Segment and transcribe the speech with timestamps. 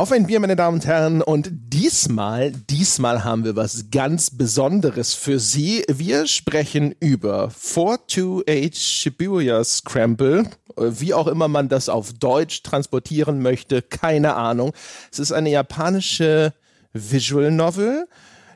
[0.00, 1.20] Auf ein Bier, meine Damen und Herren.
[1.20, 5.84] Und diesmal, diesmal haben wir was ganz Besonderes für Sie.
[5.90, 10.44] Wir sprechen über 428 Shibuya Scramble.
[10.78, 14.72] Wie auch immer man das auf Deutsch transportieren möchte, keine Ahnung.
[15.12, 16.54] Es ist eine japanische
[16.94, 18.08] Visual Novel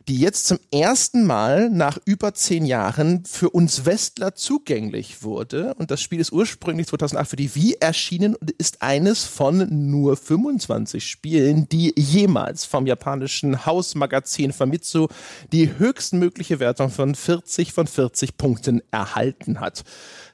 [0.08, 5.74] die jetzt zum ersten Mal nach über zehn Jahren für uns Westler zugänglich wurde.
[5.74, 10.16] Und das Spiel ist ursprünglich 2008 für die Wii erschienen und ist eines von nur
[10.16, 15.08] 25 Spielen, die jemals vom japanischen Hausmagazin Famitsu
[15.52, 19.84] die höchstmögliche Wertung von 40 von 40 Punkten erhalten hat.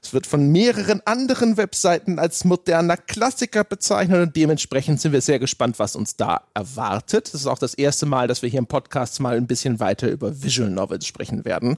[0.03, 5.39] Es wird von mehreren anderen Webseiten als moderner Klassiker bezeichnet und dementsprechend sind wir sehr
[5.39, 7.27] gespannt, was uns da erwartet.
[7.35, 10.09] Das ist auch das erste Mal, dass wir hier im Podcast mal ein bisschen weiter
[10.09, 11.77] über Visual Novels sprechen werden.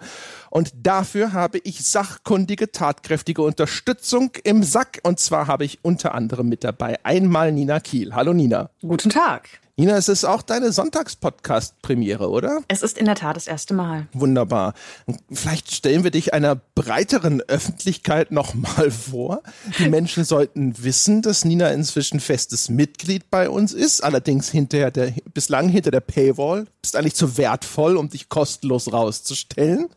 [0.50, 5.00] Und dafür habe ich sachkundige, tatkräftige Unterstützung im Sack.
[5.02, 8.14] Und zwar habe ich unter anderem mit dabei einmal Nina Kiel.
[8.14, 8.70] Hallo Nina.
[8.82, 9.48] Guten Tag.
[9.82, 12.62] Nina, es ist auch deine Sonntagspodcast-Premiere, oder?
[12.68, 14.06] Es ist in der Tat das erste Mal.
[14.12, 14.74] Wunderbar.
[15.32, 19.42] Vielleicht stellen wir dich einer breiteren Öffentlichkeit nochmal vor.
[19.80, 25.14] Die Menschen sollten wissen, dass Nina inzwischen festes Mitglied bei uns ist, allerdings hinter der,
[25.34, 26.66] bislang hinter der Paywall.
[26.80, 29.88] Bist eigentlich zu wertvoll, um dich kostenlos rauszustellen.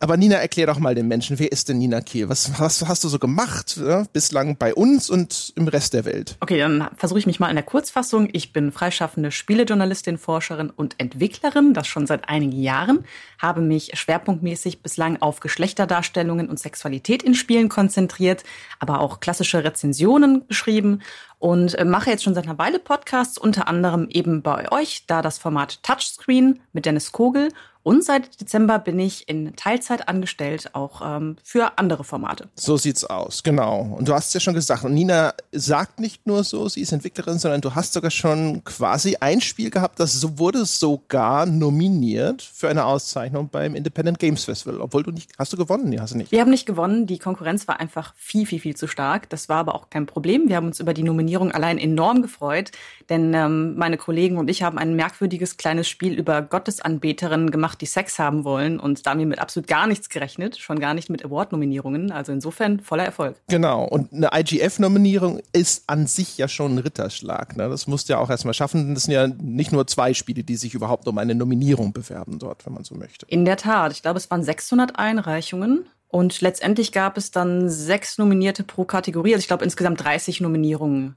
[0.00, 2.28] Aber Nina, erklär doch mal den Menschen, wer ist denn Nina Kehl?
[2.28, 6.36] Was, was hast du so gemacht ja, bislang bei uns und im Rest der Welt?
[6.40, 8.28] Okay, dann versuche ich mich mal in der Kurzfassung.
[8.32, 13.04] Ich bin freischaffende Spielejournalistin, Forscherin und Entwicklerin, das schon seit einigen Jahren,
[13.38, 18.44] habe mich schwerpunktmäßig bislang auf Geschlechterdarstellungen und Sexualität in Spielen konzentriert,
[18.78, 21.00] aber auch klassische Rezensionen geschrieben
[21.38, 25.22] und äh, mache jetzt schon seit einer Weile Podcasts, unter anderem eben bei euch, da
[25.22, 27.50] das Format Touchscreen mit Dennis Kogel
[27.86, 32.48] und seit Dezember bin ich in Teilzeit angestellt, auch ähm, für andere Formate.
[32.56, 33.94] So sieht's aus, genau.
[33.96, 36.90] Und du hast es ja schon gesagt, und Nina sagt nicht nur so, sie ist
[36.90, 42.68] Entwicklerin, sondern du hast sogar schon quasi ein Spiel gehabt, das wurde sogar nominiert für
[42.68, 44.80] eine Auszeichnung beim Independent Games Festival.
[44.80, 45.88] Obwohl du nicht, hast du gewonnen?
[45.88, 46.32] Nee, hast du nicht.
[46.32, 47.06] Wir haben nicht gewonnen.
[47.06, 49.30] Die Konkurrenz war einfach viel, viel, viel zu stark.
[49.30, 50.48] Das war aber auch kein Problem.
[50.48, 52.72] Wir haben uns über die Nominierung allein enorm gefreut,
[53.10, 57.86] denn ähm, meine Kollegen und ich haben ein merkwürdiges kleines Spiel über Gottesanbeterinnen gemacht, die
[57.86, 58.80] Sex haben wollen.
[58.80, 62.10] Und da haben wir mit absolut gar nichts gerechnet, schon gar nicht mit Award-Nominierungen.
[62.10, 63.36] Also insofern voller Erfolg.
[63.48, 63.84] Genau.
[63.84, 67.56] Und eine IGF-Nominierung ist an sich ja schon ein Ritterschlag.
[67.56, 67.68] Ne?
[67.68, 68.94] Das musst du ja auch erstmal schaffen.
[68.94, 72.66] Das sind ja nicht nur zwei Spiele, die sich überhaupt um eine Nominierung bewerben dort,
[72.66, 73.26] wenn man so möchte.
[73.28, 73.92] In der Tat.
[73.92, 75.86] Ich glaube, es waren 600 Einreichungen.
[76.08, 79.34] Und letztendlich gab es dann sechs Nominierte pro Kategorie.
[79.34, 81.16] Also ich glaube insgesamt 30 Nominierungen.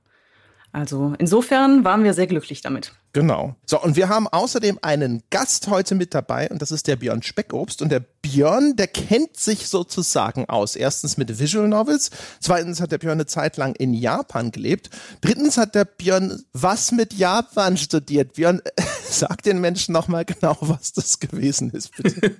[0.71, 2.93] Also insofern waren wir sehr glücklich damit.
[3.11, 3.55] Genau.
[3.65, 7.23] So, und wir haben außerdem einen Gast heute mit dabei und das ist der Björn
[7.23, 7.81] Speckobst.
[7.81, 10.75] Und der Björn, der kennt sich sozusagen aus.
[10.75, 12.11] Erstens mit Visual Novels.
[12.39, 14.91] Zweitens hat der Björn eine Zeit lang in Japan gelebt.
[15.21, 18.33] Drittens hat der Björn was mit Japan studiert.
[18.33, 18.61] Björn,
[19.03, 22.35] sag den Menschen nochmal genau, was das gewesen ist, bitte.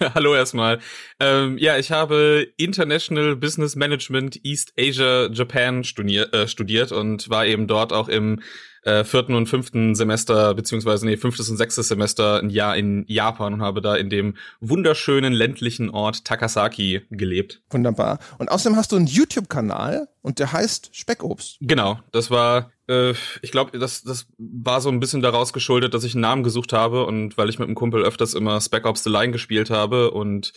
[0.14, 0.80] Hallo erstmal.
[1.20, 7.46] Ähm, ja, ich habe International Business Management East Asia Japan studier, äh, studiert und war
[7.46, 8.40] eben dort auch im
[8.82, 13.54] äh, vierten und fünften Semester, beziehungsweise nee, fünftes und sechstes Semester ein Jahr in Japan
[13.54, 17.62] und habe da in dem wunderschönen ländlichen Ort Takasaki gelebt.
[17.70, 18.18] Wunderbar.
[18.38, 21.58] Und außerdem hast du einen YouTube-Kanal und der heißt Speckobst.
[21.60, 26.04] Genau, das war äh, ich glaube, das, das war so ein bisschen daraus geschuldet, dass
[26.04, 29.04] ich einen Namen gesucht habe und weil ich mit einem Kumpel öfters immer Spec Ops
[29.04, 30.52] The Line gespielt habe und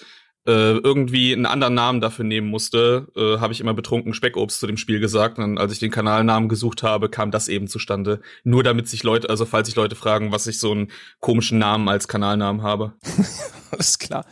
[0.45, 4.67] äh, irgendwie einen anderen Namen dafür nehmen musste, äh, habe ich immer betrunken Speckobst zu
[4.67, 5.39] dem Spiel gesagt.
[5.39, 8.19] Und als ich den Kanalnamen gesucht habe, kam das eben zustande.
[8.43, 11.87] Nur damit sich Leute, also falls sich Leute fragen, was ich so einen komischen Namen
[11.87, 12.93] als Kanalnamen habe.
[13.71, 14.25] Alles klar.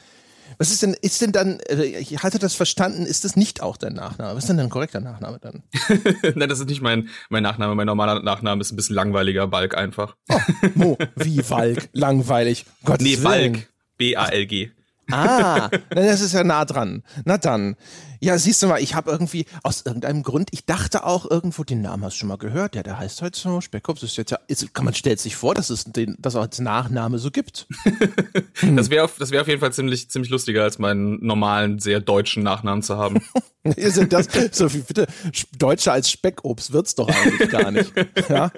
[0.58, 3.78] Was ist denn, ist denn dann, äh, ich hatte das verstanden, ist das nicht auch
[3.78, 4.36] dein Nachname?
[4.36, 5.64] Was ist denn dein korrekter Nachname dann?
[6.36, 7.74] Nein, das ist nicht mein, mein Nachname.
[7.74, 10.16] Mein normaler Nachname ist ein bisschen langweiliger, Balk einfach.
[10.30, 10.40] Oh,
[10.76, 11.90] Mo, wie Balk?
[11.94, 12.66] Langweilig.
[12.84, 13.70] Gottes nee, Balk.
[13.98, 14.72] B-A-L-G.
[15.12, 17.04] Ah, das ist ja nah dran.
[17.26, 17.76] Na dann.
[18.24, 21.82] Ja, siehst du mal, ich habe irgendwie aus irgendeinem Grund, ich dachte auch irgendwo, den
[21.82, 22.76] Namen hast du schon mal gehört.
[22.76, 25.56] Ja, der heißt halt so, Speckkopf ist jetzt ja, ist, kann man stellt sich vor,
[25.56, 27.66] dass es den, das auch als Nachname so gibt.
[28.76, 32.00] das wäre auf, das wäre auf jeden Fall ziemlich, ziemlich lustiger, als meinen normalen, sehr
[32.00, 33.22] deutschen Nachnamen zu haben.
[33.64, 35.08] sind das, so wie bitte,
[35.58, 37.92] Deutscher als Speckobst wird's doch eigentlich gar nicht.
[38.30, 38.52] Ja?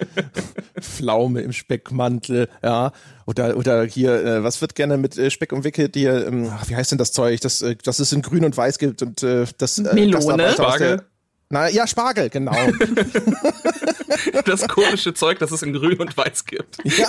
[0.79, 2.91] Pflaume im Speckmantel, ja.
[3.25, 5.95] Oder, oder hier, äh, was wird gerne mit äh, Speck umwickelt?
[5.95, 8.55] Hier, ähm, ach, wie heißt denn das Zeug, das, äh, das es in grün und
[8.55, 10.51] weiß gibt und äh, das äh, Melone.
[10.53, 11.03] Spargel.
[11.49, 12.55] Na ja, Spargel, genau.
[14.45, 16.77] das komische Zeug, das es in Grün und Weiß gibt.
[16.83, 17.07] Ja.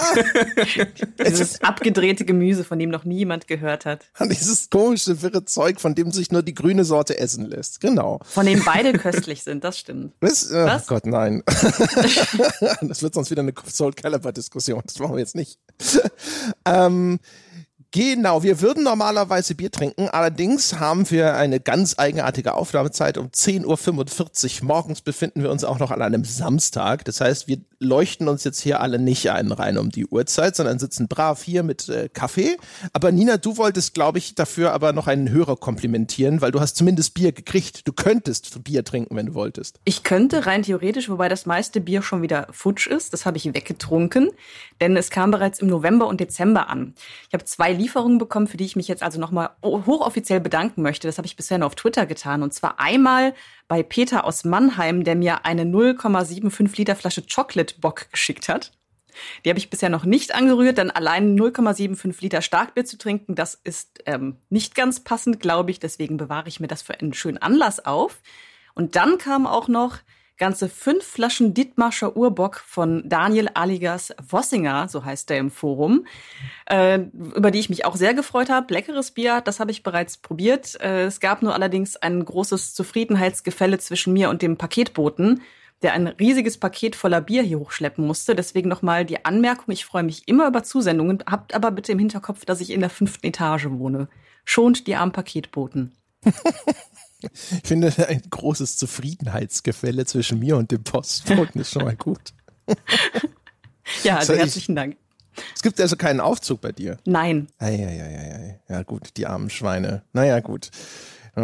[1.27, 4.05] Dieses abgedrehte Gemüse, von dem noch niemand gehört hat.
[4.21, 7.81] Dieses komische, wirre Zeug, von dem sich nur die grüne Sorte essen lässt.
[7.81, 8.21] Genau.
[8.25, 10.13] Von dem beide köstlich sind, das stimmt.
[10.21, 10.87] Das, oh Was?
[10.87, 11.43] Gott, nein.
[12.83, 14.83] das wird sonst wieder eine Soul Calibur-Diskussion.
[14.85, 15.59] Das machen wir jetzt nicht.
[16.67, 17.19] ähm,
[17.95, 23.19] Genau, wir würden normalerweise Bier trinken, allerdings haben wir eine ganz eigenartige Aufnahmezeit.
[23.19, 27.05] Um 10.45 Uhr morgens befinden wir uns auch noch an einem Samstag.
[27.05, 30.81] Das heißt, wir leuchten uns jetzt hier alle nicht ein rein um die Uhrzeit, sondern
[30.81, 32.57] sitzen brav hier mit äh, Kaffee.
[32.93, 36.75] Aber Nina, du wolltest, glaube ich, dafür aber noch einen Hörer komplimentieren, weil du hast
[36.75, 37.87] zumindest Bier gekriegt.
[37.87, 39.79] Du könntest Bier trinken, wenn du wolltest.
[39.85, 43.13] Ich könnte rein theoretisch, wobei das meiste Bier schon wieder futsch ist.
[43.13, 44.31] Das habe ich weggetrunken,
[44.81, 46.95] denn es kam bereits im November und Dezember an.
[47.29, 51.07] Ich habe zwei Lieferungen bekommen, für die ich mich jetzt also nochmal hochoffiziell bedanken möchte.
[51.07, 52.43] Das habe ich bisher nur auf Twitter getan.
[52.43, 53.35] Und zwar einmal
[53.69, 58.73] bei Peter aus Mannheim, der mir eine 0,75 Liter Flasche Chocolate Bock geschickt hat.
[59.45, 63.55] Die habe ich bisher noch nicht angerührt, denn allein 0,75 Liter Starkbier zu trinken, das
[63.63, 65.79] ist ähm, nicht ganz passend, glaube ich.
[65.79, 68.23] Deswegen bewahre ich mir das für einen schönen Anlass auf.
[68.75, 69.99] Und dann kam auch noch
[70.37, 76.07] ganze fünf Flaschen Dittmarscher Urbock von Daniel Aligas Vossinger, so heißt der im Forum,
[76.67, 76.99] äh,
[77.35, 78.73] über die ich mich auch sehr gefreut habe.
[78.73, 80.81] Leckeres Bier, das habe ich bereits probiert.
[80.81, 85.43] Äh, es gab nur allerdings ein großes Zufriedenheitsgefälle zwischen mir und dem Paketboten,
[85.83, 88.35] der ein riesiges Paket voller Bier hier hochschleppen musste.
[88.35, 92.45] Deswegen nochmal die Anmerkung, ich freue mich immer über Zusendungen, habt aber bitte im Hinterkopf,
[92.45, 94.09] dass ich in der fünften Etage wohne.
[94.45, 95.93] Schont die armen Paketboten.
[97.21, 102.33] Ich finde ein großes Zufriedenheitsgefälle zwischen mir und dem Postboten ist schon mal gut.
[104.03, 104.97] ja, also herzlichen Dank.
[105.55, 106.99] Es gibt also keinen Aufzug bei dir?
[107.05, 107.49] Nein.
[107.59, 108.61] Eieieiei.
[108.69, 110.03] Ja gut, die armen Schweine.
[110.13, 110.71] Naja, gut.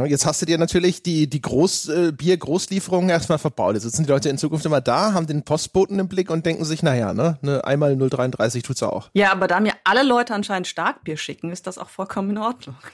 [0.06, 3.74] Jetzt hast du dir natürlich die, die Groß, äh, Bier-Großlieferungen erstmal verbaut.
[3.74, 6.64] Jetzt sitzen die Leute in Zukunft immer da, haben den Postboten im Blick und denken
[6.64, 9.10] sich, naja, ne, ne einmal 0,33 tut's auch.
[9.14, 12.76] Ja, aber da mir alle Leute anscheinend Starkbier schicken, ist das auch vollkommen in Ordnung.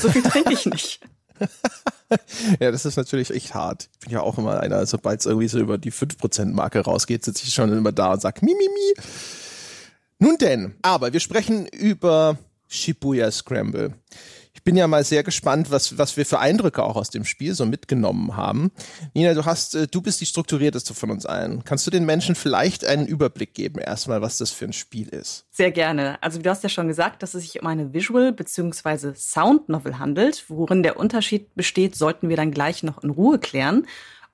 [0.00, 1.00] So viel trinke ich nicht.
[2.60, 3.88] ja, das ist natürlich echt hart.
[3.94, 7.44] Ich bin ja auch immer einer, sobald es irgendwie so über die 5%-Marke rausgeht, sitze
[7.44, 9.02] ich schon immer da und sage, mi, mi, mi.
[10.18, 12.38] Nun denn, aber wir sprechen über
[12.68, 13.94] Shibuya Scramble.
[14.58, 17.54] Ich bin ja mal sehr gespannt, was, was wir für Eindrücke auch aus dem Spiel
[17.54, 18.72] so mitgenommen haben.
[19.14, 21.62] Nina, du hast, äh, du bist die strukturierteste von uns allen.
[21.62, 25.46] Kannst du den Menschen vielleicht einen Überblick geben, erstmal, was das für ein Spiel ist?
[25.52, 26.20] Sehr gerne.
[26.24, 29.14] Also du hast ja schon gesagt, dass es sich um eine Visual- bzw.
[29.14, 30.44] Sound-Novel handelt.
[30.48, 33.86] Worin der Unterschied besteht, sollten wir dann gleich noch in Ruhe klären.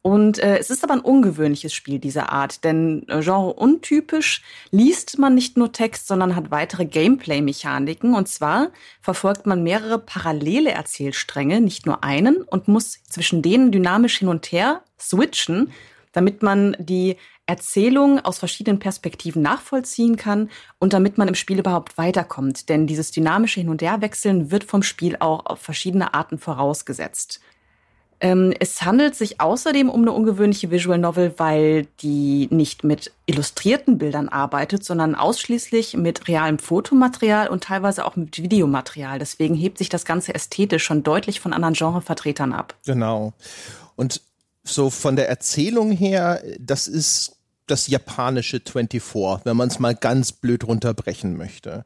[0.06, 5.19] Und äh, es ist aber ein ungewöhnliches Spiel dieser Art, denn äh, genre untypisch liest
[5.19, 8.15] man nicht nur Text, sondern hat weitere Gameplay-Mechaniken.
[8.15, 8.69] Und zwar
[9.01, 14.53] verfolgt man mehrere parallele Erzählstränge, nicht nur einen, und muss zwischen denen dynamisch hin und
[14.53, 15.73] her switchen,
[16.12, 17.17] damit man die
[17.47, 22.69] Erzählung aus verschiedenen Perspektiven nachvollziehen kann und damit man im Spiel überhaupt weiterkommt.
[22.69, 27.41] Denn dieses dynamische Hin- und Herwechseln wird vom Spiel auch auf verschiedene Arten vorausgesetzt.
[28.25, 33.99] Ähm, es handelt sich außerdem um eine ungewöhnliche Visual Novel, weil die nicht mit illustrierten
[33.99, 39.19] Bildern arbeitet, sondern ausschließlich mit realem Fotomaterial und teilweise auch mit Videomaterial.
[39.19, 42.75] Deswegen hebt sich das Ganze ästhetisch schon deutlich von anderen Genrevertretern ab.
[42.87, 43.35] Genau.
[43.94, 44.23] Und
[44.62, 47.37] so von der Erzählung her, das ist
[47.67, 51.85] das japanische 24, wenn man es mal ganz blöd runterbrechen möchte.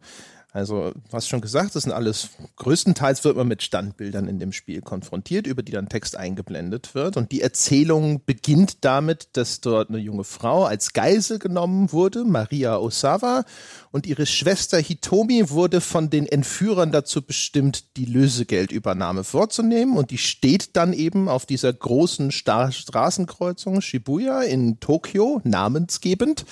[0.51, 4.53] Also, du hast schon gesagt, das sind alles, größtenteils wird man mit Standbildern in dem
[4.53, 7.19] Spiel konfrontiert, über die dann Text eingeblendet wird.
[7.19, 12.79] Und die Erzählung beginnt damit, dass dort eine junge Frau als Geisel genommen wurde, Maria
[12.79, 13.45] Osawa,
[13.91, 19.99] und ihre Schwester Hitomi wurde von den Entführern dazu bestimmt, die Lösegeldübernahme vorzunehmen.
[19.99, 26.47] Und die steht dann eben auf dieser großen Star Straßenkreuzung Shibuya in Tokio, namensgebend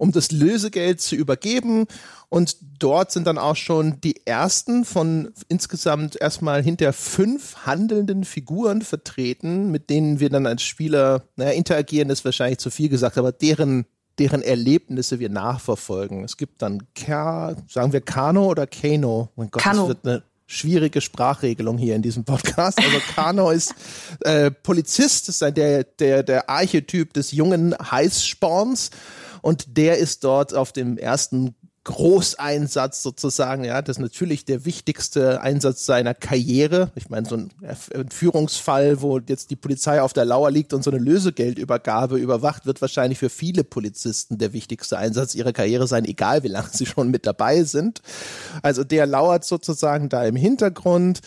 [0.00, 1.86] um das Lösegeld zu übergeben.
[2.30, 8.82] Und dort sind dann auch schon die ersten von insgesamt erstmal hinter fünf handelnden Figuren
[8.82, 13.32] vertreten, mit denen wir dann als Spieler, naja, interagieren ist wahrscheinlich zu viel gesagt, aber
[13.32, 13.84] deren
[14.18, 16.24] deren Erlebnisse wir nachverfolgen.
[16.24, 19.30] Es gibt dann Ka, sagen wir Kano oder Kano?
[19.34, 19.80] Mein Gott, Kano.
[19.80, 22.78] das wird eine schwierige Sprachregelung hier in diesem Podcast.
[22.78, 23.74] Also Kano ist
[24.20, 28.90] äh, Polizist, ist der, der, der Archetyp des jungen Heißsporns
[29.42, 31.54] und der ist dort auf dem ersten
[31.84, 36.90] Großeinsatz sozusagen, ja, das ist natürlich der wichtigste Einsatz seiner Karriere.
[36.94, 37.50] Ich meine, so ein
[37.90, 42.82] Entführungsfall, wo jetzt die Polizei auf der Lauer liegt und so eine Lösegeldübergabe überwacht, wird
[42.82, 47.10] wahrscheinlich für viele Polizisten der wichtigste Einsatz ihrer Karriere sein, egal wie lange sie schon
[47.10, 48.02] mit dabei sind.
[48.60, 51.20] Also der lauert sozusagen da im Hintergrund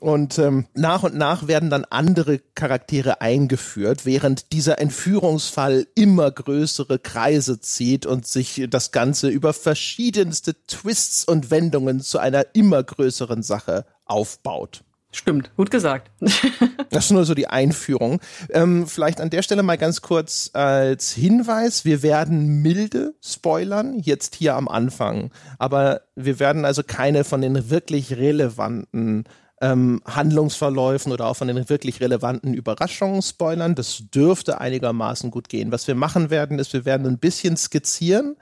[0.00, 6.98] Und ähm, nach und nach werden dann andere Charaktere eingeführt, während dieser Entführungsfall immer größere
[6.98, 13.42] Kreise zieht und sich das Ganze über verschiedenste Twists und Wendungen zu einer immer größeren
[13.42, 14.84] Sache aufbaut.
[15.12, 16.10] Stimmt, gut gesagt.
[16.90, 18.20] das ist nur so die Einführung.
[18.50, 24.36] Ähm, vielleicht an der Stelle mal ganz kurz als Hinweis, wir werden milde spoilern, jetzt
[24.36, 25.30] hier am Anfang.
[25.58, 29.24] Aber wir werden also keine von den wirklich relevanten
[29.60, 33.74] ähm, Handlungsverläufen oder auch von den wirklich relevanten Überraschungen spoilern.
[33.74, 35.72] Das dürfte einigermaßen gut gehen.
[35.72, 38.36] Was wir machen werden, ist, wir werden ein bisschen skizzieren,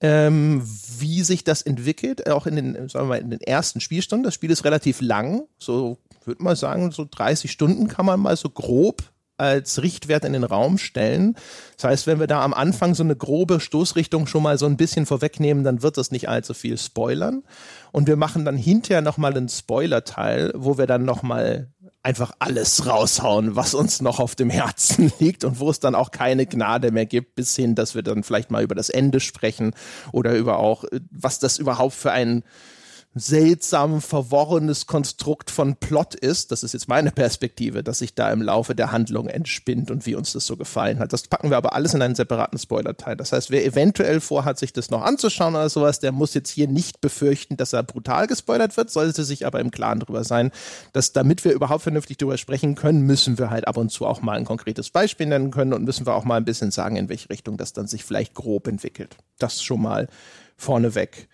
[0.00, 0.62] ähm,
[0.98, 4.24] wie sich das entwickelt, auch in den, sagen wir mal, in den ersten Spielstunden.
[4.24, 8.36] Das Spiel ist relativ lang, so würde man sagen, so 30 Stunden kann man mal
[8.36, 9.11] so grob
[9.42, 11.34] als Richtwert in den Raum stellen.
[11.76, 14.76] Das heißt, wenn wir da am Anfang so eine grobe Stoßrichtung schon mal so ein
[14.76, 17.42] bisschen vorwegnehmen, dann wird das nicht allzu viel spoilern.
[17.90, 21.72] Und wir machen dann hinterher nochmal einen Spoiler-Teil, wo wir dann nochmal
[22.04, 26.12] einfach alles raushauen, was uns noch auf dem Herzen liegt und wo es dann auch
[26.12, 29.74] keine Gnade mehr gibt, bis hin, dass wir dann vielleicht mal über das Ende sprechen
[30.12, 32.44] oder über auch, was das überhaupt für ein
[33.14, 36.50] seltsam verworrenes Konstrukt von Plot ist.
[36.50, 40.14] Das ist jetzt meine Perspektive, dass sich da im Laufe der Handlung entspinnt und wie
[40.14, 41.12] uns das so gefallen hat.
[41.12, 43.16] Das packen wir aber alles in einen separaten Spoiler-Teil.
[43.16, 46.68] Das heißt, wer eventuell vorhat, sich das noch anzuschauen oder sowas, der muss jetzt hier
[46.68, 50.50] nicht befürchten, dass er brutal gespoilert wird, sollte sich aber im Klaren drüber sein,
[50.94, 54.22] dass damit wir überhaupt vernünftig drüber sprechen können, müssen wir halt ab und zu auch
[54.22, 57.10] mal ein konkretes Beispiel nennen können und müssen wir auch mal ein bisschen sagen, in
[57.10, 59.16] welche Richtung das dann sich vielleicht grob entwickelt.
[59.38, 60.08] Das schon mal
[60.56, 61.28] vorneweg.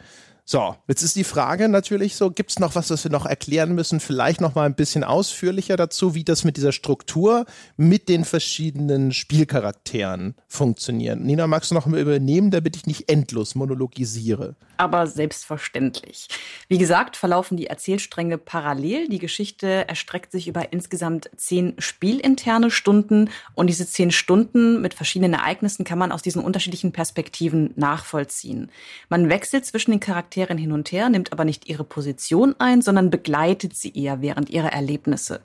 [0.51, 3.75] So, jetzt ist die Frage natürlich so, gibt es noch was, was wir noch erklären
[3.75, 4.01] müssen?
[4.01, 7.45] Vielleicht noch mal ein bisschen ausführlicher dazu, wie das mit dieser Struktur
[7.77, 11.21] mit den verschiedenen Spielcharakteren funktioniert.
[11.21, 14.57] Nina, magst du noch mal übernehmen, damit ich nicht endlos monologisiere?
[14.79, 16.29] Aber selbstverständlich.
[16.69, 19.09] Wie gesagt, verlaufen die Erzählstränge parallel.
[19.09, 25.35] Die Geschichte erstreckt sich über insgesamt zehn spielinterne Stunden und diese zehn Stunden mit verschiedenen
[25.35, 28.71] Ereignissen kann man aus diesen unterschiedlichen Perspektiven nachvollziehen.
[29.11, 32.81] Man wechselt zwischen den Charakteren Charakteren hin und her, nimmt aber nicht ihre Position ein,
[32.81, 35.41] sondern begleitet sie eher während ihrer Erlebnisse.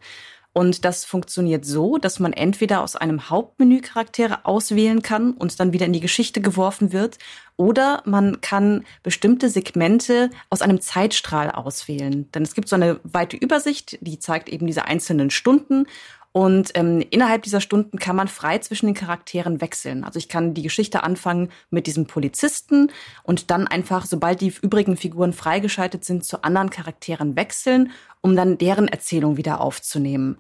[0.56, 5.74] Und das funktioniert so, dass man entweder aus einem Hauptmenü Charaktere auswählen kann und dann
[5.74, 7.18] wieder in die Geschichte geworfen wird,
[7.58, 12.32] oder man kann bestimmte Segmente aus einem Zeitstrahl auswählen.
[12.32, 15.88] Denn es gibt so eine weite Übersicht, die zeigt eben diese einzelnen Stunden
[16.34, 20.04] und ähm, innerhalb dieser Stunden kann man frei zwischen den Charakteren wechseln.
[20.04, 24.98] Also ich kann die Geschichte anfangen mit diesem Polizisten und dann einfach, sobald die übrigen
[24.98, 30.38] Figuren freigeschaltet sind, zu anderen Charakteren wechseln, um dann deren Erzählung wieder aufzunehmen.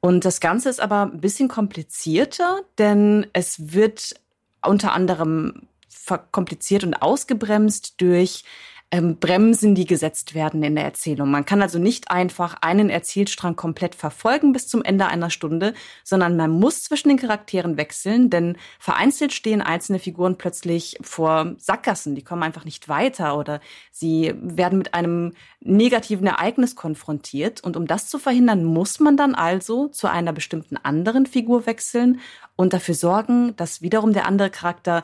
[0.00, 4.14] Und das Ganze ist aber ein bisschen komplizierter, denn es wird
[4.62, 8.44] unter anderem verkompliziert und ausgebremst durch
[8.92, 11.30] ähm, Bremsen, die gesetzt werden in der Erzählung.
[11.30, 16.36] Man kann also nicht einfach einen Erzählstrang komplett verfolgen bis zum Ende einer Stunde, sondern
[16.36, 22.24] man muss zwischen den Charakteren wechseln, denn vereinzelt stehen einzelne Figuren plötzlich vor Sackgassen, die
[22.24, 23.60] kommen einfach nicht weiter oder
[23.92, 27.62] sie werden mit einem negativen Ereignis konfrontiert.
[27.62, 32.20] Und um das zu verhindern, muss man dann also zu einer bestimmten anderen Figur wechseln
[32.56, 35.02] und dafür sorgen, dass wiederum der andere Charakter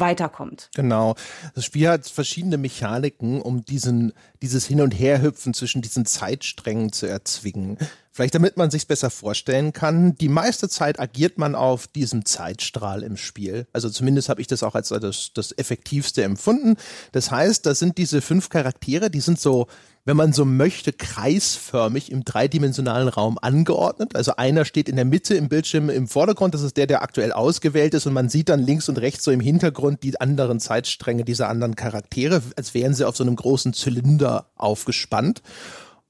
[0.00, 0.70] weiterkommt.
[0.74, 1.14] Genau.
[1.54, 4.12] Das Spiel hat verschiedene Mechaniken, um diesen,
[4.42, 7.78] dieses Hin- und Herhüpfen zwischen diesen Zeitsträngen zu erzwingen.
[8.10, 13.02] Vielleicht damit man sich besser vorstellen kann, die meiste Zeit agiert man auf diesem Zeitstrahl
[13.02, 13.66] im Spiel.
[13.72, 16.76] Also zumindest habe ich das auch als das, das effektivste empfunden.
[17.12, 19.68] Das heißt, da sind diese fünf Charaktere, die sind so
[20.08, 24.16] wenn man so möchte, kreisförmig im dreidimensionalen Raum angeordnet.
[24.16, 27.30] Also einer steht in der Mitte im Bildschirm im Vordergrund, das ist der, der aktuell
[27.30, 31.26] ausgewählt ist und man sieht dann links und rechts so im Hintergrund die anderen Zeitstränge
[31.26, 35.42] dieser anderen Charaktere, als wären sie auf so einem großen Zylinder aufgespannt.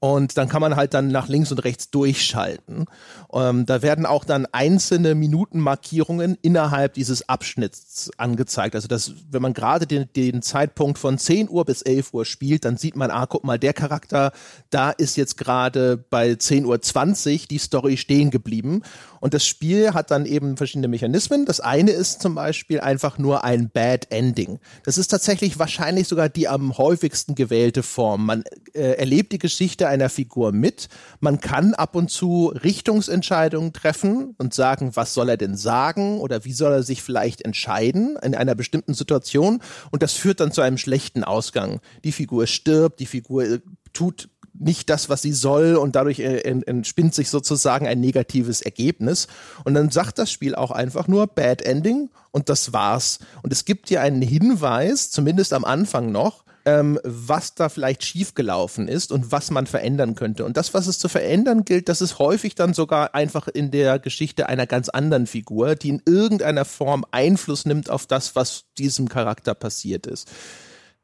[0.01, 2.85] Und dann kann man halt dann nach links und rechts durchschalten.
[3.33, 8.75] Ähm, da werden auch dann einzelne Minutenmarkierungen innerhalb dieses Abschnitts angezeigt.
[8.75, 12.63] Also dass, wenn man gerade den, den Zeitpunkt von 10 Uhr bis 11 Uhr spielt,
[12.63, 14.31] dann sieht man, ah, guck mal, der Charakter,
[14.69, 18.83] da ist jetzt gerade bei 10 Uhr 20 die Story stehen geblieben.
[19.19, 21.45] Und das Spiel hat dann eben verschiedene Mechanismen.
[21.45, 24.59] Das eine ist zum Beispiel einfach nur ein Bad Ending.
[24.83, 28.25] Das ist tatsächlich wahrscheinlich sogar die am häufigsten gewählte Form.
[28.25, 30.89] Man äh, erlebt die Geschichte einer Figur mit.
[31.19, 36.45] Man kann ab und zu Richtungsentscheidungen treffen und sagen, was soll er denn sagen oder
[36.45, 39.61] wie soll er sich vielleicht entscheiden in einer bestimmten Situation.
[39.91, 41.79] Und das führt dann zu einem schlechten Ausgang.
[42.03, 43.59] Die Figur stirbt, die Figur äh,
[43.93, 44.29] tut
[44.59, 49.27] nicht das, was sie soll und dadurch äh, entspinnt sich sozusagen ein negatives Ergebnis.
[49.63, 53.19] Und dann sagt das Spiel auch einfach nur Bad Ending und das war's.
[53.41, 58.87] Und es gibt dir einen Hinweis, zumindest am Anfang noch, ähm, was da vielleicht schiefgelaufen
[58.87, 60.45] ist und was man verändern könnte.
[60.45, 63.97] Und das, was es zu verändern gilt, das ist häufig dann sogar einfach in der
[63.97, 69.07] Geschichte einer ganz anderen Figur, die in irgendeiner Form Einfluss nimmt auf das, was diesem
[69.07, 70.27] Charakter passiert ist.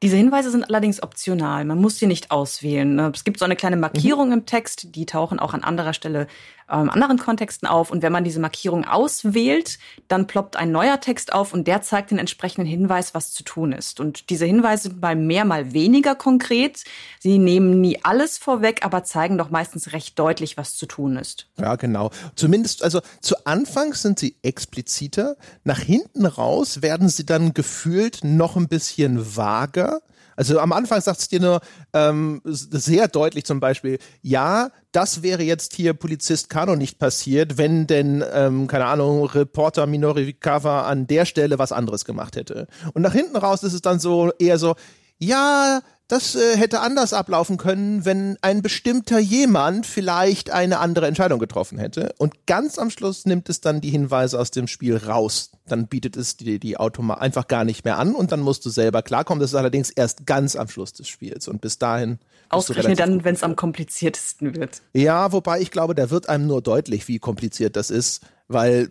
[0.05, 1.65] Diese Hinweise sind allerdings optional.
[1.65, 2.93] Man muss sie nicht auswählen.
[2.93, 3.11] Ne?
[3.11, 4.33] Es gibt so eine kleine Markierung mhm.
[4.33, 6.27] im Text, die tauchen auch an anderer Stelle
[6.69, 7.91] ähm, anderen Kontexten auf.
[7.91, 12.11] Und wenn man diese Markierung auswählt, dann ploppt ein neuer Text auf und der zeigt
[12.11, 13.99] den entsprechenden Hinweis, was zu tun ist.
[13.99, 16.83] Und diese Hinweise sind mal mehr, mal weniger konkret.
[17.19, 21.47] Sie nehmen nie alles vorweg, aber zeigen doch meistens recht deutlich, was zu tun ist.
[21.57, 22.11] Ja, genau.
[22.35, 25.35] Zumindest, also zu Anfang sind sie expliziter.
[25.63, 29.94] Nach hinten raus werden sie dann gefühlt noch ein bisschen vager.
[30.35, 31.61] Also am Anfang sagt es dir nur
[31.93, 37.87] ähm, sehr deutlich zum Beispiel, ja, das wäre jetzt hier Polizist Kano nicht passiert, wenn
[37.87, 42.67] denn, ähm, keine Ahnung, Reporter Minori Kawa an der Stelle was anderes gemacht hätte.
[42.93, 44.75] Und nach hinten raus ist es dann so eher so,
[45.17, 51.39] ja, das äh, hätte anders ablaufen können, wenn ein bestimmter jemand vielleicht eine andere Entscheidung
[51.39, 52.13] getroffen hätte.
[52.19, 55.51] Und ganz am Schluss nimmt es dann die Hinweise aus dem Spiel raus.
[55.67, 58.69] Dann bietet es die, die Automa einfach gar nicht mehr an und dann musst du
[58.69, 59.39] selber klarkommen.
[59.39, 61.47] Das ist allerdings erst ganz am Schluss des Spiels.
[61.47, 62.19] Und bis dahin.
[62.49, 64.83] Ausgerechnet dann, wenn es am kompliziertesten wird.
[64.93, 68.89] Ja, wobei ich glaube, da wird einem nur deutlich, wie kompliziert das ist, weil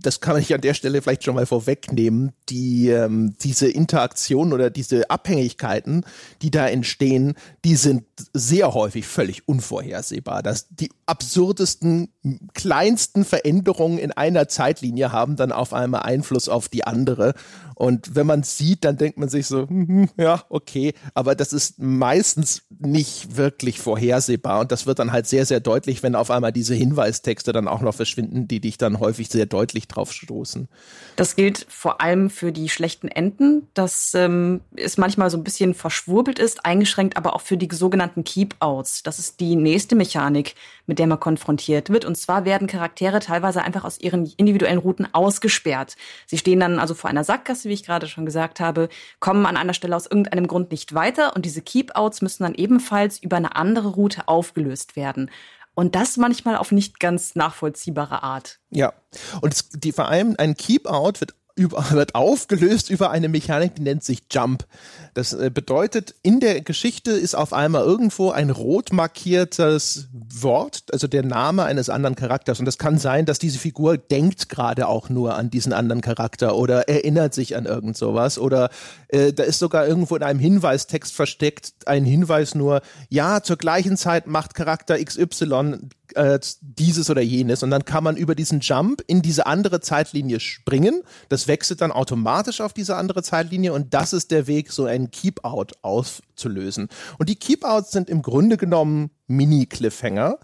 [0.00, 4.70] das kann ich an der Stelle vielleicht schon mal vorwegnehmen, die, ähm, diese Interaktion oder
[4.70, 6.04] diese Abhängigkeiten,
[6.42, 7.34] die da entstehen,
[7.64, 10.42] die sind sehr häufig völlig unvorhersehbar.
[10.42, 12.08] Das, die absurdesten,
[12.54, 17.34] kleinsten Veränderungen in einer Zeitlinie haben dann auf einmal Einfluss auf die andere.
[17.74, 19.66] Und wenn man sieht, dann denkt man sich so,
[20.16, 24.60] ja, okay, aber das ist meistens nicht wirklich vorhersehbar.
[24.60, 27.80] Und das wird dann halt sehr, sehr deutlich, wenn auf einmal diese Hinweistexte dann auch
[27.80, 30.68] noch verschwinden, die dich dann häufig sehr deutlich drauf stoßen.
[31.16, 35.74] Das gilt vor allem für die schlechten Enden, dass ähm, es manchmal so ein bisschen
[35.74, 39.02] verschwurbelt ist, eingeschränkt, aber auch für die sogenannten Keep-Outs.
[39.02, 40.54] Das ist die nächste Mechanik,
[40.86, 42.04] mit der man konfrontiert wird.
[42.04, 45.96] Und zwar werden Charaktere teilweise einfach aus ihren individuellen Routen ausgesperrt.
[46.26, 48.88] Sie stehen dann also vor einer Sackgasse, wie ich gerade schon gesagt habe,
[49.20, 53.18] kommen an einer Stelle aus irgendeinem Grund nicht weiter und diese Keep-Outs müssen dann ebenfalls
[53.18, 55.30] über eine andere Route aufgelöst werden.
[55.74, 58.60] Und das manchmal auf nicht ganz nachvollziehbare Art.
[58.70, 58.92] Ja.
[59.40, 63.82] Und es, die, vor allem ein Keep-Out wird über, wird aufgelöst über eine Mechanik, die
[63.82, 64.66] nennt sich Jump.
[65.14, 71.06] Das äh, bedeutet, in der Geschichte ist auf einmal irgendwo ein rot markiertes Wort, also
[71.06, 72.58] der Name eines anderen Charakters.
[72.58, 76.56] Und das kann sein, dass diese Figur denkt gerade auch nur an diesen anderen Charakter
[76.56, 78.38] oder erinnert sich an irgend sowas.
[78.38, 78.70] Oder
[79.08, 83.96] äh, da ist sogar irgendwo in einem Hinweistext versteckt ein Hinweis nur, ja, zur gleichen
[83.96, 89.02] Zeit macht Charakter XY äh, dieses oder jenes und dann kann man über diesen Jump
[89.06, 91.02] in diese andere Zeitlinie springen.
[91.28, 95.10] Das wechselt dann automatisch auf diese andere Zeitlinie und das ist der Weg, so einen
[95.10, 96.88] Keep-Out auszulösen.
[97.18, 100.38] Und die Keep-Outs sind im Grunde genommen Mini-Cliffhanger.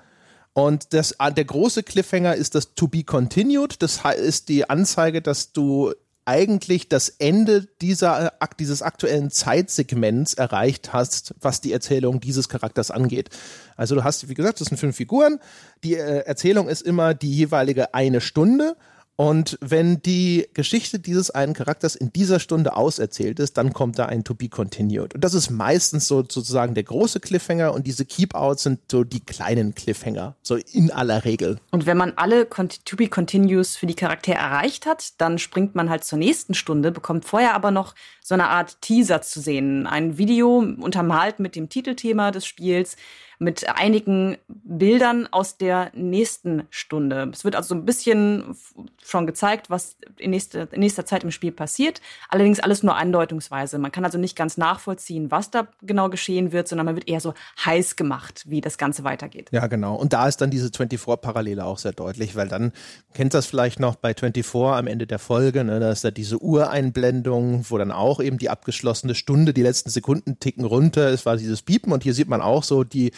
[0.52, 3.82] Und das, der große Cliffhanger ist das To Be Continued.
[3.82, 5.92] Das ist die Anzeige, dass du
[6.30, 13.30] eigentlich das Ende dieser, dieses aktuellen Zeitsegments erreicht hast, was die Erzählung dieses Charakters angeht.
[13.76, 15.40] Also du hast, wie gesagt, das sind fünf Figuren.
[15.82, 18.76] Die äh, Erzählung ist immer die jeweilige eine Stunde
[19.20, 24.06] und wenn die Geschichte dieses einen Charakters in dieser Stunde auserzählt ist, dann kommt da
[24.06, 25.14] ein To Be Continued.
[25.14, 29.20] Und das ist meistens so sozusagen der große Cliffhanger und diese Keep-Outs sind so die
[29.20, 31.58] kleinen Cliffhanger, so in aller Regel.
[31.70, 35.90] Und wenn man alle To Be Continues für die Charaktere erreicht hat, dann springt man
[35.90, 37.94] halt zur nächsten Stunde, bekommt vorher aber noch
[38.30, 39.88] so eine Art Teaser zu sehen.
[39.88, 42.96] Ein Video untermalt mit dem Titelthema des Spiels
[43.42, 47.30] mit einigen Bildern aus der nächsten Stunde.
[47.32, 48.54] Es wird also ein bisschen
[49.02, 52.02] schon gezeigt, was in nächster, in nächster Zeit im Spiel passiert.
[52.28, 53.78] Allerdings alles nur andeutungsweise.
[53.78, 57.20] Man kann also nicht ganz nachvollziehen, was da genau geschehen wird, sondern man wird eher
[57.20, 57.32] so
[57.64, 59.48] heiß gemacht, wie das Ganze weitergeht.
[59.52, 59.96] Ja, genau.
[59.96, 62.72] Und da ist dann diese 24-Parallele auch sehr deutlich, weil dann
[63.14, 66.38] kennt das vielleicht noch bei 24 am Ende der Folge, ne, da ist da diese
[66.38, 71.08] Ureinblendung, wo dann auch eben die abgeschlossene Stunde, die letzten Sekunden ticken runter.
[71.10, 73.12] Es war dieses Piepen und hier sieht man auch so die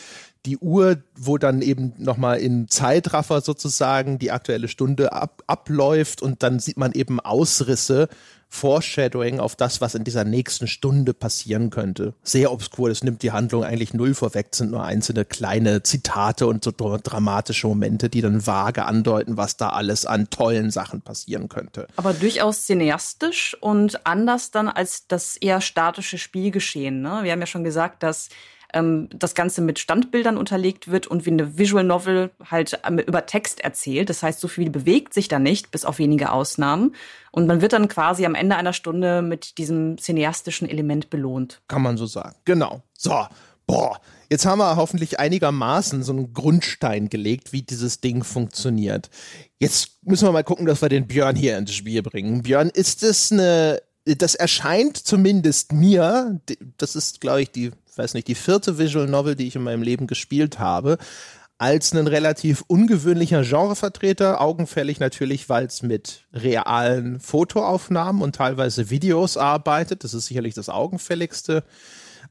[0.44, 6.42] die Uhr, wo dann eben nochmal in Zeitraffer sozusagen die aktuelle Stunde ab, abläuft und
[6.42, 8.08] dann sieht man eben Ausrisse,
[8.52, 12.12] Foreshadowing auf das, was in dieser nächsten Stunde passieren könnte.
[12.22, 16.62] Sehr obskur, das nimmt die Handlung eigentlich null vorweg, sind nur einzelne kleine Zitate und
[16.62, 21.88] so dramatische Momente, die dann vage andeuten, was da alles an tollen Sachen passieren könnte.
[21.96, 27.00] Aber durchaus cineastisch und anders dann als das eher statische Spielgeschehen.
[27.00, 27.20] Ne?
[27.22, 28.28] Wir haben ja schon gesagt, dass
[28.72, 33.26] ähm, das Ganze mit Standbildern unterlegt wird und wie eine Visual Novel halt ähm, über
[33.26, 34.08] Text erzählt.
[34.08, 36.94] Das heißt, so viel bewegt sich da nicht, bis auf wenige Ausnahmen.
[37.30, 41.62] Und man wird dann quasi am Ende einer Stunde mit diesem cineastischen Element belohnt.
[41.68, 42.36] Kann man so sagen.
[42.44, 42.82] Genau.
[42.96, 43.26] So,
[43.66, 44.00] boah.
[44.30, 49.10] Jetzt haben wir hoffentlich einigermaßen so einen Grundstein gelegt, wie dieses Ding funktioniert.
[49.58, 52.42] Jetzt müssen wir mal gucken, dass wir den Björn hier ins Spiel bringen.
[52.42, 56.40] Björn, ist das eine, das erscheint zumindest mir,
[56.78, 59.82] das ist, glaube ich, die, weiß nicht, die vierte Visual Novel, die ich in meinem
[59.82, 60.98] Leben gespielt habe,
[61.58, 69.36] als ein relativ ungewöhnlicher Genrevertreter, augenfällig natürlich, weil es mit realen Fotoaufnahmen und teilweise Videos
[69.36, 70.02] arbeitet.
[70.02, 71.62] Das ist sicherlich das augenfälligste.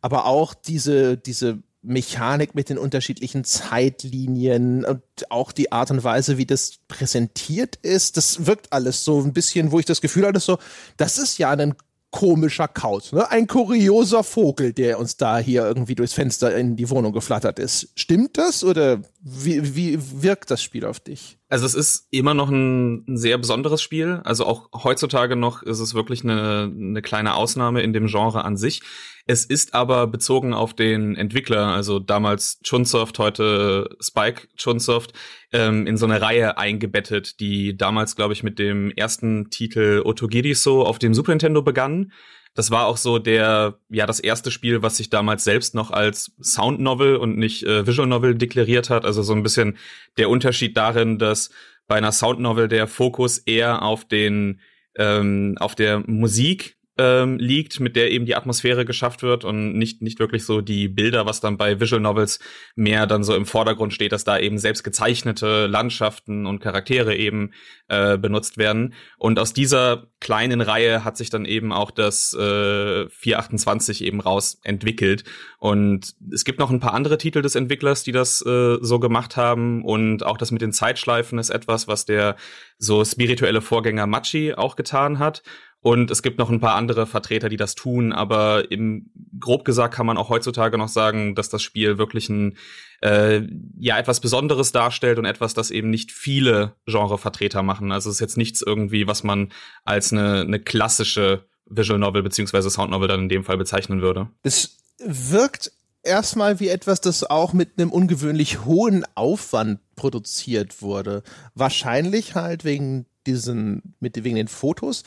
[0.01, 6.37] Aber auch diese, diese Mechanik mit den unterschiedlichen Zeitlinien und auch die Art und Weise,
[6.37, 10.39] wie das präsentiert ist, das wirkt alles so ein bisschen, wo ich das Gefühl hatte,
[10.39, 10.59] so,
[10.97, 11.75] das ist ja ein
[12.11, 13.29] komischer Kauz, ne?
[13.31, 17.89] Ein kurioser Vogel, der uns da hier irgendwie durchs Fenster in die Wohnung geflattert ist.
[17.95, 21.37] Stimmt das oder wie, wie wirkt das Spiel auf dich?
[21.47, 24.21] Also es ist immer noch ein, ein, sehr besonderes Spiel.
[24.23, 28.57] Also auch heutzutage noch ist es wirklich eine, eine kleine Ausnahme in dem Genre an
[28.57, 28.81] sich.
[29.27, 35.13] Es ist aber bezogen auf den Entwickler, also damals Chunsoft, heute Spike Chunsoft,
[35.51, 40.83] ähm, in so eine Reihe eingebettet, die damals, glaube ich, mit dem ersten Titel Otogiriso
[40.83, 42.11] auf dem Super Nintendo begann.
[42.53, 46.33] Das war auch so der, ja, das erste Spiel, was sich damals selbst noch als
[46.41, 49.05] Sound Novel und nicht äh, Visual Novel deklariert hat.
[49.05, 49.77] Also so ein bisschen
[50.17, 51.49] der Unterschied darin, dass
[51.87, 54.59] bei einer Sound Novel der Fokus eher auf den,
[54.97, 60.01] ähm, auf der Musik ähm, liegt, mit der eben die Atmosphäre geschafft wird und nicht,
[60.01, 62.39] nicht wirklich so die Bilder, was dann bei Visual Novels
[62.75, 67.51] mehr dann so im Vordergrund steht, dass da eben selbst gezeichnete Landschaften und Charaktere eben
[67.87, 68.93] äh, benutzt werden.
[69.17, 74.59] Und aus dieser kleinen Reihe hat sich dann eben auch das äh, 428 eben raus
[74.63, 75.23] entwickelt.
[75.59, 79.37] Und es gibt noch ein paar andere Titel des Entwicklers, die das äh, so gemacht
[79.37, 79.83] haben.
[79.83, 82.35] Und auch das mit den Zeitschleifen ist etwas, was der
[82.77, 85.41] so spirituelle Vorgänger Machi auch getan hat.
[85.81, 89.95] Und es gibt noch ein paar andere Vertreter, die das tun, aber im grob gesagt
[89.95, 92.57] kann man auch heutzutage noch sagen, dass das Spiel wirklich ein
[93.01, 93.41] äh,
[93.79, 97.91] ja etwas Besonderes darstellt und etwas, das eben nicht viele Genrevertreter machen.
[97.91, 99.51] Also es ist jetzt nichts irgendwie, was man
[99.83, 104.29] als eine, eine klassische Visual Novel beziehungsweise Sound Novel dann in dem Fall bezeichnen würde.
[104.43, 105.71] Es wirkt
[106.03, 111.23] erstmal wie etwas, das auch mit einem ungewöhnlich hohen Aufwand produziert wurde.
[111.55, 115.03] Wahrscheinlich halt wegen diesen, mit, wegen den Fotos.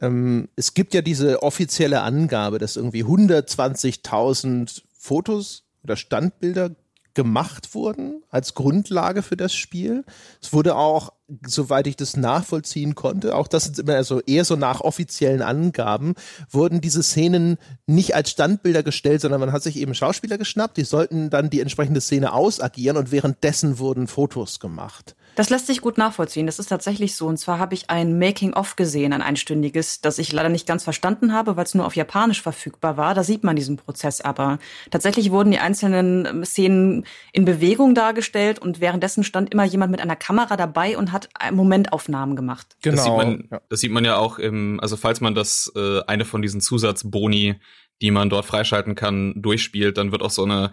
[0.00, 6.70] Ähm, es gibt ja diese offizielle Angabe, dass irgendwie 120.000 Fotos oder Standbilder
[7.14, 10.04] gemacht wurden als Grundlage für das Spiel.
[10.40, 11.12] Es wurde auch,
[11.44, 16.14] soweit ich das nachvollziehen konnte, auch das ist immer also eher so nach offiziellen Angaben,
[16.50, 20.84] wurden diese Szenen nicht als Standbilder gestellt, sondern man hat sich eben Schauspieler geschnappt, die
[20.84, 25.16] sollten dann die entsprechende Szene ausagieren und währenddessen wurden Fotos gemacht.
[25.34, 26.46] Das lässt sich gut nachvollziehen.
[26.46, 27.26] Das ist tatsächlich so.
[27.26, 31.32] Und zwar habe ich ein Making-of gesehen, ein einstündiges, das ich leider nicht ganz verstanden
[31.32, 33.14] habe, weil es nur auf Japanisch verfügbar war.
[33.14, 34.58] Da sieht man diesen Prozess aber.
[34.90, 40.00] Tatsächlich wurden die einzelnen ähm, Szenen in Bewegung dargestellt und währenddessen stand immer jemand mit
[40.00, 42.76] einer Kamera dabei und hat Momentaufnahmen gemacht.
[42.82, 42.96] Genau.
[42.96, 46.24] Das sieht man, das sieht man ja auch im, also falls man das, äh, eine
[46.24, 47.56] von diesen Zusatzboni
[48.02, 50.72] die man dort freischalten kann, durchspielt, dann wird auch so eine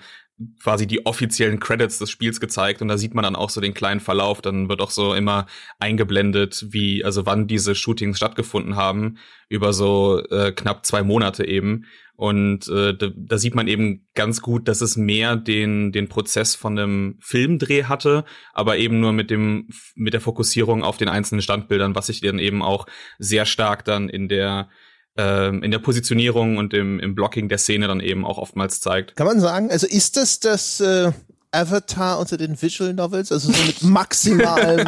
[0.61, 3.73] quasi die offiziellen Credits des Spiels gezeigt und da sieht man dann auch so den
[3.73, 4.41] kleinen Verlauf.
[4.41, 5.47] Dann wird auch so immer
[5.79, 9.17] eingeblendet, wie, also wann diese Shootings stattgefunden haben,
[9.49, 11.85] über so äh, knapp zwei Monate eben.
[12.15, 16.55] Und äh, da, da sieht man eben ganz gut, dass es mehr den, den Prozess
[16.55, 21.43] von einem Filmdreh hatte, aber eben nur mit dem, mit der Fokussierung auf den einzelnen
[21.43, 22.87] Standbildern, was sich dann eben auch
[23.19, 24.69] sehr stark dann in der
[25.17, 29.15] ähm, in der Positionierung und im, im Blocking der Szene dann eben auch oftmals zeigt.
[29.15, 31.11] Kann man sagen, also ist das das äh,
[31.51, 34.87] Avatar unter den Visual Novels, also so mit maximalem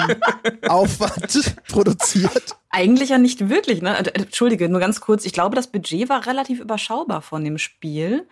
[0.67, 2.55] Aufwand produziert?
[2.69, 3.97] Eigentlich ja nicht wirklich, ne?
[3.97, 5.25] Äh, Entschuldige, nur ganz kurz.
[5.25, 8.27] Ich glaube, das Budget war relativ überschaubar von dem Spiel.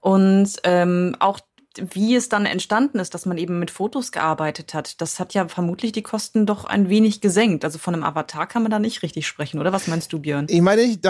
[0.00, 1.40] Und ähm, auch
[1.92, 5.48] wie es dann entstanden ist, dass man eben mit Fotos gearbeitet hat, das hat ja
[5.48, 7.64] vermutlich die Kosten doch ein wenig gesenkt.
[7.64, 9.72] Also von einem Avatar kann man da nicht richtig sprechen, oder?
[9.72, 10.46] Was meinst du, Björn?
[10.48, 11.00] Ich meine, ich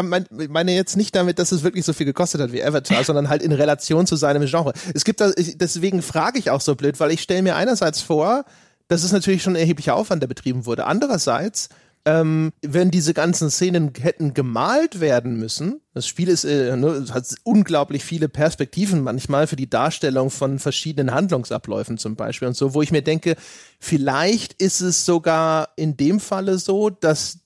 [0.49, 3.43] meine jetzt nicht damit, dass es wirklich so viel gekostet hat wie Avatar, sondern halt
[3.43, 4.73] in Relation zu seinem Genre.
[4.95, 8.45] Es gibt da, deswegen frage ich auch so blöd, weil ich stelle mir einerseits vor,
[8.89, 10.87] dass es natürlich schon ein erheblicher Aufwand, der betrieben wurde.
[10.87, 11.69] Andererseits
[12.09, 17.35] ähm, wenn diese ganzen Szenen hätten gemalt werden müssen, das Spiel ist, äh, ne, hat
[17.45, 22.81] unglaublich viele Perspektiven manchmal für die Darstellung von verschiedenen Handlungsabläufen zum Beispiel und so, wo
[22.81, 23.37] ich mir denke,
[23.79, 27.41] vielleicht ist es sogar in dem Falle so, dass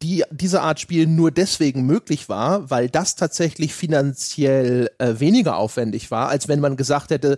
[0.00, 6.10] die, diese Art Spiel nur deswegen möglich war, weil das tatsächlich finanziell äh, weniger aufwendig
[6.10, 7.36] war, als wenn man gesagt hätte,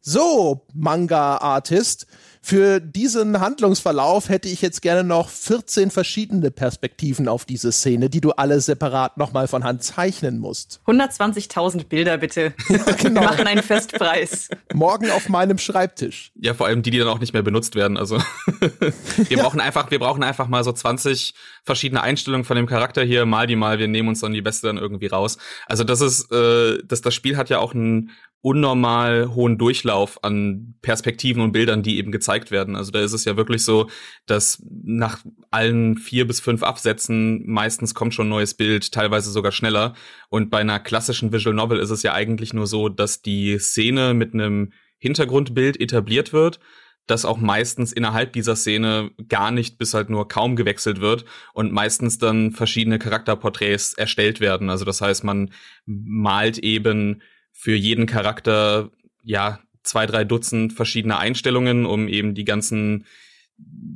[0.00, 2.06] so, Manga-Artist,
[2.42, 8.20] für diesen Handlungsverlauf hätte ich jetzt gerne noch 14 verschiedene Perspektiven auf diese Szene, die
[8.20, 10.80] du alle separat nochmal von Hand zeichnen musst.
[10.86, 12.54] 120.000 Bilder bitte.
[12.68, 13.22] Ja, genau.
[13.22, 14.50] Wir machen einen Festpreis.
[14.74, 16.32] Morgen auf meinem Schreibtisch.
[16.36, 17.96] Ja, vor allem die, die dann auch nicht mehr benutzt werden.
[17.96, 18.18] Also
[18.60, 18.92] wir
[19.28, 19.42] ja.
[19.42, 23.46] brauchen einfach, wir brauchen einfach mal so 20 verschiedene Einstellungen von dem Charakter hier, mal
[23.46, 25.38] die mal, wir nehmen uns dann die beste dann irgendwie raus.
[25.66, 30.74] Also das ist, äh, das, das Spiel hat ja auch ein unnormal hohen Durchlauf an
[30.80, 32.76] Perspektiven und Bildern, die eben gezeigt werden.
[32.76, 33.88] Also da ist es ja wirklich so,
[34.26, 39.50] dass nach allen vier bis fünf Absätzen meistens kommt schon ein neues Bild, teilweise sogar
[39.50, 39.94] schneller.
[40.28, 44.14] Und bei einer klassischen Visual Novel ist es ja eigentlich nur so, dass die Szene
[44.14, 46.60] mit einem Hintergrundbild etabliert wird,
[47.08, 51.24] das auch meistens innerhalb dieser Szene gar nicht bis halt nur kaum gewechselt wird
[51.54, 54.70] und meistens dann verschiedene Charakterporträts erstellt werden.
[54.70, 55.50] Also das heißt, man
[55.86, 57.22] malt eben
[57.58, 58.92] für jeden Charakter
[59.24, 63.04] ja zwei, drei Dutzend verschiedene Einstellungen, um eben die ganzen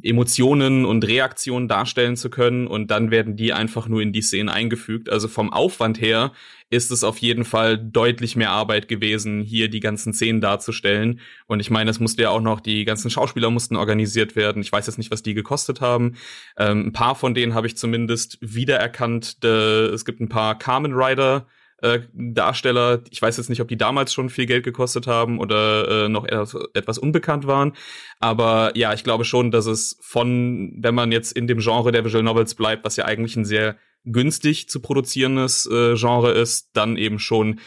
[0.02, 4.48] Emotionen und Reaktionen darstellen zu können und dann werden die einfach nur in die Szenen
[4.48, 5.08] eingefügt.
[5.08, 6.32] Also vom Aufwand her
[6.70, 11.20] ist es auf jeden Fall deutlich mehr Arbeit gewesen, hier die ganzen Szenen darzustellen.
[11.46, 14.60] Und ich meine, es musste ja auch noch, die ganzen Schauspieler mussten organisiert werden.
[14.60, 16.16] Ich weiß jetzt nicht, was die gekostet haben.
[16.56, 19.44] Ähm, ein paar von denen habe ich zumindest wiedererkannt.
[19.44, 21.46] Es gibt ein paar Carmen Rider
[21.82, 23.02] äh, Darsteller.
[23.10, 26.24] Ich weiß jetzt nicht, ob die damals schon viel Geld gekostet haben oder äh, noch
[26.24, 27.72] etwas, unbekannt waren.
[28.20, 32.04] Aber ja, ich glaube schon, dass es von, wenn man jetzt in dem Genre der
[32.04, 36.96] Visual Novels bleibt, was ja eigentlich ein sehr günstig zu produzierendes äh, Genre ist, dann
[36.96, 37.60] eben schon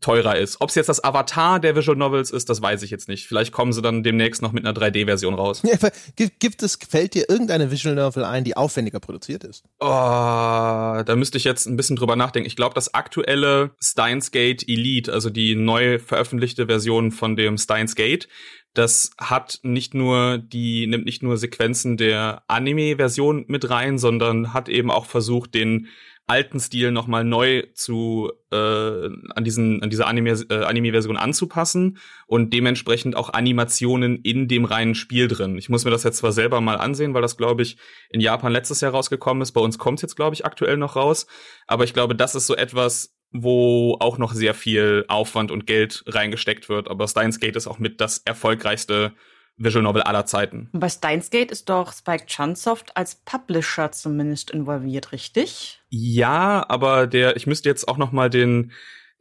[0.00, 0.60] teurer ist.
[0.60, 3.26] Ob es jetzt das Avatar der Visual Novels ist, das weiß ich jetzt nicht.
[3.26, 5.62] Vielleicht kommen sie dann demnächst noch mit einer 3D-Version raus.
[5.64, 5.76] Ja,
[6.16, 9.64] gibt, gibt es, fällt dir irgendeine Visual Novel ein, die aufwendiger produziert ist?
[9.80, 12.46] Oh, da müsste ich jetzt ein bisschen drüber nachdenken.
[12.46, 17.94] Ich glaube, das aktuelle Steins Gate Elite, also die neu veröffentlichte Version von dem Steins
[17.94, 18.28] Gate,
[18.74, 24.68] das hat nicht nur die, nimmt nicht nur Sequenzen der Anime-Version mit rein, sondern hat
[24.68, 25.86] eben auch versucht, den
[26.26, 31.98] alten Stil nochmal neu zu äh, an diesen an diese Anime äh, Anime Version anzupassen
[32.26, 35.58] und dementsprechend auch Animationen in dem reinen Spiel drin.
[35.58, 37.76] Ich muss mir das jetzt zwar selber mal ansehen, weil das glaube ich
[38.10, 39.52] in Japan letztes Jahr rausgekommen ist.
[39.52, 41.26] Bei uns kommt jetzt glaube ich aktuell noch raus,
[41.66, 46.04] aber ich glaube, das ist so etwas, wo auch noch sehr viel Aufwand und Geld
[46.06, 46.88] reingesteckt wird.
[46.88, 49.12] Aber Steins Gate ist auch mit das erfolgreichste
[49.56, 50.68] Visual Novel aller Zeiten.
[50.72, 55.80] Bei Steins Gate ist doch Spike Chunsoft als Publisher zumindest involviert, richtig?
[55.90, 58.72] Ja, aber der, ich müsste jetzt auch noch mal den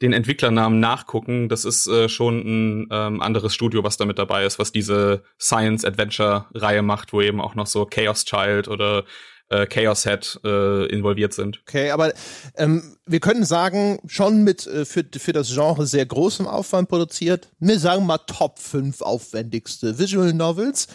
[0.02, 1.48] den Entwicklernamen nachgucken.
[1.48, 5.24] Das ist äh, schon ein ähm, anderes Studio, was da mit dabei ist, was diese
[5.40, 9.06] Science Adventure Reihe macht, wo eben auch noch so Chaos Child oder
[9.50, 11.62] äh, Chaos Head äh, involviert sind.
[11.68, 12.14] Okay, aber
[12.56, 17.50] ähm, wir können sagen, schon mit äh, für, für das Genre sehr großem Aufwand produziert.
[17.60, 20.88] Wir sagen mal Top 5 aufwendigste Visual Novels.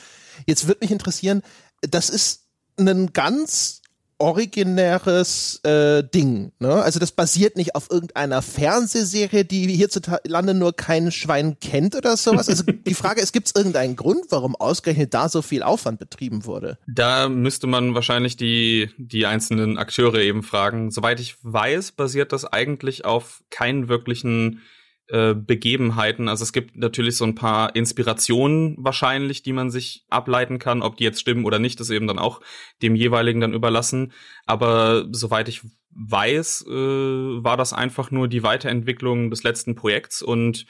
[0.47, 1.43] Jetzt würde mich interessieren,
[1.83, 2.47] das ist
[2.79, 3.78] ein ganz
[4.19, 6.53] originäres äh, Ding.
[6.59, 6.73] Ne?
[6.75, 12.49] Also das basiert nicht auf irgendeiner Fernsehserie, die hierzulande nur kein Schwein kennt oder sowas.
[12.49, 16.45] Also die Frage ist, gibt es irgendeinen Grund, warum ausgerechnet da so viel Aufwand betrieben
[16.45, 16.79] wurde?
[16.87, 20.91] Da müsste man wahrscheinlich die, die einzelnen Akteure eben fragen.
[20.91, 24.63] Soweit ich weiß, basiert das eigentlich auf keinen wirklichen
[25.09, 26.29] äh, Begebenheiten.
[26.29, 30.83] Also es gibt natürlich so ein paar Inspirationen wahrscheinlich, die man sich ableiten kann.
[30.83, 32.41] Ob die jetzt stimmen oder nicht, ist eben dann auch
[32.83, 34.13] dem jeweiligen dann überlassen.
[34.47, 40.67] Aber soweit ich weiß, äh, war das einfach nur die Weiterentwicklung des letzten Projekts und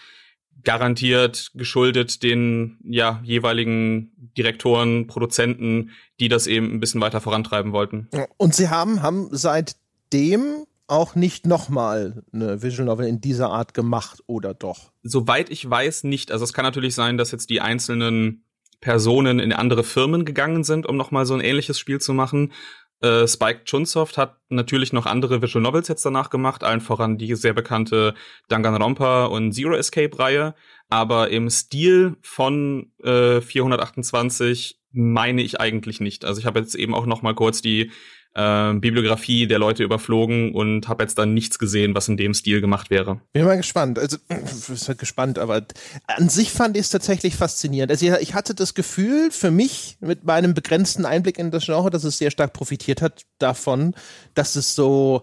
[0.65, 8.09] garantiert geschuldet den ja jeweiligen Direktoren, Produzenten, die das eben ein bisschen weiter vorantreiben wollten.
[8.37, 14.23] Und sie haben haben seitdem auch nicht nochmal eine Visual Novel in dieser Art gemacht,
[14.27, 14.93] oder doch?
[15.03, 16.33] Soweit ich weiß, nicht.
[16.33, 18.45] Also es kann natürlich sein, dass jetzt die einzelnen
[18.81, 22.53] Personen in andere Firmen gegangen sind, um nochmal so ein ähnliches Spiel zu machen.
[23.01, 27.35] Äh, Spike Chunsoft hat natürlich noch andere Visual Novels jetzt danach gemacht, allen voran die
[27.37, 28.15] sehr bekannte
[28.49, 30.55] Danganronpa und Zero Escape Reihe.
[30.89, 36.25] Aber im Stil von äh, 428 meine ich eigentlich nicht.
[36.25, 37.93] Also ich habe jetzt eben auch noch mal kurz die
[38.35, 42.61] äh, Bibliografie der Leute überflogen und habe jetzt dann nichts gesehen, was in dem Stil
[42.61, 43.21] gemacht wäre.
[43.33, 43.99] Bin mal gespannt.
[43.99, 45.67] Also, ich bin gespannt, aber
[46.07, 47.91] an sich fand ich es tatsächlich faszinierend.
[47.91, 52.05] Also, ich hatte das Gefühl, für mich, mit meinem begrenzten Einblick in das Genre, dass
[52.05, 53.95] es sehr stark profitiert hat davon,
[54.35, 55.23] dass es so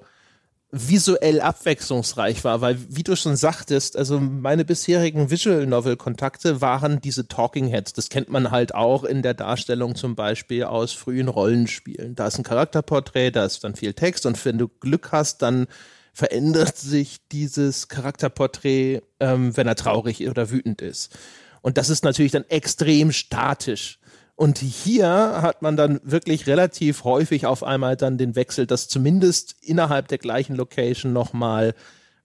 [0.77, 6.99] visuell abwechslungsreich war, weil wie du schon sagtest, also meine bisherigen Visual Novel Kontakte waren
[6.99, 7.93] diese Talking Heads.
[7.93, 12.15] Das kennt man halt auch in der Darstellung zum Beispiel aus frühen Rollenspielen.
[12.15, 15.67] Da ist ein Charakterporträt, da ist dann viel Text und wenn du Glück hast, dann
[16.13, 21.17] verändert sich dieses Charakterporträt, ähm, wenn er traurig oder wütend ist.
[21.61, 23.99] Und das ist natürlich dann extrem statisch.
[24.36, 29.56] Und hier hat man dann wirklich relativ häufig auf einmal dann den Wechsel, dass zumindest
[29.62, 31.74] innerhalb der gleichen Location nochmal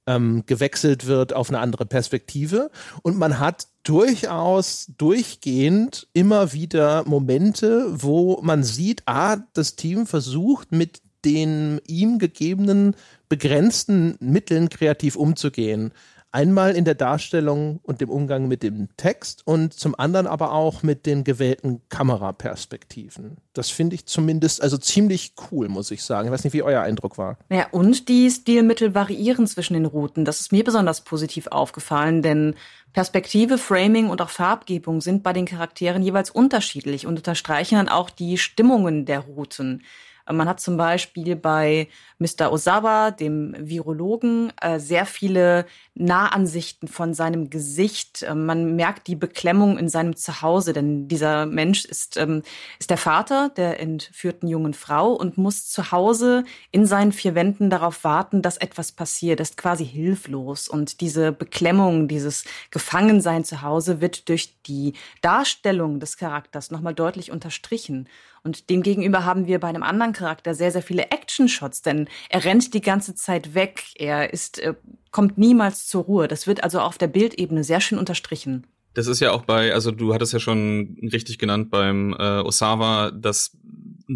[0.06, 2.70] ähm, gewechselt wird auf eine andere Perspektive.
[3.02, 10.72] Und man hat durchaus durchgehend immer wieder Momente, wo man sieht, ah, das Team versucht
[10.72, 12.96] mit den ihm gegebenen
[13.28, 15.92] begrenzten Mitteln kreativ umzugehen.
[16.32, 20.84] Einmal in der Darstellung und dem Umgang mit dem Text und zum anderen aber auch
[20.84, 23.38] mit den gewählten Kameraperspektiven.
[23.52, 26.28] Das finde ich zumindest also ziemlich cool, muss ich sagen.
[26.28, 27.36] Ich weiß nicht, wie euer Eindruck war.
[27.50, 30.24] Ja, und die Stilmittel variieren zwischen den Routen.
[30.24, 32.54] Das ist mir besonders positiv aufgefallen, denn
[32.92, 38.08] Perspektive, Framing und auch Farbgebung sind bei den Charakteren jeweils unterschiedlich und unterstreichen dann auch
[38.08, 39.82] die Stimmungen der Routen.
[40.30, 42.52] Man hat zum Beispiel bei Mr.
[42.52, 48.22] Osawa, dem Virologen, äh, sehr viele Nahansichten von seinem Gesicht.
[48.22, 52.42] Äh, man merkt die Beklemmung in seinem Zuhause, denn dieser Mensch ist, ähm,
[52.78, 57.70] ist der Vater der entführten jungen Frau und muss zu Hause in seinen vier Wänden
[57.70, 59.40] darauf warten, dass etwas passiert.
[59.40, 60.68] Er ist quasi hilflos.
[60.68, 67.30] Und diese Beklemmung, dieses Gefangensein zu Hause wird durch die Darstellung des Charakters nochmal deutlich
[67.30, 68.08] unterstrichen.
[68.42, 72.74] Und demgegenüber haben wir bei einem anderen Charakter sehr, sehr viele Action-Shots, denn er rennt
[72.74, 74.74] die ganze Zeit weg, er ist, äh,
[75.10, 76.28] kommt niemals zur Ruhe.
[76.28, 78.66] Das wird also auf der Bildebene sehr schön unterstrichen.
[78.94, 83.12] Das ist ja auch bei, also du hattest ja schon richtig genannt beim äh, Osawa,
[83.12, 83.56] dass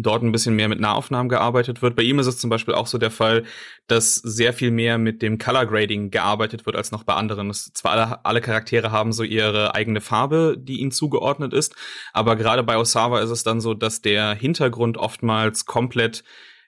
[0.01, 1.95] dort ein bisschen mehr mit Nahaufnahmen gearbeitet wird.
[1.95, 3.43] Bei ihm ist es zum Beispiel auch so der Fall,
[3.87, 7.49] dass sehr viel mehr mit dem Color Grading gearbeitet wird als noch bei anderen.
[7.49, 11.75] Es, zwar alle, alle Charaktere haben so ihre eigene Farbe, die ihnen zugeordnet ist,
[12.13, 16.23] aber gerade bei Osawa ist es dann so, dass der Hintergrund oftmals komplett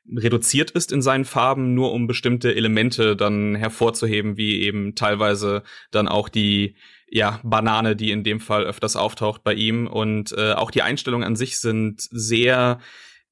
[0.09, 6.07] reduziert ist in seinen Farben, nur um bestimmte Elemente dann hervorzuheben, wie eben teilweise dann
[6.07, 6.75] auch die
[7.09, 9.87] ja, Banane, die in dem Fall öfters auftaucht bei ihm.
[9.87, 12.79] Und äh, auch die Einstellungen an sich sind sehr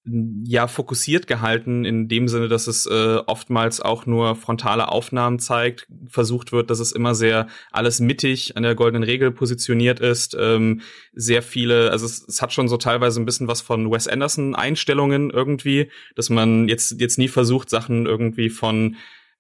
[0.06, 5.88] ja fokussiert gehalten in dem Sinne, dass es äh, oftmals auch nur frontale Aufnahmen zeigt.
[6.08, 10.38] Versucht wird, dass es immer sehr alles mittig an der goldenen Regel positioniert ist.
[10.40, 10.82] Ähm,
[11.14, 14.54] sehr viele, also es, es hat schon so teilweise ein bisschen was von Wes Anderson
[14.54, 18.96] Einstellungen irgendwie, dass man jetzt jetzt nie versucht Sachen irgendwie von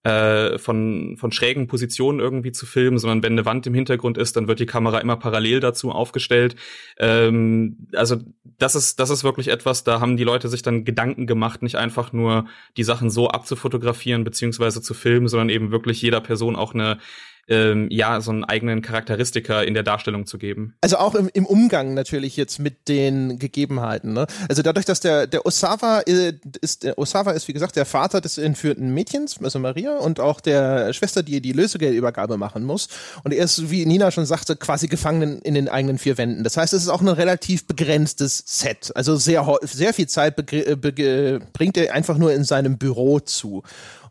[0.05, 4.37] äh, von, von schrägen Positionen irgendwie zu filmen, sondern wenn eine Wand im Hintergrund ist,
[4.37, 6.55] dann wird die Kamera immer parallel dazu aufgestellt.
[6.99, 8.17] Ähm, also
[8.59, 11.77] das ist, das ist wirklich etwas, da haben die Leute sich dann Gedanken gemacht, nicht
[11.77, 12.45] einfach nur
[12.77, 16.99] die Sachen so abzufotografieren beziehungsweise zu filmen, sondern eben wirklich jeder Person auch eine
[17.47, 20.75] ähm, ja, so einen eigenen Charakteristiker in der Darstellung zu geben.
[20.81, 24.13] Also auch im, im Umgang natürlich jetzt mit den Gegebenheiten.
[24.13, 24.25] Ne?
[24.49, 28.21] Also dadurch, dass der, der Osawa äh, ist, der Osawa ist, wie gesagt, der Vater
[28.21, 32.87] des entführten Mädchens, also Maria, und auch der Schwester, die die Lösegeldübergabe machen muss.
[33.23, 36.43] Und er ist, wie Nina schon sagte, quasi gefangen in den eigenen vier Wänden.
[36.43, 38.91] Das heißt, es ist auch ein relativ begrenztes Set.
[38.95, 43.63] Also sehr, sehr viel Zeit bringt er einfach nur in seinem Büro zu.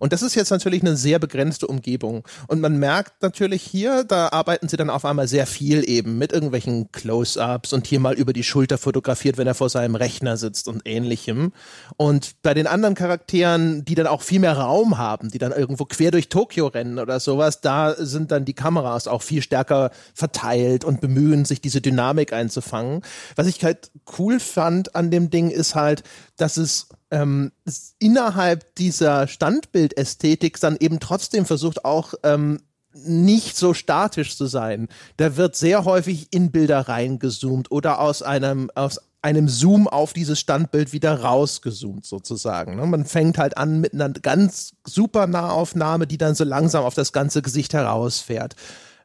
[0.05, 2.29] Und das ist jetzt natürlich eine sehr begrenzte Umgebung.
[2.47, 6.31] Und man merkt natürlich hier, da arbeiten sie dann auf einmal sehr viel eben mit
[6.31, 10.69] irgendwelchen Close-ups und hier mal über die Schulter fotografiert, wenn er vor seinem Rechner sitzt
[10.69, 11.53] und ähnlichem.
[11.97, 15.87] Und bei den anderen Charakteren, die dann auch viel mehr Raum haben, die dann irgendwo
[15.87, 20.85] quer durch Tokio rennen oder sowas, da sind dann die Kameras auch viel stärker verteilt
[20.85, 23.01] und bemühen sich diese Dynamik einzufangen.
[23.37, 26.03] Was ich halt cool fand an dem Ding ist halt,
[26.37, 27.53] dass es ähm,
[27.99, 32.61] innerhalb dieser Standbildästhetik dann eben trotzdem versucht auch ähm,
[32.95, 34.89] nicht so statisch zu sein.
[35.17, 40.39] Da wird sehr häufig in Bilder reingezoomt oder aus einem aus einem Zoom auf dieses
[40.39, 42.77] Standbild wieder rausgezoomt sozusagen.
[42.77, 42.85] Ne?
[42.87, 47.15] Man fängt halt an mit einer ganz super Nahaufnahme, die dann so langsam auf das
[47.15, 48.55] ganze Gesicht herausfährt.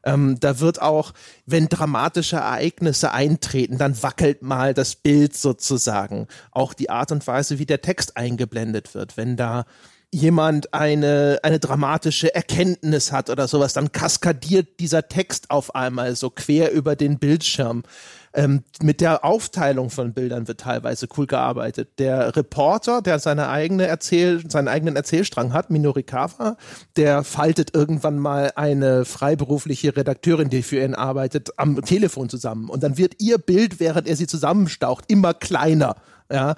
[0.04, 1.12] Ähm, da wird auch,
[1.46, 6.26] wenn dramatische Ereignisse eintreten, dann wackelt mal das Bild sozusagen.
[6.52, 9.16] Auch die Art und Weise, wie der Text eingeblendet wird.
[9.16, 9.66] Wenn da
[10.12, 16.30] jemand eine, eine dramatische Erkenntnis hat oder sowas, dann kaskadiert dieser Text auf einmal so
[16.30, 17.84] quer über den Bildschirm.
[18.32, 21.98] Ähm, mit der Aufteilung von Bildern wird teilweise cool gearbeitet.
[21.98, 26.56] Der Reporter, der seine eigene Erzähl seinen eigenen Erzählstrang hat, Minorikawa,
[26.96, 32.68] der faltet irgendwann mal eine freiberufliche Redakteurin, die für ihn arbeitet, am Telefon zusammen.
[32.68, 35.96] Und dann wird ihr Bild, während er sie zusammenstaucht, immer kleiner.
[36.32, 36.54] Ja,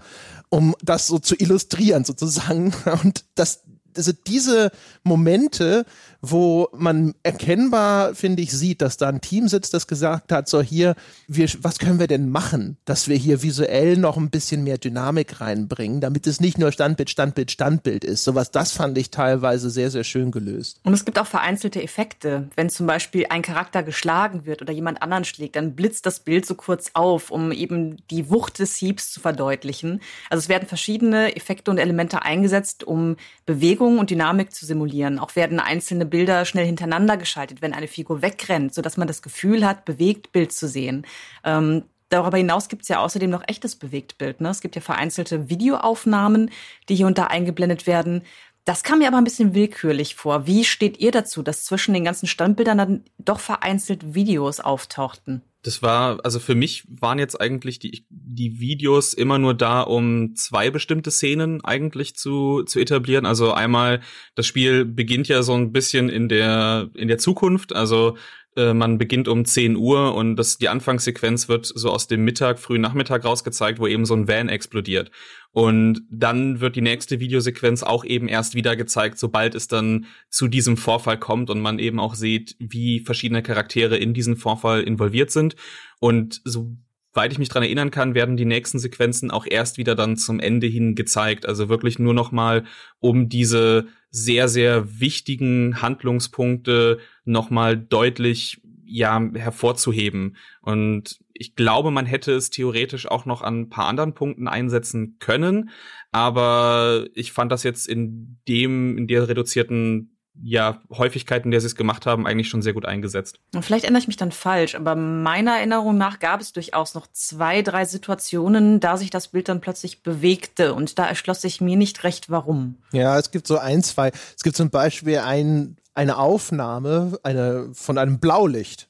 [0.50, 2.74] um das so zu illustrieren sozusagen.
[3.02, 3.62] Und das
[3.96, 4.70] also diese
[5.02, 5.84] Momente,
[6.24, 10.62] wo man erkennbar, finde ich, sieht, dass da ein Team sitzt, das gesagt hat, so
[10.62, 10.94] hier,
[11.26, 15.40] wir, was können wir denn machen, dass wir hier visuell noch ein bisschen mehr Dynamik
[15.40, 18.22] reinbringen, damit es nicht nur Standbild, Standbild, Standbild ist.
[18.22, 20.78] Sowas, das fand ich teilweise sehr, sehr schön gelöst.
[20.84, 22.48] Und es gibt auch vereinzelte Effekte.
[22.54, 26.46] Wenn zum Beispiel ein Charakter geschlagen wird oder jemand anderen schlägt, dann blitzt das Bild
[26.46, 30.00] so kurz auf, um eben die Wucht des Hiebs zu verdeutlichen.
[30.30, 35.18] Also es werden verschiedene Effekte und Elemente eingesetzt, um Bewegung und Dynamik zu simulieren.
[35.18, 39.66] Auch werden einzelne Bilder schnell hintereinander geschaltet, wenn eine Figur wegrennt, sodass man das Gefühl
[39.66, 41.04] hat, bewegt Bild zu sehen.
[41.42, 41.82] Ähm,
[42.12, 44.42] Darüber hinaus gibt es ja außerdem noch echtes Bewegtbild.
[44.42, 44.50] Ne?
[44.50, 46.50] Es gibt ja vereinzelte Videoaufnahmen,
[46.90, 48.22] die hier und da eingeblendet werden.
[48.66, 50.46] Das kam mir aber ein bisschen willkürlich vor.
[50.46, 55.40] Wie steht ihr dazu, dass zwischen den ganzen Standbildern dann doch vereinzelt Videos auftauchten?
[55.62, 60.34] Das war, also für mich waren jetzt eigentlich die, die Videos immer nur da, um
[60.34, 63.26] zwei bestimmte Szenen eigentlich zu, zu etablieren.
[63.26, 64.00] Also einmal,
[64.34, 67.74] das Spiel beginnt ja so ein bisschen in der, in der Zukunft.
[67.76, 68.16] Also
[68.56, 72.58] äh, man beginnt um 10 Uhr und das, die Anfangssequenz wird so aus dem Mittag,
[72.58, 75.10] frühen Nachmittag rausgezeigt, wo eben so ein Van explodiert.
[75.52, 80.48] Und dann wird die nächste Videosequenz auch eben erst wieder gezeigt, sobald es dann zu
[80.48, 85.30] diesem Vorfall kommt und man eben auch sieht, wie verschiedene Charaktere in diesen Vorfall involviert
[85.30, 85.56] sind.
[86.00, 90.16] Und soweit ich mich dran erinnern kann, werden die nächsten Sequenzen auch erst wieder dann
[90.16, 91.46] zum Ende hin gezeigt.
[91.46, 92.64] Also wirklich nur noch mal,
[92.98, 100.36] um diese sehr, sehr wichtigen Handlungspunkte nochmal deutlich ja hervorzuheben.
[100.60, 105.16] Und ich glaube, man hätte es theoretisch auch noch an ein paar anderen Punkten einsetzen
[105.18, 105.70] können.
[106.12, 111.66] Aber ich fand das jetzt in dem, in der reduzierten ja, Häufigkeit, in der sie
[111.66, 113.38] es gemacht haben, eigentlich schon sehr gut eingesetzt.
[113.54, 117.06] Und vielleicht ändere ich mich dann falsch, aber meiner Erinnerung nach gab es durchaus noch
[117.12, 121.76] zwei, drei Situationen, da sich das Bild dann plötzlich bewegte und da erschloss sich mir
[121.76, 122.76] nicht recht, warum.
[122.92, 124.10] Ja, es gibt so ein, zwei.
[124.36, 128.88] Es gibt zum Beispiel ein, eine Aufnahme eine, von einem Blaulicht.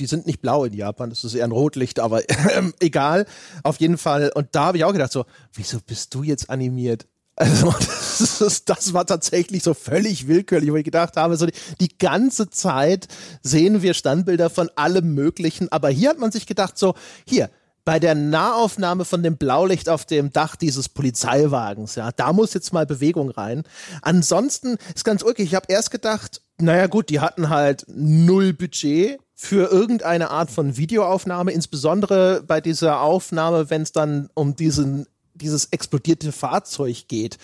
[0.00, 3.26] Die sind nicht blau in Japan, das ist eher ein Rotlicht, aber äh, egal.
[3.62, 4.32] Auf jeden Fall.
[4.34, 7.06] Und da habe ich auch gedacht, so, wieso bist du jetzt animiert?
[7.36, 11.54] Also das, ist, das, war tatsächlich so völlig willkürlich, wo ich gedacht habe, so die,
[11.80, 13.08] die, ganze Zeit
[13.42, 16.94] sehen wir Standbilder von allem Möglichen, aber hier hat man sich gedacht, so
[17.26, 17.50] hier
[17.84, 22.72] bei der Nahaufnahme von dem Blaulicht auf dem Dach dieses Polizeiwagens, ja, da muss jetzt
[22.72, 23.64] mal Bewegung rein.
[24.00, 25.46] Ansonsten ist ganz ulkig.
[25.46, 30.76] Ich habe erst gedacht, naja gut, die hatten halt null Budget für irgendeine Art von
[30.76, 37.38] Videoaufnahme, insbesondere bei dieser Aufnahme, wenn es dann um diesen dieses explodierte Fahrzeug geht.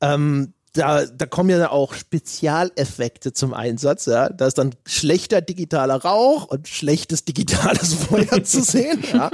[0.00, 4.06] Ähm, da, da kommen ja auch Spezialeffekte zum Einsatz.
[4.06, 4.28] Ja?
[4.28, 9.02] Da ist dann schlechter digitaler Rauch und schlechtes digitales Feuer zu sehen.
[9.12, 9.30] Ja?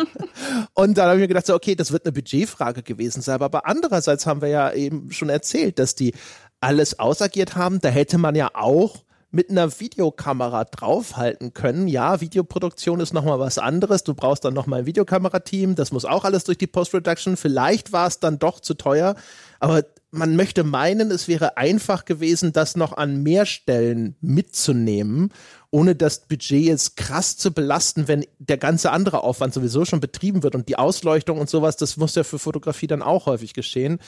[0.74, 3.40] Und dann habe ich mir gedacht, so, okay, das wird eine Budgetfrage gewesen sein.
[3.40, 6.14] Aber andererseits haben wir ja eben schon erzählt, dass die
[6.60, 7.80] alles ausagiert haben.
[7.80, 11.88] Da hätte man ja auch mit einer Videokamera draufhalten können.
[11.88, 14.04] Ja, Videoproduktion ist nochmal was anderes.
[14.04, 15.74] Du brauchst dann nochmal ein Videokamerateam.
[15.74, 17.38] Das muss auch alles durch die Post-Production.
[17.38, 19.14] Vielleicht war es dann doch zu teuer.
[19.58, 25.32] Aber man möchte meinen, es wäre einfach gewesen, das noch an mehr Stellen mitzunehmen,
[25.70, 30.42] ohne das Budget jetzt krass zu belasten, wenn der ganze andere Aufwand sowieso schon betrieben
[30.42, 33.98] wird und die Ausleuchtung und sowas, das muss ja für Fotografie dann auch häufig geschehen.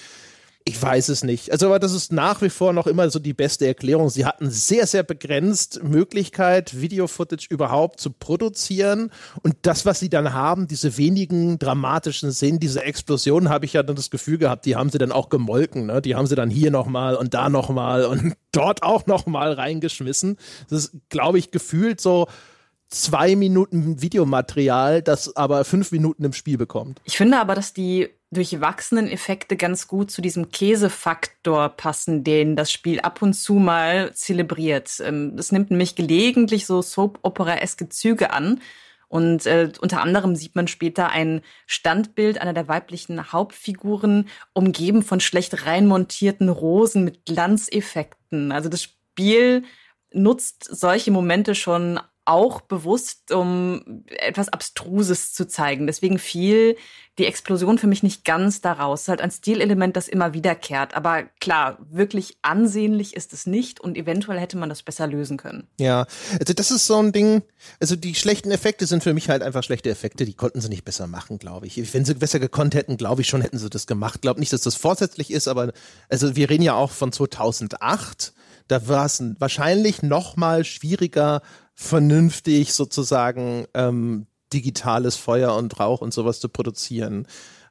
[0.66, 1.52] Ich weiß es nicht.
[1.52, 4.08] Also, aber das ist nach wie vor noch immer so die beste Erklärung.
[4.08, 9.10] Sie hatten sehr, sehr begrenzt Möglichkeit, Video-Footage überhaupt zu produzieren.
[9.42, 13.82] Und das, was sie dann haben, diese wenigen dramatischen Szenen, diese Explosionen, habe ich ja
[13.82, 15.84] dann das Gefühl gehabt, die haben sie dann auch gemolken.
[15.84, 16.00] Ne?
[16.00, 20.38] Die haben sie dann hier nochmal und da nochmal und dort auch nochmal reingeschmissen.
[20.70, 22.26] Das ist, glaube ich, gefühlt so
[22.94, 27.00] zwei Minuten Videomaterial, das aber fünf Minuten im Spiel bekommt.
[27.04, 32.72] Ich finde aber, dass die durchwachsenen Effekte ganz gut zu diesem Käsefaktor passen, den das
[32.72, 35.00] Spiel ab und zu mal zelebriert.
[35.04, 38.60] Ähm, es nimmt nämlich gelegentlich so Soap-Opera-eske Züge an.
[39.08, 45.20] Und äh, unter anderem sieht man später ein Standbild einer der weiblichen Hauptfiguren, umgeben von
[45.20, 48.50] schlecht reinmontierten Rosen mit Glanzeffekten.
[48.50, 49.62] Also das Spiel
[50.12, 55.86] nutzt solche Momente schon auch bewusst, um etwas Abstruses zu zeigen.
[55.86, 56.76] Deswegen fiel
[57.18, 59.00] die Explosion für mich nicht ganz daraus.
[59.00, 60.94] Es ist halt ein Stilelement, das immer wiederkehrt.
[60.94, 65.68] Aber klar, wirklich ansehnlich ist es nicht und eventuell hätte man das besser lösen können.
[65.78, 66.06] Ja,
[66.40, 67.42] also das ist so ein Ding.
[67.78, 70.24] Also die schlechten Effekte sind für mich halt einfach schlechte Effekte.
[70.24, 71.94] Die konnten sie nicht besser machen, glaube ich.
[71.94, 74.22] Wenn sie besser gekonnt hätten, glaube ich schon, hätten sie das gemacht.
[74.22, 75.72] Glaube nicht, dass das vorsätzlich ist, aber
[76.08, 78.32] also wir reden ja auch von 2008
[78.68, 81.42] da war es wahrscheinlich noch mal schwieriger,
[81.74, 87.26] vernünftig sozusagen ähm, digitales Feuer und Rauch und sowas zu produzieren.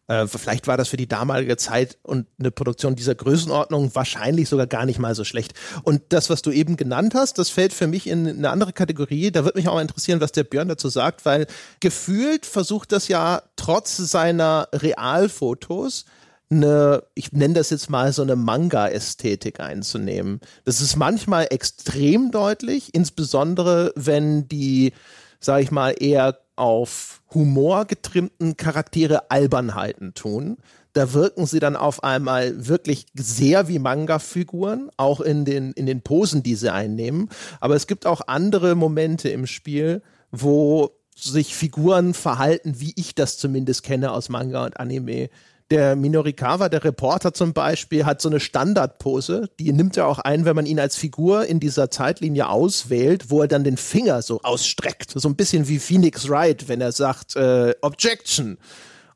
[0.07, 4.67] Äh, vielleicht war das für die damalige Zeit und eine Produktion dieser Größenordnung wahrscheinlich sogar
[4.67, 5.53] gar nicht mal so schlecht.
[5.83, 9.31] Und das, was du eben genannt hast, das fällt für mich in eine andere Kategorie.
[9.31, 11.47] Da würde mich auch mal interessieren, was der Björn dazu sagt, weil
[11.79, 16.05] gefühlt versucht das ja trotz seiner Realfotos
[16.53, 20.39] eine, ich nenne das jetzt mal so eine Manga-Ästhetik einzunehmen.
[20.65, 24.93] Das ist manchmal extrem deutlich, insbesondere wenn die,
[25.39, 30.57] sag ich mal, eher auf Humor getrimmten Charaktere Albernheiten tun.
[30.93, 36.01] Da wirken sie dann auf einmal wirklich sehr wie Manga-Figuren, auch in den, in den
[36.01, 37.29] Posen, die sie einnehmen.
[37.59, 43.37] Aber es gibt auch andere Momente im Spiel, wo sich Figuren verhalten, wie ich das
[43.37, 45.29] zumindest kenne aus Manga und Anime.
[45.71, 50.45] Der Minorikawa, der Reporter zum Beispiel, hat so eine Standardpose, die nimmt er auch ein,
[50.45, 54.41] wenn man ihn als Figur in dieser Zeitlinie auswählt, wo er dann den Finger so
[54.41, 55.11] ausstreckt.
[55.15, 58.57] So ein bisschen wie Phoenix Wright, wenn er sagt, äh, Objection.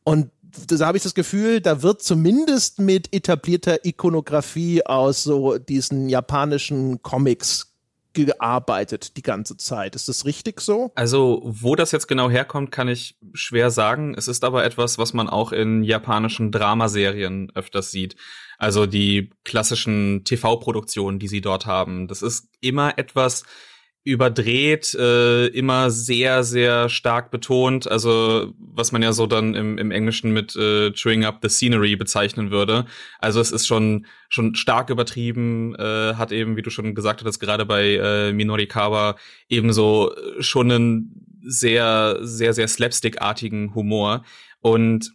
[0.04, 0.32] Und
[0.68, 7.02] da habe ich das Gefühl, da wird zumindest mit etablierter Ikonografie aus so diesen japanischen
[7.02, 7.77] Comics
[8.26, 9.96] gearbeitet die ganze Zeit.
[9.96, 10.92] Ist das richtig so?
[10.96, 14.16] Also, wo das jetzt genau herkommt, kann ich schwer sagen.
[14.16, 18.16] Es ist aber etwas, was man auch in japanischen Dramaserien öfters sieht.
[18.58, 22.08] Also die klassischen TV-Produktionen, die sie dort haben.
[22.08, 23.44] Das ist immer etwas,
[24.08, 27.92] überdreht, äh, immer sehr, sehr stark betont.
[27.92, 31.98] Also was man ja so dann im, im Englischen mit äh, chewing up the scenery
[31.98, 32.86] bezeichnen würde.
[33.20, 37.42] Also es ist schon schon stark übertrieben, äh, hat eben, wie du schon gesagt hattest,
[37.42, 39.18] gerade bei äh, Minori Kawa
[39.50, 44.24] eben so schon einen sehr, sehr, sehr slapstick-artigen Humor.
[44.62, 45.14] Und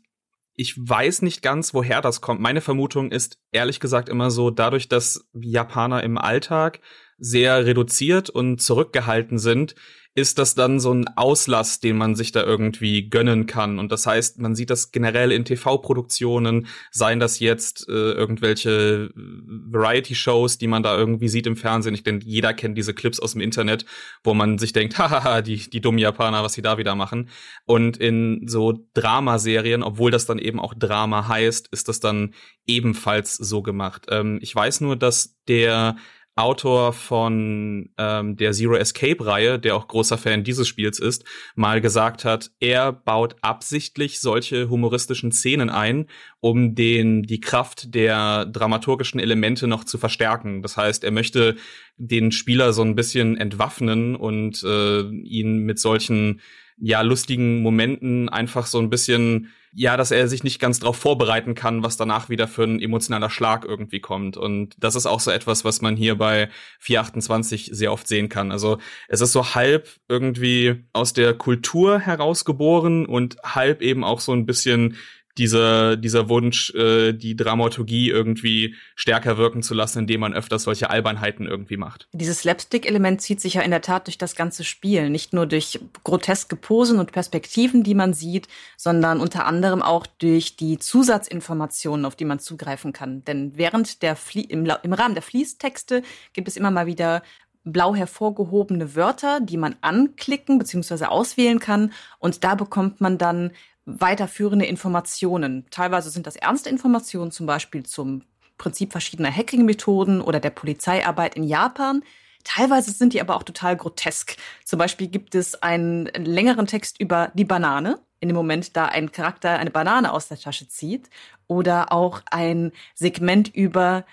[0.55, 2.41] ich weiß nicht ganz, woher das kommt.
[2.41, 6.81] Meine Vermutung ist ehrlich gesagt immer so, dadurch, dass Japaner im Alltag
[7.23, 9.77] sehr reduziert und zurückgehalten sind,
[10.15, 13.79] ist das dann so ein Auslass, den man sich da irgendwie gönnen kann.
[13.79, 20.59] Und das heißt, man sieht das generell in TV-Produktionen, seien das jetzt äh, irgendwelche Variety-Shows,
[20.59, 21.95] die man da irgendwie sieht im Fernsehen.
[21.95, 23.87] Ich denke, jeder kennt diese Clips aus dem Internet,
[24.23, 27.31] wo man sich denkt, hahaha, die, die dummen Japaner, was sie da wieder machen.
[27.65, 32.35] Und in so Dramaserien, obwohl das dann eben auch Drama heißt, ist das dann
[32.67, 34.09] ebenfalls so gemacht.
[34.11, 35.97] Ähm, ich weiß nur, dass der
[36.35, 41.25] Autor von ähm, der Zero Escape Reihe, der auch großer Fan dieses Spiels ist,
[41.55, 46.07] mal gesagt hat, er baut absichtlich solche humoristischen Szenen ein,
[46.41, 50.63] um den die Kraft der dramaturgischen Elemente noch zu verstärken.
[50.63, 51.57] Das heißt, er möchte
[51.97, 56.41] den Spieler so ein bisschen entwaffnen und äh, ihn mit solchen
[56.79, 61.55] ja lustigen Momenten einfach so ein bisschen ja, dass er sich nicht ganz darauf vorbereiten
[61.55, 64.37] kann, was danach wieder für ein emotionaler Schlag irgendwie kommt.
[64.37, 66.51] Und das ist auch so etwas, was man hier bei
[66.81, 68.53] 428 sehr oft sehen kann.
[68.53, 74.33] Also es ist so halb irgendwie aus der Kultur herausgeboren und halb eben auch so
[74.33, 74.97] ein bisschen
[75.39, 80.91] dieser, dieser Wunsch, äh, die Dramaturgie irgendwie stärker wirken zu lassen, indem man öfters solche
[80.91, 82.09] Albernheiten irgendwie macht.
[82.13, 85.09] Dieses Slapstick-Element zieht sich ja in der Tat durch das ganze Spiel.
[85.09, 90.57] Nicht nur durch groteske Posen und Perspektiven, die man sieht, sondern unter anderem auch durch
[90.57, 93.25] die Zusatzinformationen, auf die man zugreifen kann.
[93.25, 96.03] Denn während der Flie im, im Rahmen der Fließtexte
[96.35, 97.23] gibt es immer mal wieder
[97.65, 101.05] blau hervorgehobene Wörter, die man anklicken bzw.
[101.07, 101.93] auswählen kann.
[102.19, 103.53] Und da bekommt man dann
[103.85, 105.67] weiterführende Informationen.
[105.71, 108.23] Teilweise sind das ernste Informationen, zum Beispiel zum
[108.59, 112.03] Prinzip verschiedener Hacking-Methoden oder der Polizeiarbeit in Japan.
[112.45, 114.37] Teilweise sind die aber auch total grotesk.
[114.65, 119.11] Zum Beispiel gibt es einen längeren Text über die Banane, in dem Moment, da ein
[119.11, 121.11] Charakter eine Banane aus der Tasche zieht.
[121.49, 124.05] Oder auch ein Segment über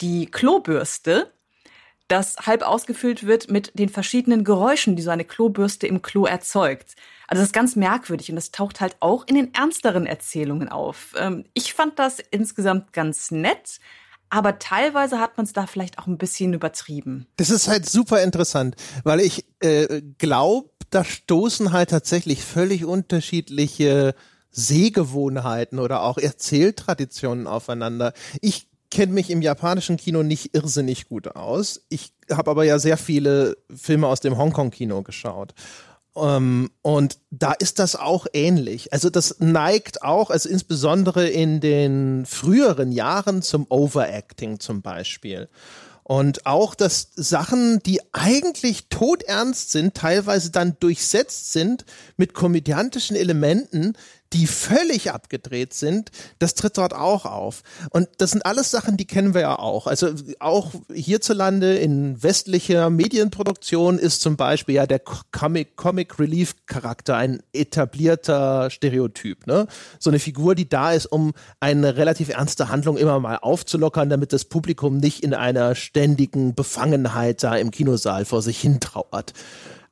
[0.00, 1.32] die Klobürste,
[2.08, 6.96] das halb ausgefüllt wird mit den verschiedenen Geräuschen, die so eine Klobürste im Klo erzeugt.
[7.28, 11.14] Also das ist ganz merkwürdig und das taucht halt auch in den ernsteren Erzählungen auf.
[11.16, 13.78] Ähm, ich fand das insgesamt ganz nett,
[14.30, 17.26] aber teilweise hat man es da vielleicht auch ein bisschen übertrieben.
[17.36, 24.14] Das ist halt super interessant, weil ich äh, glaube, da stoßen halt tatsächlich völlig unterschiedliche
[24.50, 28.12] Sehgewohnheiten oder auch Erzähltraditionen aufeinander.
[28.40, 31.84] Ich kenne mich im japanischen Kino nicht irrsinnig gut aus.
[31.88, 35.54] Ich habe aber ja sehr viele Filme aus dem Hongkong-Kino geschaut.
[36.16, 38.92] Um, ähm, und da ist das auch ähnlich.
[38.92, 45.48] Also das neigt auch, also insbesondere in den früheren Jahren zum Overacting zum Beispiel.
[46.04, 51.86] Und auch, dass Sachen, die eigentlich todernst sind, teilweise dann durchsetzt sind
[52.18, 53.94] mit komödiantischen Elementen,
[54.34, 56.10] die völlig abgedreht sind,
[56.40, 57.62] das tritt dort auch auf.
[57.90, 59.86] Und das sind alles Sachen, die kennen wir ja auch.
[59.86, 60.10] Also
[60.40, 67.42] auch hierzulande in westlicher Medienproduktion ist zum Beispiel ja der Comic, Comic Relief Charakter ein
[67.52, 69.46] etablierter Stereotyp.
[69.46, 69.68] Ne?
[70.00, 74.32] So eine Figur, die da ist, um eine relativ ernste Handlung immer mal aufzulockern, damit
[74.32, 79.32] das Publikum nicht in einer ständigen Befangenheit da im Kinosaal vor sich hintrauert.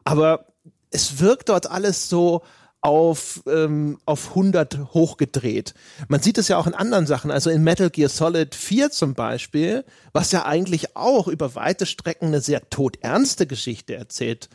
[0.05, 0.47] Aber
[0.90, 2.43] es wirkt dort alles so,
[2.83, 5.72] auf, ähm, auf 100 hochgedreht.
[6.09, 9.14] Man sieht es ja auch in anderen Sachen, also in Metal Gear Solid 4 zum
[9.14, 14.49] Beispiel, was ja eigentlich auch über weite Strecken eine sehr todernste Geschichte erzählt.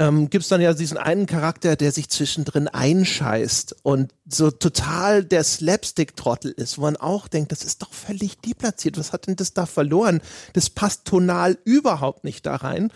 [0.00, 5.22] Ähm, gibt es dann ja diesen einen Charakter, der sich zwischendrin einscheißt und so total
[5.22, 8.98] der Slapstick-Trottel ist, wo man auch denkt, das ist doch völlig deplatziert.
[8.98, 10.20] Was hat denn das da verloren?
[10.54, 12.90] Das passt tonal überhaupt nicht da rein.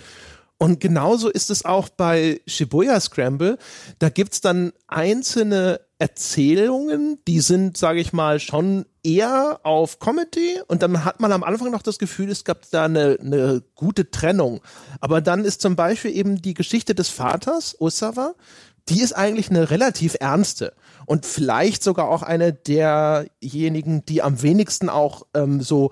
[0.59, 3.59] Und genauso ist es auch bei Shibuya Scramble.
[4.01, 10.83] Da gibt's dann einzelne Erzählungen, die sind, sage ich mal, schon eher auf Comedy und
[10.83, 14.61] dann hat man am Anfang noch das Gefühl, es gab da eine, eine gute Trennung.
[15.01, 18.35] Aber dann ist zum Beispiel eben die Geschichte des Vaters, Osawa,
[18.89, 20.73] die ist eigentlich eine relativ ernste
[21.07, 25.91] und vielleicht sogar auch eine derjenigen, die am wenigsten auch ähm, so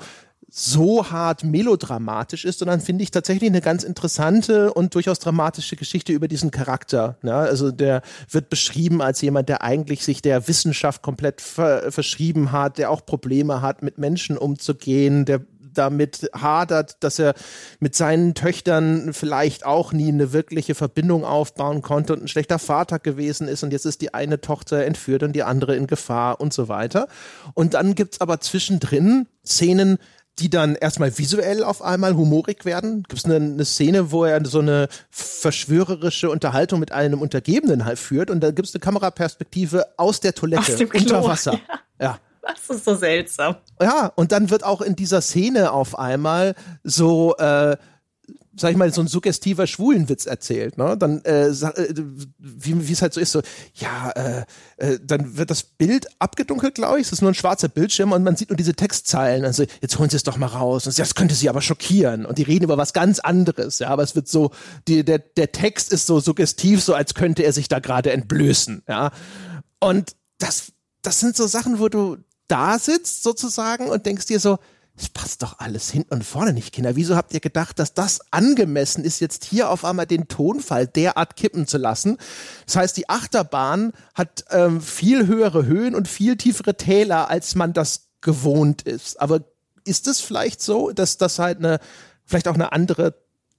[0.59, 6.15] so hart melodramatisch ist, sondern finde ich tatsächlich eine ganz interessante und durchaus dramatische Geschichte
[6.15, 7.19] über diesen Charakter.
[7.23, 8.01] Ja, also der
[8.31, 13.05] wird beschrieben als jemand, der eigentlich sich der Wissenschaft komplett ver verschrieben hat, der auch
[13.05, 15.43] Probleme hat, mit Menschen umzugehen, der
[15.77, 17.35] damit hadert, dass er
[17.81, 22.99] mit seinen Töchtern vielleicht auch nie eine wirkliche Verbindung aufbauen konnte und ein schlechter Vater
[22.99, 26.53] gewesen ist und jetzt ist die eine Tochter entführt und die andere in Gefahr und
[26.53, 27.09] so weiter.
[27.55, 29.99] Und dann gibt's aber zwischendrin Szenen,
[30.39, 33.05] die dann erstmal visuell auf einmal humorig werden.
[33.09, 37.99] Gibt es eine, eine, Szene, wo er so eine verschwörerische Unterhaltung mit einem Untergebenen halt
[37.99, 41.53] führt und da gibt es eine Kameraperspektive aus der Toilette aus unter Wasser.
[41.99, 42.05] Ja.
[42.05, 42.19] ja.
[42.43, 43.57] Das ist so seltsam.
[43.81, 47.77] Ja, und dann wird auch in dieser Szene auf einmal so äh,
[48.59, 50.97] sag ich mal, so ein suggestiver Schwulenwitz erzählt, ne?
[50.97, 51.95] Dann, äh, äh
[52.39, 53.43] wie es halt so ist, so,
[53.75, 54.45] ja, äh,
[54.79, 57.07] äh, dann wird das Bild abgedunkelt, glaube ich.
[57.07, 59.45] Es ist nur ein schwarzer Bildschirm und man sieht nur diese Textzeilen.
[59.45, 60.87] Also, jetzt holen Sie es doch mal raus.
[60.87, 62.25] Und das könnte Sie aber schockieren.
[62.25, 63.89] Und die reden über was ganz anderes, ja.
[63.89, 64.51] Aber es wird so,
[64.89, 68.83] die, der, der Text ist so suggestiv, so als könnte er sich da gerade entblößen,
[68.89, 69.11] ja.
[69.81, 72.17] Und das, das sind so Sachen, wo du
[72.49, 74.59] da sitzt sozusagen und denkst dir so,
[74.99, 76.97] es passt doch alles hinten und vorne nicht, Kinder.
[76.97, 81.37] Wieso habt ihr gedacht, dass das angemessen ist, jetzt hier auf einmal den Tonfall derart
[81.37, 82.17] kippen zu lassen?
[82.65, 87.75] Das heißt, die Achterbahn hat ähm, viel höhere Höhen und viel tiefere Täler, als man
[87.75, 89.21] das gewohnt ist.
[89.21, 89.45] Aber
[89.85, 91.79] ist es vielleicht so, dass das halt eine,
[92.25, 93.15] vielleicht auch eine andere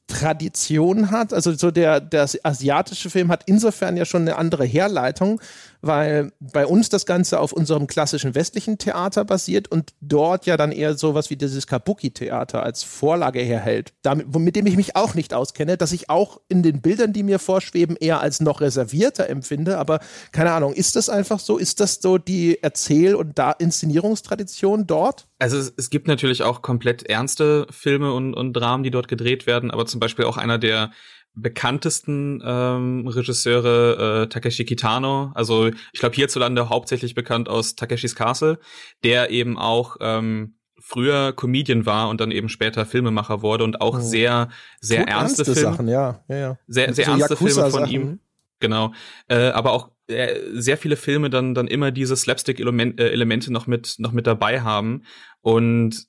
[0.07, 1.33] Tradition hat.
[1.33, 5.41] Also so der, der asiatische Film hat insofern ja schon eine andere Herleitung,
[5.87, 10.71] weil bei uns das Ganze auf unserem klassischen westlichen Theater basiert und dort ja dann
[10.71, 15.33] eher sowas wie dieses Kabuki-Theater als Vorlage herhält, damit, mit dem ich mich auch nicht
[15.33, 19.77] auskenne, dass ich auch in den Bildern, die mir vorschweben, eher als noch reservierter empfinde.
[19.77, 19.99] Aber
[20.31, 21.57] keine Ahnung, ist das einfach so?
[21.57, 25.27] Ist das so die Erzähl- und da Inszenierungstradition dort?
[25.39, 29.47] Also es, es gibt natürlich auch komplett ernste Filme und, und Dramen, die dort gedreht
[29.47, 30.91] werden, aber zum Beispiel auch einer der
[31.37, 38.59] bekanntesten ähm, Regisseure äh, Takeshi Kitano, also ich glaube hierzulande hauptsächlich bekannt aus Takeshis Castle,
[39.03, 43.97] der eben auch ähm, früher Comedian war und dann eben später Filmemacher wurde und auch
[43.97, 44.01] oh.
[44.01, 44.49] sehr
[44.81, 46.57] sehr Tut ernste, ernste Filme, Sachen, ja, ja, ja.
[46.67, 48.19] sehr sehr so ernste Filme von ihm,
[48.59, 48.93] genau,
[49.27, 53.51] äh, aber auch äh, sehr viele Filme dann dann immer diese Slapstick -Element, äh, Elemente
[53.53, 55.03] noch mit noch mit dabei haben.
[55.41, 56.07] Und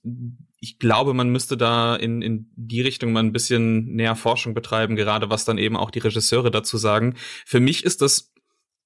[0.61, 4.97] ich glaube, man müsste da in, in die Richtung mal ein bisschen näher Forschung betreiben,
[4.97, 7.15] gerade was dann eben auch die Regisseure dazu sagen.
[7.47, 8.33] Für mich ist das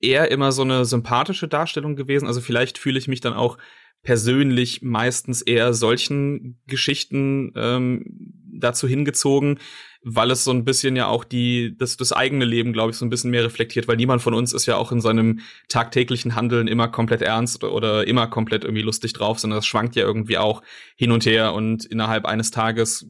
[0.00, 2.26] eher immer so eine sympathische Darstellung gewesen.
[2.26, 3.56] Also vielleicht fühle ich mich dann auch
[4.02, 8.04] persönlich meistens eher solchen Geschichten ähm,
[8.52, 9.58] dazu hingezogen,
[10.04, 13.06] weil es so ein bisschen ja auch die das, das eigene Leben, glaube ich, so
[13.06, 16.66] ein bisschen mehr reflektiert, weil niemand von uns ist ja auch in seinem tagtäglichen Handeln
[16.66, 20.62] immer komplett ernst oder immer komplett irgendwie lustig drauf, sondern das schwankt ja irgendwie auch
[20.96, 23.06] hin und her und innerhalb eines Tages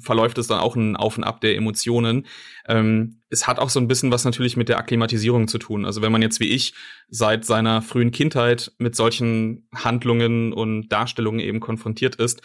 [0.00, 2.26] verläuft es dann auch ein Auf und Ab der Emotionen.
[2.66, 5.84] Ähm, es hat auch so ein bisschen was natürlich mit der Akklimatisierung zu tun.
[5.84, 6.74] Also wenn man jetzt wie ich
[7.08, 12.42] seit seiner frühen Kindheit mit solchen Handlungen und Darstellungen eben konfrontiert ist,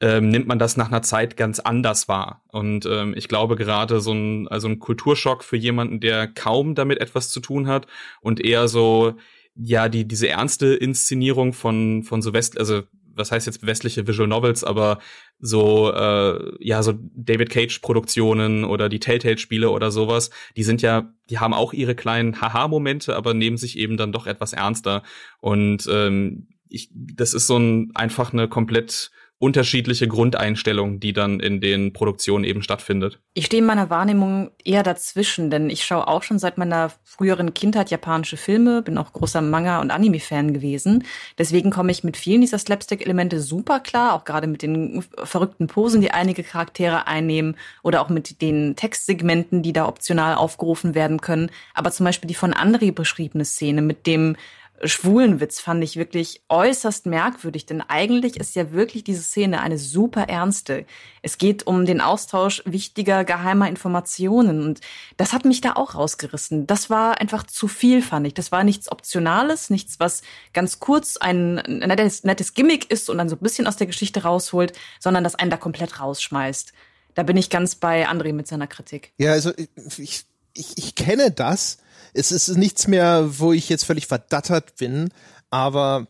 [0.00, 2.42] ähm, nimmt man das nach einer Zeit ganz anders wahr.
[2.48, 7.00] Und ähm, ich glaube gerade so ein, also ein Kulturschock für jemanden, der kaum damit
[7.00, 7.86] etwas zu tun hat
[8.20, 9.14] und eher so,
[9.54, 12.82] ja, die, diese ernste Inszenierung von, von so West, also
[13.18, 15.00] was heißt jetzt westliche Visual Novels, aber
[15.40, 21.40] so, äh, ja, so David Cage-Produktionen oder die Telltale-Spiele oder sowas, die sind ja, die
[21.40, 25.02] haben auch ihre kleinen Haha-Momente, aber nehmen sich eben dann doch etwas ernster.
[25.40, 31.60] Und ähm, ich, das ist so ein einfach eine komplett unterschiedliche Grundeinstellung, die dann in
[31.60, 33.20] den Produktionen eben stattfindet.
[33.34, 37.54] Ich stehe in meiner Wahrnehmung eher dazwischen, denn ich schaue auch schon seit meiner früheren
[37.54, 41.04] Kindheit japanische Filme, bin auch großer Manga- und Anime-Fan gewesen.
[41.38, 46.00] Deswegen komme ich mit vielen dieser Slapstick-Elemente super klar, auch gerade mit den verrückten Posen,
[46.00, 51.50] die einige Charaktere einnehmen oder auch mit den Textsegmenten, die da optional aufgerufen werden können.
[51.74, 54.36] Aber zum Beispiel die von André beschriebene Szene mit dem
[54.84, 59.78] schwulen Witz fand ich wirklich äußerst merkwürdig, denn eigentlich ist ja wirklich diese Szene eine
[59.78, 60.86] super ernste.
[61.22, 64.80] Es geht um den Austausch wichtiger geheimer Informationen und
[65.16, 66.66] das hat mich da auch rausgerissen.
[66.66, 68.34] Das war einfach zu viel, fand ich.
[68.34, 70.22] Das war nichts Optionales, nichts, was
[70.52, 74.22] ganz kurz ein nettes, nettes Gimmick ist und dann so ein bisschen aus der Geschichte
[74.22, 76.72] rausholt, sondern das einen da komplett rausschmeißt.
[77.14, 79.12] Da bin ich ganz bei André mit seiner Kritik.
[79.18, 80.24] Ja, also ich,
[80.54, 81.78] ich, ich kenne das
[82.14, 85.10] es ist nichts mehr, wo ich jetzt völlig verdattert bin,
[85.50, 86.06] aber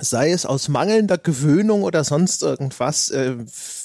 [0.00, 3.36] sei es aus mangelnder Gewöhnung oder sonst irgendwas, äh,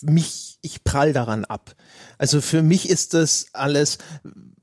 [0.02, 1.76] mich, ich prall daran ab.
[2.18, 3.98] Also für mich ist das alles,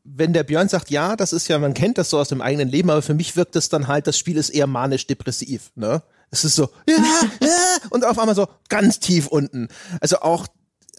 [0.05, 2.69] wenn der Björn sagt, ja, das ist ja, man kennt das so aus dem eigenen
[2.69, 6.03] Leben, aber für mich wirkt es dann halt, das Spiel ist eher manisch-depressiv, ne?
[6.33, 6.97] Es ist so, ja,
[7.41, 9.67] ja, und auf einmal so ganz tief unten.
[10.01, 10.47] Also auch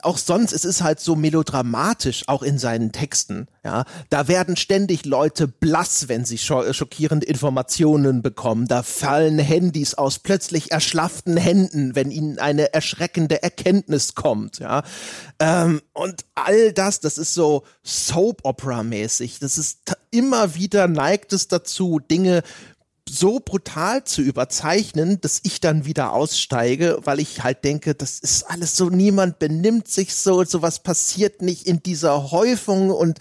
[0.04, 3.47] auch sonst, es ist halt so melodramatisch, auch in seinen Texten.
[3.64, 8.68] Ja, da werden ständig Leute blass, wenn sie schockierende Informationen bekommen.
[8.68, 14.60] Da fallen Handys aus plötzlich erschlafften Händen, wenn ihnen eine erschreckende Erkenntnis kommt.
[14.60, 14.84] Ja,
[15.39, 19.39] ähm, und all das, das ist so Soap-Opera-mäßig.
[19.39, 22.43] Das ist immer wieder neigt es dazu, Dinge
[23.12, 28.43] so brutal zu überzeichnen, dass ich dann wieder aussteige, weil ich halt denke, das ist
[28.43, 33.20] alles so, niemand benimmt sich so, sowas passiert nicht in dieser Häufung und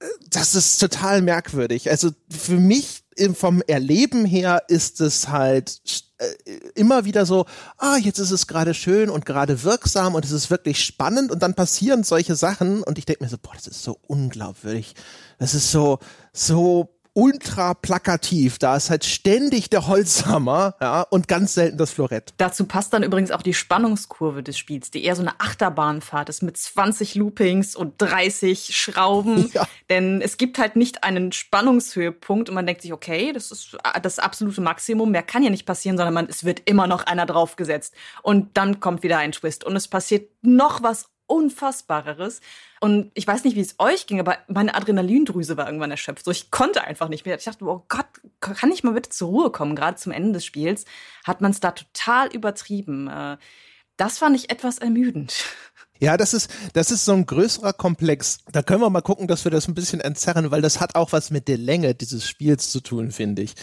[0.00, 1.90] äh, das ist total merkwürdig.
[1.90, 3.04] Also für mich
[3.34, 5.80] vom Erleben her ist es halt
[6.18, 6.32] äh,
[6.74, 7.46] immer wieder so,
[7.76, 11.42] ah, jetzt ist es gerade schön und gerade wirksam und es ist wirklich spannend und
[11.42, 14.94] dann passieren solche Sachen und ich denke mir so, boah, das ist so unglaubwürdig.
[15.38, 15.98] Das ist so,
[16.32, 18.58] so ultra plakativ.
[18.58, 22.32] Da ist halt ständig der Holzhammer, ja, und ganz selten das Florett.
[22.38, 26.42] Dazu passt dann übrigens auch die Spannungskurve des Spiels, die eher so eine Achterbahnfahrt ist
[26.42, 29.50] mit 20 Loopings und 30 Schrauben.
[29.52, 29.66] Ja.
[29.90, 34.18] Denn es gibt halt nicht einen Spannungshöhepunkt und man denkt sich, okay, das ist das
[34.18, 37.92] absolute Maximum, mehr kann ja nicht passieren, sondern man, es wird immer noch einer draufgesetzt.
[38.22, 42.40] Und dann kommt wieder ein Twist und es passiert noch was Unfassbareres.
[42.80, 46.24] Und ich weiß nicht, wie es euch ging, aber meine Adrenalindrüse war irgendwann erschöpft.
[46.24, 47.36] So, ich konnte einfach nicht mehr.
[47.36, 48.06] Ich dachte, oh Gott,
[48.40, 49.76] kann ich mal bitte zur Ruhe kommen?
[49.76, 50.84] Gerade zum Ende des Spiels
[51.24, 53.08] hat man es da total übertrieben.
[53.08, 53.36] Äh,
[53.96, 55.44] das fand ich etwas ermüdend.
[56.00, 58.40] Ja, das ist, das ist so ein größerer Komplex.
[58.50, 61.12] Da können wir mal gucken, dass wir das ein bisschen entzerren, weil das hat auch
[61.12, 63.54] was mit der Länge dieses Spiels zu tun, finde ich.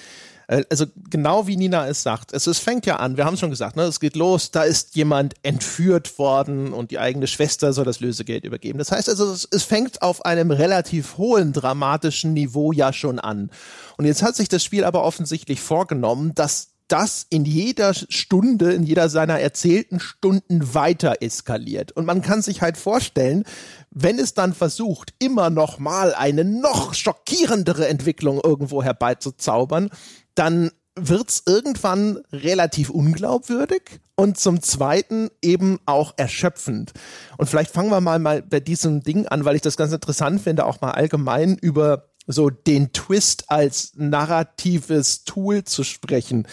[0.49, 3.39] Äh, also genau wie Nina es sagt, es, es fängt ja an, wir haben es
[3.39, 7.71] schon gesagt, ne, es geht los, da ist jemand entführt worden und die eigene Schwester
[7.71, 8.79] soll das Lösegeld übergeben.
[8.79, 13.51] Das heißt also, es, es fängt auf einem relativ hohen dramatischen Niveau ja schon an.
[13.97, 18.81] Und jetzt hat sich das Spiel aber offensichtlich vorgenommen, dass das in jeder Stunde, in
[18.81, 21.91] jeder seiner erzählten Stunden weiter eskaliert.
[21.91, 23.43] Und man kann sich halt vorstellen,
[23.91, 29.91] wenn es dann versucht, immer noch mal eine noch schockierendere Entwicklung irgendwo herbeizuzaubern,
[30.39, 36.93] dann wird's irgendwann relativ unglaubwürdig und zum Zweiten eben auch erschöpfend.
[37.37, 40.41] Und vielleicht fangen wir mal, mal bei diesem Ding an, weil ich das ganz interessant
[40.41, 46.47] finde, auch mal allgemein über so den Twist als narratives Tool zu sprechen.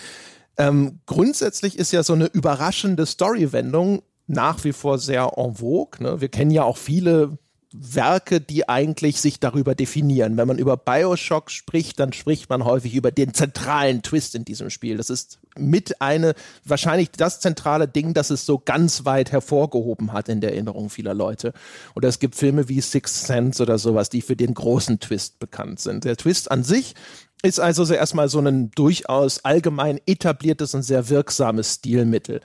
[0.58, 6.02] Ähm, grundsätzlich ist ja so eine überraschende Storywendung nach wie vor sehr en vogue.
[6.02, 6.20] Ne?
[6.20, 7.38] Wir kennen ja auch viele
[7.78, 10.36] Werke, die eigentlich sich darüber definieren.
[10.36, 14.70] Wenn man über Bioshock spricht, dann spricht man häufig über den zentralen Twist in diesem
[14.70, 14.96] Spiel.
[14.96, 20.28] Das ist mit eine, wahrscheinlich das zentrale Ding, das es so ganz weit hervorgehoben hat
[20.28, 21.52] in der Erinnerung vieler Leute.
[21.94, 25.80] Oder es gibt Filme wie Sixth Sense oder sowas, die für den großen Twist bekannt
[25.80, 26.04] sind.
[26.04, 26.94] Der Twist an sich
[27.42, 32.40] ist also so erstmal so ein durchaus allgemein etabliertes und sehr wirksames Stilmittel.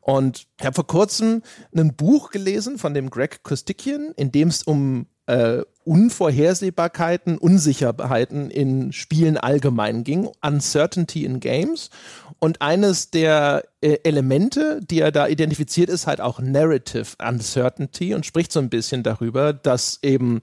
[0.00, 1.42] Und ich habe vor kurzem
[1.74, 8.92] ein Buch gelesen von dem Greg Kostikian, in dem es um äh, Unvorhersehbarkeiten, Unsicherheiten in
[8.92, 11.90] Spielen allgemein ging, Uncertainty in Games.
[12.38, 18.26] Und eines der äh, Elemente, die er da identifiziert, ist halt auch Narrative Uncertainty und
[18.26, 20.40] spricht so ein bisschen darüber, dass eben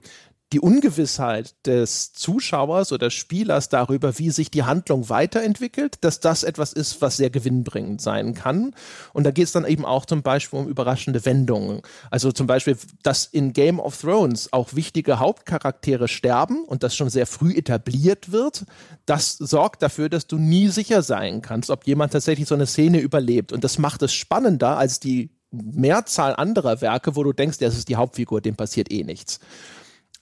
[0.52, 6.72] die Ungewissheit des Zuschauers oder Spielers darüber, wie sich die Handlung weiterentwickelt, dass das etwas
[6.72, 8.74] ist, was sehr gewinnbringend sein kann.
[9.12, 11.82] Und da geht es dann eben auch zum Beispiel um überraschende Wendungen.
[12.10, 17.10] Also zum Beispiel, dass in Game of Thrones auch wichtige Hauptcharaktere sterben und das schon
[17.10, 18.64] sehr früh etabliert wird,
[19.04, 23.00] das sorgt dafür, dass du nie sicher sein kannst, ob jemand tatsächlich so eine Szene
[23.00, 23.52] überlebt.
[23.52, 27.88] Und das macht es spannender als die Mehrzahl anderer Werke, wo du denkst, das ist
[27.88, 29.40] die Hauptfigur, dem passiert eh nichts.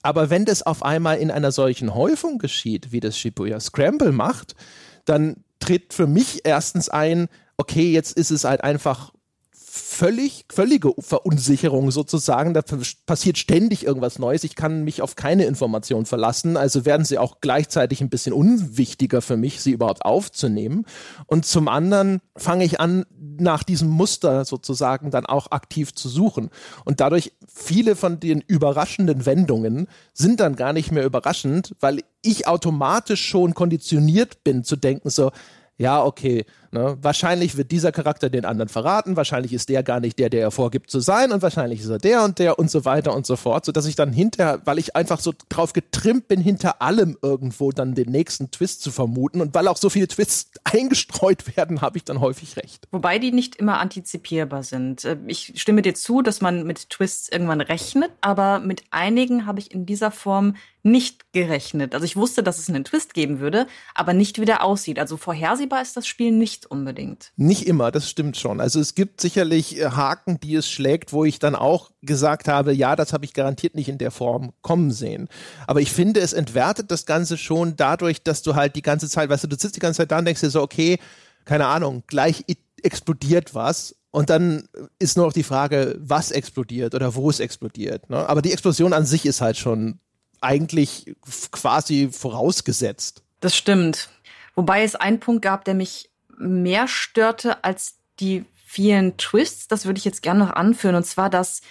[0.07, 4.55] Aber wenn das auf einmal in einer solchen Häufung geschieht, wie das Shibuya Scramble macht,
[5.03, 7.27] dann tritt für mich erstens ein,
[7.57, 9.11] okay, jetzt ist es halt einfach
[9.59, 12.53] völlig, völlige Verunsicherung sozusagen.
[12.53, 12.61] Da
[13.05, 14.45] passiert ständig irgendwas Neues.
[14.45, 16.55] Ich kann mich auf keine Information verlassen.
[16.55, 20.85] Also werden sie auch gleichzeitig ein bisschen unwichtiger für mich, sie überhaupt aufzunehmen.
[21.25, 23.05] Und zum anderen fange ich an,
[23.41, 26.49] nach diesem Muster sozusagen dann auch aktiv zu suchen.
[26.85, 32.47] Und dadurch viele von den überraschenden Wendungen sind dann gar nicht mehr überraschend, weil ich
[32.47, 35.31] automatisch schon konditioniert bin zu denken so,
[35.77, 40.19] ja, okay, ne, wahrscheinlich wird dieser Charakter den anderen verraten, wahrscheinlich ist der gar nicht
[40.19, 42.85] der, der er vorgibt zu sein und wahrscheinlich ist er der und der und so
[42.85, 46.41] weiter und so fort, sodass ich dann hinterher, weil ich einfach so drauf getrimmt bin,
[46.41, 50.51] hinter allem irgendwo dann den nächsten Twist zu vermuten und weil auch so viele Twists
[50.63, 52.87] eingestreut werden, habe ich dann häufig recht.
[52.91, 55.05] Wobei die nicht immer antizipierbar sind.
[55.05, 59.59] Äh, ich stimme dir zu, dass man mit Twists irgendwann rechnet, aber mit einigen habe
[59.59, 60.55] ich in dieser Form
[60.87, 61.93] nicht gerechnet.
[61.93, 64.99] Also ich wusste, dass es einen Twist geben würde, aber nicht wie der aussieht.
[64.99, 67.31] Also vorhersehbar ist das Spiel nicht unbedingt.
[67.35, 68.59] Nicht immer, das stimmt schon.
[68.59, 72.73] Also es gibt sicherlich äh, Haken, die es schlägt, wo ich dann auch gesagt habe,
[72.73, 75.29] ja, das habe ich garantiert nicht in der Form kommen sehen.
[75.67, 79.29] Aber ich finde, es entwertet das Ganze schon dadurch, dass du halt die ganze Zeit,
[79.29, 80.97] weißt du, du sitzt die ganze Zeit da und denkst dir so, okay,
[81.45, 82.43] keine Ahnung, gleich
[82.83, 84.67] explodiert was und dann
[84.99, 88.09] ist nur noch die Frage, was explodiert oder wo es explodiert.
[88.09, 88.27] Ne?
[88.27, 89.99] Aber die Explosion an sich ist halt schon
[90.41, 91.15] eigentlich
[91.51, 93.23] quasi vorausgesetzt.
[93.39, 94.09] Das stimmt.
[94.55, 99.67] Wobei es einen Punkt gab, der mich mehr störte als die vielen Twists.
[99.67, 100.95] Das würde ich jetzt gerne noch anführen.
[100.95, 101.61] Und zwar, dass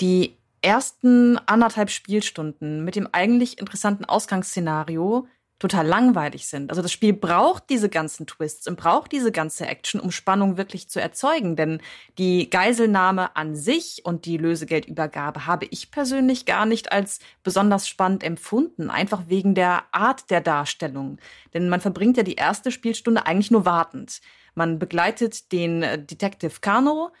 [0.00, 5.26] die ersten anderthalb Spielstunden mit dem eigentlich interessanten Ausgangsszenario
[5.62, 6.70] total langweilig sind.
[6.70, 10.88] Also das Spiel braucht diese ganzen Twists und braucht diese ganze Action, um Spannung wirklich
[10.88, 11.54] zu erzeugen.
[11.54, 11.80] Denn
[12.18, 18.24] die Geiselnahme an sich und die Lösegeldübergabe habe ich persönlich gar nicht als besonders spannend
[18.24, 21.18] empfunden, einfach wegen der Art der Darstellung.
[21.54, 24.20] Denn man verbringt ja die erste Spielstunde eigentlich nur wartend.
[24.56, 27.12] Man begleitet den äh, Detective Kano,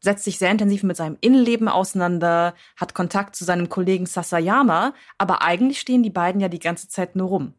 [0.00, 5.42] setzt sich sehr intensiv mit seinem Innenleben auseinander, hat Kontakt zu seinem Kollegen Sasayama, aber
[5.42, 7.54] eigentlich stehen die beiden ja die ganze Zeit nur rum.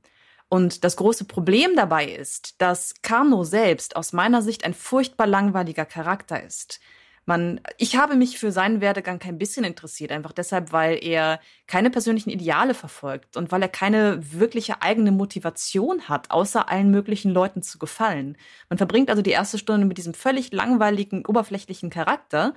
[0.50, 5.86] Und das große Problem dabei ist, dass Kano selbst aus meiner Sicht ein furchtbar langweiliger
[5.86, 6.80] Charakter ist
[7.26, 11.89] man, ich habe mich für seinen Werdegang kein bisschen interessiert, einfach deshalb, weil er keine
[11.89, 17.63] persönlichen Ideale verfolgt und weil er keine wirkliche eigene Motivation hat, außer allen möglichen Leuten
[17.63, 18.38] zu gefallen.
[18.69, 22.53] Man verbringt also die erste Stunde mit diesem völlig langweiligen, oberflächlichen Charakter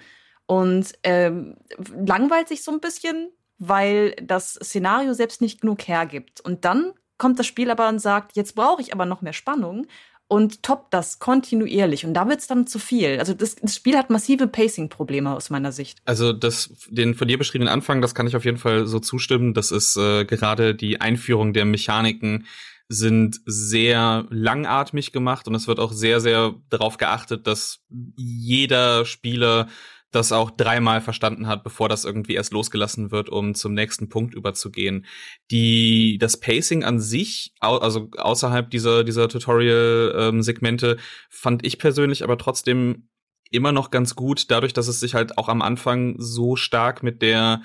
[0.46, 1.56] und ähm,
[1.94, 6.40] langweilt sich so ein bisschen, weil das Szenario selbst nicht genug hergibt.
[6.42, 9.86] Und dann kommt das Spiel aber und sagt, jetzt brauche ich aber noch mehr Spannung
[10.28, 12.04] und toppt das kontinuierlich.
[12.04, 13.18] Und da wird's dann zu viel.
[13.18, 15.98] Also das, das Spiel hat massive Pacing-Probleme aus meiner Sicht.
[16.04, 19.54] Also das, den von dir beschriebenen Anfang, das kann ich auf jeden Fall so zustimmen.
[19.54, 22.46] Das ist äh, gerade die Einführung der Mechaniken
[22.90, 27.80] sind sehr langatmig gemacht und es wird auch sehr, sehr darauf geachtet, dass
[28.16, 29.68] jeder Spieler
[30.10, 34.34] das auch dreimal verstanden hat, bevor das irgendwie erst losgelassen wird, um zum nächsten Punkt
[34.34, 35.04] überzugehen.
[35.50, 40.98] Die, das Pacing an sich, also außerhalb dieser, dieser Tutorial-Segmente, ähm,
[41.28, 43.08] fand ich persönlich aber trotzdem
[43.50, 47.22] immer noch ganz gut, dadurch, dass es sich halt auch am Anfang so stark mit
[47.22, 47.62] der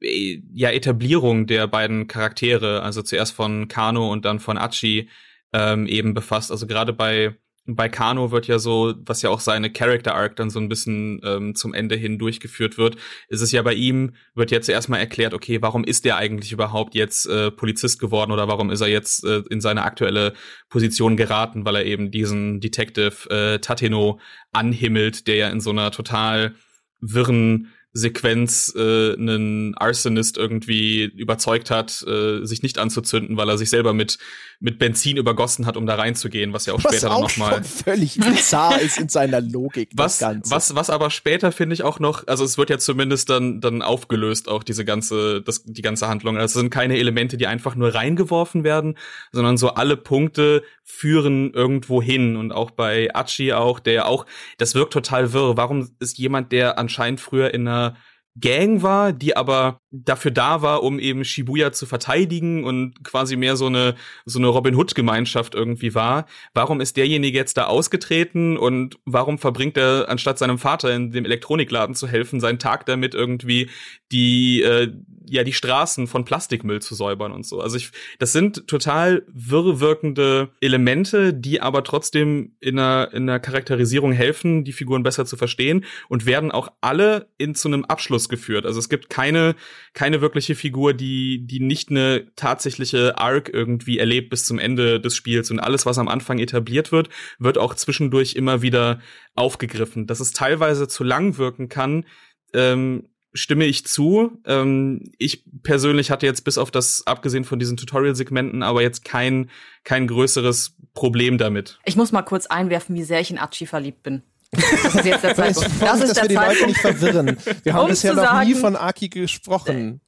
[0.00, 5.08] äh, ja, Etablierung der beiden Charaktere, also zuerst von Kano und dann von Achi,
[5.52, 6.50] ähm, eben befasst.
[6.50, 7.36] Also gerade bei
[7.66, 11.20] bei Kano wird ja so, was ja auch seine Character Arc dann so ein bisschen
[11.24, 12.96] ähm, zum Ende hin durchgeführt wird,
[13.28, 16.94] ist es ja bei ihm, wird jetzt erstmal erklärt, okay, warum ist der eigentlich überhaupt
[16.94, 20.34] jetzt äh, Polizist geworden oder warum ist er jetzt äh, in seine aktuelle
[20.68, 24.20] Position geraten, weil er eben diesen Detective äh, Tateno
[24.52, 26.54] anhimmelt, der ja in so einer total
[27.00, 33.70] wirren Sequenz äh, einen Arsonist irgendwie überzeugt hat, äh, sich nicht anzuzünden, weil er sich
[33.70, 34.18] selber mit
[34.58, 37.62] mit Benzin übergossen hat, um da reinzugehen, was ja auch was später auch dann nochmal
[37.62, 39.90] völlig bizarr ist in seiner Logik.
[39.94, 43.60] Was, was, was aber später finde ich auch noch, also es wird ja zumindest dann
[43.60, 46.36] dann aufgelöst auch diese ganze, das die ganze Handlung.
[46.36, 48.96] Also es sind keine Elemente, die einfach nur reingeworfen werden,
[49.30, 54.24] sondern so alle Punkte führen irgendwo hin und auch bei Achi auch, der auch,
[54.56, 55.56] das wirkt total wirr.
[55.56, 57.96] Warum ist jemand, der anscheinend früher in einer einer
[58.38, 63.56] Gang war, die aber dafür da war, um eben Shibuya zu verteidigen und quasi mehr
[63.56, 66.26] so eine so eine Robin Hood Gemeinschaft irgendwie war.
[66.52, 71.24] Warum ist derjenige jetzt da ausgetreten und warum verbringt er anstatt seinem Vater in dem
[71.24, 73.70] Elektronikladen zu helfen seinen Tag damit irgendwie
[74.12, 74.92] die äh,
[75.28, 77.60] ja die Straßen von Plastikmüll zu säubern und so.
[77.60, 83.40] Also ich das sind total wirr wirkende Elemente, die aber trotzdem in einer in einer
[83.40, 88.25] Charakterisierung helfen, die Figuren besser zu verstehen und werden auch alle in zu einem Abschluss
[88.28, 88.66] geführt.
[88.66, 89.54] Also es gibt keine
[89.92, 95.16] keine wirkliche Figur, die, die nicht eine tatsächliche Arc irgendwie erlebt bis zum Ende des
[95.16, 95.50] Spiels.
[95.50, 97.08] Und alles, was am Anfang etabliert wird,
[97.38, 99.00] wird auch zwischendurch immer wieder
[99.34, 100.06] aufgegriffen.
[100.06, 102.04] Dass es teilweise zu lang wirken kann,
[102.52, 104.40] ähm, stimme ich zu.
[104.44, 109.50] Ähm, ich persönlich hatte jetzt bis auf das, abgesehen von diesen Tutorial-Segmenten, aber jetzt kein,
[109.84, 111.78] kein größeres Problem damit.
[111.84, 114.22] Ich muss mal kurz einwerfen, wie sehr ich in Archie verliebt bin.
[114.52, 115.70] Das ist jetzt der Zeitpunkt.
[115.80, 117.36] Das, ist dass wir die Leute nicht verwirren.
[117.62, 120.00] Wir haben um bisher noch sagen, nie von Aki gesprochen.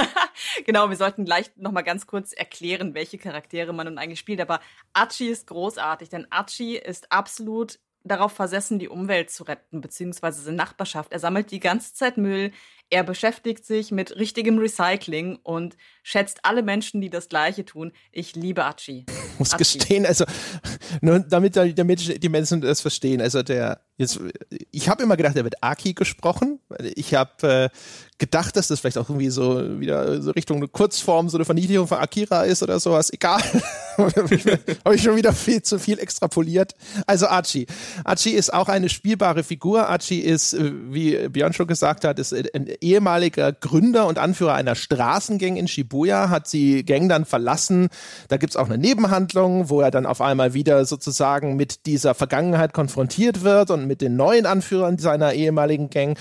[0.66, 4.40] genau, wir sollten gleich noch mal ganz kurz erklären, welche Charaktere man nun eigentlich spielt.
[4.40, 4.60] Aber
[4.92, 10.56] Archie ist großartig, denn Archie ist absolut darauf versessen, die Umwelt zu retten, beziehungsweise seine
[10.56, 11.12] Nachbarschaft.
[11.12, 12.52] Er sammelt die ganze Zeit Müll,
[12.90, 17.92] er beschäftigt sich mit richtigem Recycling und schätzt alle Menschen, die das Gleiche tun.
[18.12, 19.06] Ich liebe Archie.
[19.08, 19.78] Ich muss Archie.
[19.78, 20.24] gestehen, also
[21.00, 23.20] nur damit, damit die Menschen das verstehen.
[23.20, 24.20] Also der jetzt,
[24.70, 26.60] ich habe immer gedacht, er wird Aki gesprochen.
[26.94, 27.76] Ich habe äh,
[28.18, 31.86] gedacht, dass das vielleicht auch irgendwie so wieder so Richtung eine Kurzform, so eine Verniedlichung
[31.86, 33.12] von Akira ist oder sowas.
[33.12, 33.42] Egal.
[33.96, 36.74] habe ich schon wieder viel zu viel extrapoliert.
[37.06, 37.66] Also Archie.
[38.04, 39.88] Archie ist auch eine spielbare Figur.
[39.88, 44.74] Archie ist, äh, wie Björn schon gesagt hat, ist ein ehemaliger Gründer und Anführer einer
[44.74, 47.88] Straßengang in Shibuya, hat die Gang dann verlassen.
[48.28, 52.72] Da gibt's auch eine Nebenhandlung, wo er dann auf einmal wieder sozusagen mit dieser Vergangenheit
[52.72, 56.18] konfrontiert wird und mit den neuen Anführern seiner ehemaligen Gang.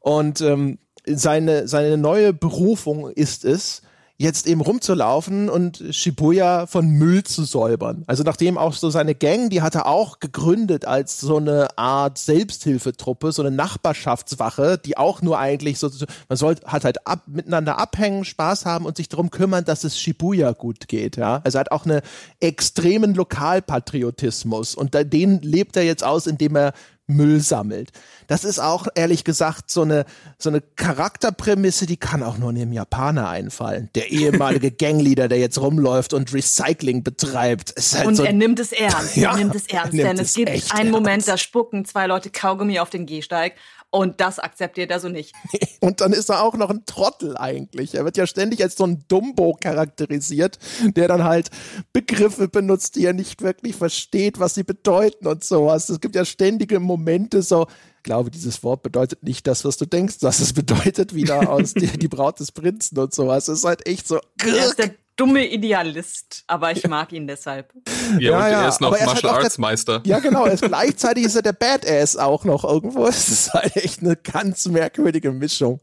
[0.00, 3.82] Und ähm, seine, seine neue Berufung ist es,
[4.20, 8.02] jetzt eben rumzulaufen und Shibuya von Müll zu säubern.
[8.08, 12.18] Also nachdem auch so seine Gang, die hat er auch gegründet als so eine Art
[12.18, 15.88] Selbsthilfetruppe, so eine Nachbarschaftswache, die auch nur eigentlich so,
[16.28, 20.00] man soll, hat halt ab, miteinander abhängen, Spaß haben und sich darum kümmern, dass es
[20.00, 21.40] Shibuya gut geht, ja.
[21.44, 22.00] Also er hat auch einen
[22.40, 26.72] extremen Lokalpatriotismus und den lebt er jetzt aus, indem er
[27.08, 27.90] Müll sammelt.
[28.26, 30.04] Das ist auch ehrlich gesagt so eine
[30.36, 33.88] so eine Charakterprämisse, die kann auch nur einem Japaner einfallen.
[33.94, 37.74] Der ehemalige Gangleader, der jetzt rumläuft und Recycling betreibt.
[37.94, 39.16] Halt und so er nimmt es ernst.
[39.18, 42.06] Ja, er nimmt es ernst, nimmt denn es, es gibt einen Moment, da spucken zwei
[42.06, 43.54] Leute Kaugummi auf den Gehsteig
[43.90, 45.34] und das akzeptiert er so nicht.
[45.80, 47.94] Und dann ist er auch noch ein Trottel eigentlich.
[47.94, 51.50] Er wird ja ständig als so ein Dumbo charakterisiert, der dann halt
[51.92, 55.88] Begriffe benutzt, die er nicht wirklich versteht, was sie bedeuten und sowas.
[55.88, 57.66] Es gibt ja ständige Momente so,
[57.96, 61.72] ich glaube, dieses Wort bedeutet nicht das, was du denkst, was es bedeutet, wieder aus
[61.72, 63.48] die, die Braut des Prinzen und sowas.
[63.48, 64.18] Es ist halt echt so.
[64.44, 67.72] Er ist der dumme Idealist, aber ich mag ihn deshalb.
[68.18, 70.00] Ja, ja und ja, er ist noch er Martial halt Arts Meister.
[70.04, 70.46] Ja, genau.
[70.46, 73.06] Er ist, gleichzeitig ist er der Badass auch noch irgendwo.
[73.18, 75.80] Es ist halt echt eine ganz merkwürdige Mischung.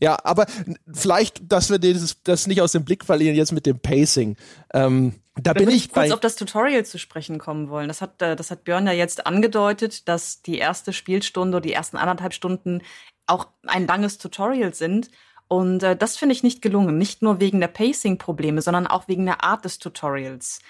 [0.00, 0.46] Ja, aber
[0.92, 4.36] vielleicht, dass wir dieses, das nicht aus dem Blick verlieren jetzt mit dem Pacing.
[4.72, 7.88] Ähm, da bin ich kurz auf das Tutorial zu sprechen kommen wollen.
[7.88, 11.72] Das hat, äh, das hat Björn ja jetzt angedeutet, dass die erste Spielstunde oder die
[11.72, 12.82] ersten anderthalb Stunden
[13.26, 15.10] auch ein langes Tutorial sind.
[15.50, 16.96] Und äh, das finde ich nicht gelungen.
[16.96, 20.60] Nicht nur wegen der Pacing-Probleme, sondern auch wegen der Art des Tutorials.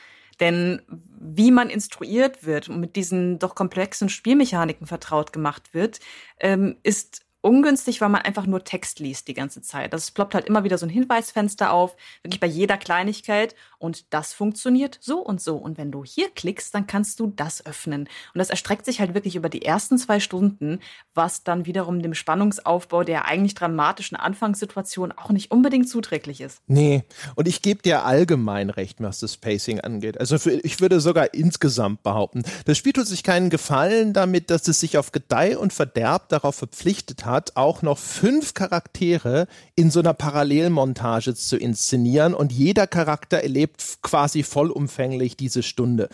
[0.41, 6.01] Denn wie man instruiert wird und mit diesen doch komplexen Spielmechaniken vertraut gemacht wird,
[6.41, 9.93] ähm, ist ungünstig, weil man einfach nur Text liest die ganze Zeit.
[9.93, 13.55] Das ploppt halt immer wieder so ein Hinweisfenster auf, wirklich bei jeder Kleinigkeit.
[13.79, 15.57] Und das funktioniert so und so.
[15.57, 18.03] Und wenn du hier klickst, dann kannst du das öffnen.
[18.03, 20.81] Und das erstreckt sich halt wirklich über die ersten zwei Stunden,
[21.15, 26.61] was dann wiederum dem Spannungsaufbau der eigentlich dramatischen Anfangssituation auch nicht unbedingt zuträglich ist.
[26.67, 27.05] Nee.
[27.37, 30.21] Und ich gebe dir allgemein recht, was das Pacing angeht.
[30.21, 34.69] Also für, ich würde sogar insgesamt behaupten, das Spiel tut sich keinen Gefallen damit, dass
[34.69, 39.91] es sich auf Gedeih und Verderb darauf verpflichtet hat, hat, auch noch fünf Charaktere in
[39.91, 42.35] so einer Parallelmontage zu inszenieren.
[42.35, 46.09] Und jeder Charakter erlebt quasi vollumfänglich diese Stunde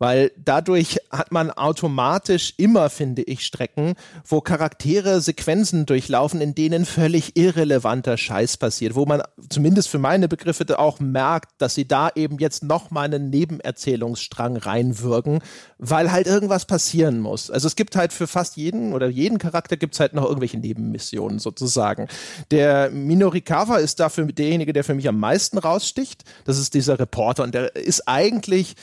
[0.00, 3.94] weil dadurch hat man automatisch immer, finde ich, Strecken,
[4.24, 10.26] wo Charaktere Sequenzen durchlaufen, in denen völlig irrelevanter Scheiß passiert, wo man zumindest für meine
[10.26, 15.40] Begriffe auch merkt, dass sie da eben jetzt noch mal einen Nebenerzählungsstrang reinwirken,
[15.76, 17.50] weil halt irgendwas passieren muss.
[17.50, 20.58] Also es gibt halt für fast jeden oder jeden Charakter gibt es halt noch irgendwelche
[20.58, 22.08] Nebenmissionen sozusagen.
[22.50, 26.24] Der Minorikawa ist dafür derjenige, der für mich am meisten raussticht.
[26.46, 28.76] Das ist dieser Reporter und der ist eigentlich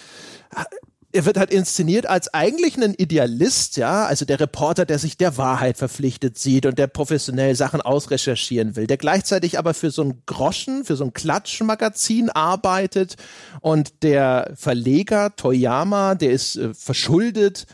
[1.13, 5.37] er wird halt inszeniert als eigentlich ein Idealist, ja, also der Reporter, der sich der
[5.37, 10.21] Wahrheit verpflichtet sieht und der professionell Sachen ausrecherchieren will, der gleichzeitig aber für so ein
[10.25, 13.15] Groschen, für so ein Klatschmagazin arbeitet
[13.61, 17.67] und der Verleger Toyama, der ist äh, verschuldet,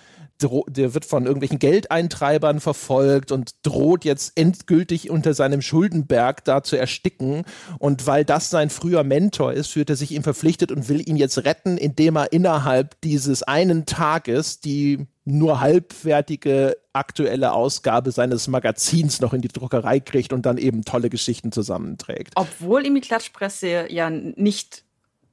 [0.68, 6.76] der wird von irgendwelchen Geldeintreibern verfolgt und droht jetzt endgültig unter seinem Schuldenberg da zu
[6.76, 7.44] ersticken.
[7.80, 11.18] Und weil das sein früher Mentor ist, fühlt er sich ihm verpflichtet und will ihn
[11.18, 19.22] jetzt retten, indem er innerhalb dieses einen Tages die nur halbfertige aktuelle Ausgabe seines Magazins
[19.22, 22.34] noch in die Druckerei kriegt und dann eben tolle Geschichten zusammenträgt.
[22.36, 24.84] Obwohl ihm die Klatschpresse ja nicht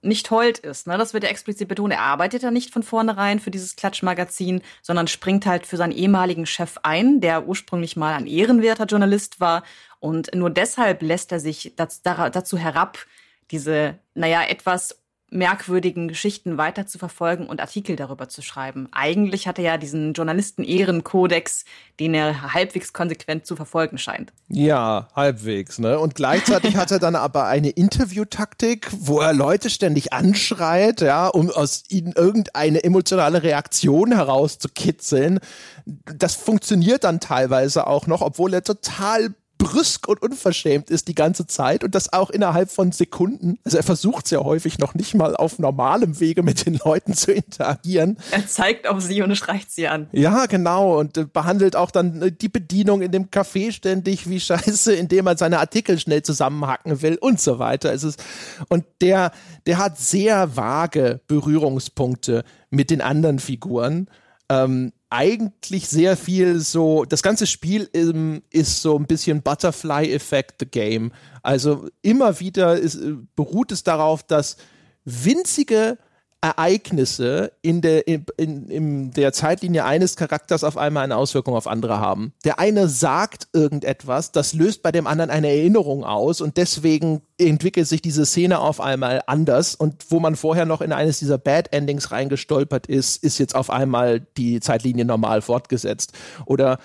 [0.02, 0.86] nicht hold ist.
[0.86, 0.96] Ne?
[0.96, 1.92] Das wird ja explizit betont.
[1.92, 6.46] Er arbeitet ja nicht von vornherein für dieses Klatschmagazin, sondern springt halt für seinen ehemaligen
[6.46, 9.62] Chef ein, der ursprünglich mal ein ehrenwerter Journalist war.
[9.98, 12.98] Und nur deshalb lässt er sich dazu herab,
[13.50, 18.88] diese, naja, etwas merkwürdigen Geschichten weiter zu verfolgen und Artikel darüber zu schreiben.
[18.92, 21.64] Eigentlich hat er ja diesen Journalisten-Ehrenkodex,
[22.00, 24.32] den er halbwegs konsequent zu verfolgen scheint.
[24.48, 25.98] Ja, halbwegs, ne?
[25.98, 31.50] Und gleichzeitig hat er dann aber eine Interviewtaktik, wo er Leute ständig anschreit, ja, um
[31.50, 35.38] aus ihnen irgendeine emotionale Reaktion herauszukitzeln.
[35.84, 41.46] Das funktioniert dann teilweise auch noch, obwohl er total brüsk und unverschämt ist die ganze
[41.46, 43.58] Zeit und das auch innerhalb von Sekunden.
[43.62, 47.12] Also er versucht es ja häufig noch nicht mal auf normalem Wege mit den Leuten
[47.12, 48.16] zu interagieren.
[48.30, 50.08] Er zeigt auf sie und streicht sie an.
[50.12, 50.98] Ja, genau.
[50.98, 55.26] Und äh, behandelt auch dann äh, die Bedienung in dem Café ständig wie scheiße, indem
[55.26, 57.92] er seine Artikel schnell zusammenhacken will und so weiter.
[57.92, 58.24] Es ist,
[58.70, 59.30] und der,
[59.66, 64.08] der hat sehr vage Berührungspunkte mit den anderen Figuren.
[64.48, 70.66] Ähm, eigentlich sehr viel so, das ganze Spiel ähm, ist so ein bisschen Butterfly-Effekt, the
[70.66, 71.12] game.
[71.42, 74.56] Also immer wieder ist, äh, beruht es darauf, dass
[75.04, 75.98] winzige
[76.42, 78.24] Ereignisse in der, in,
[78.68, 82.32] in der Zeitlinie eines Charakters auf einmal eine Auswirkung auf andere haben.
[82.44, 87.88] Der eine sagt irgendetwas, das löst bei dem anderen eine Erinnerung aus und deswegen entwickelt
[87.88, 91.72] sich diese Szene auf einmal anders und wo man vorher noch in eines dieser Bad
[91.72, 96.12] Endings reingestolpert ist, ist jetzt auf einmal die Zeitlinie normal fortgesetzt.
[96.46, 96.78] Oder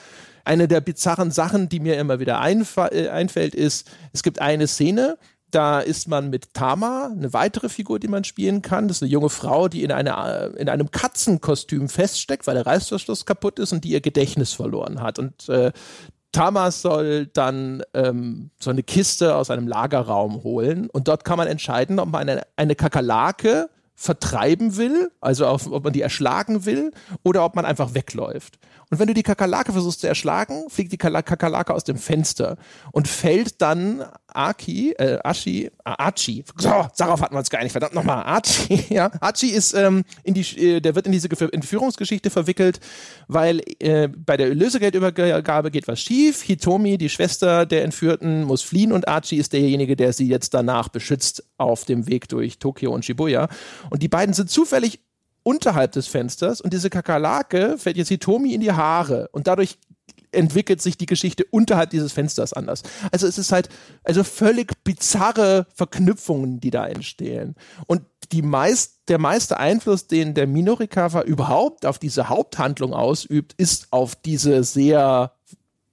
[0.43, 5.17] eine der bizarren Sachen, die mir immer wieder äh, einfällt, ist, es gibt eine Szene,
[5.55, 8.89] da ist man mit Tama, eine weitere Figur, die man spielen kann.
[8.89, 13.25] Das ist eine junge Frau, die in, eine, in einem Katzenkostüm feststeckt, weil der Reißverschluss
[13.25, 15.17] kaputt ist und die ihr Gedächtnis verloren hat.
[15.17, 15.71] Und äh,
[16.33, 21.47] Tama soll dann ähm, so eine Kiste aus einem Lagerraum holen und dort kann man
[21.47, 26.91] entscheiden, ob man eine, eine Kakerlake vertreiben will, also auf, ob man die erschlagen will
[27.23, 28.59] oder ob man einfach wegläuft.
[28.91, 32.57] Und wenn du die Kakerlake versuchst zu erschlagen, fliegt die Kakerlake aus dem Fenster
[32.91, 34.03] und fällt dann
[34.35, 36.43] Aki, äh, Ashi, äh, Achi.
[36.57, 37.71] So, darauf hatten wir uns gar nicht.
[37.71, 38.23] Verdammt nochmal.
[38.25, 39.09] Achi, ja.
[39.21, 42.79] Achi ist ähm, in die, äh, der wird in diese Entführungsgeschichte verwickelt,
[43.27, 46.41] weil äh, bei der Lösegeldübergabe geht was schief.
[46.41, 50.89] Hitomi, die Schwester der Entführten, muss fliehen und Achi ist derjenige, der sie jetzt danach
[50.89, 53.47] beschützt auf dem Weg durch Tokio und Shibuya.
[53.89, 54.99] Und die beiden sind zufällig
[55.43, 59.77] unterhalb des Fensters und diese Kakerlake fällt jetzt Hitomi in die Haare und dadurch
[60.31, 62.83] entwickelt sich die Geschichte unterhalb dieses Fensters anders.
[63.11, 63.69] Also es ist halt
[64.03, 67.55] also völlig bizarre Verknüpfungen, die da entstehen.
[67.87, 73.87] Und die meist, der meiste Einfluss, den der Minorikawa überhaupt auf diese Haupthandlung ausübt, ist
[73.91, 75.31] auf diese sehr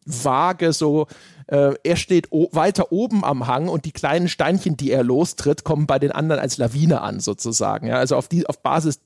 [0.04, 1.06] vage so
[1.52, 5.86] äh, er steht weiter oben am Hang und die kleinen Steinchen, die er lostritt, kommen
[5.86, 7.88] bei den anderen als Lawine an sozusagen.
[7.88, 9.00] Ja, also auf die auf Basis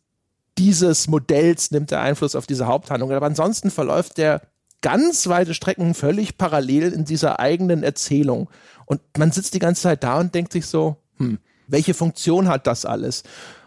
[0.57, 3.11] dieses Modells nimmt er Einfluss auf diese Haupthandlung.
[3.11, 4.43] Aber ansonsten verläuft der
[4.81, 8.49] ganz weite Strecken völlig parallel in dieser eigenen Erzählung.
[8.87, 12.69] Und man sitzt die ganze Zeit da und denkt sich so, hm, welche Funktion hat
[12.69, 13.25] das alles?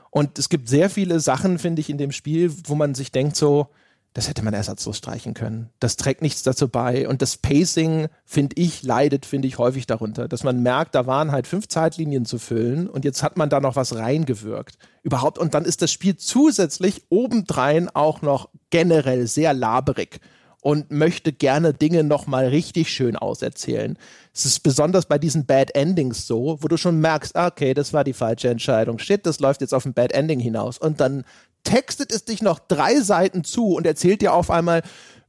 [0.09, 3.35] Und es gibt sehr viele Sachen, finde ich, in dem Spiel, wo man sich denkt
[3.35, 3.67] so,
[4.13, 5.69] das hätte man ersatzlos streichen können.
[5.79, 7.07] Das trägt nichts dazu bei.
[7.07, 10.27] Und das Pacing, finde ich, leidet, finde ich, häufig darunter.
[10.27, 13.59] Dass man merkt, da waren halt fünf Zeitlinien zu füllen und jetzt hat man da
[13.59, 14.77] noch was reingewirkt.
[15.03, 15.37] Überhaupt.
[15.37, 20.19] Und dann ist das Spiel zusätzlich obendrein auch noch generell sehr laberig
[20.61, 23.97] und möchte gerne Dinge nochmal richtig schön auserzählen.
[24.33, 27.93] Es ist besonders bei diesen Bad Endings so, wo du schon merkst, ah, okay, das
[27.93, 28.99] war die falsche Entscheidung.
[28.99, 30.77] Shit, das läuft jetzt auf ein Bad Ending hinaus.
[30.77, 31.23] Und dann
[31.63, 34.83] textet es dich noch drei Seiten zu und erzählt dir auf einmal,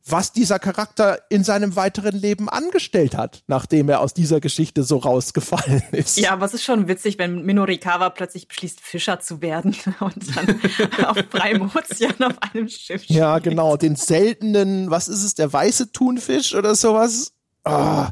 [0.06, 4.96] was dieser Charakter in seinem weiteren Leben angestellt hat, nachdem er aus dieser Geschichte so
[4.96, 6.18] rausgefallen ist.
[6.18, 10.60] Ja, aber es ist schon witzig, wenn Minorikawa plötzlich beschließt, Fischer zu werden und dann
[11.06, 13.16] auf freiem Ozean auf einem Schiff steht.
[13.16, 17.32] Ja, genau, den seltenen, was ist es, der weiße Thunfisch oder sowas?
[17.64, 18.06] Oh.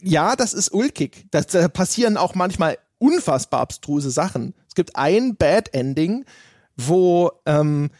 [0.00, 1.26] Ja, das ist ulkig.
[1.32, 4.54] Da passieren auch manchmal unfassbar abstruse Sachen.
[4.68, 6.24] Es gibt ein Bad Ending,
[6.78, 7.90] wo ähm,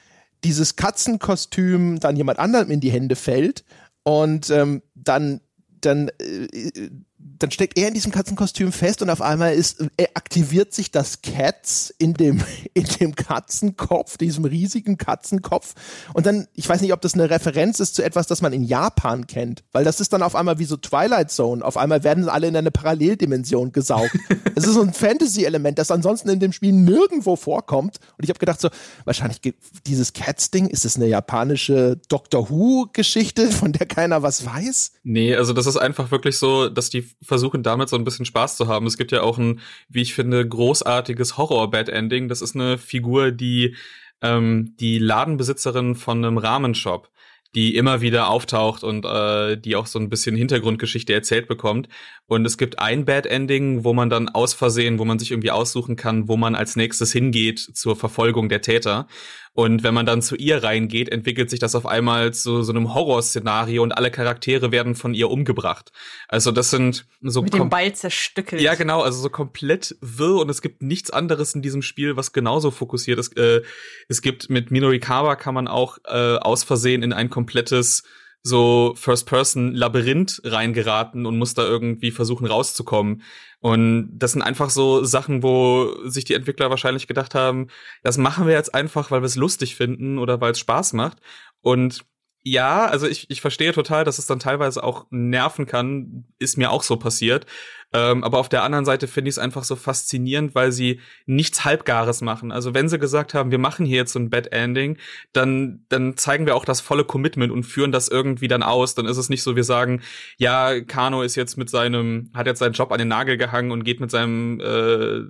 [0.45, 3.65] dieses Katzenkostüm dann jemand anderem in die Hände fällt
[4.05, 5.41] und ähm, dann
[5.81, 6.91] dann äh,
[7.39, 11.23] dann steckt er in diesem Katzenkostüm fest und auf einmal ist, er aktiviert sich das
[11.23, 12.43] Cats in dem,
[12.75, 15.75] in dem Katzenkopf, diesem riesigen Katzenkopf.
[16.15, 18.65] Und dann, ich weiß nicht, ob das eine Referenz ist zu etwas, das man in
[18.65, 21.65] Japan kennt, weil das ist dann auf einmal wie so Twilight Zone.
[21.65, 24.17] Auf einmal werden alle in eine Paralleldimension gesaugt.
[24.55, 27.99] Es ist so ein Fantasy-Element, das ansonsten in dem Spiel nirgendwo vorkommt.
[28.17, 28.71] Und ich habe gedacht so,
[29.05, 29.41] wahrscheinlich
[29.87, 34.95] dieses Cats-Ding, ist es eine japanische Doctor Who-Geschichte, von der keiner was weiß?
[35.05, 38.57] Nee, also das ist einfach wirklich so, dass die versuchen damit so ein bisschen Spaß
[38.57, 38.87] zu haben.
[38.87, 42.29] Es gibt ja auch ein, wie ich finde, großartiges Horror-Bad-Ending.
[42.29, 43.77] Das ist eine Figur, die
[44.23, 47.11] ähm, die Ladenbesitzerin von einem Rahmenshop
[47.55, 51.89] die immer wieder auftaucht und äh, die auch so ein bisschen Hintergrundgeschichte erzählt bekommt.
[52.27, 55.51] Und es gibt ein Bad Ending, wo man dann aus Versehen, wo man sich irgendwie
[55.51, 59.07] aussuchen kann, wo man als nächstes hingeht zur Verfolgung der Täter.
[59.53, 62.95] Und wenn man dann zu ihr reingeht, entwickelt sich das auf einmal zu so einem
[62.95, 65.93] Horrorszenario und alle Charaktere werden von ihr umgebracht.
[66.29, 68.63] Also das sind so mit dem Ball zerstückelt.
[68.63, 72.33] Ja, genau, also so komplett wirr und es gibt nichts anderes in diesem Spiel, was
[72.33, 73.37] genauso fokussiert ist.
[73.37, 73.63] Äh,
[74.09, 78.05] es gibt mit Minorikawa kann man auch äh, aus Versehen in ein komplettes
[78.49, 83.23] so First-Person-Labyrinth reingeraten und muss da irgendwie versuchen rauszukommen.
[83.61, 87.69] Und das sind einfach so Sachen, wo sich die Entwickler wahrscheinlich gedacht haben,
[88.03, 91.19] das machen wir jetzt einfach, weil wir es lustig finden oder weil es Spaß macht.
[91.61, 92.05] Und
[92.43, 96.25] ja, also ich, ich verstehe total, dass es dann teilweise auch nerven kann.
[96.39, 97.47] Ist mir auch so passiert.
[97.93, 101.65] Ähm, aber auf der anderen Seite finde ich es einfach so faszinierend, weil sie nichts
[101.65, 102.53] Halbgares machen.
[102.53, 104.99] Also wenn sie gesagt haben, wir machen hier jetzt so ein Bad Ending,
[105.33, 108.95] dann, dann zeigen wir auch das volle Commitment und führen das irgendwie dann aus.
[108.95, 110.03] Dann ist es nicht so, wir sagen,
[110.37, 113.85] ja, Kano ist jetzt mit seinem, hat jetzt seinen Job an den Nagel gehangen und
[113.85, 115.23] geht mit seinem äh,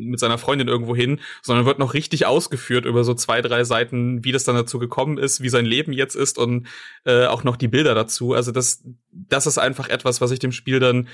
[0.00, 4.24] mit seiner Freundin irgendwo hin, sondern wird noch richtig ausgeführt über so zwei, drei Seiten,
[4.24, 6.66] wie das dann dazu gekommen ist, wie sein Leben jetzt ist und
[7.04, 8.32] äh, auch noch die Bilder dazu.
[8.32, 8.82] Also das,
[9.12, 11.08] das ist einfach etwas, was ich dem Spiel dann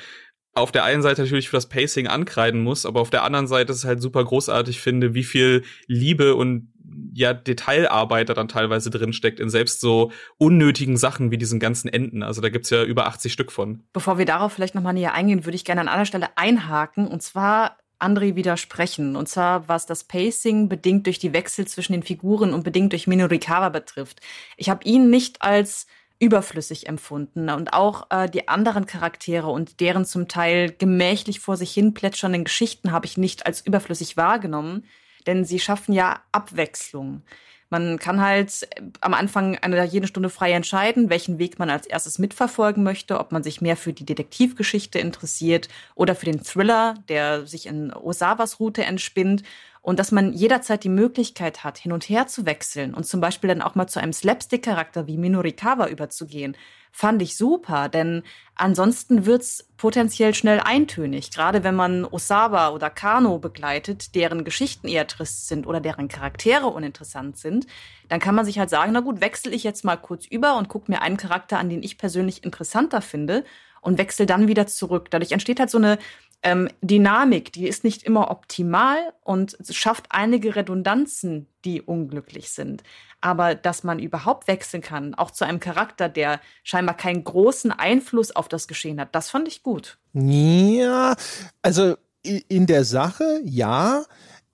[0.57, 3.73] auf der einen Seite natürlich für das Pacing ankreiden muss, aber auf der anderen Seite
[3.73, 6.73] ist es halt super großartig finde, wie viel Liebe und
[7.13, 11.89] ja Detailarbeit da dann teilweise drin steckt in selbst so unnötigen Sachen wie diesen ganzen
[11.89, 12.23] Enden.
[12.23, 13.83] Also da gibt's ja über 80 Stück von.
[13.93, 17.07] Bevor wir darauf vielleicht noch mal näher eingehen, würde ich gerne an einer Stelle einhaken
[17.07, 19.17] und zwar André widersprechen.
[19.17, 23.07] Und zwar, was das Pacing bedingt durch die Wechsel zwischen den Figuren und bedingt durch
[23.07, 24.21] Minorikawa betrifft.
[24.57, 25.87] Ich habe ihn nicht als
[26.19, 31.73] überflüssig empfunden und auch äh, die anderen Charaktere und deren zum Teil gemächlich vor sich
[31.73, 34.85] hin plätschernden Geschichten habe ich nicht als überflüssig wahrgenommen,
[35.27, 37.23] denn sie schaffen ja Abwechslung.
[37.69, 41.87] Man kann halt äh, am Anfang einer jede Stunde frei entscheiden, welchen Weg man als
[41.87, 46.95] erstes mitverfolgen möchte, ob man sich mehr für die Detektivgeschichte interessiert oder für den Thriller,
[47.09, 49.43] der sich in Osawas Route entspinnt.
[49.87, 53.47] Und dass man jederzeit die Möglichkeit hat, hin und her zu wechseln und zum Beispiel
[53.47, 56.57] dann auch mal zu einem Slapstick-Charakter wie Minorikawa überzugehen
[56.97, 58.23] fand ich super, denn
[58.55, 65.07] ansonsten wird's potenziell schnell eintönig, gerade wenn man Osawa oder Kano begleitet, deren Geschichten eher
[65.07, 67.67] trist sind oder deren Charaktere uninteressant sind,
[68.09, 70.69] dann kann man sich halt sagen, na gut, wechsle ich jetzt mal kurz über und
[70.71, 73.45] gucke mir einen Charakter an, den ich persönlich interessanter finde
[73.83, 75.11] und wechsle dann wieder zurück.
[75.11, 75.99] Dadurch entsteht halt so eine
[76.43, 82.83] ähm, Dynamik, die ist nicht immer optimal und schafft einige Redundanzen, die unglücklich sind.
[83.21, 88.35] Aber dass man überhaupt wechseln kann, auch zu einem Charakter, der scheinbar keinen großen Einfluss
[88.35, 89.99] auf das Geschehen hat, das fand ich gut.
[90.13, 91.17] Ja,
[91.63, 94.05] also in der Sache, ja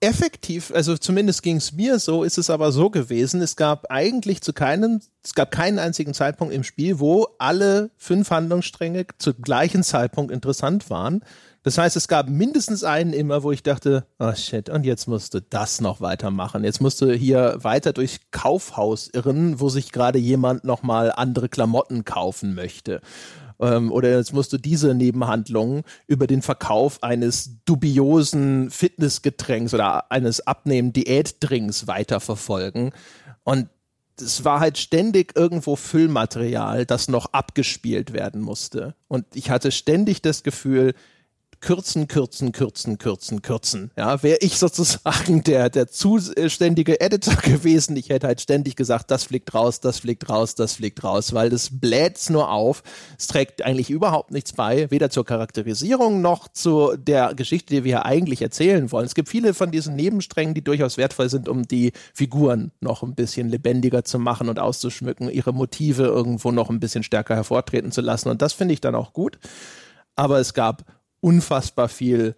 [0.02, 4.42] effektiv, also zumindest ging es mir so, ist es aber so gewesen, es gab eigentlich
[4.42, 9.84] zu keinem, es gab keinen einzigen Zeitpunkt im Spiel, wo alle fünf Handlungsstränge zu gleichen
[9.84, 11.22] Zeitpunkt interessant waren.
[11.62, 15.34] Das heißt, es gab mindestens einen immer, wo ich dachte, oh shit, und jetzt musst
[15.34, 16.64] du das noch weitermachen.
[16.64, 22.04] Jetzt musst du hier weiter durch Kaufhaus irren, wo sich gerade jemand nochmal andere Klamotten
[22.04, 23.00] kaufen möchte.
[23.60, 30.44] Ähm, oder jetzt musst du diese Nebenhandlungen über den Verkauf eines dubiosen Fitnessgetränks oder eines
[30.44, 32.90] Abnehmen-Diätdrinks weiterverfolgen.
[33.44, 33.68] Und
[34.20, 38.94] es war halt ständig irgendwo Füllmaterial, das noch abgespielt werden musste.
[39.08, 40.94] Und ich hatte ständig das Gefühl,
[41.62, 43.90] kürzen, kürzen, kürzen, kürzen, kürzen.
[43.96, 49.24] Ja, wäre ich sozusagen der, der zuständige Editor gewesen, ich hätte halt ständig gesagt, das
[49.24, 52.82] fliegt raus, das fliegt raus, das fliegt raus, weil das bläht's nur auf.
[53.16, 58.04] Es trägt eigentlich überhaupt nichts bei, weder zur Charakterisierung noch zu der Geschichte, die wir
[58.04, 59.06] eigentlich erzählen wollen.
[59.06, 63.14] Es gibt viele von diesen Nebensträngen, die durchaus wertvoll sind, um die Figuren noch ein
[63.14, 68.00] bisschen lebendiger zu machen und auszuschmücken, ihre Motive irgendwo noch ein bisschen stärker hervortreten zu
[68.00, 68.30] lassen.
[68.30, 69.38] Und das finde ich dann auch gut.
[70.16, 70.84] Aber es gab
[71.22, 72.36] unfassbar viel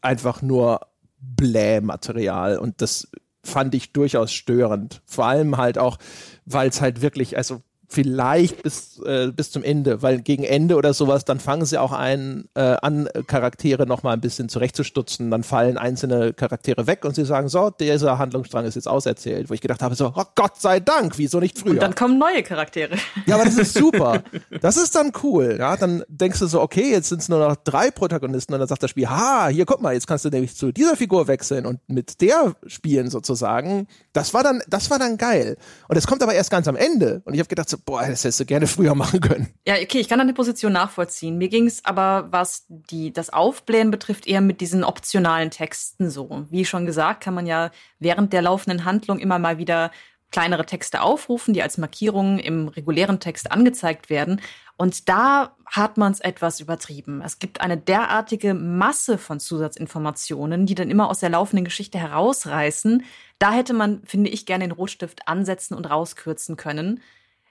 [0.00, 0.86] einfach nur
[1.20, 3.08] Bläh-Material und das
[3.42, 5.02] fand ich durchaus störend.
[5.06, 5.98] Vor allem halt auch,
[6.44, 10.92] weil es halt wirklich, also vielleicht bis, äh, bis zum Ende, weil gegen Ende oder
[10.92, 15.78] sowas, dann fangen sie auch ein, äh, an, Charaktere nochmal ein bisschen zurechtzustutzen, dann fallen
[15.78, 19.80] einzelne Charaktere weg und sie sagen, so, dieser Handlungsstrang ist jetzt auserzählt, wo ich gedacht
[19.80, 21.72] habe, so, oh Gott sei Dank, wieso nicht früher?
[21.72, 22.96] Und dann kommen neue Charaktere.
[23.24, 24.22] Ja, aber das ist super.
[24.60, 27.56] Das ist dann cool, ja, dann denkst du so, okay, jetzt sind es nur noch
[27.56, 30.54] drei Protagonisten und dann sagt das Spiel, ha, hier, guck mal, jetzt kannst du nämlich
[30.54, 33.86] zu dieser Figur wechseln und mit der spielen sozusagen.
[34.12, 35.56] Das war dann, das war dann geil.
[35.88, 38.24] Und es kommt aber erst ganz am Ende und ich habe gedacht so, boah, das
[38.24, 39.48] hättest du gerne früher machen können.
[39.66, 41.38] Ja, okay, ich kann deine Position nachvollziehen.
[41.38, 46.46] Mir ging es aber, was die, das Aufblähen betrifft, eher mit diesen optionalen Texten so.
[46.50, 49.90] Wie schon gesagt, kann man ja während der laufenden Handlung immer mal wieder
[50.30, 54.40] kleinere Texte aufrufen, die als Markierungen im regulären Text angezeigt werden.
[54.76, 57.22] Und da hat man es etwas übertrieben.
[57.24, 63.04] Es gibt eine derartige Masse von Zusatzinformationen, die dann immer aus der laufenden Geschichte herausreißen.
[63.38, 67.00] Da hätte man, finde ich, gerne den Rotstift ansetzen und rauskürzen können.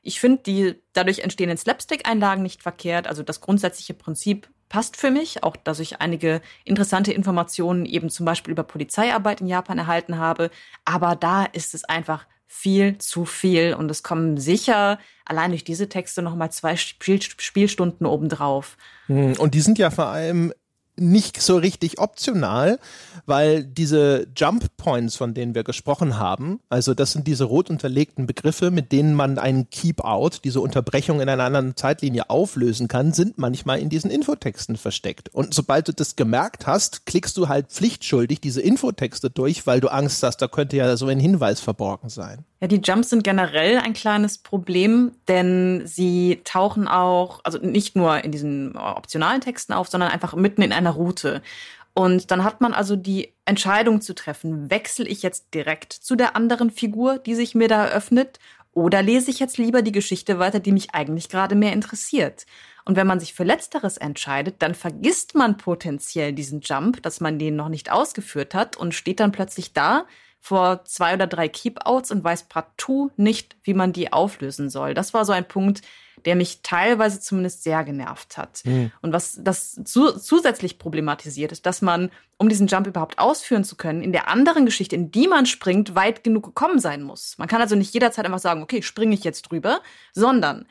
[0.07, 3.07] Ich finde die dadurch entstehenden Slapstick-Einlagen nicht verkehrt.
[3.07, 8.25] Also das grundsätzliche Prinzip passt für mich, auch dass ich einige interessante Informationen eben zum
[8.25, 10.49] Beispiel über Polizeiarbeit in Japan erhalten habe.
[10.85, 15.89] Aber da ist es einfach viel zu viel und es kommen sicher allein durch diese
[15.89, 18.77] Texte noch mal zwei Spiel Spielstunden obendrauf.
[19.07, 20.53] Hm, und die sind ja vor allem
[20.99, 22.79] nicht so richtig optional,
[23.25, 28.25] weil diese Jump Points, von denen wir gesprochen haben, also das sind diese rot unterlegten
[28.25, 33.13] Begriffe, mit denen man einen Keep Out, diese Unterbrechung in einer anderen Zeitlinie auflösen kann,
[33.13, 35.29] sind manchmal in diesen Infotexten versteckt.
[35.33, 39.89] Und sobald du das gemerkt hast, klickst du halt pflichtschuldig diese Infotexte durch, weil du
[39.89, 42.45] Angst hast, da könnte ja so ein Hinweis verborgen sein.
[42.59, 48.23] Ja, die Jumps sind generell ein kleines Problem, denn sie tauchen auch, also nicht nur
[48.23, 51.41] in diesen optionalen Texten auf, sondern einfach mitten in einer Route.
[51.93, 56.35] Und dann hat man also die Entscheidung zu treffen, wechsle ich jetzt direkt zu der
[56.35, 58.39] anderen Figur, die sich mir da eröffnet,
[58.71, 62.45] oder lese ich jetzt lieber die Geschichte weiter, die mich eigentlich gerade mehr interessiert.
[62.85, 67.39] Und wenn man sich für Letzteres entscheidet, dann vergisst man potenziell diesen Jump, dass man
[67.39, 70.05] den noch nicht ausgeführt hat und steht dann plötzlich da
[70.39, 74.93] vor zwei oder drei Keepouts und weiß partout nicht, wie man die auflösen soll.
[74.93, 75.81] Das war so ein Punkt,
[76.25, 78.61] der mich teilweise zumindest sehr genervt hat.
[78.65, 78.91] Mhm.
[79.01, 83.75] Und was das zu, zusätzlich problematisiert ist, dass man, um diesen Jump überhaupt ausführen zu
[83.75, 87.37] können, in der anderen Geschichte, in die man springt, weit genug gekommen sein muss.
[87.37, 89.81] Man kann also nicht jederzeit einfach sagen, okay, springe ich jetzt drüber,
[90.13, 90.65] sondern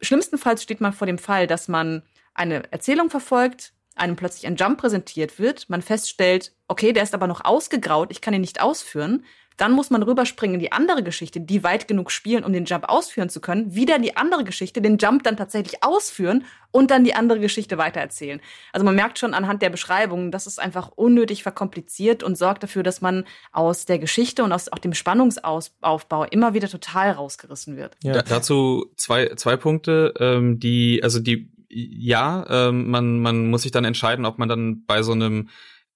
[0.00, 2.02] schlimmstenfalls steht man vor dem Fall, dass man
[2.34, 7.26] eine Erzählung verfolgt, einem plötzlich ein Jump präsentiert wird, man feststellt, okay, der ist aber
[7.26, 9.24] noch ausgegraut, ich kann ihn nicht ausführen,
[9.58, 12.88] dann muss man rüberspringen in die andere Geschichte, die weit genug spielen, um den Jump
[12.88, 17.02] ausführen zu können, wieder in die andere Geschichte, den Jump dann tatsächlich ausführen und dann
[17.04, 18.40] die andere Geschichte weitererzählen.
[18.72, 22.84] Also man merkt schon anhand der Beschreibungen, das ist einfach unnötig verkompliziert und sorgt dafür,
[22.84, 27.96] dass man aus der Geschichte und aus auch dem Spannungsaufbau immer wieder total rausgerissen wird.
[28.02, 28.22] Ja.
[28.22, 33.84] dazu zwei, zwei Punkte, ähm, die, also die ja, ähm, man, man muss sich dann
[33.84, 35.48] entscheiden, ob man dann bei so einem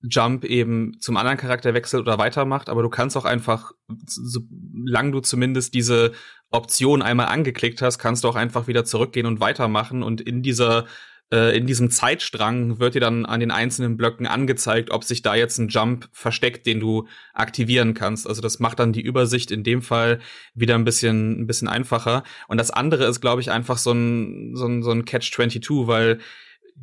[0.02, 3.72] Jump eben zum anderen Charakter wechselt oder weitermacht, aber du kannst auch einfach,
[4.06, 6.12] solange du zumindest diese
[6.50, 10.86] Option einmal angeklickt hast, kannst du auch einfach wieder zurückgehen und weitermachen und in dieser
[11.32, 15.34] äh, in diesem Zeitstrang wird dir dann an den einzelnen Blöcken angezeigt, ob sich da
[15.34, 18.28] jetzt ein Jump versteckt, den du aktivieren kannst.
[18.28, 20.20] Also das macht dann die Übersicht in dem Fall
[20.54, 22.22] wieder ein bisschen, ein bisschen einfacher.
[22.48, 26.18] Und das andere ist, glaube ich, einfach so ein, so ein, so ein Catch-22, weil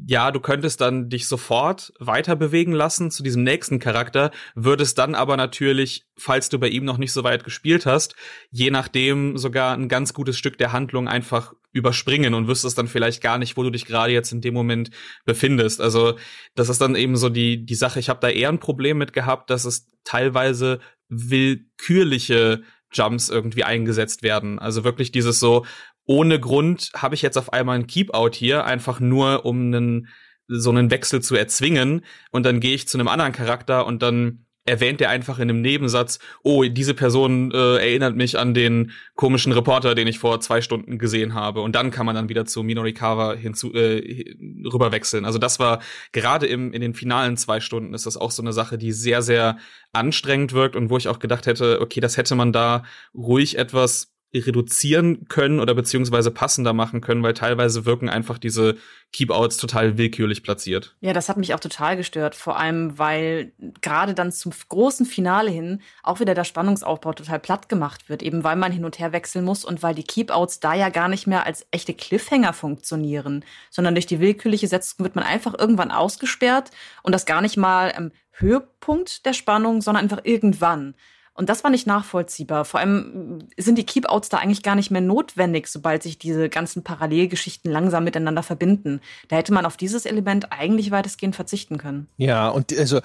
[0.07, 5.15] ja, du könntest dann dich sofort weiter bewegen lassen zu diesem nächsten Charakter, würdest dann
[5.15, 8.15] aber natürlich, falls du bei ihm noch nicht so weit gespielt hast,
[8.49, 13.21] je nachdem sogar ein ganz gutes Stück der Handlung einfach überspringen und wüsstest dann vielleicht
[13.21, 14.89] gar nicht, wo du dich gerade jetzt in dem Moment
[15.25, 15.81] befindest.
[15.81, 16.17] Also
[16.55, 17.99] das ist dann eben so die die Sache.
[17.99, 20.79] Ich habe da eher ein Problem mit gehabt, dass es teilweise
[21.09, 24.57] willkürliche Jumps irgendwie eingesetzt werden.
[24.57, 25.65] Also wirklich dieses so,
[26.09, 30.07] ohne Grund habe ich jetzt auf einmal ein Keep-Out hier, einfach nur um einen,
[30.47, 32.03] so einen Wechsel zu erzwingen.
[32.31, 35.61] Und dann gehe ich zu einem anderen Charakter und dann erwähnt er einfach in einem
[35.61, 40.61] Nebensatz, oh, diese Person äh, erinnert mich an den komischen Reporter, den ich vor zwei
[40.61, 41.61] Stunden gesehen habe.
[41.61, 45.25] Und dann kann man dann wieder zu Minorikawa hinzu äh, rüberwechseln.
[45.25, 45.79] Also das war
[46.11, 49.21] gerade im in den finalen zwei Stunden ist das auch so eine Sache, die sehr
[49.21, 49.57] sehr
[49.93, 52.83] anstrengend wirkt und wo ich auch gedacht hätte, okay, das hätte man da
[53.13, 58.77] ruhig etwas reduzieren können oder beziehungsweise passender machen können, weil teilweise wirken einfach diese
[59.11, 60.95] Keep-Outs total willkürlich platziert.
[61.01, 65.49] Ja, das hat mich auch total gestört, vor allem weil gerade dann zum großen Finale
[65.49, 69.13] hin auch wieder der Spannungsaufbau total platt gemacht wird, eben weil man hin und her
[69.13, 73.43] wechseln muss und weil die Keep-Outs da ja gar nicht mehr als echte Cliffhanger funktionieren,
[73.71, 76.69] sondern durch die willkürliche Setzung wird man einfach irgendwann ausgesperrt
[77.01, 80.93] und das gar nicht mal am Höhepunkt der Spannung, sondern einfach irgendwann.
[81.39, 82.65] Und das war nicht nachvollziehbar.
[82.65, 86.83] Vor allem sind die Keep-Outs da eigentlich gar nicht mehr notwendig, sobald sich diese ganzen
[86.83, 88.99] Parallelgeschichten langsam miteinander verbinden.
[89.29, 92.09] Da hätte man auf dieses Element eigentlich weitestgehend verzichten können.
[92.17, 92.99] Ja, und also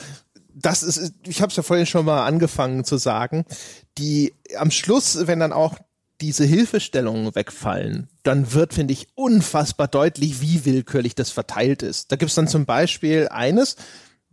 [0.53, 3.45] das ist, ich habe es ja vorhin schon mal angefangen zu sagen,
[3.99, 5.79] die am Schluss, wenn dann auch
[6.21, 12.11] diese Hilfestellungen wegfallen, dann wird, finde ich, unfassbar deutlich, wie willkürlich das verteilt ist.
[12.11, 13.77] Da gibt es dann zum Beispiel eines,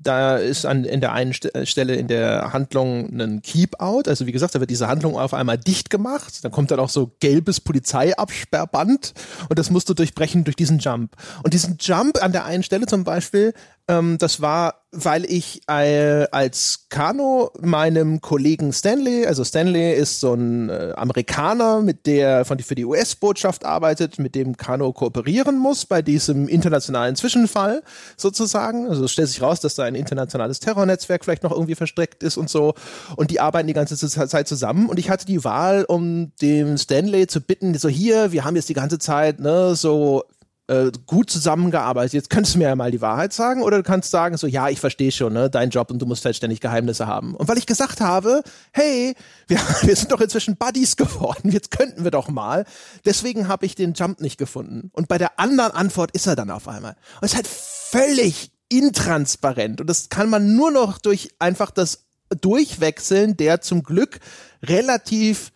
[0.04, 4.08] da ist an, in der einen St Stelle in der Handlung ein Keep-Out.
[4.08, 6.44] Also wie gesagt, da wird diese Handlung auf einmal dicht gemacht.
[6.44, 9.14] Dann kommt dann auch so gelbes Polizeiabsperrband
[9.50, 11.16] und das musst du durchbrechen durch diesen Jump.
[11.44, 13.54] Und diesen Jump an der einen Stelle zum Beispiel,
[13.88, 20.34] ähm, das war weil ich äh, als Kano meinem Kollegen Stanley, also Stanley ist so
[20.34, 25.86] ein äh, Amerikaner, mit der von für die US-Botschaft arbeitet, mit dem Kano kooperieren muss
[25.86, 27.84] bei diesem internationalen Zwischenfall
[28.18, 28.88] sozusagen.
[28.90, 32.50] Also stellt sich raus, dass da ein internationales Terrornetzwerk vielleicht noch irgendwie versteckt ist und
[32.50, 32.74] so.
[33.16, 34.90] Und die arbeiten die ganze Zeit zusammen.
[34.90, 38.68] Und ich hatte die Wahl, um dem Stanley zu bitten, so hier, wir haben jetzt
[38.68, 40.24] die ganze Zeit ne so
[40.72, 42.14] äh, gut zusammengearbeitet.
[42.14, 44.70] Jetzt könntest du mir ja mal die Wahrheit sagen oder du kannst sagen so, ja,
[44.70, 47.36] ich verstehe schon, ne, dein Job und du musst halt ständig Geheimnisse haben.
[47.36, 48.42] Und weil ich gesagt habe,
[48.72, 49.14] hey,
[49.48, 52.66] wir, wir sind doch inzwischen Buddies geworden, jetzt könnten wir doch mal.
[53.04, 54.92] Deswegen habe ich den Jump nicht gefunden.
[54.94, 56.96] Und bei der anderen Antwort ist er dann auf einmal.
[57.20, 59.82] Und es ist halt völlig intransparent.
[59.82, 62.06] Und das kann man nur noch durch einfach das
[62.40, 64.22] Durchwechseln der zum Glück
[64.64, 65.52] relativ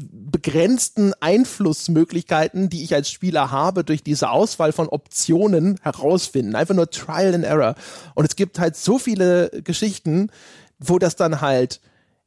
[0.00, 6.56] begrenzten Einflussmöglichkeiten, die ich als Spieler habe, durch diese Auswahl von Optionen herausfinden.
[6.56, 7.74] Einfach nur Trial and Error.
[8.14, 10.30] Und es gibt halt so viele Geschichten,
[10.78, 11.80] wo das dann halt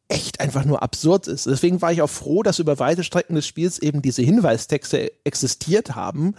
[0.08, 1.48] echt einfach nur absurd ist.
[1.48, 5.96] Deswegen war ich auch froh, dass über weite Strecken des Spiels eben diese Hinweistexte existiert
[5.96, 6.36] haben,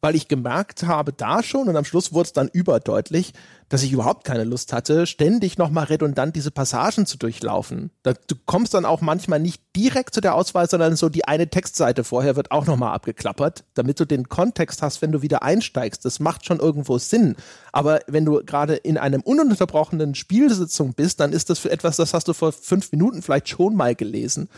[0.00, 3.32] weil ich gemerkt habe da schon und am Schluss wurde es dann überdeutlich,
[3.68, 7.90] dass ich überhaupt keine Lust hatte, ständig nochmal redundant diese Passagen zu durchlaufen.
[8.02, 11.48] Da, du kommst dann auch manchmal nicht direkt zu der Auswahl, sondern so die eine
[11.48, 16.04] Textseite vorher wird auch nochmal abgeklappert, damit du den Kontext hast, wenn du wieder einsteigst.
[16.04, 17.36] Das macht schon irgendwo Sinn.
[17.72, 22.14] Aber wenn du gerade in einem ununterbrochenen Spielsitzung bist, dann ist das für etwas, das
[22.14, 24.48] hast du vor fünf Minuten vielleicht schon mal gelesen.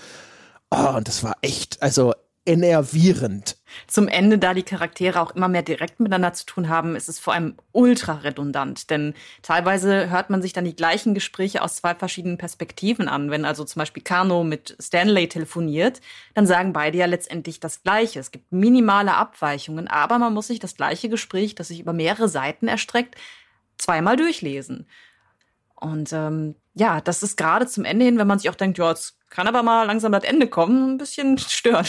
[0.70, 2.14] Oh, und das war echt, also
[2.46, 3.56] enervierend.
[3.86, 7.18] Zum Ende, da die Charaktere auch immer mehr direkt miteinander zu tun haben, ist es
[7.18, 8.90] vor allem ultra redundant.
[8.90, 13.30] Denn teilweise hört man sich dann die gleichen Gespräche aus zwei verschiedenen Perspektiven an.
[13.30, 16.00] Wenn also zum Beispiel Kano mit Stanley telefoniert,
[16.34, 18.20] dann sagen beide ja letztendlich das Gleiche.
[18.20, 22.28] Es gibt minimale Abweichungen, aber man muss sich das gleiche Gespräch, das sich über mehrere
[22.28, 23.16] Seiten erstreckt,
[23.76, 24.86] zweimal durchlesen.
[25.80, 28.90] Und ähm, ja, das ist gerade zum Ende hin, wenn man sich auch denkt, ja,
[28.90, 31.86] jetzt kann aber mal langsam das Ende kommen, ein bisschen stören.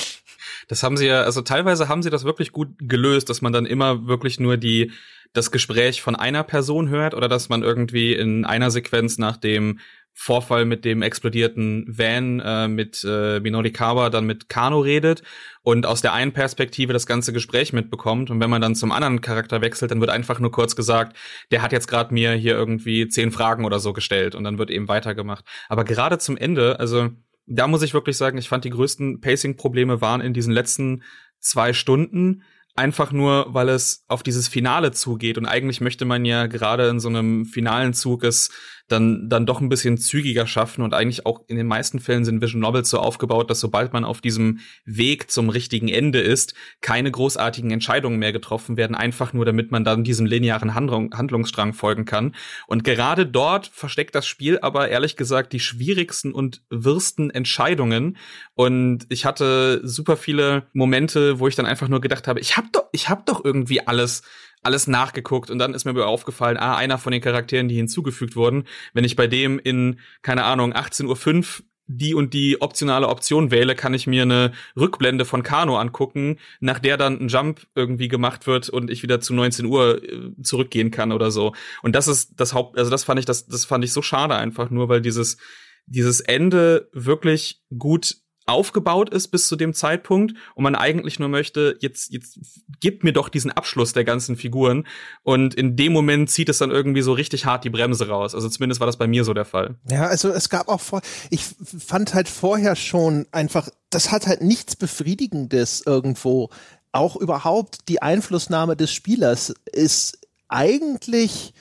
[0.67, 3.65] Das haben sie ja, also teilweise haben sie das wirklich gut gelöst, dass man dann
[3.65, 4.91] immer wirklich nur die
[5.33, 9.79] das Gespräch von einer Person hört oder dass man irgendwie in einer Sequenz nach dem
[10.13, 15.23] Vorfall mit dem explodierten Van äh, mit äh, Minori Kawa dann mit Kano redet
[15.63, 19.21] und aus der einen Perspektive das ganze Gespräch mitbekommt und wenn man dann zum anderen
[19.21, 21.15] Charakter wechselt, dann wird einfach nur kurz gesagt,
[21.49, 24.69] der hat jetzt gerade mir hier irgendwie zehn Fragen oder so gestellt und dann wird
[24.69, 25.45] eben weitergemacht.
[25.69, 27.09] Aber gerade zum Ende, also
[27.47, 31.03] da muss ich wirklich sagen, ich fand die größten Pacing-Probleme waren in diesen letzten
[31.39, 32.43] zwei Stunden,
[32.81, 35.37] einfach nur, weil es auf dieses Finale zugeht.
[35.37, 38.49] Und eigentlich möchte man ja gerade in so einem finalen Zug es
[38.91, 40.81] dann, dann doch ein bisschen zügiger schaffen.
[40.81, 44.05] Und eigentlich auch in den meisten Fällen sind Vision Novels so aufgebaut, dass sobald man
[44.05, 49.45] auf diesem Weg zum richtigen Ende ist, keine großartigen Entscheidungen mehr getroffen werden, einfach nur
[49.45, 52.35] damit man dann diesem linearen Handlung, Handlungsstrang folgen kann.
[52.67, 58.17] Und gerade dort versteckt das Spiel aber ehrlich gesagt die schwierigsten und wirsten Entscheidungen.
[58.53, 62.71] Und ich hatte super viele Momente, wo ich dann einfach nur gedacht habe, ich hab
[62.73, 64.23] doch, ich hab doch irgendwie alles
[64.61, 68.65] alles nachgeguckt und dann ist mir aufgefallen, ah, einer von den Charakteren, die hinzugefügt wurden,
[68.93, 71.65] wenn ich bei dem in, keine Ahnung, 18.05 Uhr
[71.97, 76.79] die und die optionale Option wähle, kann ich mir eine Rückblende von Kano angucken, nach
[76.79, 80.91] der dann ein Jump irgendwie gemacht wird und ich wieder zu 19 Uhr äh, zurückgehen
[80.91, 81.53] kann oder so.
[81.81, 84.35] Und das ist das Haupt, also das fand ich, das, das fand ich so schade
[84.35, 85.37] einfach nur, weil dieses,
[85.85, 88.15] dieses Ende wirklich gut
[88.45, 92.39] aufgebaut ist bis zu dem Zeitpunkt und man eigentlich nur möchte, jetzt, jetzt
[92.79, 94.87] gib mir doch diesen Abschluss der ganzen Figuren
[95.23, 98.33] und in dem Moment zieht es dann irgendwie so richtig hart die Bremse raus.
[98.35, 99.75] Also zumindest war das bei mir so der Fall.
[99.89, 104.41] Ja, also es gab auch vor, ich fand halt vorher schon einfach, das hat halt
[104.41, 106.49] nichts Befriedigendes irgendwo.
[106.91, 110.19] Auch überhaupt die Einflussnahme des Spielers ist
[110.49, 111.53] eigentlich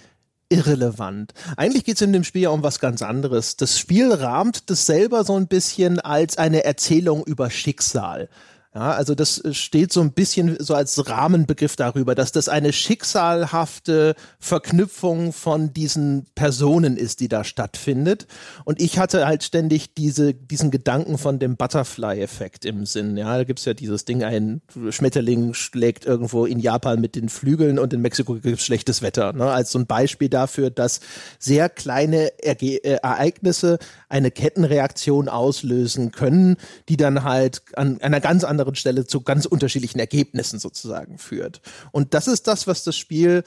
[0.51, 1.33] irrelevant.
[1.57, 3.57] Eigentlich geht es in dem Spiel ja um was ganz anderes.
[3.57, 8.29] Das Spiel rahmt das selber so ein bisschen als eine Erzählung über Schicksal.
[8.73, 14.15] Ja, also das steht so ein bisschen so als Rahmenbegriff darüber, dass das eine schicksalhafte
[14.39, 18.29] Verknüpfung von diesen Personen ist, die da stattfindet.
[18.65, 23.17] Und ich hatte halt ständig diese, diesen Gedanken von dem Butterfly-Effekt im Sinn.
[23.17, 27.77] Ja, da gibt's ja dieses Ding, ein Schmetterling schlägt irgendwo in Japan mit den Flügeln
[27.77, 29.33] und in Mexiko gibt's schlechtes Wetter.
[29.33, 29.51] Ne?
[29.51, 31.01] Als so ein Beispiel dafür, dass
[31.41, 36.57] sehr kleine Erge äh, Ereignisse eine Kettenreaktion auslösen können,
[36.89, 41.61] die dann halt an einer ganz anderen Stelle zu ganz unterschiedlichen Ergebnissen sozusagen führt.
[41.93, 43.43] Und das ist das, was das Spiel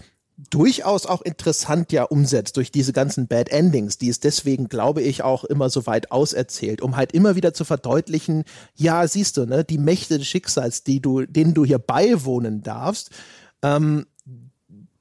[0.49, 5.23] durchaus auch interessant ja umsetzt durch diese ganzen Bad Endings, die es deswegen, glaube ich,
[5.23, 8.43] auch immer so weit auserzählt, um halt immer wieder zu verdeutlichen,
[8.75, 13.11] ja, siehst du, ne, die Mächte des Schicksals, die du, denen du hier beiwohnen darfst,
[13.61, 14.07] ähm,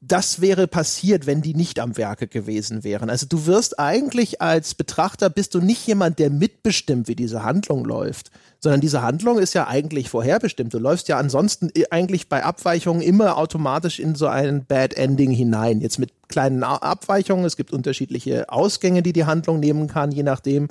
[0.05, 3.09] das wäre passiert, wenn die nicht am Werke gewesen wären.
[3.09, 7.85] Also du wirst eigentlich als Betrachter bist du nicht jemand, der mitbestimmt, wie diese Handlung
[7.85, 8.33] läuft,
[8.63, 10.73] sondern diese Handlung ist ja eigentlich vorherbestimmt.
[10.73, 15.81] Du läufst ja ansonsten eigentlich bei Abweichungen immer automatisch in so ein Bad Ending hinein.
[15.81, 17.45] Jetzt mit kleinen Abweichungen.
[17.45, 20.69] Es gibt unterschiedliche Ausgänge, die die Handlung nehmen kann, je nachdem.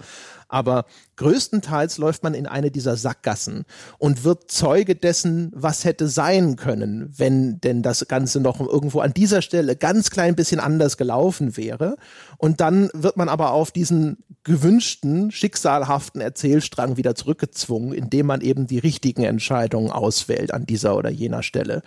[0.51, 3.63] Aber größtenteils läuft man in eine dieser Sackgassen
[3.99, 9.13] und wird Zeuge dessen, was hätte sein können, wenn denn das Ganze noch irgendwo an
[9.13, 11.95] dieser Stelle ganz klein bisschen anders gelaufen wäre.
[12.37, 18.67] Und dann wird man aber auf diesen gewünschten, schicksalhaften Erzählstrang wieder zurückgezwungen, indem man eben
[18.67, 21.81] die richtigen Entscheidungen auswählt an dieser oder jener Stelle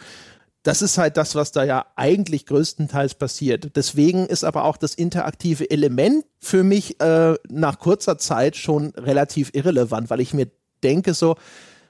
[0.64, 3.76] das ist halt das, was da ja eigentlich größtenteils passiert.
[3.76, 9.50] Deswegen ist aber auch das interaktive Element für mich äh, nach kurzer Zeit schon relativ
[9.52, 10.50] irrelevant, weil ich mir
[10.82, 11.36] denke so,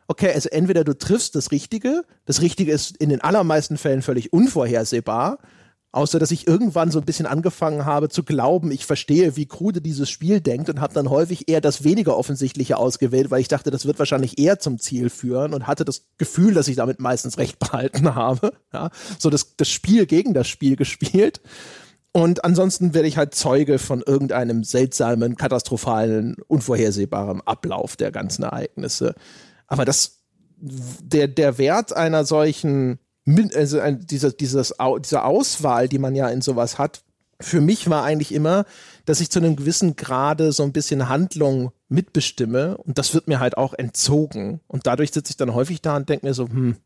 [0.08, 4.32] okay, also entweder du triffst das Richtige, das Richtige ist in den allermeisten Fällen völlig
[4.32, 5.38] unvorhersehbar,
[5.94, 9.80] Außer dass ich irgendwann so ein bisschen angefangen habe zu glauben, ich verstehe, wie krude
[9.80, 13.70] dieses Spiel denkt und habe dann häufig eher das weniger offensichtliche ausgewählt, weil ich dachte,
[13.70, 17.38] das wird wahrscheinlich eher zum Ziel führen und hatte das Gefühl, dass ich damit meistens
[17.38, 18.54] recht behalten habe.
[18.72, 18.90] Ja,
[19.20, 21.40] so das, das Spiel gegen das Spiel gespielt.
[22.10, 29.14] Und ansonsten werde ich halt Zeuge von irgendeinem seltsamen, katastrophalen, unvorhersehbaren Ablauf der ganzen Ereignisse.
[29.68, 30.24] Aber das,
[30.56, 32.98] der, der Wert einer solchen
[33.54, 37.02] also ein, dieser, dieses, diese Auswahl, die man ja in sowas hat,
[37.40, 38.64] für mich war eigentlich immer,
[39.06, 43.40] dass ich zu einem gewissen Grade so ein bisschen Handlung mitbestimme und das wird mir
[43.40, 44.60] halt auch entzogen.
[44.66, 46.76] Und dadurch sitze ich dann häufig da und denke mir so, hm,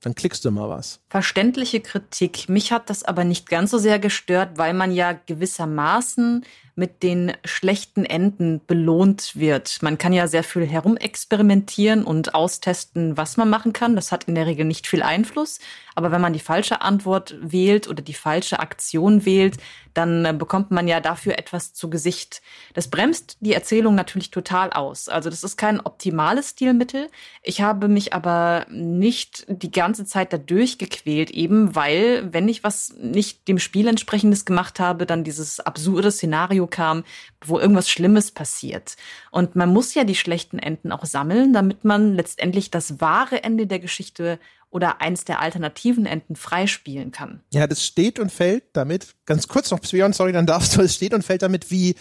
[0.00, 1.00] dann klickst du mal was.
[1.08, 2.48] Verständliche Kritik.
[2.48, 6.44] Mich hat das aber nicht ganz so sehr gestört, weil man ja gewissermaßen
[6.76, 9.82] mit den schlechten Enden belohnt wird.
[9.82, 13.96] Man kann ja sehr viel herumexperimentieren und austesten, was man machen kann.
[13.96, 15.58] Das hat in der Regel nicht viel Einfluss.
[15.98, 19.56] Aber wenn man die falsche Antwort wählt oder die falsche Aktion wählt,
[19.94, 22.40] dann äh, bekommt man ja dafür etwas zu Gesicht.
[22.72, 25.08] Das bremst die Erzählung natürlich total aus.
[25.08, 27.08] Also das ist kein optimales Stilmittel.
[27.42, 32.94] Ich habe mich aber nicht die ganze Zeit dadurch gequält, eben weil, wenn ich was
[32.96, 37.02] nicht dem Spiel entsprechendes gemacht habe, dann dieses absurde Szenario kam,
[37.44, 38.94] wo irgendwas Schlimmes passiert.
[39.32, 43.66] Und man muss ja die schlechten Enden auch sammeln, damit man letztendlich das wahre Ende
[43.66, 44.38] der Geschichte
[44.70, 47.40] oder eins der alternativen Enden freispielen kann.
[47.52, 50.94] Ja, das steht und fällt damit, ganz kurz noch, Björn, sorry, dann darfst du, es
[50.94, 51.94] steht und fällt damit, wie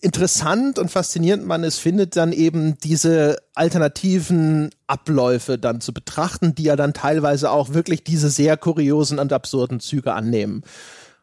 [0.00, 6.64] interessant und faszinierend man es findet, dann eben diese alternativen Abläufe dann zu betrachten, die
[6.64, 10.62] ja dann teilweise auch wirklich diese sehr kuriosen und absurden Züge annehmen.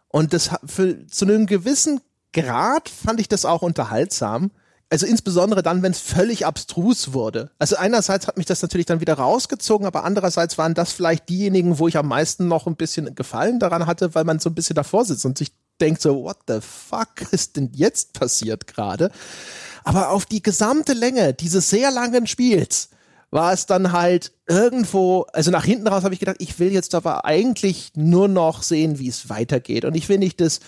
[0.10, 2.02] Und das für, zu einem gewissen
[2.34, 4.52] Grad fand ich das auch unterhaltsam.
[4.90, 7.52] Also insbesondere dann, wenn es völlig abstrus wurde.
[7.60, 11.78] Also einerseits hat mich das natürlich dann wieder rausgezogen, aber andererseits waren das vielleicht diejenigen,
[11.78, 14.76] wo ich am meisten noch ein bisschen Gefallen daran hatte, weil man so ein bisschen
[14.76, 15.52] davor sitzt und sich
[15.82, 19.12] denkt so, what the fuck ist denn jetzt passiert gerade?
[19.84, 22.90] Aber auf die gesamte Länge dieses sehr langen Spiels
[23.30, 26.96] war es dann halt irgendwo, also nach hinten raus habe ich gedacht, ich will jetzt
[26.96, 29.84] aber eigentlich nur noch sehen, wie es weitergeht.
[29.84, 30.62] Und ich will nicht das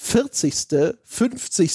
[0.00, 1.72] 40., 50.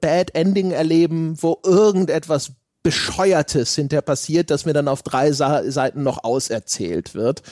[0.00, 6.02] Bad Ending erleben, wo irgendetwas Bescheuertes hinter passiert, das mir dann auf drei Sa Seiten
[6.02, 7.42] noch auserzählt wird.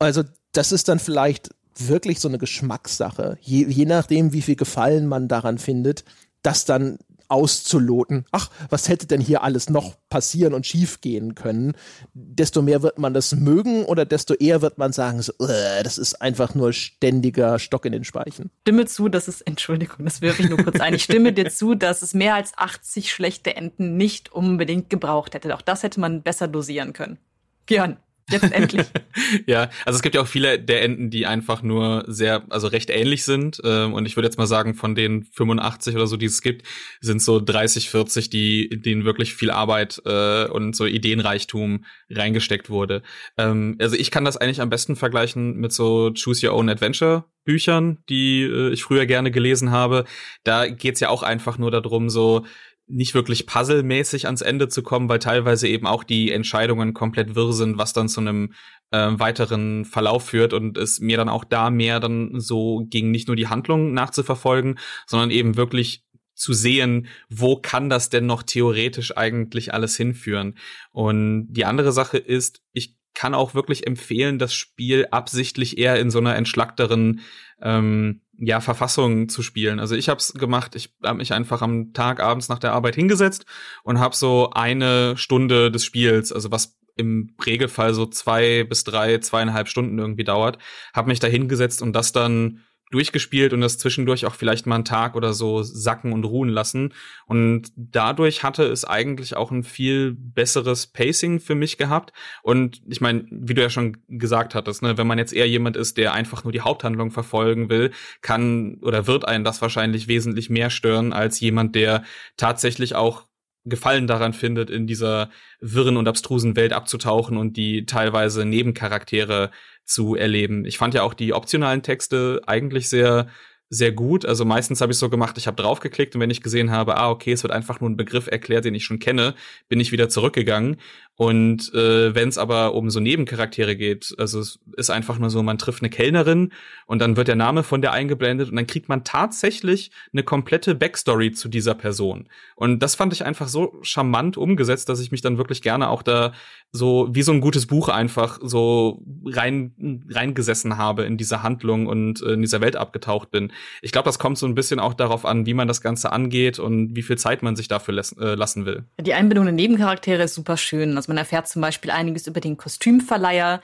[0.00, 3.38] Also das ist dann vielleicht wirklich so eine Geschmackssache.
[3.40, 6.04] Je, je nachdem, wie viel Gefallen man daran findet,
[6.42, 6.98] das dann
[7.30, 11.72] auszuloten, ach, was hätte denn hier alles noch passieren und schiefgehen können,
[12.12, 16.20] desto mehr wird man das mögen oder desto eher wird man sagen, so, das ist
[16.20, 18.50] einfach nur ständiger Stock in den Speichen.
[18.62, 21.74] Stimme zu, dass es, Entschuldigung, das wirf ich nur kurz ein, ich stimme dir zu,
[21.74, 25.54] dass es mehr als 80 schlechte Enden nicht unbedingt gebraucht hätte.
[25.54, 27.18] Auch das hätte man besser dosieren können.
[27.66, 27.96] Björn.
[28.30, 28.86] Jetzt endlich.
[29.46, 32.90] ja, also es gibt ja auch viele der Enden, die einfach nur sehr, also recht
[32.90, 33.60] ähnlich sind.
[33.64, 36.66] Ähm, und ich würde jetzt mal sagen, von den 85 oder so, die es gibt,
[37.00, 43.02] sind so 30, 40, die, denen wirklich viel Arbeit äh, und so Ideenreichtum reingesteckt wurde.
[43.36, 47.24] Ähm, also ich kann das eigentlich am besten vergleichen mit so Choose Your Own Adventure
[47.44, 50.04] Büchern, die äh, ich früher gerne gelesen habe.
[50.44, 52.44] Da geht's ja auch einfach nur darum, so
[52.90, 57.52] nicht wirklich puzzlemäßig ans Ende zu kommen, weil teilweise eben auch die Entscheidungen komplett wirr
[57.52, 58.52] sind, was dann zu einem
[58.90, 63.28] äh, weiteren Verlauf führt und es mir dann auch da mehr dann so ging, nicht
[63.28, 66.04] nur die Handlung nachzuverfolgen, sondern eben wirklich
[66.34, 70.56] zu sehen, wo kann das denn noch theoretisch eigentlich alles hinführen.
[70.90, 76.10] Und die andere Sache ist, ich kann auch wirklich empfehlen, das Spiel absichtlich eher in
[76.10, 77.20] so einer entschlackteren
[77.60, 79.78] ähm, ja, Verfassung zu spielen.
[79.78, 82.94] Also ich habe es gemacht, ich habe mich einfach am Tag abends nach der Arbeit
[82.94, 83.44] hingesetzt
[83.82, 89.18] und habe so eine Stunde des Spiels, also was im Regelfall so zwei bis drei,
[89.18, 90.58] zweieinhalb Stunden irgendwie dauert,
[90.94, 92.60] habe mich da hingesetzt und das dann
[92.90, 96.92] durchgespielt und das zwischendurch auch vielleicht mal einen Tag oder so sacken und ruhen lassen.
[97.26, 102.12] Und dadurch hatte es eigentlich auch ein viel besseres Pacing für mich gehabt.
[102.42, 105.76] Und ich meine, wie du ja schon gesagt hattest, ne, wenn man jetzt eher jemand
[105.76, 107.92] ist, der einfach nur die Haupthandlung verfolgen will,
[108.22, 112.02] kann oder wird einen das wahrscheinlich wesentlich mehr stören als jemand, der
[112.36, 113.29] tatsächlich auch
[113.64, 115.30] Gefallen daran findet, in dieser
[115.60, 119.50] wirren und abstrusen Welt abzutauchen und die teilweise Nebencharaktere
[119.84, 120.64] zu erleben.
[120.64, 123.28] Ich fand ja auch die optionalen Texte eigentlich sehr
[123.70, 124.26] sehr gut.
[124.26, 127.08] Also meistens habe ich so gemacht, ich habe draufgeklickt und wenn ich gesehen habe, ah,
[127.08, 129.34] okay, es wird einfach nur ein Begriff erklärt, den ich schon kenne,
[129.68, 130.76] bin ich wieder zurückgegangen.
[131.20, 135.42] Und äh, wenn es aber um so Nebencharaktere geht, also es ist einfach nur so,
[135.42, 136.50] man trifft eine Kellnerin
[136.86, 140.74] und dann wird der Name von der eingeblendet und dann kriegt man tatsächlich eine komplette
[140.74, 142.26] Backstory zu dieser Person.
[142.56, 146.02] Und das fand ich einfach so charmant umgesetzt, dass ich mich dann wirklich gerne auch
[146.02, 146.32] da
[146.72, 152.22] so wie so ein gutes Buch einfach so rein reingesessen habe in diese Handlung und
[152.22, 153.52] in dieser Welt abgetaucht bin.
[153.82, 156.58] Ich glaube, das kommt so ein bisschen auch darauf an, wie man das Ganze angeht
[156.58, 158.84] und wie viel Zeit man sich dafür äh, lassen will.
[159.00, 160.96] Die Einbindung der Nebencharaktere ist super schön.
[160.96, 163.60] Also man erfährt zum Beispiel einiges über den Kostümverleiher,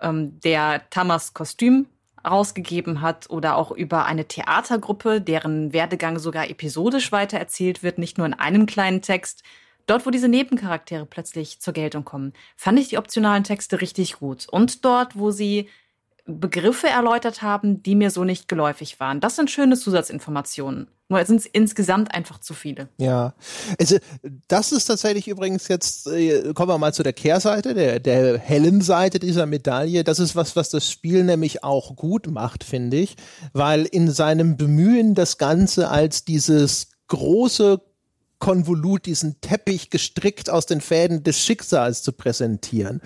[0.00, 1.86] ähm, der Tamas Kostüm
[2.28, 8.26] rausgegeben hat oder auch über eine Theatergruppe, deren Werdegang sogar episodisch weitererzählt wird, nicht nur
[8.26, 9.42] in einem kleinen Text.
[9.86, 14.46] Dort, wo diese Nebencharaktere plötzlich zur Geltung kommen, fand ich die optionalen Texte richtig gut.
[14.48, 15.68] Und dort, wo sie
[16.26, 19.20] Begriffe erläutert haben, die mir so nicht geläufig waren.
[19.20, 20.88] Das sind schöne Zusatzinformationen.
[21.10, 22.88] Nur sind es insgesamt einfach zu viele.
[22.96, 23.34] Ja,
[23.80, 23.96] also
[24.46, 28.80] das ist tatsächlich übrigens jetzt, äh, kommen wir mal zu der Kehrseite, der, der hellen
[28.80, 30.04] Seite dieser Medaille.
[30.04, 33.16] Das ist was, was das Spiel nämlich auch gut macht, finde ich,
[33.52, 37.80] weil in seinem Bemühen, das Ganze als dieses große
[38.38, 43.02] Konvolut, diesen Teppich gestrickt aus den Fäden des Schicksals zu präsentieren,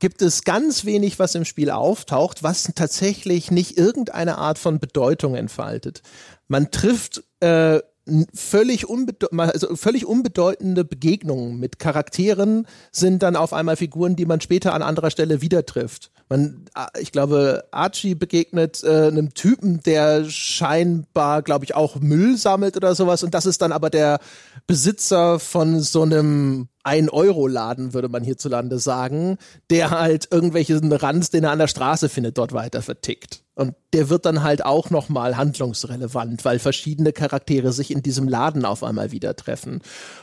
[0.00, 5.36] gibt es ganz wenig, was im Spiel auftaucht, was tatsächlich nicht irgendeine Art von Bedeutung
[5.36, 6.02] entfaltet.
[6.48, 7.80] Man trifft äh,
[8.34, 8.86] völlig,
[9.36, 14.82] also völlig unbedeutende Begegnungen mit Charakteren sind dann auf einmal Figuren, die man später an
[14.82, 16.10] anderer Stelle wieder trifft.
[16.28, 16.66] Man,
[17.00, 22.94] ich glaube, Archie begegnet äh, einem Typen, der scheinbar, glaube ich, auch Müll sammelt oder
[22.94, 23.24] sowas.
[23.24, 24.20] Und das ist dann aber der
[24.66, 29.38] Besitzer von so einem ein-Euro-Laden, würde man hierzulande sagen,
[29.70, 33.42] der halt irgendwelchen Ranz, den er an der Straße findet, dort weiter vertickt.
[33.60, 38.64] Und der wird dann halt auch nochmal handlungsrelevant, weil verschiedene Charaktere sich in diesem Laden
[38.64, 39.82] auf einmal wieder treffen.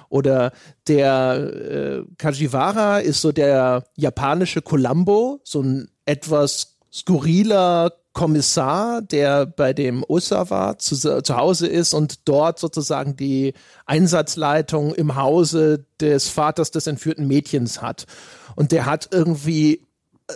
[0.09, 0.53] Oder
[0.87, 9.71] der äh, Kajiwara ist so der japanische Columbo, so ein etwas skurriler Kommissar, der bei
[9.71, 13.53] dem Osawa zu, zu Hause ist und dort sozusagen die
[13.85, 18.07] Einsatzleitung im Hause des Vaters des entführten Mädchens hat.
[18.55, 19.86] Und der hat irgendwie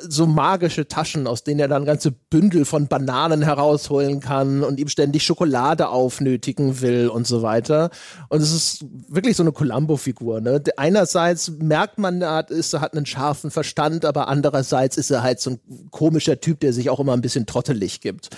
[0.08, 4.88] so magische Taschen, aus denen er dann ganze Bündel von Bananen herausholen kann und ihm
[4.88, 7.90] ständig Schokolade aufnötigen will und so weiter.
[8.30, 10.40] Und es ist wirklich so eine Columbo-Figur.
[10.40, 10.64] Ne?
[10.78, 15.24] Einerseits merkt man, er hat, ist, er hat einen scharfen Verstand, aber andererseits ist er
[15.24, 15.60] halt so ein
[15.92, 18.30] komischer Typ, der sich auch immer ein bisschen trottelig gibt.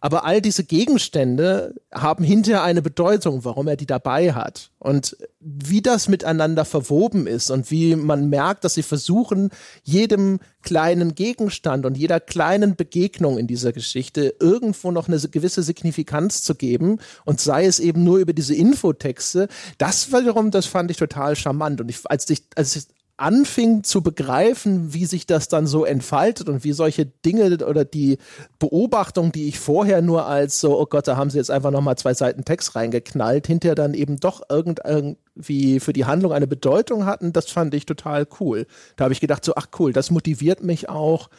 [0.00, 4.70] Aber all diese Gegenstände haben hinterher eine Bedeutung, warum er die dabei hat.
[4.78, 9.50] Und wie das miteinander verwoben ist und wie man merkt, dass sie versuchen,
[9.82, 16.42] jedem kleinen Gegenstand und jeder kleinen Begegnung in dieser Geschichte irgendwo noch eine gewisse Signifikanz
[16.42, 19.48] zu geben und sei es eben nur über diese Infotexte,
[19.78, 21.80] das wiederum, das fand ich total charmant.
[21.80, 22.84] Und ich, als ich, als ich
[23.22, 28.18] anfing zu begreifen, wie sich das dann so entfaltet und wie solche Dinge oder die
[28.58, 31.96] Beobachtung, die ich vorher nur als so, oh Gott, da haben sie jetzt einfach nochmal
[31.96, 37.32] zwei Seiten Text reingeknallt, hinterher dann eben doch irgendwie für die Handlung eine Bedeutung hatten,
[37.32, 38.66] das fand ich total cool.
[38.96, 41.30] Da habe ich gedacht, so, ach cool, das motiviert mich auch,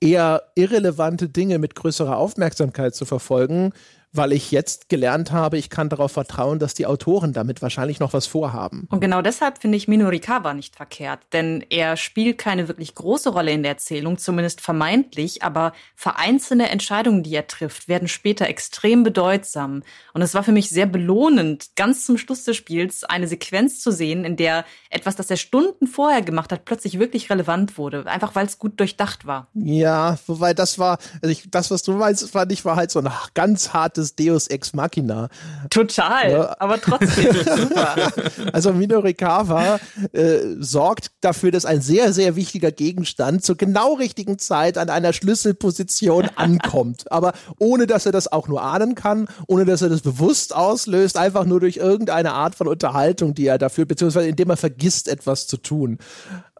[0.00, 3.72] eher irrelevante Dinge mit größerer Aufmerksamkeit zu verfolgen,
[4.12, 8.12] weil ich jetzt gelernt habe, ich kann darauf vertrauen, dass die Autoren damit wahrscheinlich noch
[8.12, 8.86] was vorhaben.
[8.90, 13.52] Und genau deshalb finde ich Minorikawa nicht verkehrt, denn er spielt keine wirklich große Rolle
[13.52, 19.82] in der Erzählung, zumindest vermeintlich, aber vereinzelte Entscheidungen, die er trifft, werden später extrem bedeutsam.
[20.14, 23.90] Und es war für mich sehr belohnend, ganz zum Schluss des Spiels eine Sequenz zu
[23.90, 28.34] sehen, in der etwas, das er Stunden vorher gemacht hat, plötzlich wirklich relevant wurde, einfach
[28.34, 29.48] weil es gut durchdacht war.
[29.54, 33.00] Ja, wobei das war, also ich, das, was du meinst, fand ich, war halt so
[33.00, 35.28] ein ganz hartes des Deus Ex Machina.
[35.70, 36.56] Total, ja.
[36.58, 38.12] aber trotzdem super.
[38.52, 39.78] Also Minorikawa
[40.12, 45.12] äh, sorgt dafür, dass ein sehr, sehr wichtiger Gegenstand zur genau richtigen Zeit an einer
[45.12, 47.10] Schlüsselposition ankommt.
[47.10, 51.16] Aber ohne, dass er das auch nur ahnen kann, ohne, dass er das bewusst auslöst,
[51.16, 55.46] einfach nur durch irgendeine Art von Unterhaltung, die er dafür, beziehungsweise indem er vergisst, etwas
[55.46, 55.98] zu tun.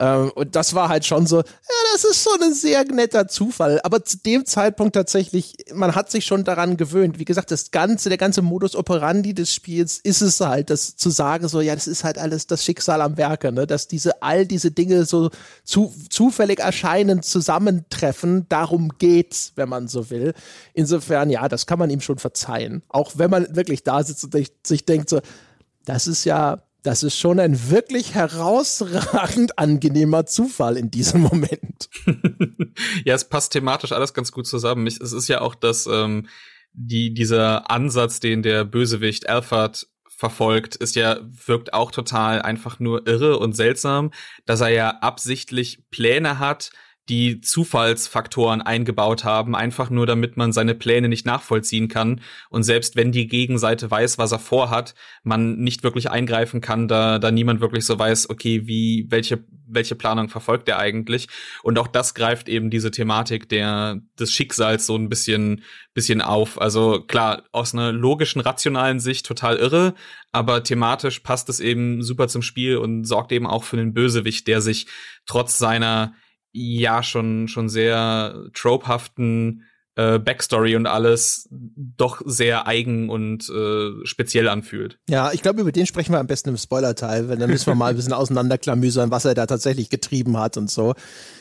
[0.00, 1.44] Ähm, und das war halt schon so, ja,
[1.92, 3.80] das ist schon ein sehr netter Zufall.
[3.82, 7.18] Aber zu dem Zeitpunkt tatsächlich, man hat sich schon daran gewöhnt.
[7.18, 11.10] Wie gesagt, das ganze, der ganze Modus operandi des Spiels ist es halt, das zu
[11.10, 14.46] sagen, so, ja, das ist halt alles das Schicksal am Werke, ne, dass diese, all
[14.46, 15.30] diese Dinge so
[15.64, 20.32] zu, zufällig erscheinen, zusammentreffen, darum geht's, wenn man so will.
[20.74, 22.82] Insofern, ja, das kann man ihm schon verzeihen.
[22.88, 25.20] Auch wenn man wirklich da sitzt und sich denkt so,
[25.84, 31.90] das ist ja, das ist schon ein wirklich herausragend angenehmer Zufall in diesem Moment.
[33.04, 34.86] ja, es passt thematisch alles ganz gut zusammen.
[34.86, 36.28] es ist ja auch das, ähm,
[36.72, 43.06] die, dieser Ansatz, den der Bösewicht Alphard verfolgt, ist ja, wirkt auch total einfach nur
[43.06, 44.10] irre und seltsam,
[44.46, 46.70] dass er ja absichtlich Pläne hat,
[47.08, 52.20] die Zufallsfaktoren eingebaut haben, einfach nur damit man seine Pläne nicht nachvollziehen kann.
[52.50, 57.18] Und selbst wenn die Gegenseite weiß, was er vorhat, man nicht wirklich eingreifen kann, da,
[57.18, 61.28] da niemand wirklich so weiß, okay, wie, welche, welche Planung verfolgt er eigentlich.
[61.62, 65.62] Und auch das greift eben diese Thematik der, des Schicksals so ein bisschen,
[65.94, 66.60] bisschen auf.
[66.60, 69.94] Also klar, aus einer logischen, rationalen Sicht total irre,
[70.30, 74.46] aber thematisch passt es eben super zum Spiel und sorgt eben auch für den Bösewicht,
[74.46, 74.86] der sich
[75.26, 76.14] trotz seiner
[76.58, 79.64] ja schon, schon sehr tropehaften
[79.98, 84.98] äh, Backstory und alles doch sehr eigen und äh, speziell anfühlt.
[85.10, 87.74] Ja, ich glaube, über den sprechen wir am besten im Spoiler-Teil, weil dann müssen wir
[87.74, 90.94] mal ein bisschen auseinanderklamüsern, was er da tatsächlich getrieben hat und so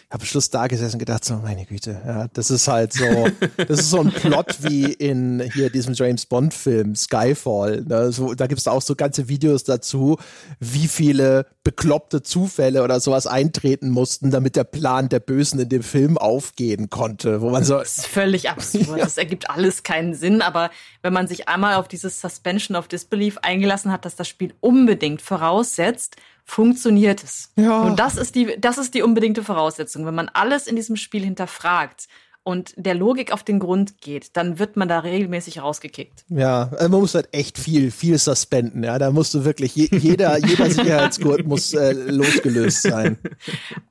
[0.10, 3.28] habe am Schluss da gesessen und gedacht, so, meine Güte, ja, das ist halt so,
[3.58, 7.84] das ist so ein Plot wie in hier diesem James Bond-Film Skyfall.
[7.86, 8.14] Ne?
[8.14, 10.18] So, da gibt es auch so ganze Videos dazu,
[10.62, 15.84] wie viele bekloppte Zufälle oder sowas eintreten mussten, damit der Plan der Bösen in dem
[15.84, 17.42] Film aufgehen konnte.
[17.42, 17.78] Wo man so.
[17.78, 18.88] Das ist völlig absurd.
[18.88, 18.98] Ja.
[18.98, 20.70] Das ergibt alles keinen Sinn, aber
[21.02, 25.22] wenn man sich einmal auf dieses Suspension of Disbelief eingelassen hat, dass das Spiel unbedingt
[25.22, 27.52] voraussetzt, funktioniert es.
[27.56, 27.82] Ja.
[27.82, 30.06] Und das ist die, das ist die unbedingte Voraussetzung.
[30.06, 32.08] Wenn man alles in diesem Spiel hinterfragt
[32.48, 36.24] und der Logik auf den Grund geht, dann wird man da regelmäßig rausgekickt.
[36.30, 38.86] Ja, also man muss halt echt viel, viel suspenden.
[38.86, 43.18] Ja, da musst du wirklich je, jeder, jeder Sicherheitsgurt muss äh, losgelöst sein.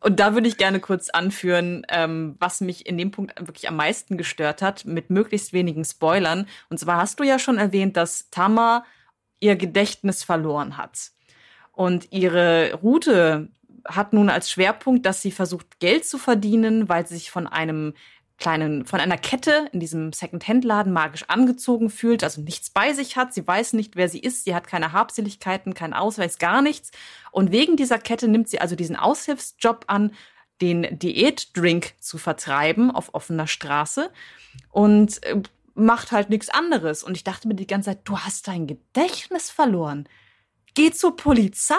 [0.01, 3.77] Und da würde ich gerne kurz anführen, ähm, was mich in dem Punkt wirklich am
[3.77, 6.47] meisten gestört hat, mit möglichst wenigen Spoilern.
[6.71, 8.87] Und zwar hast du ja schon erwähnt, dass Tama
[9.39, 11.11] ihr Gedächtnis verloren hat.
[11.73, 13.51] Und ihre Route
[13.89, 17.93] hat nun als Schwerpunkt, dass sie versucht, Geld zu verdienen, weil sie sich von einem
[18.39, 23.33] kleinen, von einer Kette in diesem Second-Hand-Laden magisch angezogen fühlt, also nichts bei sich hat.
[23.33, 24.45] Sie weiß nicht, wer sie ist.
[24.45, 26.91] Sie hat keine Habseligkeiten, keinen Ausweis, gar nichts.
[27.31, 30.13] Und wegen dieser Kette nimmt sie also diesen Aushilfsjob an,
[30.61, 34.11] den Diätdrink zu vertreiben auf offener Straße
[34.71, 35.43] und äh,
[35.75, 37.03] macht halt nichts anderes.
[37.03, 40.09] Und ich dachte mir die ganze Zeit, du hast dein Gedächtnis verloren
[40.77, 41.75] geh zur Polizei.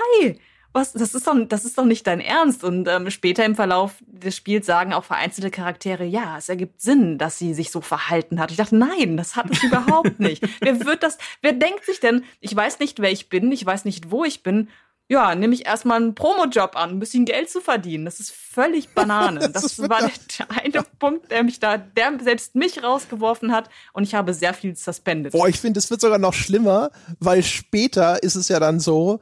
[0.77, 2.63] Was, das ist doch, das ist doch nicht dein Ernst.
[2.63, 7.17] Und ähm, später im Verlauf des Spiels sagen auch vereinzelte Charaktere, ja, es ergibt Sinn,
[7.17, 8.51] dass sie sich so verhalten hat.
[8.51, 10.47] Ich dachte, nein, das hat es überhaupt nicht.
[10.61, 13.85] Wer wird das, wer denkt sich denn, ich weiß nicht, wer ich bin, ich weiß
[13.85, 14.69] nicht, wo ich bin
[15.09, 18.03] ja, nehme ich erstmal einen Promo-Job an, ein bisschen Geld zu verdienen.
[18.03, 19.49] Das ist völlig Banane.
[19.49, 20.11] Das, war der,
[20.49, 24.75] eine Punkt, der mich da, der selbst mich rausgeworfen hat und ich habe sehr viel
[24.75, 25.31] suspended.
[25.31, 29.19] Boah, ich finde, es wird sogar noch schlimmer, weil später ist es ja dann so,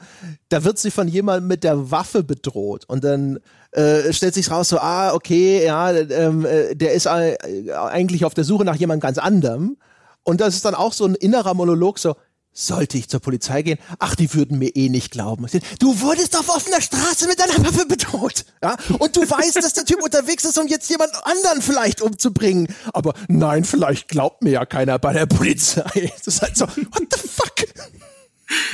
[0.49, 3.40] da wird sie von jemandem mit der Waffe bedroht und dann
[3.72, 7.38] äh, stellt sich raus so, ah, okay, ja, ähm, äh, der ist äh,
[7.74, 9.78] eigentlich auf der Suche nach jemand ganz anderem
[10.24, 12.16] und das ist dann auch so ein innerer Monolog so,
[12.56, 13.77] sollte ich zur Polizei gehen?
[13.99, 15.45] Ach, die würden mir eh nicht glauben.
[15.80, 18.45] Du wurdest auf offener Straße mit deiner Waffe bedroht.
[18.64, 18.77] Ja?
[18.98, 22.68] Und du weißt, dass der Typ unterwegs ist, um jetzt jemand anderen vielleicht umzubringen.
[22.94, 26.11] Aber nein, vielleicht glaubt mir ja keiner bei der Polizei.
[26.18, 27.65] Das ist halt so, what the fuck?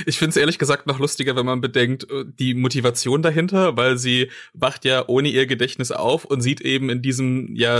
[0.05, 3.97] Ich finde es ehrlich gesagt noch lustiger, wenn man bedenkt, äh, die Motivation dahinter, weil
[3.97, 7.77] sie wacht ja ohne ihr Gedächtnis auf und sieht eben in diesem ja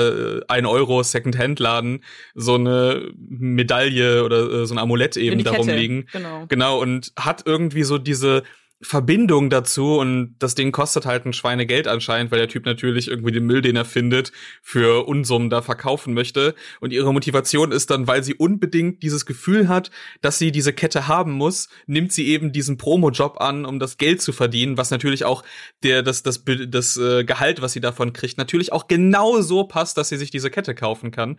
[0.48, 2.04] 1 Euro Second-Hand-Laden
[2.36, 6.08] so eine Medaille oder äh, so ein Amulett eben darum liegen.
[6.12, 6.46] Genau.
[6.48, 8.44] genau, und hat irgendwie so diese
[8.82, 13.32] Verbindung dazu und das Ding kostet halt ein Schweinegeld anscheinend, weil der Typ natürlich irgendwie
[13.32, 14.32] den Müll, den er findet,
[14.64, 16.56] für Unsummen da verkaufen möchte.
[16.80, 19.92] Und ihre Motivation ist dann, weil sie unbedingt dieses Gefühl hat,
[20.22, 24.22] dass sie diese Kette haben muss, nimmt sie eben diesen Promo-Job an, um das Geld
[24.22, 25.44] zu verdienen, was natürlich auch
[25.84, 29.64] der, das, das, das, das äh, Gehalt, was sie davon kriegt, natürlich auch genau so
[29.66, 31.38] passt, dass sie sich diese Kette kaufen kann.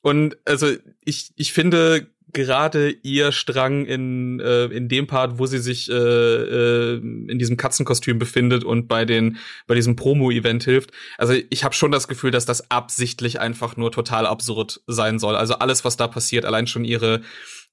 [0.00, 0.72] Und also
[1.04, 5.94] ich, ich finde, gerade ihr Strang in, äh, in dem Part, wo sie sich äh,
[5.94, 10.90] äh, in diesem Katzenkostüm befindet und bei den bei diesem Promo-Event hilft.
[11.16, 15.36] Also ich habe schon das Gefühl, dass das absichtlich einfach nur total absurd sein soll.
[15.36, 17.22] Also alles, was da passiert, allein schon ihre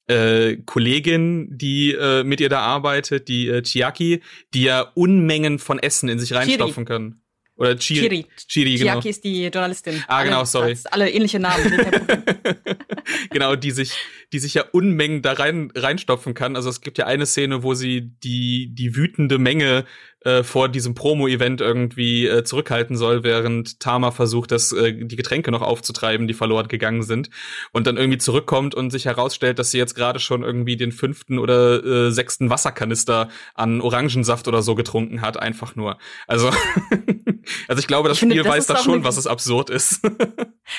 [0.07, 4.21] äh, Kollegin, die äh, mit ihr da arbeitet, die äh, Chiaki,
[4.53, 6.85] die ja Unmengen von Essen in sich reinstopfen Chiri.
[6.85, 7.21] können.
[7.57, 8.01] Oder Chiri.
[8.01, 8.93] Chiri, Chiri genau.
[8.93, 10.03] Chiaki ist die Journalistin.
[10.07, 10.77] Ah, genau, sorry.
[10.91, 11.71] Alle ähnliche Namen.
[13.31, 13.93] genau, die sich,
[14.35, 16.57] die sich ja Unmengen da rein reinstopfen kann.
[16.57, 19.85] Also es gibt ja eine Szene, wo sie die die wütende Menge
[20.25, 25.51] äh, vor diesem Promo-Event irgendwie äh, zurückhalten soll, während Tama versucht, das äh, die Getränke
[25.51, 27.29] noch aufzutreiben, die verloren gegangen sind,
[27.71, 31.39] und dann irgendwie zurückkommt und sich herausstellt, dass sie jetzt gerade schon irgendwie den fünften
[31.39, 35.97] oder äh, sechsten Wasserkanister an Orangensaft oder so getrunken hat, einfach nur.
[36.27, 36.51] Also
[37.67, 40.01] Also ich glaube, das ich Spiel finde, das weiß da schon, was es absurd ist.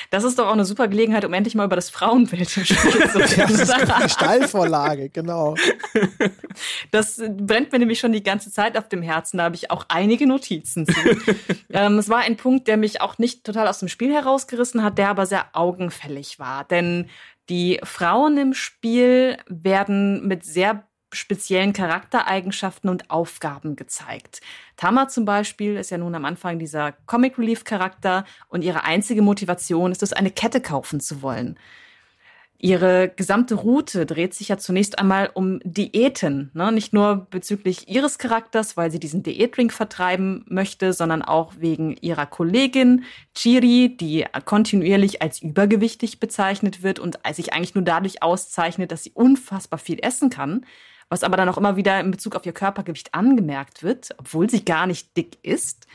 [0.09, 3.21] Das ist doch auch eine super Gelegenheit, um endlich mal über das Frauenbild zu sprechen.
[3.37, 5.55] ja, das ist die Steilvorlage, genau.
[6.91, 9.37] Das brennt mir nämlich schon die ganze Zeit auf dem Herzen.
[9.37, 10.95] Da habe ich auch einige Notizen zu.
[11.69, 14.97] ähm, es war ein Punkt, der mich auch nicht total aus dem Spiel herausgerissen hat,
[14.97, 16.63] der aber sehr augenfällig war.
[16.63, 17.09] Denn
[17.49, 20.83] die Frauen im Spiel werden mit sehr
[21.13, 24.41] speziellen Charaktereigenschaften und Aufgaben gezeigt.
[24.75, 29.21] Tama zum Beispiel ist ja nun am Anfang dieser Comic Relief Charakter und ihre einzige
[29.21, 31.57] Motivation ist es, eine Kette kaufen zu wollen.
[32.59, 36.49] Ihre gesamte Route dreht sich ja zunächst einmal um Diäten.
[36.55, 36.71] Ne?
[36.71, 42.25] Nicht nur bezüglich ihres Charakters, weil sie diesen Diätdrink vertreiben möchte, sondern auch wegen ihrer
[42.25, 43.03] Kollegin
[43.35, 49.11] Chiri, die kontinuierlich als übergewichtig bezeichnet wird und sich eigentlich nur dadurch auszeichnet, dass sie
[49.11, 50.65] unfassbar viel essen kann
[51.09, 54.65] was aber dann auch immer wieder in Bezug auf ihr Körpergewicht angemerkt wird, obwohl sie
[54.65, 55.87] gar nicht dick ist.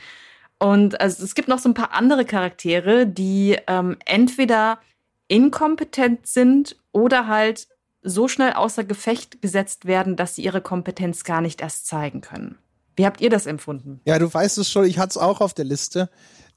[0.59, 4.79] Und also es gibt noch so ein paar andere Charaktere, die ähm, entweder
[5.27, 7.67] inkompetent sind oder halt
[8.01, 12.57] so schnell außer Gefecht gesetzt werden, dass sie ihre Kompetenz gar nicht erst zeigen können.
[12.95, 14.01] Wie habt ihr das empfunden?
[14.05, 16.09] Ja, du weißt es schon, ich hatte es auch auf der Liste.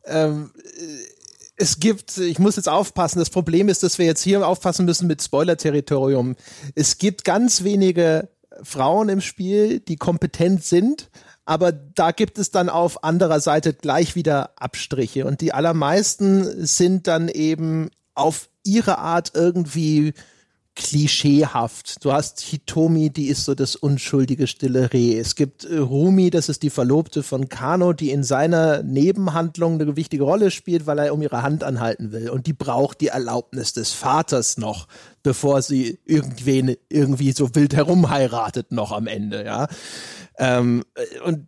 [0.05, 0.51] Ähm,
[1.57, 5.07] es gibt, ich muss jetzt aufpassen, das Problem ist, dass wir jetzt hier aufpassen müssen
[5.07, 6.37] mit Spoiler-Territorium.
[6.75, 8.29] Es gibt ganz wenige
[8.63, 11.11] Frauen im Spiel, die kompetent sind,
[11.47, 17.07] aber da gibt es dann auf anderer Seite gleich wieder Abstriche und die allermeisten sind
[17.07, 20.13] dann eben auf ihre Art irgendwie
[20.77, 22.05] klischeehaft.
[22.05, 25.19] Du hast Hitomi, die ist so das unschuldige stille Reh.
[25.19, 29.97] Es gibt äh, Rumi, das ist die Verlobte von Kano, die in seiner Nebenhandlung eine
[29.97, 32.29] wichtige Rolle spielt, weil er um ihre Hand anhalten will.
[32.29, 34.87] Und die braucht die Erlaubnis des Vaters noch,
[35.23, 39.69] bevor sie irgendwen irgendwie so wild herumheiratet noch am Ende, ja.
[40.39, 41.47] Ähm, äh, und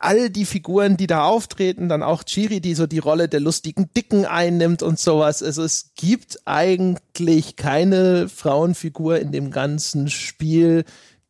[0.00, 3.90] all die Figuren, die da auftreten, dann auch Chiri, die so die Rolle der lustigen
[3.96, 5.42] Dicken einnimmt und sowas.
[5.42, 10.84] Also es gibt eigentlich keine Frauenfigur in dem ganzen Spiel,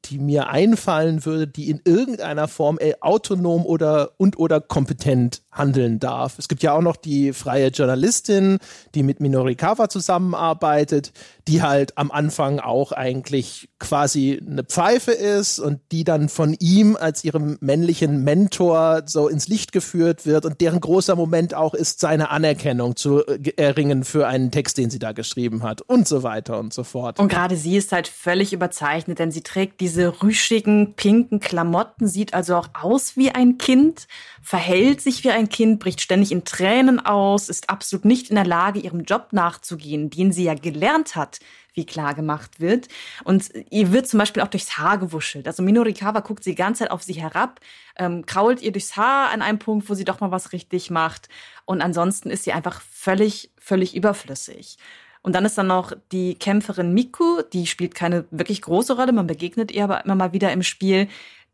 [0.07, 5.99] die mir einfallen würde, die in irgendeiner Form äh, autonom oder und oder kompetent handeln
[5.99, 6.39] darf.
[6.39, 8.59] Es gibt ja auch noch die freie Journalistin,
[8.95, 11.13] die mit Minorikawa zusammenarbeitet,
[11.49, 16.97] die halt am Anfang auch eigentlich quasi eine Pfeife ist und die dann von ihm
[16.97, 21.99] als ihrem männlichen Mentor so ins Licht geführt wird und deren großer Moment auch ist,
[21.99, 26.23] seine Anerkennung zu äh, erringen für einen Text, den sie da geschrieben hat und so
[26.23, 27.19] weiter und so fort.
[27.19, 32.35] Und gerade sie ist halt völlig überzeichnet, denn sie trägt diese rüschigen, pinken Klamotten, sieht
[32.35, 34.07] also auch aus wie ein Kind,
[34.43, 38.47] verhält sich wie ein Kind, bricht ständig in Tränen aus, ist absolut nicht in der
[38.47, 41.41] Lage, ihrem Job nachzugehen, den sie ja gelernt hat,
[41.75, 42.89] wie klar gemacht wird.
[43.25, 45.47] Und ihr wird zum Beispiel auch durchs Haar gewuschelt.
[45.47, 47.61] Also Minorikawa guckt sie die ganze Zeit auf sie herab,
[47.97, 51.29] ähm, krault ihr durchs Haar an einem Punkt, wo sie doch mal was richtig macht.
[51.65, 54.79] Und ansonsten ist sie einfach völlig, völlig überflüssig.
[55.23, 59.27] Und dann ist dann noch die Kämpferin Miku, die spielt keine wirklich große Rolle, man
[59.27, 61.09] begegnet ihr aber immer mal wieder im Spiel,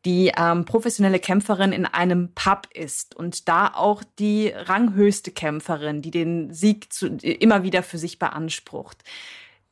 [0.07, 6.12] die ähm, professionelle Kämpferin in einem Pub ist und da auch die ranghöchste Kämpferin, die
[6.12, 9.03] den Sieg zu, immer wieder für sich beansprucht.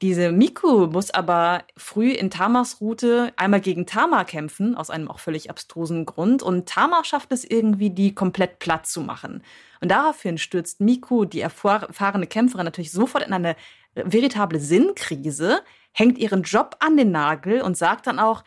[0.02, 5.20] Diese Miku muss aber früh in Tamas Route einmal gegen Tama kämpfen, aus einem auch
[5.20, 6.43] völlig abstrusen Grund.
[6.43, 9.44] Und Tama schafft es irgendwie, die komplett platt zu machen.
[9.81, 13.55] Und daraufhin stürzt Miku, die erfahrene Kämpferin, natürlich sofort in eine
[13.94, 15.62] veritable Sinnkrise,
[15.93, 18.43] hängt ihren Job an den Nagel und sagt dann auch,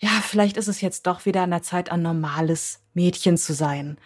[0.00, 3.98] ja, vielleicht ist es jetzt doch wieder an der Zeit, ein normales Mädchen zu sein.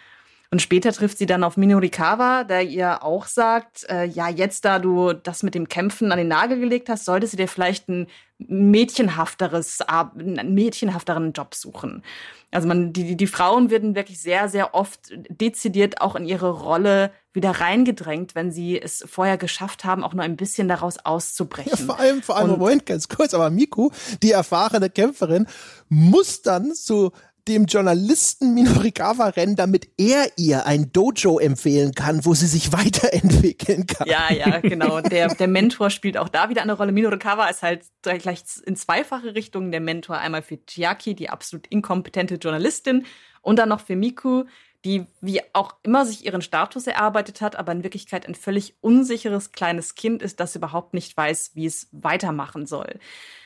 [0.53, 4.77] Und später trifft sie dann auf Minorikawa, der ihr auch sagt, äh, ja, jetzt da
[4.77, 8.05] du das mit dem Kämpfen an den Nagel gelegt hast, solltest du dir vielleicht ein
[8.37, 12.03] mädchenhafteres, einen mädchenhafteren Job suchen.
[12.51, 17.09] Also man, die, die Frauen werden wirklich sehr, sehr oft dezidiert auch in ihre Rolle
[17.33, 21.71] wieder reingedrängt, wenn sie es vorher geschafft haben, auch nur ein bisschen daraus auszubrechen.
[21.71, 23.89] Ja, vor allem, vor allem, Moment, ganz kurz, aber Miku,
[24.21, 25.47] die erfahrene Kämpferin,
[25.89, 27.11] muss dann so
[27.47, 33.85] dem Journalisten Minorikawa rennen, damit er ihr ein Dojo empfehlen kann, wo sie sich weiterentwickeln
[33.87, 34.07] kann.
[34.07, 35.01] Ja, ja, genau.
[35.01, 36.91] Der, der Mentor spielt auch da wieder eine Rolle.
[36.91, 40.17] Minorikawa ist halt gleich in zweifache Richtungen der Mentor.
[40.17, 43.05] Einmal für Chiaki, die absolut inkompetente Journalistin,
[43.43, 44.45] und dann noch für Miku,
[44.85, 49.51] die wie auch immer sich ihren Status erarbeitet hat, aber in Wirklichkeit ein völlig unsicheres
[49.51, 52.99] kleines Kind ist, das überhaupt nicht weiß, wie es weitermachen soll.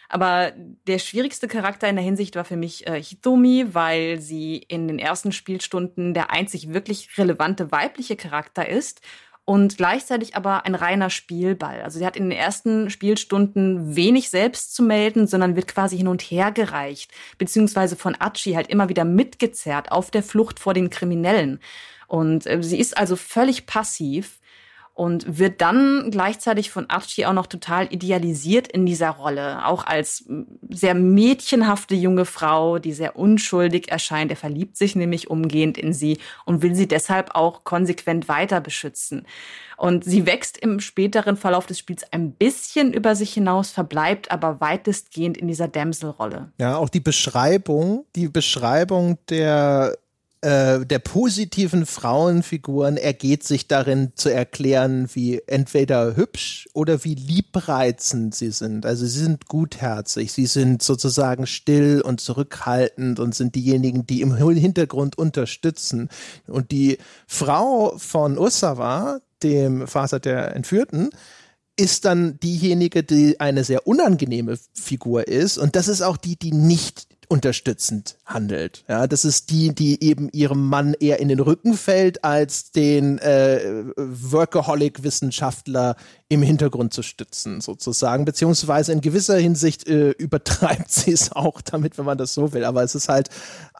[0.09, 0.53] Aber
[0.87, 4.99] der schwierigste Charakter in der Hinsicht war für mich äh, Hitomi, weil sie in den
[4.99, 9.01] ersten Spielstunden der einzig wirklich relevante weibliche Charakter ist
[9.47, 11.81] und gleichzeitig aber ein reiner Spielball.
[11.81, 16.09] Also sie hat in den ersten Spielstunden wenig selbst zu melden, sondern wird quasi hin
[16.09, 20.89] und her gereicht, beziehungsweise von Achi halt immer wieder mitgezerrt auf der Flucht vor den
[20.89, 21.61] Kriminellen.
[22.07, 24.41] Und äh, sie ist also völlig passiv
[24.97, 30.25] und wird dann gleichzeitig von Archie auch noch total idealisiert in dieser Rolle, auch als
[30.71, 34.31] sehr mädchenhafte junge Frau, die sehr unschuldig erscheint.
[34.31, 39.27] Er verliebt sich nämlich umgehend in sie und will sie deshalb auch konsequent weiter beschützen.
[39.77, 44.61] Und sie wächst im späteren Verlauf des Spiels ein bisschen über sich hinaus, verbleibt aber
[44.61, 46.51] weitestgehend in dieser Damsel-Rolle.
[46.57, 49.95] Ja, auch die Beschreibung, die Beschreibung der
[50.41, 58.35] äh, der positiven Frauenfiguren ergeht sich darin zu erklären, wie entweder hübsch oder wie liebreizend
[58.35, 58.85] sie sind.
[58.85, 64.35] Also sie sind gutherzig, sie sind sozusagen still und zurückhaltend und sind diejenigen, die im
[64.35, 66.09] Hintergrund unterstützen.
[66.45, 71.09] Und die Frau von Usawa, dem Vater der Entführten,
[71.79, 75.57] ist dann diejenige, die eine sehr unangenehme Figur ist.
[75.57, 78.85] Und das ist auch die, die nicht unterstützend handelt.
[78.87, 83.17] Ja, das ist die, die eben ihrem Mann eher in den Rücken fällt, als den
[83.19, 85.95] äh, Workaholic-Wissenschaftler
[86.29, 88.25] im Hintergrund zu stützen, sozusagen.
[88.25, 92.63] Beziehungsweise in gewisser Hinsicht äh, übertreibt sie es auch damit, wenn man das so will.
[92.63, 93.29] Aber es ist halt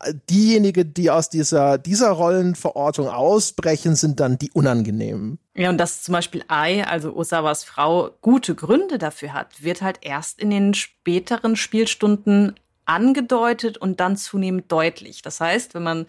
[0.02, 5.40] äh, diejenige, die aus dieser, dieser Rollenverortung ausbrechen, sind dann die unangenehmen.
[5.56, 10.00] Ja, und dass zum Beispiel Ai, also Osawas Frau, gute Gründe dafür hat, wird halt
[10.02, 12.54] erst in den späteren Spielstunden
[12.88, 15.22] angedeutet und dann zunehmend deutlich.
[15.22, 16.06] Das heißt, wenn man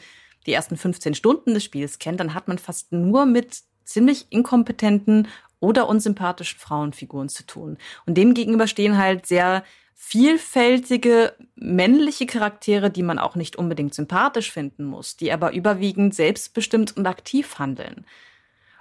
[0.46, 5.28] die ersten 15 Stunden des Spiels kennt, dann hat man fast nur mit ziemlich inkompetenten
[5.60, 7.78] oder unsympathischen Frauenfiguren zu tun.
[8.06, 9.64] Und dem gegenüber stehen halt sehr
[9.94, 16.96] vielfältige männliche Charaktere, die man auch nicht unbedingt sympathisch finden muss, die aber überwiegend selbstbestimmt
[16.96, 18.06] und aktiv handeln.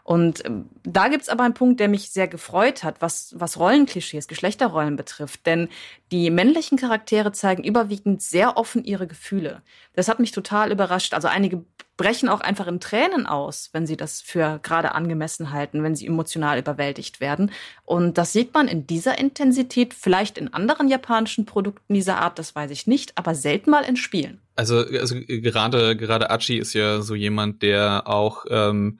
[0.07, 4.29] Und ähm, da gibt's aber einen Punkt, der mich sehr gefreut hat, was, was Rollenklischees,
[4.29, 5.45] Geschlechterrollen betrifft.
[5.45, 5.67] Denn
[6.13, 9.61] die männlichen Charaktere zeigen überwiegend sehr offen ihre Gefühle.
[9.95, 11.13] Das hat mich total überrascht.
[11.13, 11.65] Also einige
[11.97, 16.07] brechen auch einfach in Tränen aus, wenn sie das für gerade angemessen halten, wenn sie
[16.07, 17.51] emotional überwältigt werden.
[17.83, 22.55] Und das sieht man in dieser Intensität vielleicht in anderen japanischen Produkten dieser Art, das
[22.55, 24.39] weiß ich nicht, aber selten mal in Spielen.
[24.55, 28.99] Also, also gerade, gerade Achi ist ja so jemand, der auch ähm,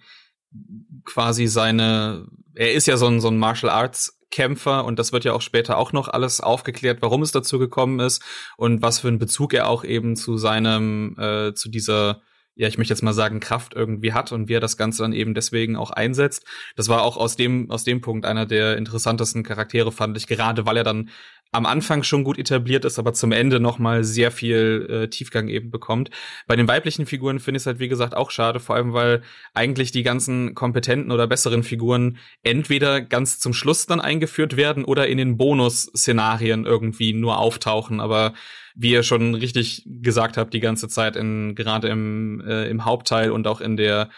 [1.06, 5.24] quasi seine, er ist ja so ein, so ein Martial Arts Kämpfer und das wird
[5.24, 8.22] ja auch später auch noch alles aufgeklärt, warum es dazu gekommen ist
[8.58, 12.22] und was für einen Bezug er auch eben zu seinem, äh, zu dieser
[12.58, 15.14] ja, ich möchte jetzt mal sagen, Kraft irgendwie hat und wie er das Ganze dann
[15.14, 16.44] eben deswegen auch einsetzt.
[16.76, 20.66] Das war auch aus dem, aus dem Punkt einer der interessantesten Charaktere, fand ich, gerade
[20.66, 21.10] weil er dann
[21.52, 25.48] am Anfang schon gut etabliert ist, aber zum Ende noch mal sehr viel äh, Tiefgang
[25.48, 26.10] eben bekommt.
[26.46, 29.22] Bei den weiblichen Figuren finde ich es halt wie gesagt auch schade, vor allem weil
[29.54, 35.08] eigentlich die ganzen kompetenten oder besseren Figuren entweder ganz zum Schluss dann eingeführt werden oder
[35.08, 38.34] in den Bonus-Szenarien irgendwie nur auftauchen, aber
[38.76, 43.32] wie ihr schon richtig gesagt habt, die ganze Zeit in gerade im äh, im Hauptteil
[43.32, 44.10] und auch in der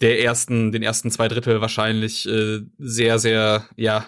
[0.00, 4.06] der ersten den ersten zwei Drittel wahrscheinlich äh, sehr sehr ja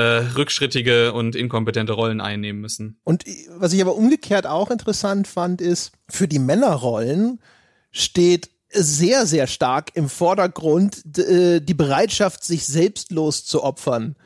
[0.00, 2.98] rückschrittige und inkompetente Rollen einnehmen müssen.
[3.04, 3.24] Und
[3.56, 7.40] was ich aber umgekehrt auch interessant fand, ist, für die Männerrollen
[7.90, 14.16] steht sehr, sehr stark im Vordergrund äh, die Bereitschaft, sich selbstlos zu opfern.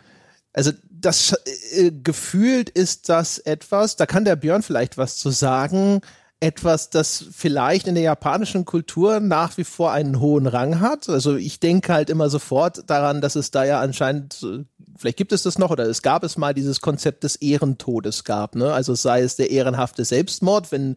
[0.52, 1.36] Also das
[1.72, 6.01] äh, gefühlt ist das etwas, da kann der Björn vielleicht was zu sagen,
[6.40, 11.09] etwas, das vielleicht in der japanischen Kultur nach wie vor einen hohen Rang hat.
[11.09, 14.47] Also ich denke halt immer sofort daran, dass es da ja anscheinend,
[15.01, 18.55] vielleicht gibt es das noch oder es gab es mal dieses Konzept des Ehrentodes gab,
[18.55, 18.72] ne?
[18.72, 20.97] Also sei es der ehrenhafte Selbstmord, wenn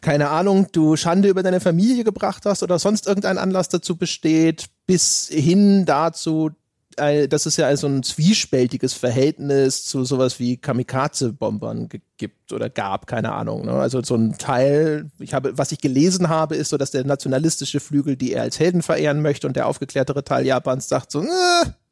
[0.00, 4.66] keine Ahnung, du Schande über deine Familie gebracht hast oder sonst irgendein Anlass dazu besteht,
[4.86, 6.50] bis hin dazu,
[6.96, 11.88] äh, dass es ja also ein zwiespältiges Verhältnis zu sowas wie Kamikaze-Bombern
[12.18, 13.64] gibt oder gab, keine Ahnung.
[13.64, 13.72] Ne?
[13.72, 17.80] Also so ein Teil, ich habe, was ich gelesen habe, ist so, dass der nationalistische
[17.80, 21.26] Flügel die er als Helden verehren möchte und der aufgeklärtere Teil Japans sagt so, äh,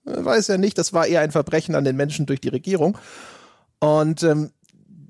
[0.04, 2.98] weiß ja nicht, das war eher ein Verbrechen an den Menschen durch die Regierung.
[3.78, 4.50] Und ähm,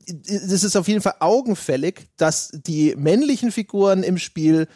[0.07, 4.67] es ist auf jeden Fall augenfällig, dass die männlichen Figuren im Spiel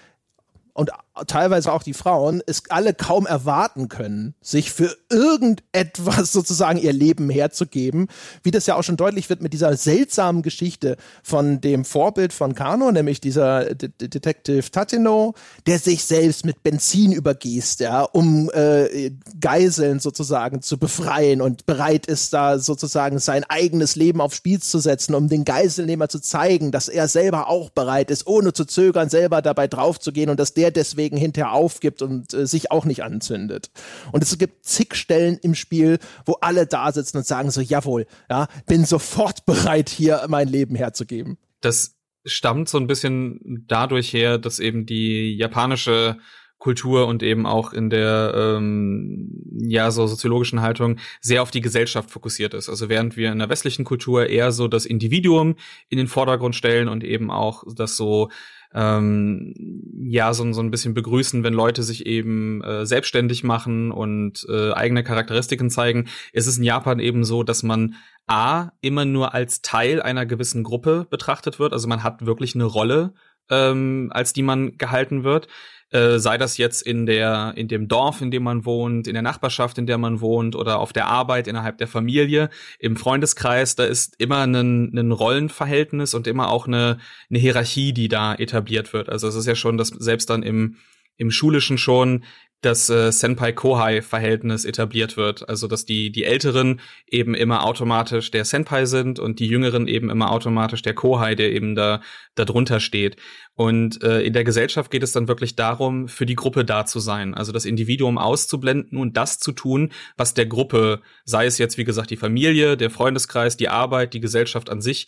[0.72, 0.90] und
[1.26, 7.30] teilweise auch die Frauen es alle kaum erwarten können, sich für irgendetwas sozusagen ihr Leben
[7.30, 8.08] herzugeben,
[8.42, 12.54] wie das ja auch schon deutlich wird mit dieser seltsamen Geschichte von dem Vorbild von
[12.54, 15.34] Kano, nämlich dieser D Detective Tatino,
[15.66, 19.10] der sich selbst mit Benzin übergießt, ja, um äh,
[19.40, 24.78] Geiseln sozusagen zu befreien und bereit ist da sozusagen sein eigenes Leben aufs Spiel zu
[24.78, 29.08] setzen, um den Geiselnehmer zu zeigen, dass er selber auch bereit ist, ohne zu zögern,
[29.08, 33.04] selber dabei draufzugehen und dass der deswegen deswegen hinterher aufgibt und äh, sich auch nicht
[33.04, 33.70] anzündet.
[34.12, 38.06] Und es gibt zig Stellen im Spiel, wo alle da sitzen und sagen so, jawohl,
[38.28, 41.38] ja, bin sofort bereit, hier mein Leben herzugeben.
[41.60, 46.18] Das stammt so ein bisschen dadurch her, dass eben die japanische
[46.58, 52.10] Kultur und eben auch in der ähm, ja so soziologischen Haltung sehr auf die Gesellschaft
[52.10, 52.68] fokussiert ist.
[52.68, 55.56] Also während wir in der westlichen Kultur eher so das Individuum
[55.90, 58.30] in den Vordergrund stellen und eben auch das so
[58.74, 59.54] ähm,
[60.02, 64.72] ja so, so ein bisschen begrüßen, wenn Leute sich eben äh, selbstständig machen und äh,
[64.72, 66.06] eigene Charakteristiken zeigen.
[66.32, 67.94] Es ist in Japan eben so, dass man
[68.26, 71.72] A immer nur als Teil einer gewissen Gruppe betrachtet wird.
[71.72, 73.14] Also man hat wirklich eine Rolle,
[73.50, 75.48] ähm, als die man gehalten wird.
[75.90, 79.22] Äh, sei das jetzt in der in dem Dorf, in dem man wohnt, in der
[79.22, 82.50] Nachbarschaft, in der man wohnt oder auf der Arbeit innerhalb der Familie,
[82.80, 86.98] im Freundeskreis, da ist immer ein, ein Rollenverhältnis und immer auch eine,
[87.30, 89.08] eine Hierarchie, die da etabliert wird.
[89.08, 90.76] Also es ist ja schon, dass selbst dann im
[91.18, 92.24] im Schulischen schon
[92.66, 95.48] das äh, Senpai-Kohai-Verhältnis etabliert wird.
[95.48, 100.10] Also, dass die, die Älteren eben immer automatisch der Senpai sind und die Jüngeren eben
[100.10, 102.02] immer automatisch der Kohai, der eben da,
[102.34, 103.16] da drunter steht.
[103.54, 107.00] Und äh, in der Gesellschaft geht es dann wirklich darum, für die Gruppe da zu
[107.00, 107.32] sein.
[107.32, 111.84] Also das Individuum auszublenden und das zu tun, was der Gruppe, sei es jetzt, wie
[111.84, 115.06] gesagt, die Familie, der Freundeskreis, die Arbeit, die Gesellschaft an sich,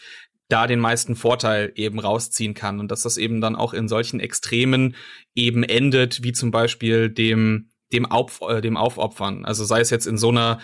[0.49, 4.19] da den meisten Vorteil eben rausziehen kann und dass das eben dann auch in solchen
[4.19, 4.97] Extremen
[5.35, 9.45] eben endet, wie zum Beispiel dem dem, Auf, äh, dem Aufopfern.
[9.45, 10.59] Also sei es jetzt in so einer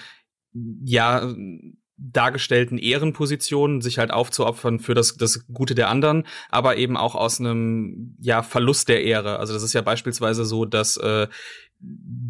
[0.85, 1.35] ja
[1.97, 7.41] dargestellten Ehrenposition, sich halt aufzuopfern für das, das Gute der anderen, aber eben auch aus
[7.41, 9.39] einem ja Verlust der Ehre.
[9.39, 11.29] Also das ist ja beispielsweise so, dass äh,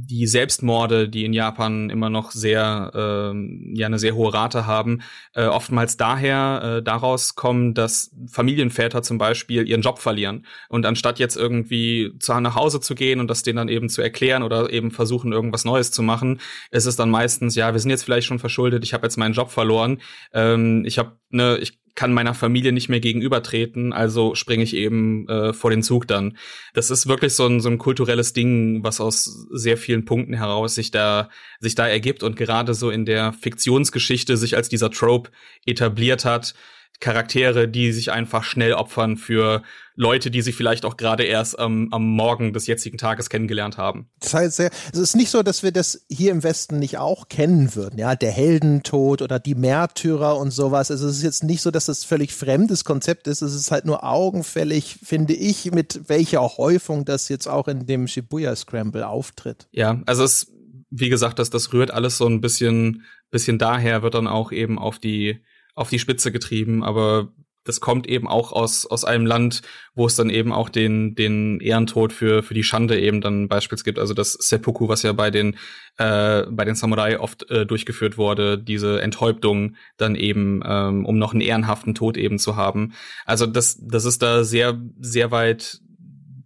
[0.07, 5.01] die Selbstmorde, die in Japan immer noch sehr, äh, ja, eine sehr hohe Rate haben,
[5.35, 10.47] äh, oftmals daher äh, daraus kommen, dass Familienväter zum Beispiel ihren Job verlieren.
[10.69, 14.03] Und anstatt jetzt irgendwie zu, nach Hause zu gehen und das denen dann eben zu
[14.03, 16.41] erklären oder eben versuchen irgendwas Neues zu machen,
[16.71, 19.35] ist es dann meistens, ja, wir sind jetzt vielleicht schon verschuldet, ich habe jetzt meinen
[19.35, 20.01] Job verloren,
[20.33, 25.29] ähm, ich habe ne, ich kann meiner Familie nicht mehr gegenübertreten, also springe ich eben
[25.29, 26.37] äh, vor den Zug dann.
[26.73, 30.75] Das ist wirklich so ein, so ein kulturelles Ding, was aus sehr vielen Punkten heraus
[30.75, 31.31] sich da,
[31.61, 35.31] sich da ergibt und gerade so in der Fiktionsgeschichte sich als dieser Trope
[35.67, 36.55] etabliert hat,
[37.01, 39.63] Charaktere, die sich einfach schnell opfern für
[39.97, 44.09] Leute, die sie vielleicht auch gerade erst ähm, am Morgen des jetzigen Tages kennengelernt haben.
[44.21, 47.75] Das heißt, es ist nicht so, dass wir das hier im Westen nicht auch kennen
[47.75, 50.91] würden, ja, der Heldentod oder die Märtyrer und sowas.
[50.91, 53.43] Also es ist jetzt nicht so, dass das völlig fremdes Konzept ist.
[53.43, 58.09] Es ist halt nur augenfällig, finde ich, mit welcher Häufung das jetzt auch in dem
[58.09, 59.69] Shibuya Scramble auftritt.
[59.71, 60.53] Ja, also es,
[60.91, 64.79] wie gesagt, das, das rührt alles so ein bisschen, bisschen daher, wird dann auch eben
[64.79, 65.41] auf die
[65.75, 67.33] auf die Spitze getrieben, aber
[67.65, 69.63] das kommt eben auch aus, aus einem Land,
[69.95, 73.85] wo es dann eben auch den, den Ehrentod für, für die Schande eben dann beispielsweise
[73.85, 73.99] gibt.
[73.99, 75.57] Also das Seppuku, was ja bei den,
[75.97, 81.33] äh, bei den Samurai oft äh, durchgeführt wurde, diese Enthäuptung dann eben, ähm, um noch
[81.33, 82.93] einen ehrenhaften Tod eben zu haben.
[83.25, 85.81] Also das, das ist da sehr, sehr weit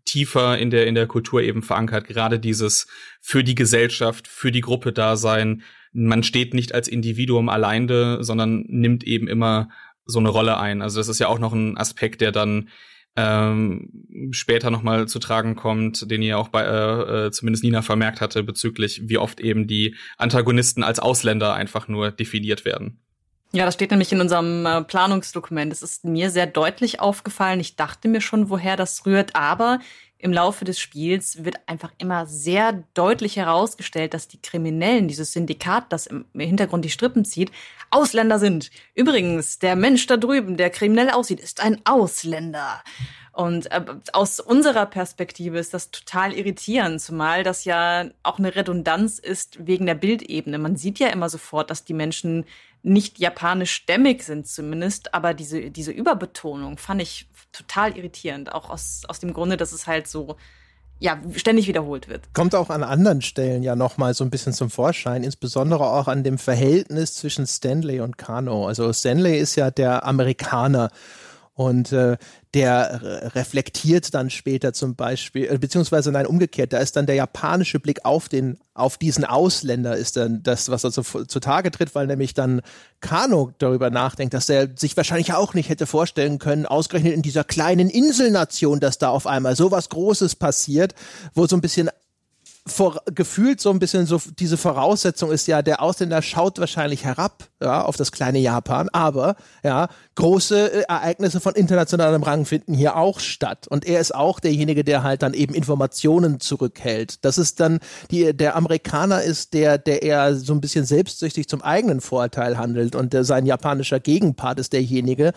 [0.09, 2.07] tiefer in der, in der Kultur eben verankert.
[2.07, 2.87] Gerade dieses
[3.21, 5.63] für die Gesellschaft, für die Gruppe da sein.
[5.93, 9.69] Man steht nicht als Individuum alleine, sondern nimmt eben immer
[10.05, 10.83] so eine Rolle ein.
[10.83, 12.69] Also das ist ja auch noch ein Aspekt, der dann
[13.17, 18.21] ähm, später nochmal zu tragen kommt, den ihr auch bei äh, äh, zumindest Nina vermerkt
[18.21, 23.01] hatte, bezüglich wie oft eben die Antagonisten als Ausländer einfach nur definiert werden.
[23.53, 25.73] Ja, das steht nämlich in unserem äh, Planungsdokument.
[25.73, 27.61] Es ist mir sehr deutlich aufgefallen.
[27.61, 29.79] Ich dachte mir schon, woher das rührt, aber
[30.19, 35.93] im Laufe des Spiels wird einfach immer sehr deutlich herausgestellt, dass die Kriminellen, dieses Syndikat,
[35.93, 37.53] das im Hintergrund die Strippen zieht,
[37.91, 38.71] Ausländer sind.
[38.95, 42.83] Übrigens, der Mensch da drüben, der kriminell aussieht, ist ein Ausländer.
[43.33, 49.21] Und äh, aus unserer Perspektive ist das total irritierend, zumal das ja auch eine Redundanz
[49.21, 50.59] ist wegen der Bildebene.
[50.59, 52.45] Man sieht ja immer sofort, dass die Menschen
[52.83, 59.21] nicht japanisch-stämmig sind zumindest, aber diese, diese Überbetonung fand ich total irritierend, auch aus, aus
[59.21, 60.37] dem Grunde, dass es halt so
[61.01, 62.35] ja, ständig wiederholt wird.
[62.35, 66.25] Kommt auch an anderen Stellen ja nochmal so ein bisschen zum Vorschein, insbesondere auch an
[66.25, 68.67] dem Verhältnis zwischen Stanley und Kano.
[68.67, 70.91] Also Stanley ist ja der Amerikaner
[71.59, 72.17] und äh,
[72.55, 77.81] der reflektiert dann später zum Beispiel, äh, beziehungsweise nein, umgekehrt, da ist dann der japanische
[77.81, 82.07] Blick auf den, auf diesen Ausländer ist dann das, was er zu, zutage tritt, weil
[82.07, 82.61] nämlich dann
[83.01, 87.43] Kano darüber nachdenkt, dass er sich wahrscheinlich auch nicht hätte vorstellen können, ausgerechnet in dieser
[87.43, 90.95] kleinen Inselnation, dass da auf einmal so was Großes passiert,
[91.35, 91.91] wo so ein bisschen
[92.69, 97.49] vor, gefühlt so ein bisschen so diese Voraussetzung ist ja, der Ausländer schaut wahrscheinlich herab
[97.61, 102.97] ja, auf das kleine Japan, aber ja, große äh, Ereignisse von internationalem Rang finden hier
[102.97, 103.67] auch statt.
[103.69, 107.25] Und er ist auch derjenige, der halt dann eben Informationen zurückhält.
[107.25, 107.81] Das ist dann,
[108.11, 112.95] die, der Amerikaner ist der, der eher so ein bisschen selbstsüchtig zum eigenen Vorteil handelt
[112.95, 115.33] und der, sein japanischer Gegenpart ist derjenige,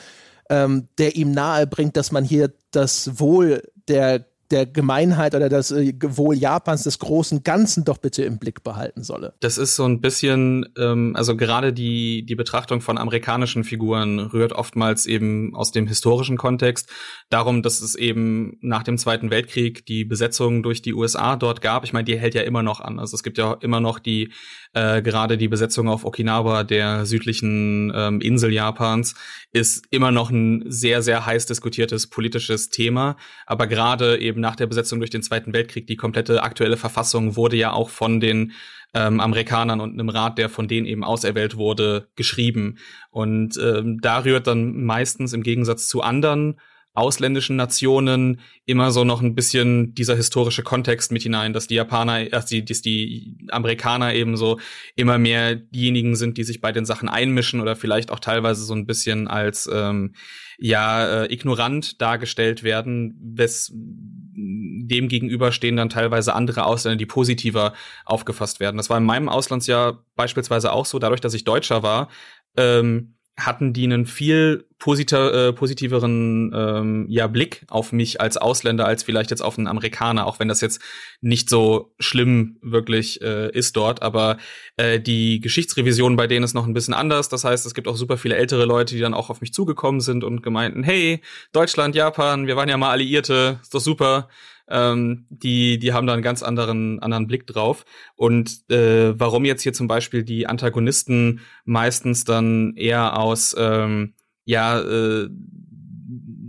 [0.49, 5.71] ähm, der ihm nahe bringt, dass man hier das Wohl der der Gemeinheit oder das
[5.71, 9.33] äh, Wohl Japans des großen Ganzen doch bitte im Blick behalten solle.
[9.39, 14.53] Das ist so ein bisschen, ähm, also gerade die, die Betrachtung von amerikanischen Figuren rührt
[14.53, 16.89] oftmals eben aus dem historischen Kontext.
[17.29, 21.83] Darum, dass es eben nach dem Zweiten Weltkrieg die Besetzung durch die USA dort gab.
[21.83, 22.99] Ich meine, die hält ja immer noch an.
[22.99, 24.31] Also es gibt ja immer noch die
[24.73, 29.15] äh, gerade die Besetzung auf Okinawa, der südlichen ähm, Insel Japans,
[29.51, 33.17] ist immer noch ein sehr, sehr heiß diskutiertes politisches Thema.
[33.45, 37.55] Aber gerade eben nach der Besetzung durch den Zweiten Weltkrieg, die komplette aktuelle Verfassung wurde
[37.55, 38.51] ja auch von den
[38.93, 42.77] ähm, Amerikanern und einem Rat, der von denen eben auserwählt wurde, geschrieben.
[43.09, 46.59] Und ähm, da rührt dann meistens im Gegensatz zu anderen
[46.93, 52.25] ausländischen Nationen immer so noch ein bisschen dieser historische Kontext mit hinein, dass die Japaner,
[52.25, 54.59] dass die, dass die Amerikaner eben so
[54.95, 58.73] immer mehr diejenigen sind, die sich bei den Sachen einmischen oder vielleicht auch teilweise so
[58.73, 60.15] ein bisschen als ähm,
[60.57, 63.71] ja äh, ignorant dargestellt werden, wes
[64.87, 67.73] dem gegenüber stehen dann teilweise andere Ausländer, die positiver
[68.05, 68.77] aufgefasst werden.
[68.77, 72.09] Das war in meinem Auslandsjahr beispielsweise auch so, dadurch, dass ich Deutscher war.
[72.57, 78.85] Ähm, hatten die einen viel positer, äh, positiveren ähm, ja, Blick auf mich als Ausländer
[78.85, 80.81] als vielleicht jetzt auf einen Amerikaner, auch wenn das jetzt
[81.21, 84.01] nicht so schlimm wirklich äh, ist dort.
[84.01, 84.37] Aber
[84.77, 87.29] äh, die Geschichtsrevision bei denen ist noch ein bisschen anders.
[87.29, 90.01] Das heißt, es gibt auch super viele ältere Leute, die dann auch auf mich zugekommen
[90.01, 91.21] sind und gemeinten, hey,
[91.51, 94.29] Deutschland, Japan, wir waren ja mal Alliierte, ist doch super
[94.69, 97.85] ähm, die, die haben da einen ganz anderen, anderen Blick drauf.
[98.15, 104.13] Und äh, warum jetzt hier zum Beispiel die Antagonisten meistens dann eher aus ähm,
[104.45, 105.29] ja, äh,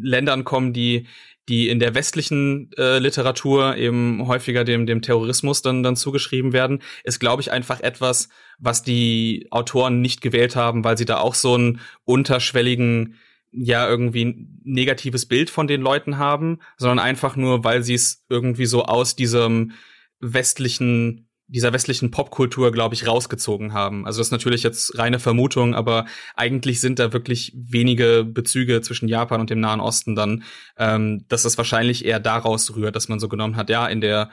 [0.00, 1.06] Ländern kommen, die
[1.48, 6.80] die in der westlichen äh, Literatur eben häufiger dem, dem Terrorismus dann, dann zugeschrieben werden,
[7.02, 8.28] ist, glaube ich, einfach etwas,
[8.58, 13.16] was die Autoren nicht gewählt haben, weil sie da auch so einen unterschwelligen
[13.52, 18.24] ja irgendwie ein negatives Bild von den Leuten haben, sondern einfach nur, weil sie es
[18.28, 19.72] irgendwie so aus diesem
[20.20, 24.06] westlichen dieser westlichen Popkultur, glaube ich, rausgezogen haben.
[24.06, 29.06] Also das ist natürlich jetzt reine Vermutung, aber eigentlich sind da wirklich wenige Bezüge zwischen
[29.06, 30.44] Japan und dem Nahen Osten dann,
[30.78, 34.30] ähm, dass das wahrscheinlich eher daraus rührt, dass man so genommen hat, ja, in der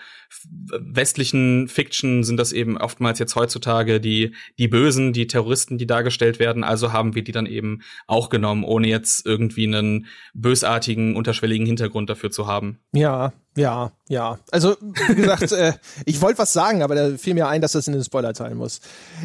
[0.79, 6.39] westlichen Fiction sind das eben oftmals jetzt heutzutage die, die Bösen, die Terroristen, die dargestellt
[6.39, 11.65] werden, also haben wir die dann eben auch genommen, ohne jetzt irgendwie einen bösartigen, unterschwelligen
[11.65, 12.79] Hintergrund dafür zu haben.
[12.93, 14.39] Ja, ja, ja.
[14.51, 15.73] Also, wie gesagt, äh,
[16.05, 18.79] ich wollte was sagen, aber da fiel mir ein, dass das in den Spoiler-Teil muss.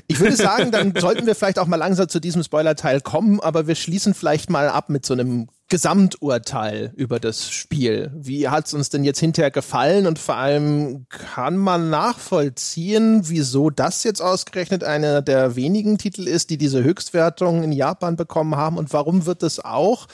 [0.09, 3.69] Ich würde sagen, dann sollten wir vielleicht auch mal langsam zu diesem Spoiler-Teil kommen, aber
[3.69, 8.11] wir schließen vielleicht mal ab mit so einem Gesamturteil über das Spiel.
[8.15, 13.71] Wie hat es uns denn jetzt hinterher gefallen und vor allem kann man nachvollziehen, wieso
[13.71, 18.79] das jetzt ausgerechnet einer der wenigen Titel ist, die diese Höchstwertung in Japan bekommen haben
[18.79, 20.09] und warum wird es auch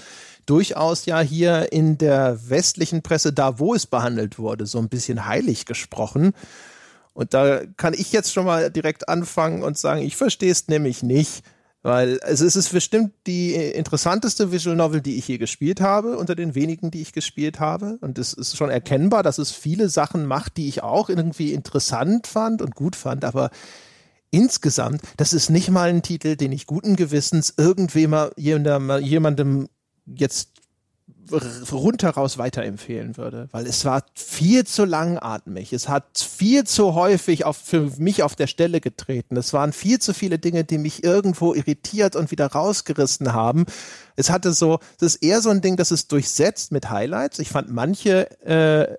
[0.50, 5.26] durchaus ja hier in der westlichen Presse, da wo es behandelt wurde, so ein bisschen
[5.26, 6.32] heilig gesprochen.
[7.12, 11.02] Und da kann ich jetzt schon mal direkt anfangen und sagen, ich verstehe es nämlich
[11.02, 11.44] nicht.
[11.82, 16.54] Weil es ist bestimmt die interessanteste Visual Novel, die ich je gespielt habe, unter den
[16.54, 17.96] wenigen, die ich gespielt habe.
[18.02, 22.26] Und es ist schon erkennbar, dass es viele Sachen macht, die ich auch irgendwie interessant
[22.26, 23.24] fand und gut fand.
[23.24, 23.50] Aber
[24.30, 29.68] insgesamt, das ist nicht mal ein Titel, den ich guten Gewissens irgendwem jemandem,
[30.14, 30.50] jetzt
[31.70, 35.72] rundheraus weiterempfehlen würde, weil es war viel zu langatmig.
[35.72, 39.36] Es hat viel zu häufig auf, für mich auf der Stelle getreten.
[39.36, 43.66] Es waren viel zu viele Dinge, die mich irgendwo irritiert und wieder rausgerissen haben.
[44.16, 47.38] Es hatte so, das ist eher so ein Ding, das ist durchsetzt mit Highlights.
[47.38, 48.96] Ich fand manche äh,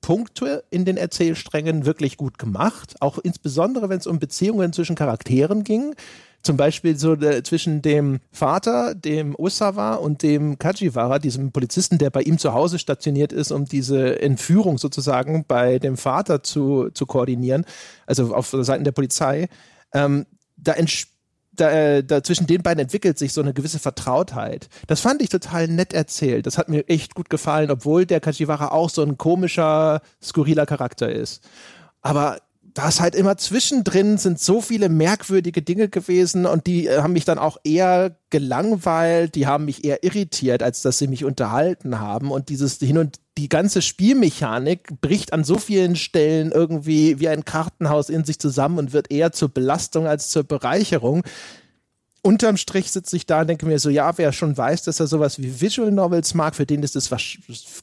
[0.00, 5.62] Punkte in den Erzählsträngen wirklich gut gemacht, auch insbesondere wenn es um Beziehungen zwischen Charakteren
[5.62, 5.94] ging.
[6.42, 12.10] Zum Beispiel so der, zwischen dem Vater, dem Osawa und dem Kajiwara, diesem Polizisten, der
[12.10, 17.06] bei ihm zu Hause stationiert ist, um diese Entführung sozusagen bei dem Vater zu, zu
[17.06, 17.64] koordinieren,
[18.06, 19.48] also auf Seiten der Polizei.
[19.94, 20.74] Ähm, da
[21.54, 24.68] da, äh, da zwischen den beiden entwickelt sich so eine gewisse Vertrautheit.
[24.86, 26.46] Das fand ich total nett erzählt.
[26.46, 31.10] Das hat mir echt gut gefallen, obwohl der Kajiwara auch so ein komischer, skurriler Charakter
[31.12, 31.42] ist.
[32.00, 32.38] Aber
[32.74, 37.12] da ist halt immer zwischendrin sind so viele merkwürdige Dinge gewesen und die äh, haben
[37.12, 42.00] mich dann auch eher gelangweilt, die haben mich eher irritiert, als dass sie mich unterhalten
[42.00, 47.28] haben und dieses hin und die ganze Spielmechanik bricht an so vielen Stellen irgendwie wie
[47.28, 51.22] ein Kartenhaus in sich zusammen und wird eher zur Belastung als zur Bereicherung.
[52.22, 55.08] Unterm Strich sitze ich da und denke mir so, ja, wer schon weiß, dass er
[55.08, 57.10] sowas wie Visual Novels mag, für den ist das,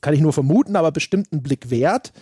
[0.02, 2.14] kann ich nur vermuten, aber bestimmt einen Blick wert.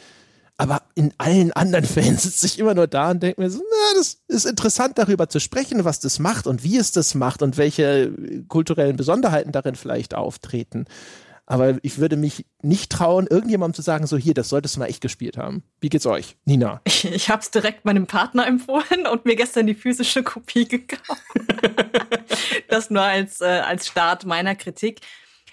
[0.57, 3.97] Aber in allen anderen Fällen sitze ich immer nur da und denke mir so, na,
[3.97, 7.57] das ist interessant darüber zu sprechen, was das macht und wie es das macht und
[7.57, 8.11] welche
[8.47, 10.85] kulturellen Besonderheiten darin vielleicht auftreten.
[11.49, 14.87] Aber ich würde mich nicht trauen, irgendjemandem zu sagen, so hier, das solltest du mal
[14.87, 15.63] echt gespielt haben.
[15.79, 16.35] Wie geht's euch?
[16.43, 16.81] Nina?
[16.83, 21.21] Ich, ich habe es direkt meinem Partner empfohlen und mir gestern die physische Kopie gekauft.
[22.67, 24.99] das nur als, äh, als Start meiner Kritik.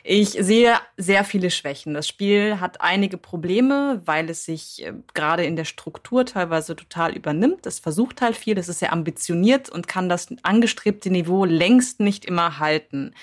[0.07, 1.95] Ich sehe sehr viele Schwächen.
[1.95, 7.17] Das Spiel hat einige Probleme, weil es sich äh, gerade in der Struktur teilweise total
[7.17, 7.65] übernimmt.
[7.65, 12.27] Es versucht halt viel, es ist sehr ambitioniert und kann das angestrebte Niveau längst nicht
[12.27, 13.15] immer halten.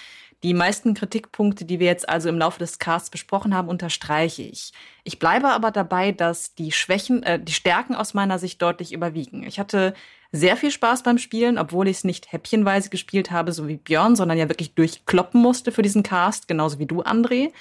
[0.41, 4.73] Die meisten Kritikpunkte, die wir jetzt also im Laufe des Casts besprochen haben, unterstreiche ich.
[5.03, 9.43] Ich bleibe aber dabei, dass die Schwächen, äh, die Stärken aus meiner Sicht deutlich überwiegen.
[9.43, 9.93] Ich hatte
[10.31, 14.15] sehr viel Spaß beim Spielen, obwohl ich es nicht häppchenweise gespielt habe, so wie Björn,
[14.15, 17.51] sondern ja wirklich durchkloppen musste für diesen Cast, genauso wie du, André.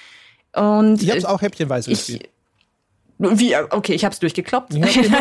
[0.55, 2.29] Und ich habe es auch häppchenweise ich, gespielt.
[3.23, 4.73] Wie, okay, ich habe es durchgekloppt.
[4.73, 5.19] Ja, genau,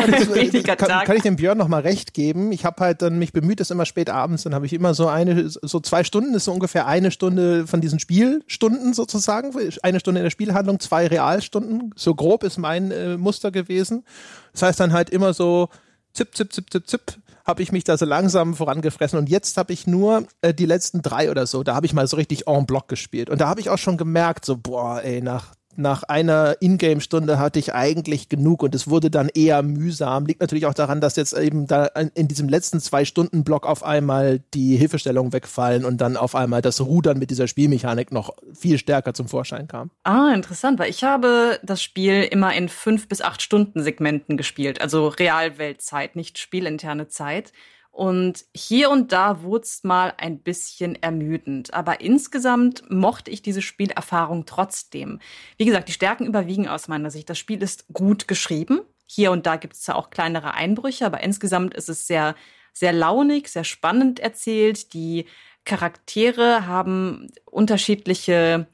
[0.74, 2.50] kann, kann, ich dem Björn noch mal recht geben?
[2.50, 5.08] Ich habe halt dann mich bemüht, das immer spät abends, dann habe ich immer so
[5.08, 9.52] eine, so zwei Stunden, ist so ungefähr eine Stunde von diesen Spielstunden sozusagen,
[9.82, 14.04] eine Stunde in der Spielhandlung, zwei Realstunden, so grob ist mein äh, Muster gewesen.
[14.52, 15.68] Das heißt dann halt immer so
[16.14, 17.02] zip, zip, zip, zip, zip,
[17.50, 21.02] habe ich mich da so langsam vorangefressen und jetzt habe ich nur äh, die letzten
[21.02, 23.28] drei oder so, da habe ich mal so richtig en bloc gespielt.
[23.28, 27.58] Und da habe ich auch schon gemerkt, so boah, ey, nach nach einer Ingame-Stunde hatte
[27.58, 30.26] ich eigentlich genug und es wurde dann eher mühsam.
[30.26, 33.82] Liegt natürlich auch daran, dass jetzt eben da in diesem letzten zwei Stunden Block auf
[33.82, 38.78] einmal die Hilfestellungen wegfallen und dann auf einmal das Rudern mit dieser Spielmechanik noch viel
[38.78, 39.90] stärker zum Vorschein kam.
[40.04, 44.80] Ah, interessant, weil ich habe das Spiel immer in fünf bis acht Stunden Segmenten gespielt,
[44.80, 47.52] also Realweltzeit, nicht spielinterne Zeit.
[48.00, 51.74] Und hier und da wurde es mal ein bisschen ermüdend.
[51.74, 55.20] Aber insgesamt mochte ich diese Spielerfahrung trotzdem.
[55.58, 57.28] Wie gesagt, die Stärken überwiegen aus meiner Sicht.
[57.28, 58.80] Das Spiel ist gut geschrieben.
[59.04, 62.36] Hier und da gibt es ja auch kleinere Einbrüche, aber insgesamt ist es sehr,
[62.72, 64.94] sehr launig, sehr spannend erzählt.
[64.94, 65.26] Die
[65.66, 68.66] Charaktere haben unterschiedliche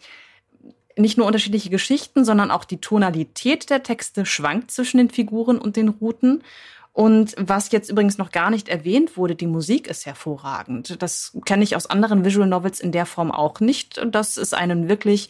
[0.99, 5.77] nicht nur unterschiedliche Geschichten, sondern auch die Tonalität der Texte schwankt zwischen den Figuren und
[5.77, 6.43] den Routen.
[6.97, 11.03] Und was jetzt übrigens noch gar nicht erwähnt wurde, die Musik ist hervorragend.
[11.03, 14.89] Das kenne ich aus anderen Visual Novels in der Form auch nicht, dass es einen
[14.89, 15.29] wirklich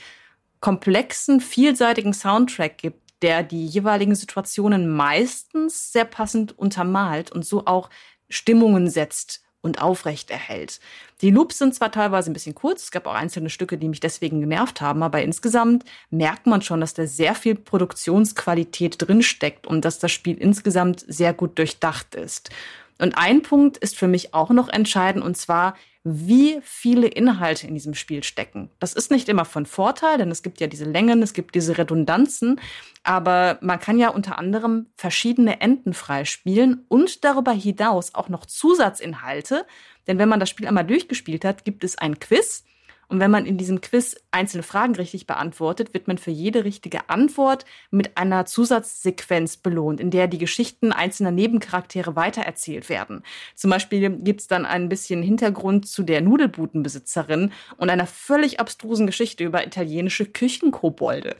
[0.61, 7.91] komplexen, vielseitigen Soundtrack gibt, der die jeweiligen Situationen meistens sehr passend untermalt und so auch
[8.29, 10.81] Stimmungen setzt und aufrecht erhält.
[11.23, 14.01] Die Loops sind zwar teilweise ein bisschen kurz, es gab auch einzelne Stücke, die mich
[14.01, 19.85] deswegen genervt haben, aber insgesamt merkt man schon, dass da sehr viel Produktionsqualität drinsteckt und
[19.85, 22.51] dass das Spiel insgesamt sehr gut durchdacht ist.
[22.99, 25.75] Und ein Punkt ist für mich auch noch entscheidend, und zwar,
[26.09, 28.71] wie viele Inhalte in diesem Spiel stecken.
[28.79, 31.79] Das ist nicht immer von Vorteil, denn es gibt ja diese Längen, es gibt diese
[31.79, 32.61] Redundanzen,
[33.03, 39.67] aber man kann ja unter anderem verschiedene Enden freispielen und darüber hinaus auch noch Zusatzinhalte,
[40.07, 42.65] denn wenn man das Spiel einmal durchgespielt hat, gibt es ein Quiz
[43.09, 47.09] Und wenn man in diesem Quiz einzelne Fragen richtig beantwortet, wird man für jede richtige
[47.09, 53.23] Antwort mit einer Zusatzsequenz belohnt, in der die Geschichten einzelner Nebencharaktere weitererzählt werden.
[53.55, 59.07] Zum Beispiel gibt es dann ein bisschen Hintergrund zu der Nudelbudenbesitzerin und einer völlig abstrusen
[59.07, 61.37] Geschichte über italienische Küchenkobolde.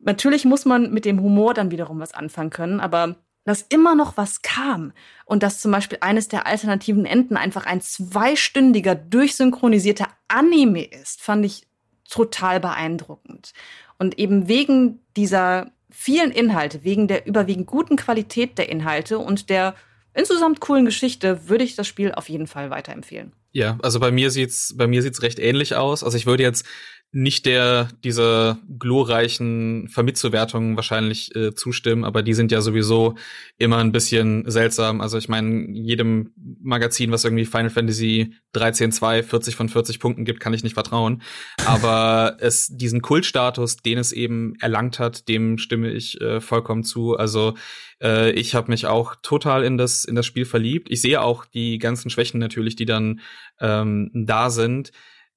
[0.00, 4.16] Natürlich muss man mit dem Humor dann wiederum was anfangen können, aber dass immer noch
[4.16, 4.92] was kam
[5.24, 11.46] und dass zum Beispiel eines der alternativen Enden einfach ein zweistündiger durchsynchronisierter Anime ist, fand
[11.46, 11.66] ich
[12.08, 13.52] total beeindruckend.
[13.98, 19.74] Und eben wegen dieser vielen Inhalte, wegen der überwiegend guten Qualität der Inhalte und der
[20.14, 23.32] insgesamt coolen Geschichte würde ich das Spiel auf jeden Fall weiterempfehlen.
[23.52, 26.04] Ja, also bei mir sieht's bei mir sieht's recht ähnlich aus.
[26.04, 26.66] Also ich würde jetzt
[27.12, 33.16] nicht der dieser glorreichen Vermitzuwertungen wahrscheinlich äh, zustimmen, aber die sind ja sowieso
[33.58, 35.00] immer ein bisschen seltsam.
[35.00, 36.32] Also ich meine, jedem
[36.62, 40.74] Magazin, was irgendwie Final Fantasy 13 2 40 von 40 Punkten gibt, kann ich nicht
[40.74, 41.22] vertrauen.
[41.66, 47.16] Aber es diesen Kultstatus, den es eben erlangt hat, dem stimme ich äh, vollkommen zu.
[47.16, 47.54] Also
[48.00, 50.88] äh, ich habe mich auch total in das in das Spiel verliebt.
[50.90, 53.20] Ich sehe auch die ganzen Schwächen natürlich, die dann
[53.60, 54.92] ähm, da sind.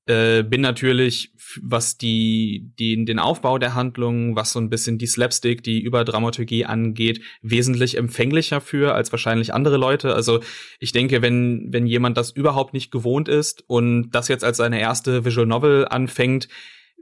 [0.06, 1.32] Äh, bin natürlich,
[1.62, 6.66] was die, die, den Aufbau der Handlung, was so ein bisschen die Slapstick, die Überdramaturgie
[6.66, 10.14] angeht, wesentlich empfänglicher für als wahrscheinlich andere Leute.
[10.14, 10.42] Also
[10.80, 14.82] ich denke, wenn, wenn jemand das überhaupt nicht gewohnt ist und das jetzt als seine
[14.82, 16.50] erste Visual Novel anfängt,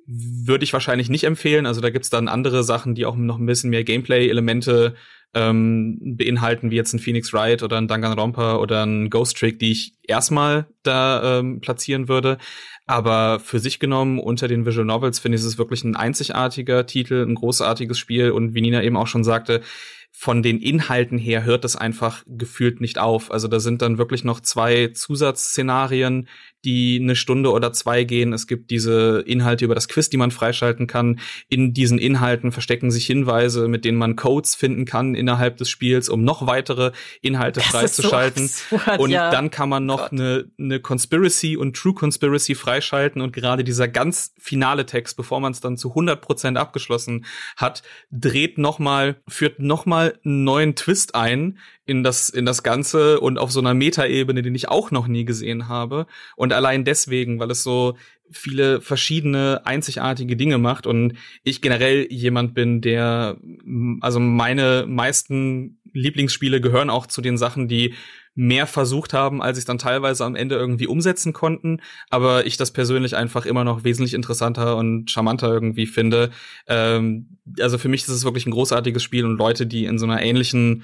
[0.05, 1.65] würde ich wahrscheinlich nicht empfehlen.
[1.65, 4.95] Also da gibt's dann andere Sachen, die auch noch ein bisschen mehr Gameplay-Elemente
[5.33, 9.71] ähm, beinhalten, wie jetzt ein Phoenix Wright oder ein Danganronpa oder ein Ghost Trick, die
[9.71, 12.37] ich erstmal da ähm, platzieren würde.
[12.85, 17.25] Aber für sich genommen, unter den Visual Novels, finde ich es wirklich ein einzigartiger Titel,
[17.25, 19.61] ein großartiges Spiel und wie Nina eben auch schon sagte,
[20.11, 23.31] von den Inhalten her hört es einfach gefühlt nicht auf.
[23.31, 26.27] Also da sind dann wirklich noch zwei Zusatzszenarien,
[26.63, 28.33] die eine Stunde oder zwei gehen.
[28.33, 31.19] Es gibt diese Inhalte über das Quiz, die man freischalten kann.
[31.49, 36.07] In diesen Inhalten verstecken sich Hinweise, mit denen man Codes finden kann innerhalb des Spiels,
[36.07, 38.47] um noch weitere Inhalte das freizuschalten.
[38.47, 39.31] So absurd, und ja.
[39.31, 44.33] dann kann man noch eine, eine Conspiracy und True Conspiracy freischalten und gerade dieser ganz
[44.37, 47.25] finale Text, bevor man es dann zu 100 Prozent abgeschlossen
[47.57, 47.81] hat,
[48.11, 53.19] dreht noch mal, führt noch mal einen neuen Twist ein in das, in das Ganze
[53.19, 56.07] und auf so einer Metaebene, den ich auch noch nie gesehen habe.
[56.35, 57.95] Und allein deswegen, weil es so
[58.31, 61.13] viele verschiedene einzigartige Dinge macht und
[61.43, 63.37] ich generell jemand bin, der,
[63.99, 67.93] also meine meisten Lieblingsspiele gehören auch zu den Sachen, die
[68.33, 72.71] mehr versucht haben, als ich dann teilweise am Ende irgendwie umsetzen konnten, aber ich das
[72.71, 76.31] persönlich einfach immer noch wesentlich interessanter und charmanter irgendwie finde.
[76.67, 80.05] Ähm, also für mich ist es wirklich ein großartiges Spiel und Leute, die in so
[80.05, 80.83] einer ähnlichen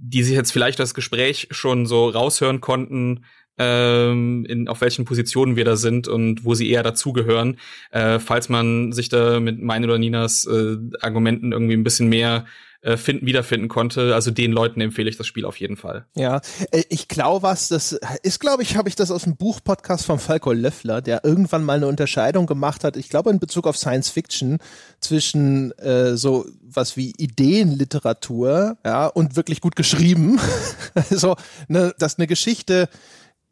[0.00, 3.24] die sich jetzt vielleicht das Gespräch schon so raushören konnten,
[3.58, 7.58] ähm, in, auf welchen Positionen wir da sind und wo sie eher dazugehören.
[7.90, 12.46] Äh, falls man sich da mit meinen oder Ninas äh, Argumenten irgendwie ein bisschen mehr
[12.80, 14.14] äh, finden, wiederfinden konnte.
[14.14, 16.06] Also den Leuten empfehle ich das Spiel auf jeden Fall.
[16.14, 16.40] Ja,
[16.70, 20.20] äh, ich glaube, was das ist, glaube ich, habe ich das aus dem Buchpodcast von
[20.20, 24.10] Falco Löffler, der irgendwann mal eine Unterscheidung gemacht hat, ich glaube in Bezug auf Science
[24.10, 24.58] Fiction,
[25.00, 30.38] zwischen äh, so was wie Ideenliteratur, ja, und wirklich gut geschrieben.
[30.94, 31.36] also,
[31.66, 32.88] ne, dass eine Geschichte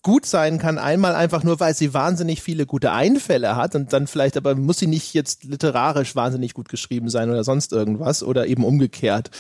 [0.07, 4.07] gut sein kann, einmal einfach nur, weil sie wahnsinnig viele gute Einfälle hat und dann
[4.07, 8.47] vielleicht, aber muss sie nicht jetzt literarisch wahnsinnig gut geschrieben sein oder sonst irgendwas oder
[8.47, 9.33] eben umgekehrt.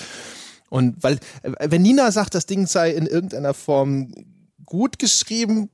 [0.68, 4.12] Und weil, äh, wenn Nina sagt, das Ding sei in irgendeiner Form
[4.64, 5.70] gut geschrieben,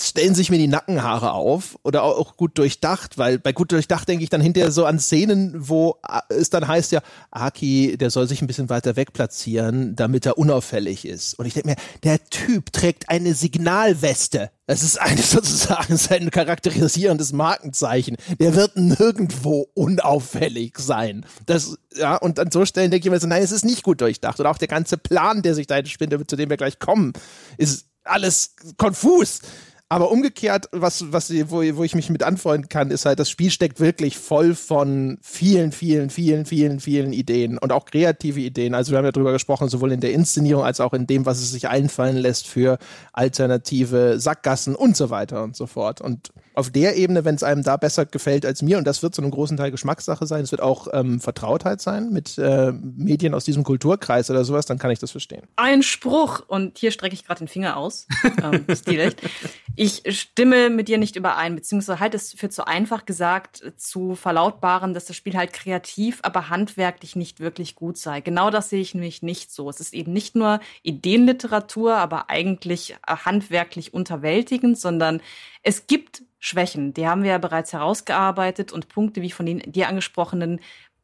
[0.00, 4.24] stellen sich mir die Nackenhaare auf oder auch gut durchdacht, weil bei gut durchdacht denke
[4.24, 7.00] ich dann hinterher so an Szenen, wo äh, es dann heißt ja,
[7.30, 11.38] Aki, der soll sich ein bisschen weiter weg platzieren, damit er unauffällig ist.
[11.38, 14.50] Und ich denke mir, der Typ trägt eine Signalweste.
[14.66, 18.16] Das ist eigentlich sozusagen sein charakterisierendes Markenzeichen.
[18.38, 21.24] Der wird nirgendwo unauffällig sein.
[21.46, 24.00] Das, ja, und an so Stellen denke ich mir so, nein, es ist nicht gut
[24.02, 24.38] durchdacht.
[24.40, 27.14] Und auch der ganze Plan, der sich da entspinnt, zu dem wir gleich kommen,
[27.56, 29.40] ist alles konfus.
[29.88, 33.52] Aber umgekehrt, was, was, wo, wo ich mich mit anfreunden kann, ist halt, das Spiel
[33.52, 38.74] steckt wirklich voll von vielen, vielen, vielen, vielen, vielen Ideen und auch kreative Ideen.
[38.74, 41.38] Also wir haben ja drüber gesprochen, sowohl in der Inszenierung als auch in dem, was
[41.38, 42.78] es sich einfallen lässt für
[43.12, 46.00] alternative Sackgassen und so weiter und so fort.
[46.00, 49.14] Und auf der Ebene, wenn es einem da besser gefällt als mir, und das wird
[49.14, 53.34] zu einem großen Teil Geschmackssache sein, es wird auch ähm, Vertrautheit sein mit äh, Medien
[53.34, 55.42] aus diesem Kulturkreis oder sowas, dann kann ich das verstehen.
[55.56, 58.06] Ein Spruch, und hier strecke ich gerade den Finger aus,
[58.42, 59.20] ähm, stilecht.
[59.76, 64.94] Ich stimme mit dir nicht überein, beziehungsweise halte es für zu einfach gesagt, zu verlautbaren,
[64.94, 68.22] dass das Spiel halt kreativ, aber handwerklich nicht wirklich gut sei.
[68.22, 69.68] Genau das sehe ich nämlich nicht so.
[69.68, 75.20] Es ist eben nicht nur Ideenliteratur, aber eigentlich äh, handwerklich unterwältigend, sondern
[75.62, 76.94] es gibt Schwächen.
[76.94, 80.60] Die haben wir ja bereits herausgearbeitet und Punkte wie von den dir angesprochenen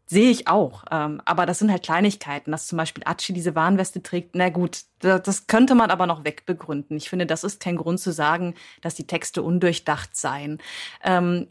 [0.07, 0.85] sehe ich auch.
[0.91, 4.35] Ähm, aber das sind halt Kleinigkeiten, dass zum Beispiel Achi diese Warnweste trägt.
[4.35, 6.97] Na gut, das könnte man aber noch wegbegründen.
[6.99, 10.59] Ich finde, das ist kein Grund zu sagen, dass die Texte undurchdacht seien.
[11.03, 11.49] Ähm,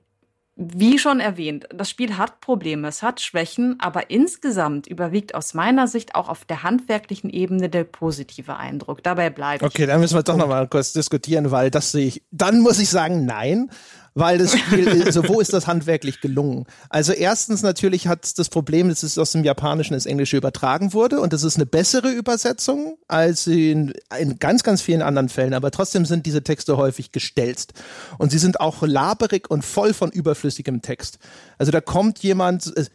[0.55, 5.87] wie schon erwähnt, das Spiel hat Probleme, es hat Schwächen, aber insgesamt überwiegt aus meiner
[5.87, 9.01] Sicht auch auf der handwerklichen Ebene der positive Eindruck.
[9.01, 9.63] Dabei bleibt.
[9.63, 12.23] Okay, dann müssen wir doch noch mal kurz diskutieren, weil das sehe ich.
[12.31, 13.71] Dann muss ich sagen, nein,
[14.13, 16.65] weil das Spiel, also wo ist das handwerklich gelungen?
[16.89, 21.19] Also erstens natürlich hat das Problem, dass es aus dem Japanischen ins Englische übertragen wurde
[21.19, 25.71] und das ist eine bessere Übersetzung als in, in ganz, ganz vielen anderen Fällen, aber
[25.71, 27.73] trotzdem sind diese Texte häufig gestelzt
[28.17, 31.19] und sie sind auch laberig und voll von überflüssigem Text.
[31.57, 32.85] Also da kommt jemand, äh,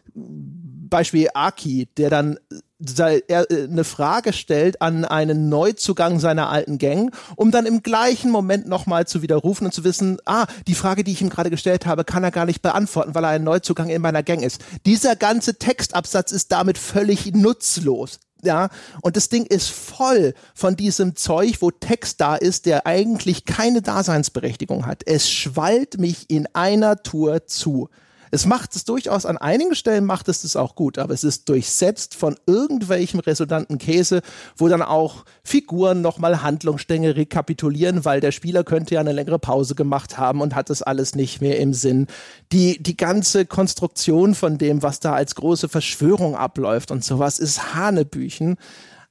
[0.89, 2.39] Beispiel Aki, der dann
[2.79, 9.07] eine Frage stellt an einen Neuzugang seiner alten Gang, um dann im gleichen Moment nochmal
[9.07, 12.23] zu widerrufen und zu wissen, ah, die Frage, die ich ihm gerade gestellt habe, kann
[12.23, 14.61] er gar nicht beantworten, weil er ein Neuzugang in meiner Gang ist.
[14.85, 18.19] Dieser ganze Textabsatz ist damit völlig nutzlos.
[18.43, 18.69] Ja,
[19.01, 23.81] und das Ding ist voll von diesem Zeug, wo Text da ist, der eigentlich keine
[23.81, 25.01] Daseinsberechtigung hat.
[25.07, 27.89] Es schwallt mich in einer Tour zu.
[28.31, 31.47] Es macht es durchaus an einigen Stellen macht es das auch gut, aber es ist
[31.49, 34.21] durchsetzt von irgendwelchem resonanten Käse,
[34.57, 39.75] wo dann auch Figuren nochmal Handlungsstänge rekapitulieren, weil der Spieler könnte ja eine längere Pause
[39.75, 42.07] gemacht haben und hat das alles nicht mehr im Sinn.
[42.51, 47.73] Die, die ganze Konstruktion von dem, was da als große Verschwörung abläuft und sowas, ist
[47.73, 48.57] Hanebüchen.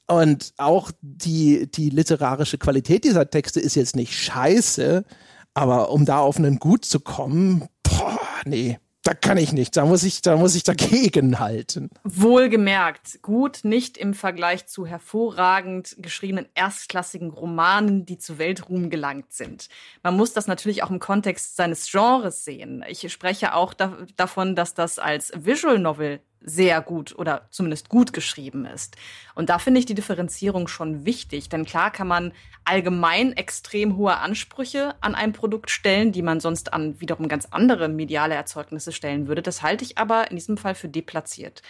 [0.09, 5.05] Und auch die, die literarische Qualität dieser Texte ist jetzt nicht scheiße,
[5.53, 9.77] aber um da auf einen Gut zu kommen, boah, nee da kann ich nicht.
[9.77, 11.91] Da muss ich, da muss ich dagegen halten.
[12.03, 19.69] Wohlgemerkt, gut nicht im Vergleich zu hervorragend geschriebenen erstklassigen Romanen, die zu Weltruhm gelangt sind.
[20.03, 22.85] Man muss das natürlich auch im Kontext seines Genres sehen.
[22.89, 28.13] Ich spreche auch da davon, dass das als Visual Novel sehr gut oder zumindest gut
[28.13, 28.97] geschrieben ist.
[29.35, 32.33] Und da finde ich die Differenzierung schon wichtig, denn klar kann man
[32.65, 37.89] allgemein extrem hohe Ansprüche an ein Produkt stellen, die man sonst an wiederum ganz andere
[37.89, 39.43] mediale Erzeugnisse stellen würde.
[39.43, 41.63] Das halte ich aber in diesem Fall für deplatziert.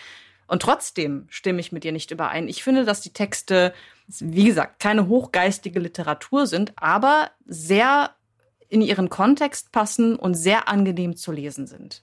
[0.47, 2.47] Und trotzdem stimme ich mit dir nicht überein.
[2.47, 3.73] Ich finde, dass die Texte,
[4.07, 8.11] wie gesagt, keine hochgeistige Literatur sind, aber sehr
[8.69, 12.03] in ihren Kontext passen und sehr angenehm zu lesen sind.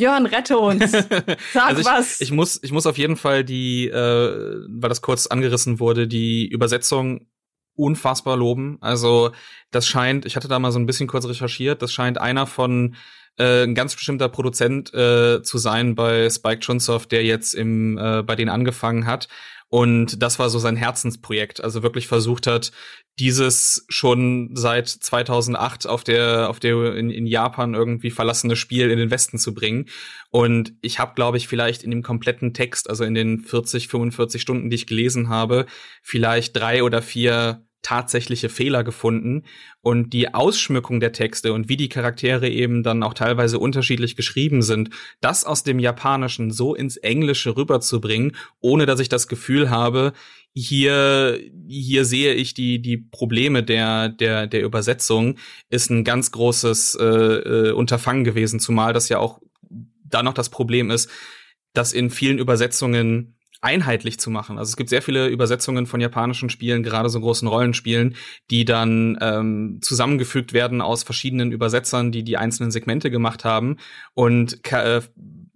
[0.00, 0.90] Björn, rette uns.
[1.52, 2.20] Sag also ich, was.
[2.22, 6.48] Ich muss, ich muss auf jeden Fall die, äh, weil das kurz angerissen wurde, die
[6.48, 7.26] Übersetzung
[7.74, 8.78] unfassbar loben.
[8.80, 9.32] Also
[9.70, 12.96] das scheint, ich hatte da mal so ein bisschen kurz recherchiert, das scheint einer von
[13.38, 18.22] äh, ein ganz bestimmter Produzent äh, zu sein bei Spike Chunsoft, der jetzt im äh,
[18.22, 19.28] bei denen angefangen hat.
[19.70, 21.62] Und das war so sein Herzensprojekt.
[21.62, 22.72] Also wirklich versucht hat,
[23.20, 28.98] dieses schon seit 2008 auf der auf der in, in Japan irgendwie verlassene Spiel in
[28.98, 29.86] den Westen zu bringen.
[30.30, 34.42] Und ich habe, glaube ich, vielleicht in dem kompletten Text, also in den 40, 45
[34.42, 35.66] Stunden, die ich gelesen habe,
[36.02, 39.44] vielleicht drei oder vier tatsächliche Fehler gefunden
[39.80, 44.62] und die Ausschmückung der Texte und wie die Charaktere eben dann auch teilweise unterschiedlich geschrieben
[44.62, 44.90] sind,
[45.20, 50.12] das aus dem Japanischen so ins Englische rüberzubringen, ohne dass ich das Gefühl habe,
[50.52, 51.38] hier,
[51.68, 55.36] hier sehe ich die, die Probleme der, der, der Übersetzung,
[55.70, 59.40] ist ein ganz großes äh, äh, Unterfangen gewesen, zumal das ja auch
[60.04, 61.08] da noch das Problem ist,
[61.72, 64.58] dass in vielen Übersetzungen einheitlich zu machen.
[64.58, 68.16] Also es gibt sehr viele Übersetzungen von japanischen Spielen, gerade so großen Rollenspielen,
[68.50, 73.76] die dann ähm, zusammengefügt werden aus verschiedenen Übersetzern, die die einzelnen Segmente gemacht haben
[74.14, 75.02] und äh,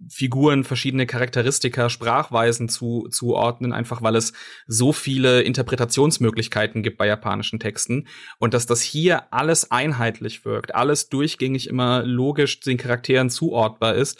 [0.09, 4.33] Figuren verschiedene Charakteristika, Sprachweisen zu, zuordnen, einfach weil es
[4.67, 8.07] so viele Interpretationsmöglichkeiten gibt bei japanischen Texten
[8.37, 14.19] und dass das hier alles einheitlich wirkt, alles durchgängig immer logisch den Charakteren zuordbar ist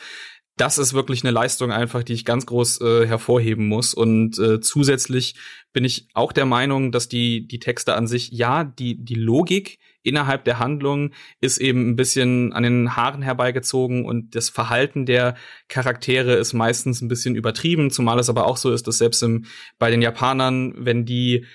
[0.57, 3.94] das ist wirklich eine Leistung einfach, die ich ganz groß äh, hervorheben muss.
[3.94, 5.36] Und äh, zusätzlich
[5.73, 9.80] bin ich auch der Meinung, dass die, die Texte an sich, ja, die, die Logik
[10.02, 11.11] innerhalb der Handlung
[11.41, 15.36] ist eben ein bisschen an den Haaren herbeigezogen und das Verhalten der
[15.68, 19.45] Charaktere ist meistens ein bisschen übertrieben, zumal es aber auch so ist, dass selbst im,
[19.80, 21.45] bei den Japanern, wenn die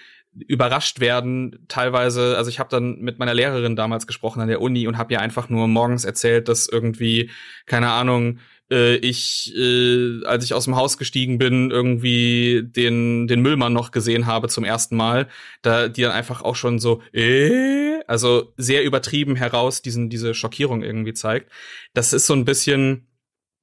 [0.47, 4.87] überrascht werden teilweise also ich habe dann mit meiner Lehrerin damals gesprochen an der Uni
[4.87, 7.31] und habe ihr einfach nur morgens erzählt dass irgendwie
[7.67, 8.39] keine Ahnung
[8.71, 13.91] äh, ich, äh, als ich aus dem Haus gestiegen bin, irgendwie den, den Müllmann noch
[13.91, 15.29] gesehen habe zum ersten Mal,
[15.63, 20.83] da die dann einfach auch schon so, äh, also sehr übertrieben heraus diesen, diese Schockierung
[20.83, 21.51] irgendwie zeigt.
[21.95, 23.07] Das ist so ein bisschen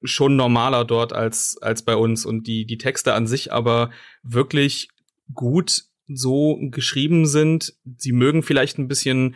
[0.03, 3.91] schon normaler dort als, als bei uns und die, die Texte an sich aber
[4.23, 4.89] wirklich
[5.33, 7.73] gut so geschrieben sind.
[7.97, 9.35] Sie mögen vielleicht ein bisschen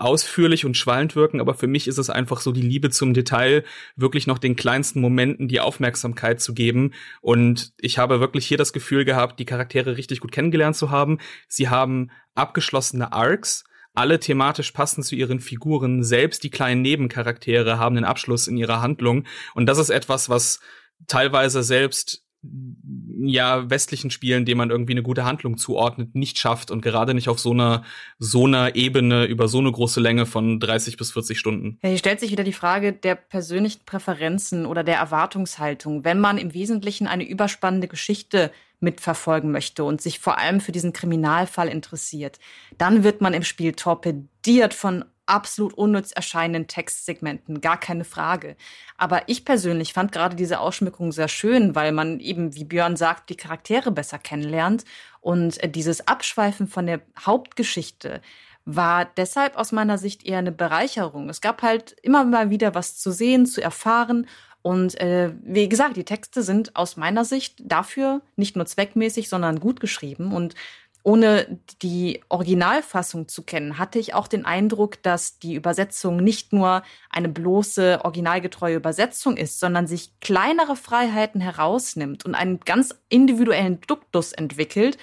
[0.00, 3.64] ausführlich und schwallend wirken, aber für mich ist es einfach so die Liebe zum Detail,
[3.96, 6.92] wirklich noch den kleinsten Momenten die Aufmerksamkeit zu geben.
[7.20, 11.18] Und ich habe wirklich hier das Gefühl gehabt, die Charaktere richtig gut kennengelernt zu haben.
[11.48, 13.64] Sie haben abgeschlossene Arcs,
[13.94, 16.02] alle thematisch passen zu ihren Figuren.
[16.02, 19.24] Selbst die kleinen Nebencharaktere haben einen Abschluss in ihrer Handlung.
[19.54, 20.60] Und das ist etwas, was
[21.08, 26.80] teilweise selbst ja westlichen Spielen, denen man irgendwie eine gute Handlung zuordnet, nicht schafft und
[26.80, 27.84] gerade nicht auf so einer
[28.18, 31.78] so einer Ebene über so eine große Länge von 30 bis 40 Stunden.
[31.82, 36.04] Ja, hier stellt sich wieder die Frage der persönlichen Präferenzen oder der Erwartungshaltung.
[36.04, 38.50] Wenn man im Wesentlichen eine überspannende Geschichte
[38.80, 42.38] mitverfolgen möchte und sich vor allem für diesen Kriminalfall interessiert,
[42.78, 48.56] dann wird man im Spiel torpediert von absolut unnütz erscheinenden Textsegmenten, gar keine Frage.
[48.98, 53.30] Aber ich persönlich fand gerade diese Ausschmückung sehr schön, weil man eben, wie Björn sagt,
[53.30, 54.84] die Charaktere besser kennenlernt
[55.20, 58.20] und äh, dieses Abschweifen von der Hauptgeschichte
[58.66, 61.30] war deshalb aus meiner Sicht eher eine Bereicherung.
[61.30, 64.26] Es gab halt immer mal wieder was zu sehen, zu erfahren
[64.62, 69.58] und äh, wie gesagt, die Texte sind aus meiner Sicht dafür nicht nur zweckmäßig, sondern
[69.58, 70.32] gut geschrieben.
[70.32, 70.54] Und
[71.02, 76.82] ohne die Originalfassung zu kennen, hatte ich auch den Eindruck, dass die Übersetzung nicht nur
[77.08, 84.32] eine bloße originalgetreue Übersetzung ist, sondern sich kleinere Freiheiten herausnimmt und einen ganz individuellen Duktus
[84.32, 84.98] entwickelt,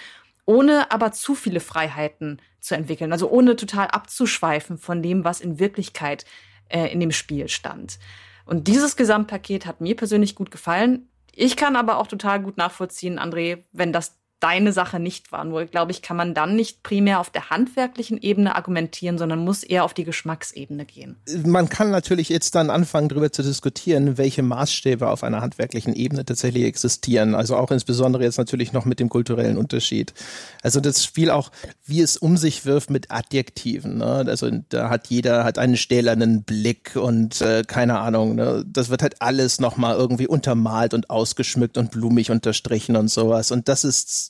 [0.46, 5.60] ohne aber zu viele Freiheiten zu entwickeln, also ohne total abzuschweifen von dem, was in
[5.60, 6.26] Wirklichkeit
[6.70, 7.98] äh, in dem Spiel stand.
[8.46, 11.10] Und dieses Gesamtpaket hat mir persönlich gut gefallen.
[11.34, 15.44] Ich kann aber auch total gut nachvollziehen, André, wenn das deine Sache nicht war.
[15.44, 19.64] Nur, glaube ich, kann man dann nicht primär auf der handwerklichen Ebene argumentieren, sondern muss
[19.64, 21.18] eher auf die Geschmacksebene gehen.
[21.44, 26.24] Man kann natürlich jetzt dann anfangen, darüber zu diskutieren, welche Maßstäbe auf einer handwerklichen Ebene
[26.24, 27.34] tatsächlich existieren.
[27.34, 30.14] Also auch insbesondere jetzt natürlich noch mit dem kulturellen Unterschied.
[30.62, 31.52] Also das Spiel auch,
[31.86, 33.98] wie es um sich wirft mit Adjektiven.
[33.98, 34.26] Ne?
[34.28, 38.36] Also da hat jeder hat einen stählernen Blick und äh, keine Ahnung.
[38.36, 38.64] Ne?
[38.68, 43.52] Das wird halt alles nochmal irgendwie untermalt und ausgeschmückt und blumig unterstrichen und sowas.
[43.52, 44.27] Und das ist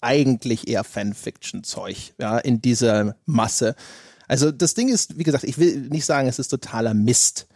[0.00, 3.74] eigentlich eher Fanfiction-Zeug, ja, in dieser Masse.
[4.28, 7.46] Also das Ding ist, wie gesagt, ich will nicht sagen, es ist totaler Mist.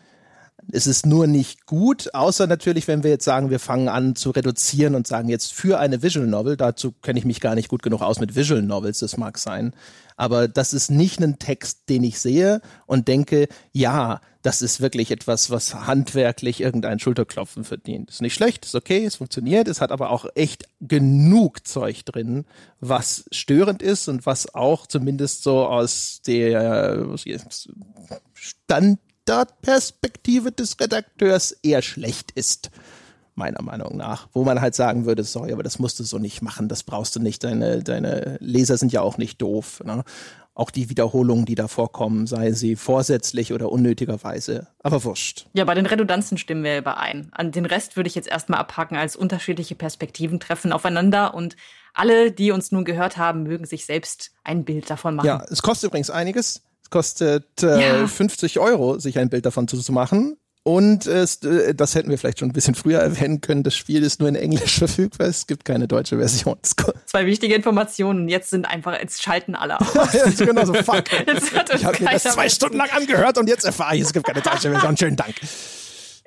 [0.72, 4.30] Es ist nur nicht gut, außer natürlich, wenn wir jetzt sagen, wir fangen an zu
[4.30, 7.82] reduzieren und sagen jetzt für eine Visual Novel, dazu kenne ich mich gar nicht gut
[7.82, 9.74] genug aus mit Visual Novels, das mag sein,
[10.16, 15.10] aber das ist nicht ein Text, den ich sehe und denke, ja, das ist wirklich
[15.10, 18.10] etwas, was handwerklich irgendein Schulterklopfen verdient.
[18.10, 22.44] Ist nicht schlecht, ist okay, es funktioniert, es hat aber auch echt genug Zeug drin,
[22.78, 27.06] was störend ist und was auch zumindest so aus der
[29.24, 32.70] Standardperspektive des Redakteurs eher schlecht ist
[33.34, 36.42] meiner Meinung nach, wo man halt sagen würde, sorry, aber das musst du so nicht
[36.42, 39.82] machen, das brauchst du nicht, deine, deine Leser sind ja auch nicht doof.
[39.84, 40.04] Ne?
[40.54, 45.46] Auch die Wiederholungen, die da vorkommen, sei sie vorsätzlich oder unnötigerweise, aber wurscht.
[45.54, 47.30] Ja, bei den Redundanzen stimmen wir überein.
[47.32, 51.56] An den Rest würde ich jetzt erstmal abhaken als unterschiedliche Perspektiven treffen aufeinander und
[51.92, 55.26] alle, die uns nun gehört haben, mögen sich selbst ein Bild davon machen.
[55.26, 56.62] Ja, es kostet übrigens einiges.
[56.84, 58.06] Es kostet äh, ja.
[58.06, 60.36] 50 Euro, sich ein Bild davon zu, zu machen.
[60.66, 63.62] Und es, äh, das hätten wir vielleicht schon ein bisschen früher erwähnen können.
[63.62, 65.28] Das Spiel ist nur in Englisch verfügbar.
[65.28, 66.56] Es gibt keine deutsche Version.
[67.06, 68.28] Zwei wichtige Informationen.
[68.28, 69.94] Jetzt sind einfach, jetzt schalten alle aus.
[70.12, 71.04] ja, genau so, fuck.
[71.74, 74.40] ich habe mir das zwei Stunden lang angehört und jetzt erfahre ich, es gibt keine
[74.40, 74.96] deutsche Version.
[74.96, 75.34] Schönen Dank.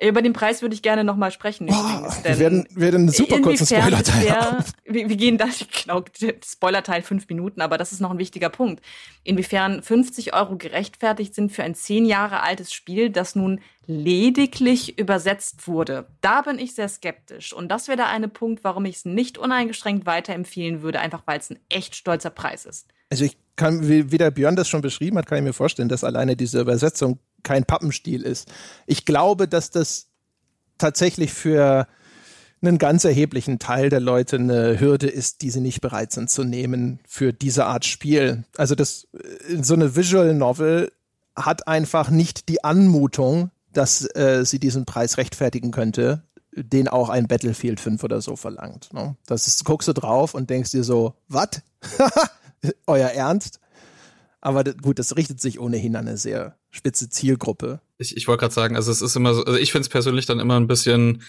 [0.00, 1.68] Über den Preis würde ich gerne nochmal sprechen.
[1.70, 5.46] Oh, wir werden, werden einen super kurzen Spoiler-Teil der, wir, wir, gehen da,
[5.82, 6.04] genau,
[6.44, 8.80] Spoiler-Teil fünf Minuten, aber das ist noch ein wichtiger Punkt.
[9.24, 15.66] Inwiefern 50 Euro gerechtfertigt sind für ein zehn Jahre altes Spiel, das nun lediglich übersetzt
[15.66, 16.06] wurde.
[16.20, 17.52] Da bin ich sehr skeptisch.
[17.52, 21.40] Und das wäre der eine Punkt, warum ich es nicht uneingeschränkt weiterempfehlen würde, einfach weil
[21.40, 22.86] es ein echt stolzer Preis ist.
[23.10, 25.88] Also ich kann, wie, wie der Björn das schon beschrieben hat, kann ich mir vorstellen,
[25.88, 27.18] dass alleine diese Übersetzung
[27.48, 28.48] kein Pappenstiel ist.
[28.86, 30.08] Ich glaube, dass das
[30.76, 31.88] tatsächlich für
[32.60, 36.44] einen ganz erheblichen Teil der Leute eine Hürde ist, die sie nicht bereit sind zu
[36.44, 38.44] nehmen für diese Art Spiel.
[38.56, 39.08] Also das
[39.62, 40.92] so eine Visual Novel
[41.34, 47.28] hat einfach nicht die Anmutung, dass äh, sie diesen Preis rechtfertigen könnte, den auch ein
[47.28, 48.92] Battlefield 5 oder so verlangt.
[48.92, 49.16] Ne?
[49.26, 51.62] Das ist, guckst du drauf und denkst dir so, was?
[52.86, 53.60] Euer Ernst?
[54.48, 57.82] Aber gut, das richtet sich ohnehin an eine sehr spitze Zielgruppe.
[57.98, 60.24] Ich, ich wollte gerade sagen, also es ist immer so, also ich finde es persönlich
[60.24, 61.22] dann immer ein bisschen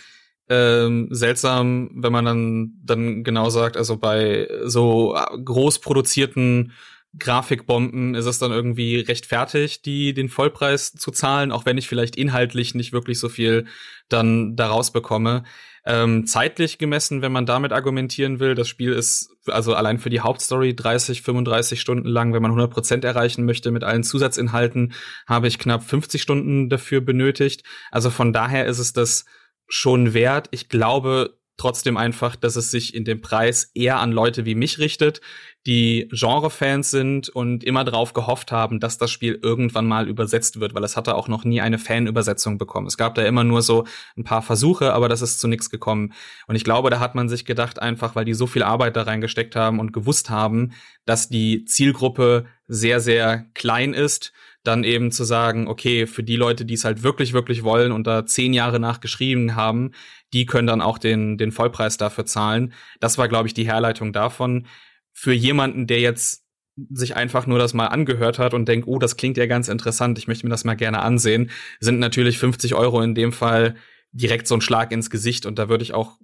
[0.48, 6.72] ähm, seltsam, wenn man dann, dann genau sagt, also bei so groß produzierten
[7.20, 12.16] Grafikbomben ist es dann irgendwie rechtfertigt, die den Vollpreis zu zahlen, auch wenn ich vielleicht
[12.16, 13.66] inhaltlich nicht wirklich so viel
[14.08, 15.44] dann daraus bekomme.
[15.86, 20.20] Ähm, zeitlich gemessen, wenn man damit argumentieren will, das Spiel ist also allein für die
[20.20, 22.34] Hauptstory 30, 35 Stunden lang.
[22.34, 24.94] Wenn man 100 Prozent erreichen möchte mit allen Zusatzinhalten,
[25.28, 27.64] habe ich knapp 50 Stunden dafür benötigt.
[27.92, 29.26] Also von daher ist es das
[29.68, 30.48] schon wert.
[30.52, 34.80] Ich glaube, trotzdem einfach, dass es sich in dem Preis eher an Leute wie mich
[34.80, 35.22] richtet,
[35.68, 40.74] die Genre-Fans sind und immer darauf gehofft haben, dass das Spiel irgendwann mal übersetzt wird,
[40.74, 42.88] weil es hatte auch noch nie eine Fan-Übersetzung bekommen.
[42.88, 43.86] Es gab da immer nur so
[44.18, 46.14] ein paar Versuche, aber das ist zu nichts gekommen.
[46.48, 49.04] Und ich glaube, da hat man sich gedacht, einfach weil die so viel Arbeit da
[49.04, 50.72] reingesteckt haben und gewusst haben,
[51.06, 54.32] dass die Zielgruppe sehr, sehr klein ist,
[54.64, 58.06] dann eben zu sagen, okay, für die Leute, die es halt wirklich, wirklich wollen und
[58.06, 59.92] da zehn Jahre nachgeschrieben haben,
[60.34, 62.74] die können dann auch den, den Vollpreis dafür zahlen.
[63.00, 64.68] Das war, glaube ich, die Herleitung davon.
[65.14, 66.46] Für jemanden, der jetzt
[66.92, 70.18] sich einfach nur das mal angehört hat und denkt, oh, das klingt ja ganz interessant,
[70.18, 73.76] ich möchte mir das mal gerne ansehen, sind natürlich 50 Euro in dem Fall
[74.12, 76.18] direkt so ein Schlag ins Gesicht und da würde ich auch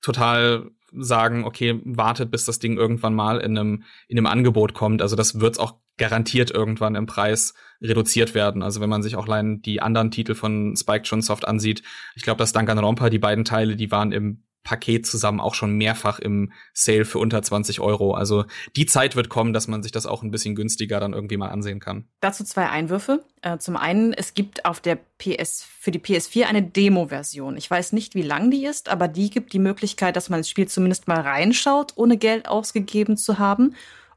[0.00, 5.02] total sagen, okay, wartet, bis das Ding irgendwann mal in einem, in einem Angebot kommt.
[5.02, 8.62] Also das wird's auch garantiert irgendwann im Preis reduziert werden.
[8.62, 11.82] Also wenn man sich auch allein die anderen Titel von Spike Chunsoft ansieht,
[12.16, 16.18] ich glaube, dass Danganronpa, die beiden Teile, die waren im Paket zusammen auch schon mehrfach
[16.18, 18.14] im Sale für unter 20 Euro.
[18.14, 21.36] Also die Zeit wird kommen, dass man sich das auch ein bisschen günstiger dann irgendwie
[21.36, 22.08] mal ansehen kann.
[22.20, 23.22] Dazu zwei Einwürfe.
[23.42, 27.56] Äh, zum einen, es gibt auf der PS, für die PS4 eine Demo-Version.
[27.58, 30.48] Ich weiß nicht, wie lang die ist, aber die gibt die Möglichkeit, dass man das
[30.48, 33.74] Spiel zumindest mal reinschaut, ohne Geld ausgegeben zu haben.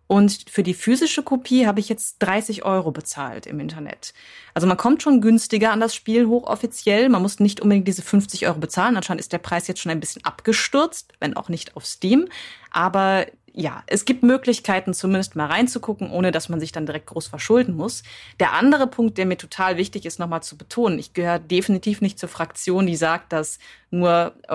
[0.08, 4.14] Und für die physische Kopie habe ich jetzt 30 Euro bezahlt im Internet.
[4.54, 7.10] Also man kommt schon günstiger an das Spiel hochoffiziell.
[7.10, 8.96] Man muss nicht unbedingt diese 50 Euro bezahlen.
[8.96, 12.30] Anscheinend ist der Preis jetzt schon ein bisschen abgestürzt, wenn auch nicht auf Steam.
[12.72, 13.26] Aber
[13.60, 17.76] ja, es gibt Möglichkeiten, zumindest mal reinzugucken, ohne dass man sich dann direkt groß verschulden
[17.76, 18.04] muss.
[18.40, 22.20] Der andere Punkt, der mir total wichtig ist, nochmal zu betonen, ich gehöre definitiv nicht
[22.20, 23.58] zur Fraktion, die sagt, dass
[23.90, 24.54] nur äh,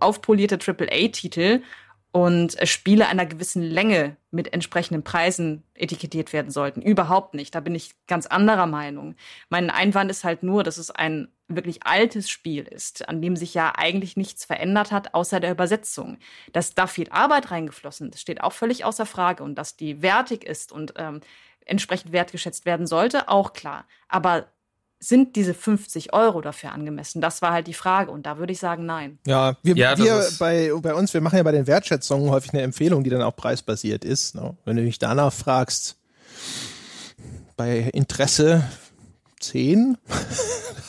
[0.00, 1.62] aufpolierte AAA-Titel
[2.16, 6.80] und Spiele einer gewissen Länge mit entsprechenden Preisen etikettiert werden sollten.
[6.80, 7.54] Überhaupt nicht.
[7.54, 9.16] Da bin ich ganz anderer Meinung.
[9.50, 13.52] Mein Einwand ist halt nur, dass es ein wirklich altes Spiel ist, an dem sich
[13.52, 16.16] ja eigentlich nichts verändert hat, außer der Übersetzung.
[16.54, 19.44] Dass da viel Arbeit reingeflossen ist, steht auch völlig außer Frage.
[19.44, 21.20] Und dass die wertig ist und ähm,
[21.66, 23.84] entsprechend wertgeschätzt werden sollte, auch klar.
[24.08, 24.46] Aber
[24.98, 27.20] sind diese 50 Euro dafür angemessen?
[27.20, 29.18] Das war halt die Frage und da würde ich sagen, nein.
[29.26, 32.62] Ja, wir, ja, wir bei, bei uns, wir machen ja bei den Wertschätzungen häufig eine
[32.62, 34.34] Empfehlung, die dann auch preisbasiert ist.
[34.34, 34.56] Ne?
[34.64, 35.96] Wenn du mich danach fragst,
[37.56, 38.64] bei Interesse
[39.40, 39.98] 10.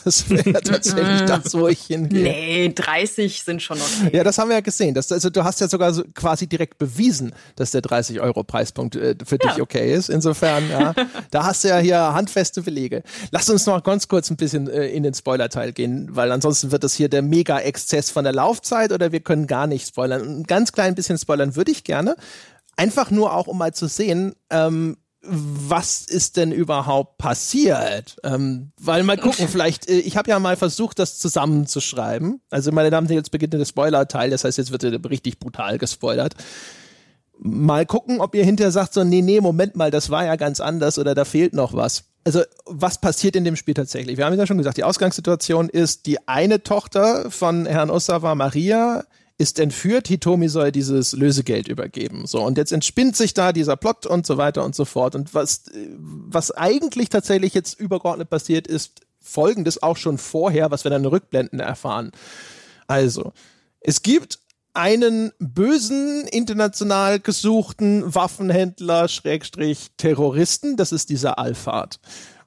[0.04, 2.22] Das wäre tatsächlich das, wo ich hingehe.
[2.22, 4.16] Nee, 30 sind schon okay.
[4.16, 4.94] Ja, das haben wir ja gesehen.
[4.94, 9.36] Das, also du hast ja sogar so quasi direkt bewiesen, dass der 30-Euro-Preispunkt äh, für
[9.42, 9.50] ja.
[9.50, 10.08] dich okay ist.
[10.08, 10.94] Insofern, ja,
[11.30, 13.02] da hast du ja hier handfeste Belege.
[13.32, 16.84] Lass uns noch ganz kurz ein bisschen äh, in den Spoiler-Teil gehen, weil ansonsten wird
[16.84, 20.22] das hier der Mega-Exzess von der Laufzeit oder wir können gar nicht spoilern.
[20.22, 22.16] Ein ganz klein bisschen spoilern würde ich gerne.
[22.76, 28.16] Einfach nur auch, um mal zu sehen, ähm, was ist denn überhaupt passiert?
[28.22, 32.40] Ähm, weil mal gucken, vielleicht, äh, ich habe ja mal versucht, das zusammenzuschreiben.
[32.50, 35.78] Also, meine Damen und Herren, jetzt beginnt der Spoiler-Teil, das heißt, jetzt wird richtig brutal
[35.78, 36.34] gespoilert.
[37.40, 40.60] Mal gucken, ob ihr hinterher sagt, so, nee, nee, Moment mal, das war ja ganz
[40.60, 42.04] anders oder da fehlt noch was.
[42.24, 44.18] Also, was passiert in dem Spiel tatsächlich?
[44.18, 49.04] Wir haben ja schon gesagt, die Ausgangssituation ist, die eine Tochter von Herrn Osawa, Maria,
[49.38, 52.26] ist entführt, Hitomi soll dieses Lösegeld übergeben.
[52.26, 55.14] So, und jetzt entspinnt sich da dieser Plot und so weiter und so fort.
[55.14, 55.64] Und was,
[55.96, 61.60] was eigentlich tatsächlich jetzt übergeordnet passiert, ist folgendes auch schon vorher, was wir dann Rückblenden
[61.60, 62.10] erfahren.
[62.88, 63.32] Also,
[63.80, 64.40] es gibt
[64.74, 72.00] einen bösen, international gesuchten Waffenhändler, Schrägstrich, Terroristen, das ist dieser Alphard.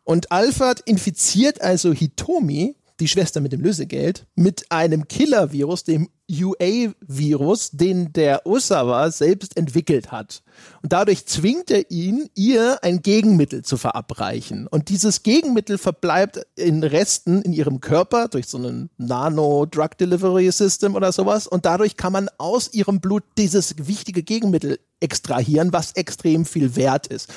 [0.03, 7.71] Und Alphard infiziert also Hitomi, die Schwester mit dem Lösegeld, mit einem Killer-Virus, dem UA-Virus,
[7.71, 10.43] den der Osawa selbst entwickelt hat.
[10.81, 14.67] Und dadurch zwingt er ihn, ihr ein Gegenmittel zu verabreichen.
[14.67, 21.47] Und dieses Gegenmittel verbleibt in Resten in ihrem Körper durch so einen Nano-Drug-Delivery-System oder sowas.
[21.47, 27.07] Und dadurch kann man aus ihrem Blut dieses wichtige Gegenmittel extrahieren, was extrem viel wert
[27.07, 27.29] ist.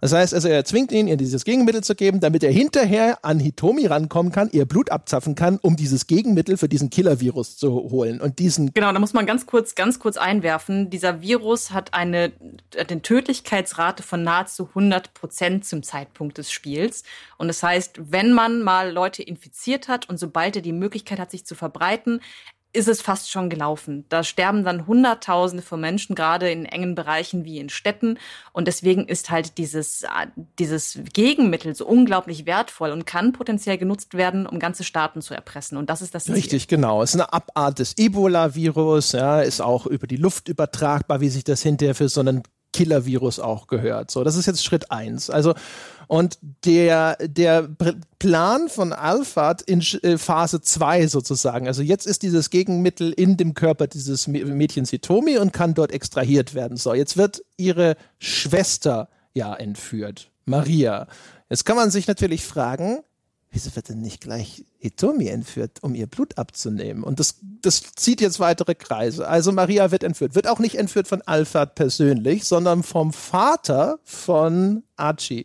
[0.00, 3.40] Das heißt also, er zwingt ihn, ihr dieses Gegenmittel zu geben, damit er hinterher an
[3.40, 8.20] Hitomi rankommen kann, ihr Blut abzapfen kann, um dieses Gegenmittel für diesen Killer-Virus zu holen.
[8.20, 8.72] Und diesen.
[8.74, 10.90] Genau, da muss man ganz kurz, ganz kurz einwerfen.
[10.90, 12.32] Dieser Virus hat eine,
[12.76, 17.02] eine Tödlichkeitsrate von nahezu 100 Prozent zum Zeitpunkt des Spiels.
[17.36, 21.30] Und das heißt, wenn man mal Leute infiziert hat und sobald er die Möglichkeit hat,
[21.30, 22.20] sich zu verbreiten,
[22.72, 24.04] ist es fast schon gelaufen.
[24.08, 28.18] Da sterben dann Hunderttausende von Menschen, gerade in engen Bereichen wie in Städten.
[28.52, 30.04] Und deswegen ist halt dieses,
[30.58, 35.78] dieses Gegenmittel so unglaublich wertvoll und kann potenziell genutzt werden, um ganze Staaten zu erpressen.
[35.78, 36.34] Und das ist das Ziel.
[36.34, 37.02] Richtig, genau.
[37.02, 41.44] Es ist eine Abart des Ebola-Virus, ja, ist auch über die Luft übertragbar, wie sich
[41.44, 42.42] das hinterher für so einen
[42.74, 44.10] Killer-Virus auch gehört.
[44.10, 45.30] So, das ist jetzt Schritt eins.
[45.30, 45.54] Also,
[46.08, 47.68] und der, der
[48.18, 53.52] Plan von Alphat in äh, Phase 2 sozusagen, also jetzt ist dieses Gegenmittel in dem
[53.54, 56.78] Körper dieses Mädchens Hitomi und kann dort extrahiert werden.
[56.78, 61.06] So, jetzt wird ihre Schwester ja entführt, Maria.
[61.50, 63.00] Jetzt kann man sich natürlich fragen,
[63.50, 67.02] wieso wird denn nicht gleich Hitomi entführt, um ihr Blut abzunehmen?
[67.02, 69.28] Und das, das zieht jetzt weitere Kreise.
[69.28, 70.34] Also Maria wird entführt.
[70.34, 75.44] Wird auch nicht entführt von Alfred persönlich, sondern vom Vater von Archie.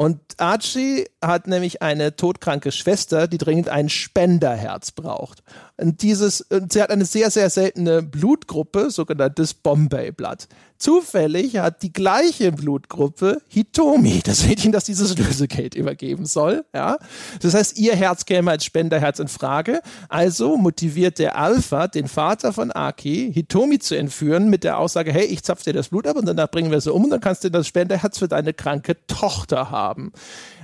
[0.00, 5.42] Und Archie hat nämlich eine todkranke Schwester, die dringend ein Spenderherz braucht.
[5.76, 10.48] Und dieses, und sie hat eine sehr, sehr seltene Blutgruppe, sogenanntes Bombay-Blatt.
[10.80, 16.64] Zufällig hat die gleiche Blutgruppe Hitomi, das Mädchen, das dieses Lösegeld übergeben soll.
[16.74, 16.96] Ja?
[17.42, 19.82] Das heißt, ihr Herz käme als Spenderherz in Frage.
[20.08, 25.26] Also motiviert der Alpha den Vater von Aki, Hitomi zu entführen, mit der Aussage, hey,
[25.26, 27.44] ich zapf dir das Blut ab und danach bringen wir sie um und dann kannst
[27.44, 30.12] du das Spenderherz für deine kranke Tochter haben.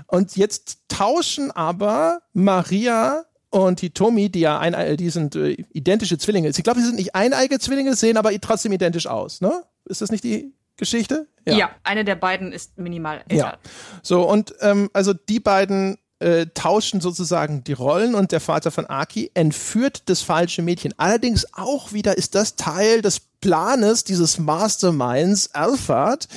[0.07, 6.49] Und jetzt tauschen aber Maria und Hitomi, die ja ein, die sind äh, identische Zwillinge.
[6.49, 9.63] Ich glaube, sie sind nicht eineige Zwillinge, sehen aber trotzdem identisch aus, ne?
[9.87, 11.29] Ist das nicht die Geschichte?
[11.47, 13.35] Ja, ja eine der beiden ist minimal älter.
[13.35, 13.59] Ja.
[14.03, 18.87] So, und ähm, also die beiden äh, tauschen sozusagen die Rollen und der Vater von
[18.87, 20.95] Aki entführt das falsche Mädchen.
[20.97, 26.29] Allerdings auch wieder ist das Teil des Planes dieses Masterminds Alphard,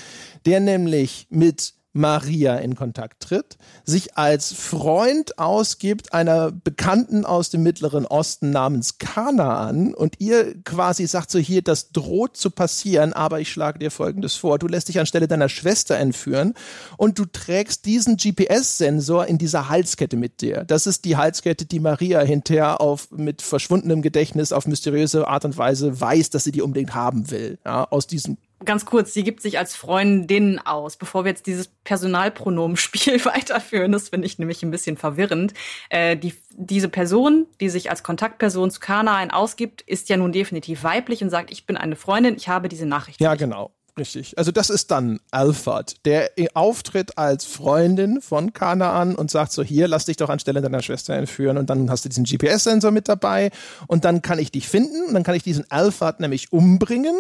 [0.46, 7.62] der nämlich mit Maria in Kontakt tritt, sich als Freund ausgibt einer Bekannten aus dem
[7.62, 13.42] Mittleren Osten namens Kanaan und ihr quasi sagt so hier, das droht zu passieren, aber
[13.42, 14.60] ich schlage dir Folgendes vor.
[14.60, 16.54] Du lässt dich anstelle deiner Schwester entführen
[16.96, 20.64] und du trägst diesen GPS-Sensor in dieser Halskette mit dir.
[20.66, 25.58] Das ist die Halskette, die Maria hinterher auf, mit verschwundenem Gedächtnis auf mysteriöse Art und
[25.58, 27.60] Weise weiß, dass sie die unbedingt haben will.
[27.66, 31.68] Ja, aus diesem ganz kurz, sie gibt sich als Freundin aus, bevor wir jetzt dieses
[31.84, 33.92] Personalpronomenspiel weiterführen.
[33.92, 35.54] Das finde ich nämlich ein bisschen verwirrend.
[35.90, 40.84] Äh, die, diese Person, die sich als Kontaktperson zu Kanaan ausgibt, ist ja nun definitiv
[40.84, 43.22] weiblich und sagt, ich bin eine Freundin, ich habe diese Nachricht.
[43.22, 43.72] Ja, genau.
[44.00, 44.38] Richtig.
[44.38, 49.88] Also das ist dann Alfred, der auftritt als Freundin von Kanaan und sagt so, hier,
[49.88, 53.52] lass dich doch anstelle deiner Schwester entführen und dann hast du diesen GPS-Sensor mit dabei
[53.88, 57.16] und dann kann ich dich finden und dann kann ich diesen Alfred nämlich umbringen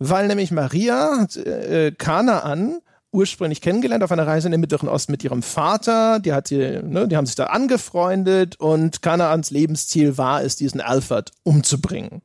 [0.00, 2.80] weil nämlich Maria äh, Kanaan
[3.12, 6.20] ursprünglich kennengelernt auf einer Reise in den Mittleren Osten mit ihrem Vater.
[6.20, 10.80] Die, hat die, ne, die haben sich da angefreundet und Kanaans Lebensziel war es, diesen
[10.80, 12.22] Alfred umzubringen.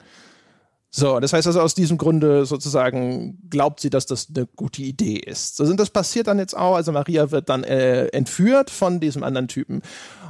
[0.98, 5.17] So, das heißt also aus diesem Grunde sozusagen glaubt sie, dass das eine gute Idee
[5.17, 5.57] ist.
[5.57, 6.75] So, und das passiert dann jetzt auch.
[6.75, 9.82] Also Maria wird dann äh, entführt von diesem anderen Typen.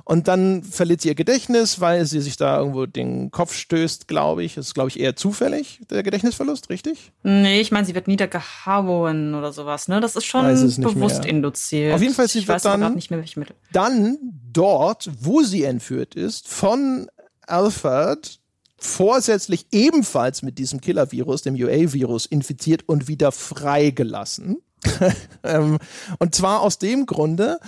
[0.06, 4.44] Und dann verliert sie ihr Gedächtnis, weil sie sich da irgendwo den Kopf stößt, glaube
[4.44, 4.56] ich.
[4.56, 7.12] Das ist, glaube ich, eher zufällig, der Gedächtnisverlust, richtig?
[7.22, 10.02] Nee, ich meine, sie wird niedergehauen oder sowas, ne?
[10.02, 11.30] Das ist schon bewusst mehr.
[11.30, 11.94] induziert.
[11.94, 13.56] Auf jeden Fall, sie ich wird dann, nicht mehr, welche Mittel.
[13.72, 14.18] dann
[14.52, 17.08] dort, wo sie entführt ist, von
[17.46, 18.40] Alfred
[18.78, 24.58] vorsätzlich ebenfalls mit diesem Killer-Virus, dem UA-Virus, infiziert und wieder freigelassen.
[25.44, 25.80] ähm,
[26.20, 27.60] und zwar aus dem Grunde,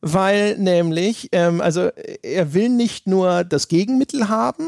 [0.00, 1.90] weil nämlich, ähm, also
[2.22, 4.66] er will nicht nur das Gegenmittel haben,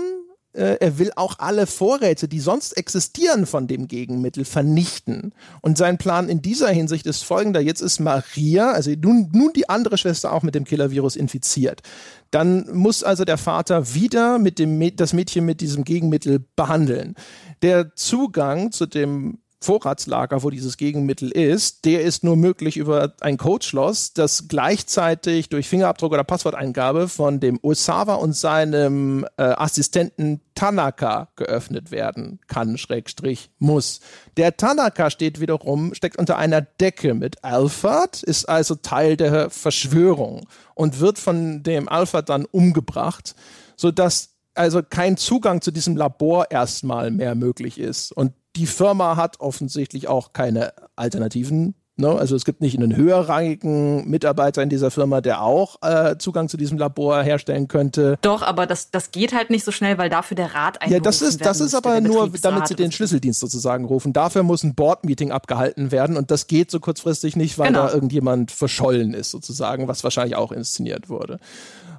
[0.57, 5.35] äh, er will auch alle Vorräte, die sonst existieren von dem Gegenmittel, vernichten.
[5.61, 7.61] Und sein Plan in dieser Hinsicht ist folgender.
[7.61, 11.83] Jetzt ist Maria, also nun, nun die andere Schwester auch mit dem Killer-Virus infiziert.
[12.31, 17.15] Dann muss also der Vater wieder mit dem, das Mädchen mit diesem Gegenmittel behandeln.
[17.63, 23.39] Der Zugang zu dem Vorratslager, wo dieses Gegenmittel ist, der ist nur möglich über ein
[23.39, 31.29] Codeschloss, das gleichzeitig durch Fingerabdruck oder Passworteingabe von dem Osawa und seinem äh, Assistenten Tanaka
[31.37, 34.01] geöffnet werden kann, Schrägstrich muss.
[34.37, 40.47] Der Tanaka steht wiederum, steckt unter einer Decke mit Alphard, ist also Teil der Verschwörung
[40.75, 43.35] und wird von dem Alphard dann umgebracht,
[43.77, 48.13] sodass also kein Zugang zu diesem Labor erstmal mehr möglich ist.
[48.13, 51.75] Und die Firma hat offensichtlich auch keine Alternativen.
[51.99, 52.11] Ne?
[52.11, 56.59] Also es gibt nicht einen höherrangigen Mitarbeiter in dieser Firma, der auch äh, Zugang zu
[56.59, 58.19] diesem Labor herstellen könnte.
[58.21, 61.23] Doch, aber das, das geht halt nicht so schnell, weil dafür der Rat Ja, das
[61.23, 64.13] ist, das ist aber nur, damit sie den Schlüsseldienst sozusagen rufen.
[64.13, 67.87] Dafür muss ein Board-Meeting abgehalten werden und das geht so kurzfristig nicht, weil genau.
[67.87, 71.39] da irgendjemand verschollen ist sozusagen, was wahrscheinlich auch inszeniert wurde.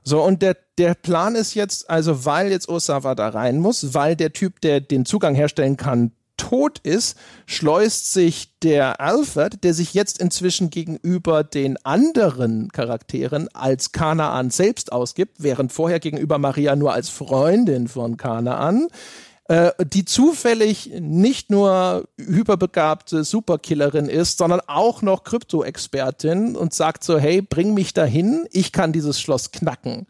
[0.03, 4.15] So, und der, der Plan ist jetzt, also weil jetzt Osawa da rein muss, weil
[4.15, 9.93] der Typ, der den Zugang herstellen kann, tot ist, schleust sich der Alfred, der sich
[9.93, 16.93] jetzt inzwischen gegenüber den anderen Charakteren als Kanaan selbst ausgibt, während vorher gegenüber Maria nur
[16.93, 18.87] als Freundin von Kanaan,
[19.49, 27.17] äh, die zufällig nicht nur hyperbegabte Superkillerin ist, sondern auch noch Krypto-Expertin und sagt so,
[27.17, 30.05] hey, bring mich dahin, ich kann dieses Schloss knacken.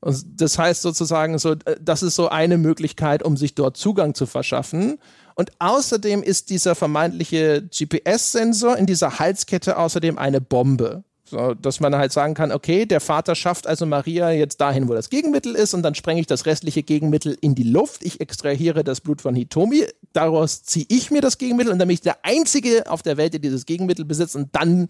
[0.00, 4.14] Und das heißt sozusagen so, äh, das ist so eine Möglichkeit, um sich dort Zugang
[4.14, 4.98] zu verschaffen.
[5.36, 11.04] Und außerdem ist dieser vermeintliche GPS-Sensor in dieser Halskette außerdem eine Bombe.
[11.28, 14.94] So, dass man halt sagen kann, okay, der Vater schafft also Maria jetzt dahin, wo
[14.94, 18.04] das Gegenmittel ist, und dann sprenge ich das restliche Gegenmittel in die Luft.
[18.04, 21.94] Ich extrahiere das Blut von Hitomi, daraus ziehe ich mir das Gegenmittel und dann bin
[21.94, 24.88] ich der Einzige auf der Welt, der dieses Gegenmittel besitzt, und dann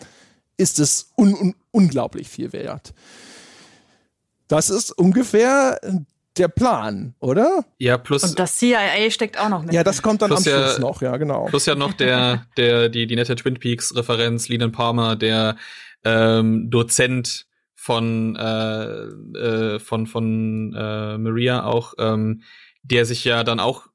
[0.58, 2.92] ist es un un unglaublich viel wert.
[4.46, 5.80] Das ist ungefähr
[6.38, 7.64] der Plan, oder?
[7.78, 8.24] Ja, plus.
[8.24, 9.72] Und das CIA steckt auch noch mit.
[9.74, 11.46] Ja, das kommt dann am ja, Schluss noch, ja, genau.
[11.46, 15.56] Plus ja noch der, der, die, die nette Twin Peaks Referenz, Leland Palmer, der
[16.04, 18.84] ähm, Dozent von, äh,
[19.38, 22.42] äh, von, von äh, Maria auch, ähm,
[22.82, 23.86] der sich ja dann auch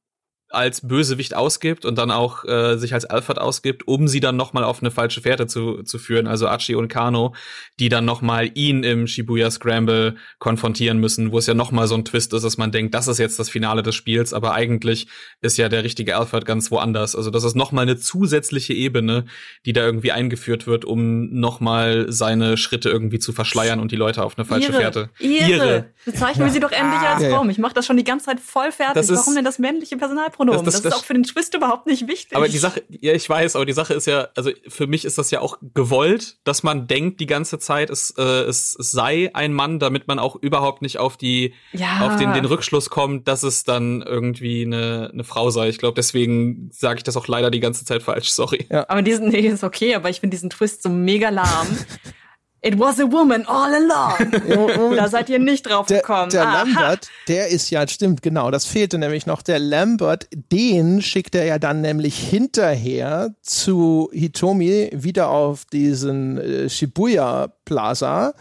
[0.54, 4.54] als Bösewicht ausgibt und dann auch äh, sich als Alfred ausgibt, um sie dann noch
[4.54, 7.34] mal auf eine falsche Fährte zu, zu führen, also Archie und Kano,
[7.80, 11.88] die dann noch mal ihn im Shibuya Scramble konfrontieren müssen, wo es ja noch mal
[11.88, 14.54] so ein Twist ist, dass man denkt, das ist jetzt das Finale des Spiels, aber
[14.54, 15.08] eigentlich
[15.42, 17.16] ist ja der richtige Alfred ganz woanders.
[17.16, 19.26] Also das ist noch mal eine zusätzliche Ebene,
[19.66, 23.96] die da irgendwie eingeführt wird, um noch mal seine Schritte irgendwie zu verschleiern und die
[23.96, 25.10] Leute auf eine falsche ihre, Fährte.
[25.20, 25.50] Ihre.
[25.50, 25.86] ihre.
[26.06, 27.48] Bezeichnen wir sie doch endlich als Frau.
[27.48, 29.10] Ich mache das schon die ganze Zeit voll fertig.
[29.10, 30.41] Warum denn das männliche Personalpronomen?
[30.42, 30.66] Pronomen.
[30.66, 32.36] Das, das, das, ist auch für den Twist überhaupt nicht wichtig.
[32.36, 35.18] Aber die Sache, ja, ich weiß, aber die Sache ist ja, also für mich ist
[35.18, 39.30] das ja auch gewollt, dass man denkt die ganze Zeit, es, äh, es, es sei
[39.34, 42.08] ein Mann, damit man auch überhaupt nicht auf die, ja.
[42.08, 45.70] auf den, den Rückschluss kommt, dass es dann irgendwie eine, eine Frau sei.
[45.70, 48.66] Ich glaube, deswegen sage ich das auch leider die ganze Zeit falsch, sorry.
[48.72, 48.90] Ja.
[48.90, 51.68] Aber diesen, nee, ist okay, aber ich finde diesen Twist so mega lahm.
[52.64, 54.96] It was a woman all along.
[54.96, 56.30] da seid ihr nicht drauf der, gekommen.
[56.30, 56.64] Der Aha.
[56.64, 59.42] Lambert, der ist ja, stimmt, genau, das fehlte nämlich noch.
[59.42, 66.70] Der Lambert, den schickt er ja dann nämlich hinterher zu Hitomi wieder auf diesen äh,
[66.70, 68.34] Shibuya Plaza.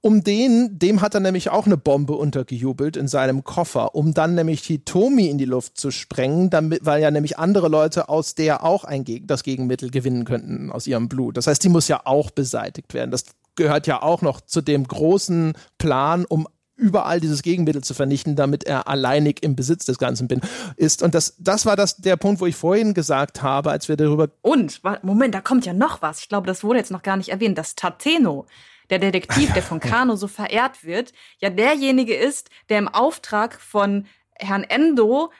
[0.00, 4.36] Um den, dem hat er nämlich auch eine Bombe untergejubelt in seinem Koffer, um dann
[4.36, 8.64] nämlich Hitomi in die Luft zu sprengen, damit, weil ja nämlich andere Leute aus der
[8.64, 11.36] auch ein, das Gegenmittel gewinnen könnten aus ihrem Blut.
[11.36, 13.10] Das heißt, die muss ja auch beseitigt werden.
[13.10, 13.24] Das
[13.58, 18.64] gehört ja auch noch zu dem großen Plan, um überall dieses Gegenmittel zu vernichten, damit
[18.64, 20.40] er alleinig im Besitz des Ganzen bin,
[20.76, 21.02] ist.
[21.02, 24.30] Und das, das war das, der Punkt, wo ich vorhin gesagt habe, als wir darüber.
[24.40, 26.20] Und, Moment, da kommt ja noch was.
[26.20, 27.58] Ich glaube, das wurde jetzt noch gar nicht erwähnt.
[27.58, 28.46] Das Tateno,
[28.90, 34.06] der Detektiv, der von Kano so verehrt wird, ja derjenige ist, der im Auftrag von
[34.36, 35.32] Herrn Endo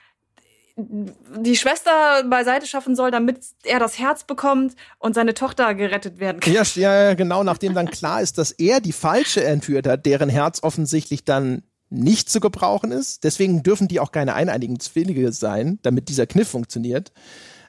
[0.78, 6.40] die Schwester beiseite schaffen soll, damit er das Herz bekommt und seine Tochter gerettet werden
[6.40, 6.52] kann.
[6.52, 10.62] Ja, ja, genau, nachdem dann klar ist, dass er die falsche entführt hat, deren Herz
[10.62, 13.24] offensichtlich dann nicht zu gebrauchen ist.
[13.24, 17.12] Deswegen dürfen die auch keine eineinigen Zwillinge sein, damit dieser Kniff funktioniert.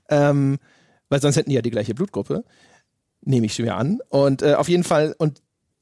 [0.09, 0.59] Ähm,
[1.09, 2.43] weil sonst hätten die ja die gleiche Blutgruppe.
[3.21, 3.99] Nehme ich schwer an.
[4.09, 5.41] Und äh, auf jeden Fall, und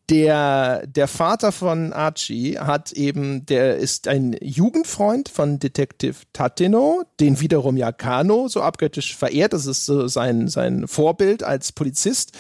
[0.10, 7.42] der, der Vater von Archie hat eben, der ist ein Jugendfreund von Detective Tateno, den
[7.42, 9.52] wiederum ja Kano so abgöttisch verehrt.
[9.52, 12.38] Das ist so sein, sein Vorbild als Polizist.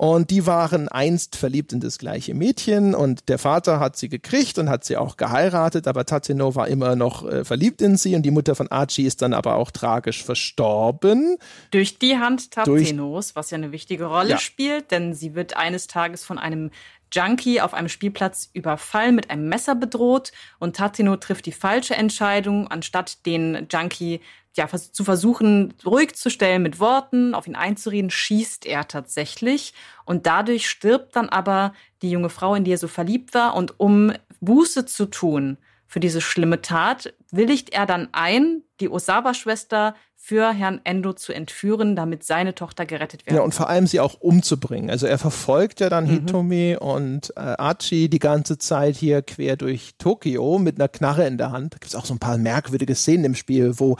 [0.00, 4.56] Und die waren einst verliebt in das gleiche Mädchen und der Vater hat sie gekriegt
[4.56, 8.22] und hat sie auch geheiratet, aber Tateno war immer noch äh, verliebt in sie und
[8.22, 11.36] die Mutter von Archie ist dann aber auch tragisch verstorben.
[11.70, 14.38] Durch die Hand Tatenos, was ja eine wichtige Rolle ja.
[14.38, 16.70] spielt, denn sie wird eines Tages von einem
[17.12, 22.68] Junkie auf einem Spielplatz überfallen, mit einem Messer bedroht und Tatino trifft die falsche Entscheidung,
[22.68, 24.20] anstatt den Junkie
[24.56, 29.74] ja, zu versuchen, ruhig zu stellen mit Worten, auf ihn einzureden, schießt er tatsächlich.
[30.04, 31.72] Und dadurch stirbt dann aber
[32.02, 33.54] die junge Frau, in die er so verliebt war.
[33.54, 35.56] Und um Buße zu tun
[35.90, 41.96] für diese schlimme Tat, willigt er dann ein, die Osawa-Schwester für Herrn Endo zu entführen,
[41.96, 43.34] damit seine Tochter gerettet wird.
[43.34, 44.88] Ja, und vor allem sie auch umzubringen.
[44.88, 46.10] Also er verfolgt ja dann mhm.
[46.10, 51.38] Hitomi und äh, Archie die ganze Zeit hier quer durch Tokio mit einer Knarre in
[51.38, 51.74] der Hand.
[51.74, 53.96] Da gibt es auch so ein paar merkwürdige Szenen im Spiel, wo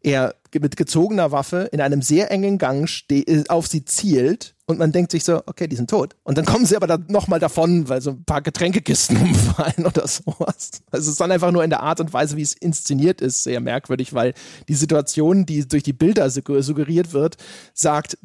[0.00, 4.92] er mit gezogener Waffe in einem sehr engen Gang äh, auf sie zielt und man
[4.92, 6.16] denkt sich so, okay, die sind tot.
[6.22, 10.08] Und dann kommen sie aber dann nochmal davon, weil so ein paar Getränkekisten umfallen oder
[10.08, 10.70] sowas.
[10.90, 13.42] Also es ist dann einfach nur in der Art und Weise, wie es inszeniert ist,
[13.42, 14.32] sehr merkwürdig, weil
[14.68, 17.36] die Situation, die durch die Bilder suggeriert wird,
[17.74, 18.16] sagt,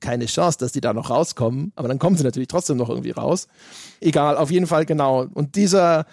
[0.00, 1.72] keine Chance, dass die da noch rauskommen.
[1.74, 3.48] Aber dann kommen sie natürlich trotzdem noch irgendwie raus.
[4.00, 5.26] Egal, auf jeden Fall genau.
[5.32, 6.06] Und dieser,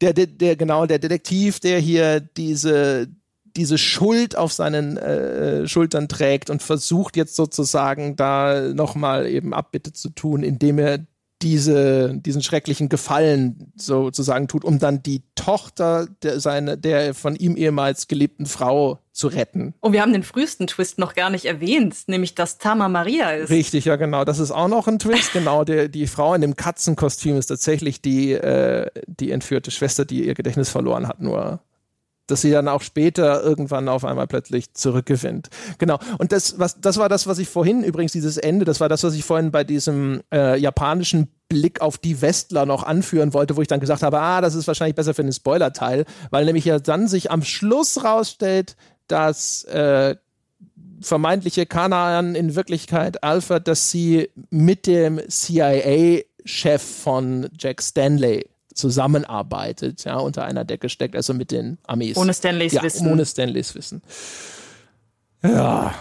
[0.00, 3.08] der, der, der genau, der Detektiv, der hier diese,
[3.56, 9.92] diese Schuld auf seinen äh, Schultern trägt und versucht jetzt sozusagen da nochmal eben Abbitte
[9.92, 11.06] zu tun, indem er
[11.42, 17.56] diese, diesen schrecklichen Gefallen sozusagen tut, um dann die Tochter der, seine, der von ihm
[17.56, 19.74] ehemals geliebten Frau zu retten.
[19.80, 23.50] Und wir haben den frühesten Twist noch gar nicht erwähnt, nämlich dass Tama Maria ist.
[23.50, 24.24] Richtig, ja genau.
[24.24, 25.32] Das ist auch noch ein Twist.
[25.32, 30.26] genau, der, die Frau in dem Katzenkostüm ist tatsächlich die, äh, die entführte Schwester, die
[30.26, 31.60] ihr Gedächtnis verloren hat, nur
[32.26, 35.48] dass sie dann auch später irgendwann auf einmal plötzlich zurückgewinnt.
[35.78, 35.98] Genau.
[36.18, 39.04] Und das, was, das war das, was ich vorhin übrigens, dieses Ende, das war das,
[39.04, 43.62] was ich vorhin bei diesem äh, japanischen Blick auf die Westler noch anführen wollte, wo
[43.62, 46.78] ich dann gesagt habe, ah, das ist wahrscheinlich besser für den Spoiler-Teil, weil nämlich ja
[46.78, 50.16] dann sich am Schluss rausstellt, dass äh,
[51.00, 58.46] vermeintliche Kanaan in Wirklichkeit Alfred, dass sie mit dem CIA-Chef von Jack Stanley
[58.76, 62.16] zusammenarbeitet, ja, unter einer Decke steckt, also mit den Armees.
[62.16, 63.10] Ohne Stanleys ja, Wissen.
[63.10, 64.02] Ohne Stanleys Wissen.
[65.42, 65.94] Ja.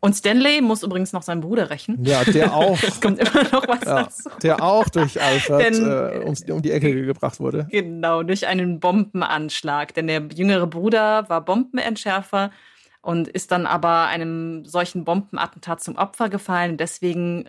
[0.00, 2.04] Und Stanley muss übrigens noch seinen Bruder rächen.
[2.04, 2.76] Ja, der auch.
[2.82, 4.30] es kommt immer noch was ja, dazu.
[4.42, 7.68] Der auch durch Alfred Denn, äh, um, um, die Ecke gebracht wurde.
[7.70, 9.94] Genau, durch einen Bombenanschlag.
[9.94, 12.50] Denn der jüngere Bruder war Bombenentschärfer
[13.00, 16.76] und ist dann aber einem solchen Bombenattentat zum Opfer gefallen.
[16.78, 17.48] Deswegen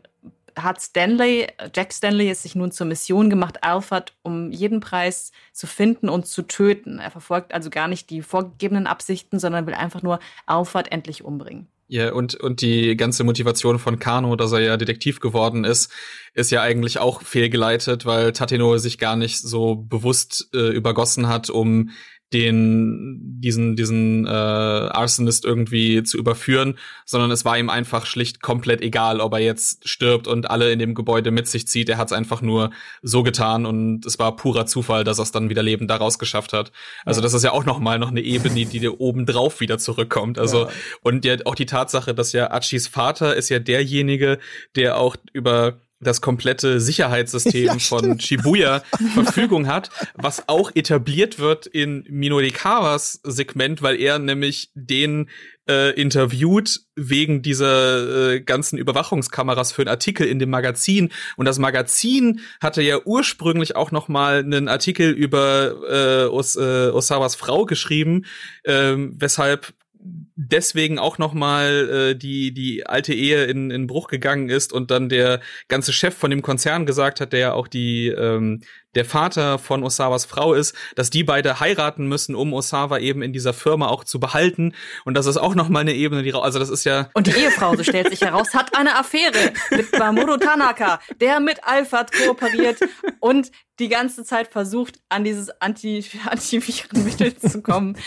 [0.55, 5.67] hat Stanley, Jack Stanley es sich nun zur Mission gemacht, Alfred um jeden Preis zu
[5.67, 6.99] finden und zu töten.
[6.99, 11.67] Er verfolgt also gar nicht die vorgegebenen Absichten, sondern will einfach nur Alfred endlich umbringen.
[11.87, 15.91] Ja, und, und die ganze Motivation von Kano, dass er ja Detektiv geworden ist,
[16.33, 21.49] ist ja eigentlich auch fehlgeleitet, weil Tateno sich gar nicht so bewusst äh, übergossen hat,
[21.49, 21.91] um
[22.33, 28.81] den diesen diesen äh, Arsonist irgendwie zu überführen, sondern es war ihm einfach schlicht komplett
[28.81, 31.89] egal, ob er jetzt stirbt und alle in dem Gebäude mit sich zieht.
[31.89, 32.71] Er hat es einfach nur
[33.01, 36.53] so getan und es war purer Zufall, dass er es dann wieder lebend da rausgeschafft
[36.53, 36.71] hat.
[37.05, 37.23] Also ja.
[37.23, 40.39] das ist ja auch noch mal noch eine Ebene, die dir oben drauf wieder zurückkommt.
[40.39, 40.69] Also ja.
[41.01, 44.39] und ja, auch die Tatsache, dass ja Achis Vater ist ja derjenige,
[44.75, 48.83] der auch über das komplette Sicherheitssystem ja, von Shibuya
[49.13, 55.29] Verfügung hat, was auch etabliert wird in Minodekawas Segment, weil er nämlich den
[55.69, 61.09] äh, interviewt wegen dieser äh, ganzen Überwachungskameras für einen Artikel in dem Magazin.
[61.37, 66.89] Und das Magazin hatte ja ursprünglich auch noch mal einen Artikel über äh, Os äh,
[66.89, 68.25] Osawas Frau geschrieben,
[68.63, 69.73] äh, weshalb
[70.03, 74.91] deswegen auch noch mal äh, die die alte Ehe in, in Bruch gegangen ist und
[74.91, 78.61] dann der ganze Chef von dem Konzern gesagt hat, der ja auch die ähm,
[78.95, 83.33] der Vater von Osawas Frau ist, dass die beide heiraten müssen, um Osawa eben in
[83.33, 84.73] dieser Firma auch zu behalten
[85.05, 87.31] und das ist auch noch mal eine Ebene, die also das ist ja und die
[87.31, 92.79] Ehefrau, so stellt sich heraus, hat eine Affäre mit Mamoru Tanaka, der mit Alfred kooperiert
[93.19, 97.97] und die ganze Zeit versucht an dieses Anti Antivirenmittel zu kommen.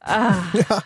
[0.00, 0.82] Ah, ja.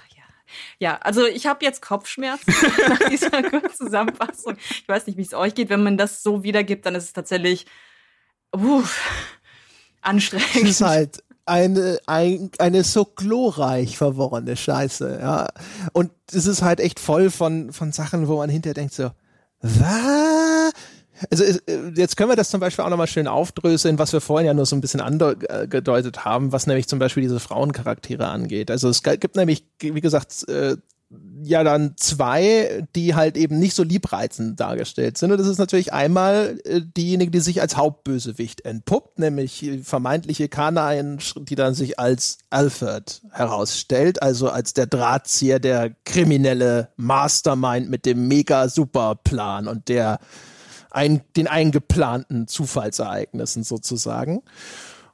[0.78, 2.52] Ja, also ich habe jetzt Kopfschmerzen
[2.88, 4.56] nach dieser kurzen Zusammenfassung.
[4.70, 5.68] Ich weiß nicht, wie es euch geht.
[5.68, 7.66] Wenn man das so wiedergibt, dann ist es tatsächlich
[8.52, 9.00] uff,
[10.00, 10.54] anstrengend.
[10.54, 15.48] Es ist halt eine, ein, eine so glorreich verworrene Scheiße, ja.
[15.92, 19.10] Und es ist halt echt voll von, von Sachen, wo man hinterher denkt so,
[19.60, 20.72] was?
[21.30, 21.58] Also äh,
[21.94, 24.66] jetzt können wir das zum Beispiel auch nochmal schön aufdröseln, was wir vorhin ja nur
[24.66, 28.70] so ein bisschen angedeutet haben, was nämlich zum Beispiel diese Frauencharaktere angeht.
[28.70, 30.76] Also es gibt nämlich, wie gesagt, äh,
[31.42, 35.30] ja dann zwei, die halt eben nicht so liebreizend dargestellt sind.
[35.30, 41.18] Und das ist natürlich einmal äh, diejenige, die sich als Hauptbösewicht entpuppt, nämlich vermeintliche Kanaien,
[41.36, 48.26] die dann sich als Alfred herausstellt, also als der Drahtzieher, der kriminelle Mastermind mit dem
[48.28, 50.18] mega super Plan und der
[50.94, 54.42] ein, den eingeplanten Zufallsereignissen sozusagen.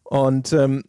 [0.02, 0.84] Und ähm,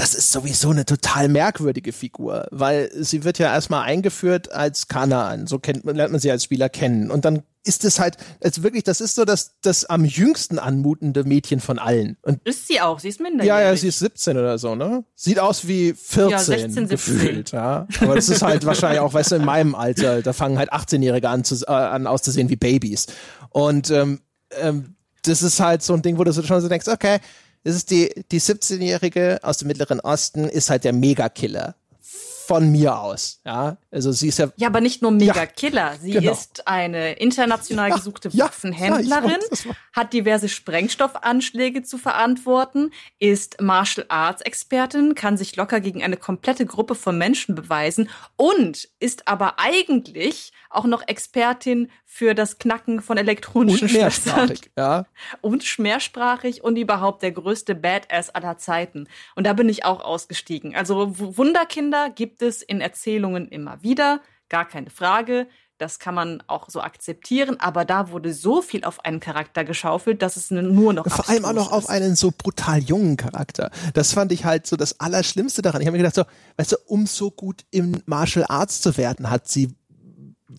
[0.00, 5.46] das ist sowieso eine total merkwürdige Figur, weil sie wird ja erstmal eingeführt als Kanaan,
[5.46, 7.10] so kennt, lernt man sie als Spieler kennen.
[7.10, 11.24] Und dann ist es halt, also wirklich, das ist so das, das am jüngsten anmutende
[11.24, 12.16] Mädchen von allen.
[12.22, 13.60] Und ist sie auch, sie ist minderjährig.
[13.62, 15.04] Ja, ja, sie ist 17 oder so, ne?
[15.14, 17.86] Sieht aus wie 14 ja, 16, gefühlt, ja.
[18.00, 21.28] Aber das ist halt wahrscheinlich auch, weißt du, in meinem Alter, da fangen halt 18-Jährige
[21.28, 23.08] an, zu, äh, an auszusehen wie Babys.
[23.50, 24.20] Und ähm,
[24.58, 27.18] ähm, das ist halt so ein Ding, wo du schon so denkst, okay,
[27.64, 31.74] das ist die, die 17-Jährige aus dem Mittleren Osten, ist halt der Megakiller.
[32.50, 33.40] von mir aus.
[33.44, 34.50] Ja, also sie ist ja.
[34.56, 35.94] Ja, aber nicht nur mega Killer.
[36.02, 36.32] Sie genau.
[36.32, 44.42] ist eine international gesuchte ja, Waffenhändlerin, ja, hat diverse Sprengstoffanschläge zu verantworten, ist Martial Arts
[44.42, 50.52] Expertin, kann sich locker gegen eine komplette Gruppe von Menschen beweisen und ist aber eigentlich
[50.70, 55.06] auch noch Expertin für das Knacken von elektronischen und mehrsprachig, ja.
[55.42, 59.06] Und mehrsprachig und überhaupt der größte Badass aller Zeiten.
[59.36, 60.74] Und da bin ich auch ausgestiegen.
[60.74, 65.46] Also Wunderkinder gibt es in Erzählungen immer wieder, gar keine Frage.
[65.78, 70.20] Das kann man auch so akzeptieren, aber da wurde so viel auf einen Charakter geschaufelt,
[70.20, 71.08] dass es nur noch.
[71.08, 71.72] Vor allem auch noch ist.
[71.72, 73.70] auf einen so brutal jungen Charakter.
[73.94, 75.80] Das fand ich halt so das Allerschlimmste daran.
[75.80, 76.24] Ich habe mir gedacht, so,
[76.56, 79.74] weißt du, um so gut im Martial Arts zu werden, hat sie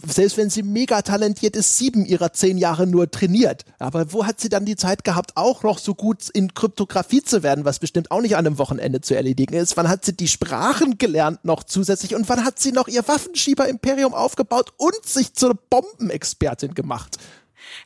[0.04, 3.66] selbst wenn sie mega talentiert ist, sieben ihrer zehn Jahre nur trainiert.
[3.80, 7.44] Aber wo hat sie dann die Zeit gehabt, auch noch so gut in Kryptographie zu
[7.44, 9.78] werden, was bestimmt auch nicht an einem Wochenende zu erledigen ist?
[9.78, 14.14] Wann hat sie die Sprachen gelernt noch zusätzlich und wann hat sie noch ihr Waffenschieber-Imperium
[14.14, 17.18] aufgebaut und sich zur Bombenexpertin gemacht?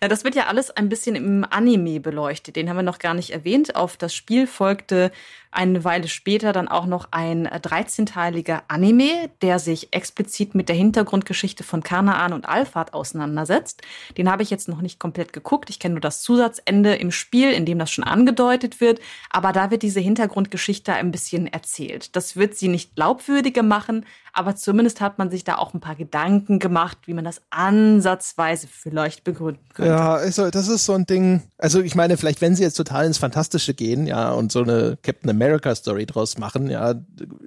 [0.01, 2.55] Ja, das wird ja alles ein bisschen im Anime beleuchtet.
[2.55, 3.75] Den haben wir noch gar nicht erwähnt.
[3.75, 5.11] Auf das Spiel folgte
[5.55, 11.63] eine Weile später dann auch noch ein 13-teiliger Anime, der sich explizit mit der Hintergrundgeschichte
[11.63, 13.81] von Kanaan und Alphard auseinandersetzt.
[14.17, 15.69] Den habe ich jetzt noch nicht komplett geguckt.
[15.69, 18.99] Ich kenne nur das Zusatzende im Spiel, in dem das schon angedeutet wird.
[19.29, 22.15] Aber da wird diese Hintergrundgeschichte ein bisschen erzählt.
[22.15, 25.95] Das wird sie nicht glaubwürdiger machen, aber zumindest hat man sich da auch ein paar
[25.95, 29.91] Gedanken gemacht, wie man das ansatzweise vielleicht begründen könnte.
[29.91, 31.43] Ja, also das ist so ein Ding.
[31.57, 34.97] Also ich meine, vielleicht wenn sie jetzt total ins Fantastische gehen, ja, und so eine
[35.03, 36.69] Captain America America-Story draus machen.
[36.69, 36.95] Ja,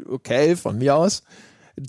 [0.08, 1.22] okay, von mir aus.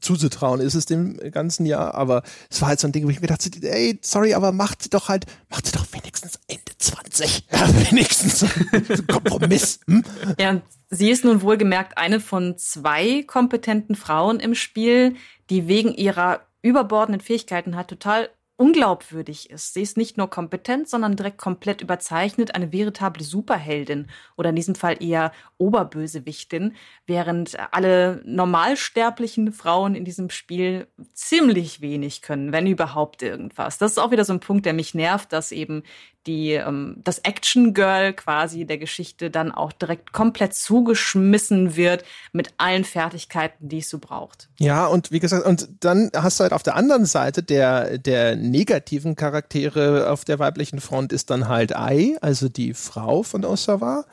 [0.02, 3.22] Zuzutrauen ist es dem ganzen Jahr, aber es war halt so ein Ding, wo ich
[3.22, 7.48] mir dachte, ey, sorry, aber macht doch halt, macht sie doch wenigstens Ende 20.
[7.52, 8.46] Ja, wenigstens
[9.08, 9.80] Kompromiss.
[9.88, 10.04] Hm?
[10.40, 15.16] Ja, und sie ist nun wohlgemerkt eine von zwei kompetenten Frauen im Spiel,
[15.50, 18.30] die wegen ihrer überbordenden Fähigkeiten halt total
[18.60, 19.74] unglaubwürdig ist.
[19.74, 24.76] Sie ist nicht nur kompetent, sondern direkt komplett überzeichnet, eine veritable Superheldin oder in diesem
[24.76, 26.76] Fall eher Oberbösewichtin,
[27.08, 33.78] während alle normalsterblichen Frauen in diesem Spiel ziemlich wenig können, wenn überhaupt irgendwas.
[33.78, 35.84] Das ist auch wieder so ein Punkt, der mich nervt, dass eben
[36.28, 42.54] die, ähm, das Action Girl quasi der Geschichte dann auch direkt komplett zugeschmissen wird mit
[42.58, 44.50] allen Fertigkeiten, die es so braucht.
[44.60, 48.36] Ja, und wie gesagt, und dann hast du halt auf der anderen Seite der, der
[48.36, 54.06] negativen Charaktere auf der weiblichen Front ist dann halt Ai, also die Frau von Osawa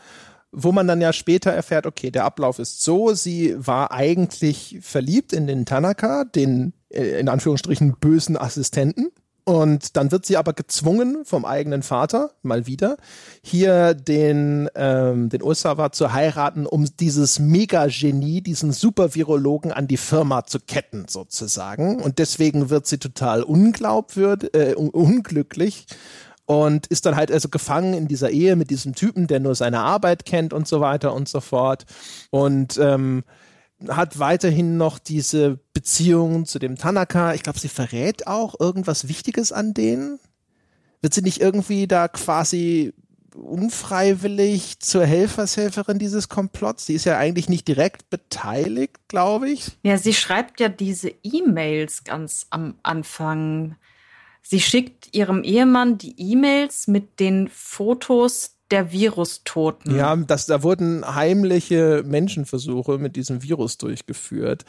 [0.59, 5.35] wo man dann ja später erfährt, okay, der Ablauf ist so, sie war eigentlich verliebt
[5.35, 9.11] in den Tanaka, den äh, in Anführungsstrichen bösen Assistenten,
[9.47, 12.97] und dann wird sie aber gezwungen vom eigenen Vater, mal wieder,
[13.45, 20.47] hier den, ähm, den Osawa zu heiraten, um dieses Mega-Genie, diesen Super-Virologen an die Firma
[20.47, 22.03] zu ketten, sozusagen.
[22.03, 25.87] Und deswegen wird sie total unglaubwürdig, äh, unglücklich
[26.47, 29.79] und ist dann halt also gefangen in dieser Ehe mit diesem Typen, der nur seine
[29.79, 31.87] Arbeit kennt und so weiter und so fort.
[32.31, 33.23] Und ähm,
[33.89, 37.35] hat weiterhin noch diese Beziehung zu dem Tanaka.
[37.35, 40.19] Ich glaube, sie verrät auch irgendwas Wichtiges an denen.
[41.03, 42.95] Wird sie nicht irgendwie da quasi
[43.35, 46.87] unfreiwillig zur Helfershelferin dieses Komplotts?
[46.87, 49.73] Sie ist ja eigentlich nicht direkt beteiligt, glaube ich.
[49.83, 53.77] Ja, sie schreibt ja diese E-Mails ganz am Anfang.
[54.43, 59.95] Sie schickt ihrem Ehemann die E-Mails mit den Fotos der Virustoten.
[59.95, 64.65] Ja, das, da wurden heimliche Menschenversuche mit diesem Virus durchgeführt.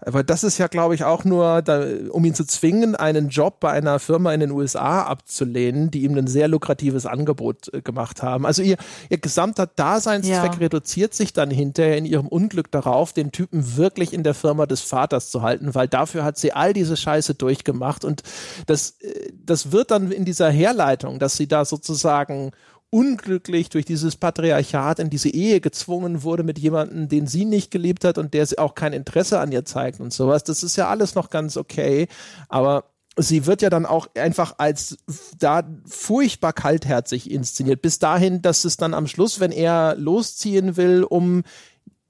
[0.00, 3.58] Aber das ist ja, glaube ich, auch nur, da, um ihn zu zwingen, einen Job
[3.58, 8.22] bei einer Firma in den USA abzulehnen, die ihm ein sehr lukratives Angebot äh, gemacht
[8.22, 8.46] haben.
[8.46, 8.76] Also ihr,
[9.08, 10.58] ihr gesamter Daseinszweck ja.
[10.58, 14.80] reduziert sich dann hinterher in ihrem Unglück darauf, den Typen wirklich in der Firma des
[14.80, 18.04] Vaters zu halten, weil dafür hat sie all diese Scheiße durchgemacht.
[18.04, 18.22] Und
[18.66, 22.52] das, äh, das wird dann in dieser Herleitung, dass sie da sozusagen
[22.90, 28.04] unglücklich durch dieses Patriarchat in diese Ehe gezwungen wurde mit jemandem, den sie nicht geliebt
[28.04, 30.42] hat und der auch kein Interesse an ihr zeigt und sowas.
[30.42, 32.08] Das ist ja alles noch ganz okay,
[32.48, 32.84] aber
[33.16, 34.98] sie wird ja dann auch einfach als
[35.38, 37.82] da furchtbar kaltherzig inszeniert.
[37.82, 41.42] Bis dahin, dass es dann am Schluss, wenn er losziehen will, um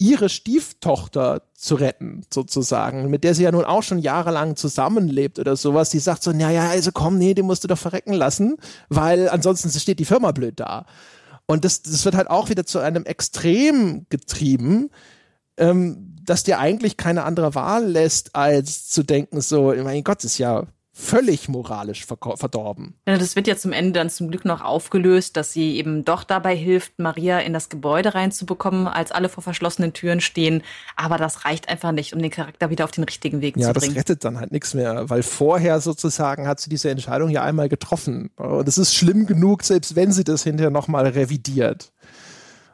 [0.00, 5.56] ihre Stieftochter zu retten, sozusagen, mit der sie ja nun auch schon jahrelang zusammenlebt oder
[5.56, 5.90] sowas.
[5.90, 8.56] Die sagt so, naja, also komm, nee, die musst du doch verrecken lassen,
[8.88, 10.86] weil ansonsten steht die Firma blöd da.
[11.44, 14.88] Und das, das wird halt auch wieder zu einem Extrem getrieben,
[15.58, 20.38] ähm, dass dir eigentlich keine andere Wahl lässt, als zu denken, so, mein Gott, ist
[20.38, 20.66] ja
[21.00, 22.94] völlig moralisch verdorben.
[23.04, 26.54] Das wird ja zum Ende dann zum Glück noch aufgelöst, dass sie eben doch dabei
[26.54, 30.62] hilft, Maria in das Gebäude reinzubekommen, als alle vor verschlossenen Türen stehen.
[30.96, 33.80] Aber das reicht einfach nicht, um den Charakter wieder auf den richtigen Weg ja, zu
[33.80, 33.94] bringen.
[33.94, 37.42] Ja, das rettet dann halt nichts mehr, weil vorher sozusagen hat sie diese Entscheidung ja
[37.42, 38.30] einmal getroffen.
[38.36, 41.92] Und es ist schlimm genug, selbst wenn sie das hinterher nochmal revidiert.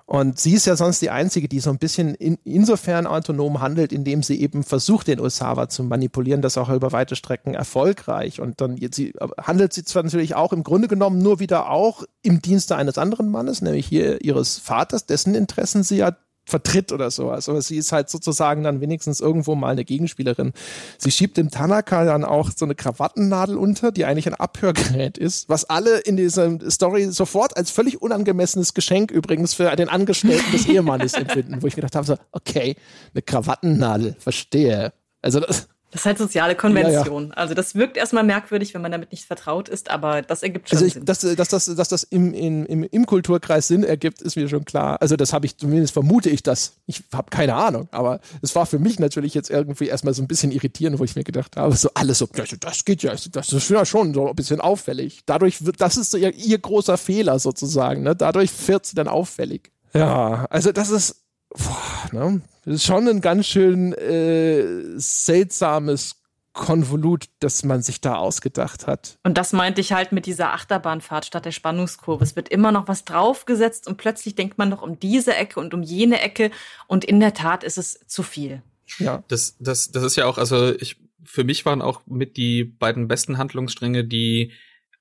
[0.09, 3.93] Und sie ist ja sonst die Einzige, die so ein bisschen in, insofern autonom handelt,
[3.93, 8.41] indem sie eben versucht, den Osawa zu manipulieren, das auch über weite Strecken erfolgreich.
[8.41, 12.41] Und dann sie, handelt sie zwar natürlich auch im Grunde genommen nur wieder auch im
[12.41, 16.17] Dienste eines anderen Mannes, nämlich hier ihres Vaters, dessen Interessen sie ja
[16.47, 17.49] vertritt oder sowas.
[17.49, 20.53] Aber sie ist halt sozusagen dann wenigstens irgendwo mal eine Gegenspielerin.
[20.97, 25.49] Sie schiebt dem Tanaka dann auch so eine Krawattennadel unter, die eigentlich ein Abhörgerät ist,
[25.49, 30.67] was alle in dieser Story sofort als völlig unangemessenes Geschenk übrigens für den Angestellten des
[30.69, 32.77] Ehemannes empfinden, wo ich gedacht habe, so, okay,
[33.13, 34.93] eine Krawattennadel, verstehe.
[35.23, 37.25] Also das, das ist halt soziale Konvention.
[37.25, 37.35] Ja, ja.
[37.37, 40.79] Also das wirkt erstmal merkwürdig, wenn man damit nicht vertraut ist, aber das ergibt schon
[40.79, 41.05] also ich, Sinn.
[41.05, 45.01] Dass, dass, dass, dass das im, im, im, Kulturkreis Sinn ergibt, ist mir schon klar.
[45.01, 46.73] Also das habe ich, zumindest vermute ich das.
[46.87, 50.29] Ich habe keine Ahnung, aber es war für mich natürlich jetzt irgendwie erstmal so ein
[50.29, 52.29] bisschen irritierend, wo ich mir gedacht habe, so alles so,
[52.61, 55.21] das geht ja, das ist ja schon so ein bisschen auffällig.
[55.25, 58.17] Dadurch wird, das ist so ihr, ihr großer Fehler sozusagen, ne?
[58.17, 59.71] Dadurch wird sie dann auffällig.
[59.95, 62.43] Ja, also das ist, boah, ne?
[62.65, 66.17] Das ist schon ein ganz schön äh, seltsames
[66.57, 69.19] Konvolut, das man sich da ausgedacht hat.
[69.23, 72.25] Und das meinte ich halt mit dieser Achterbahnfahrt statt der Spannungskurve.
[72.25, 75.75] Es wird immer noch was draufgesetzt und plötzlich denkt man noch um diese Ecke und
[75.75, 76.51] um jene Ecke
[76.87, 78.63] und in der Tat ist es zu viel.
[78.99, 79.23] Ja.
[79.29, 83.07] Das, das, das ist ja auch, also ich, für mich waren auch mit die beiden
[83.07, 84.53] besten Handlungsstränge die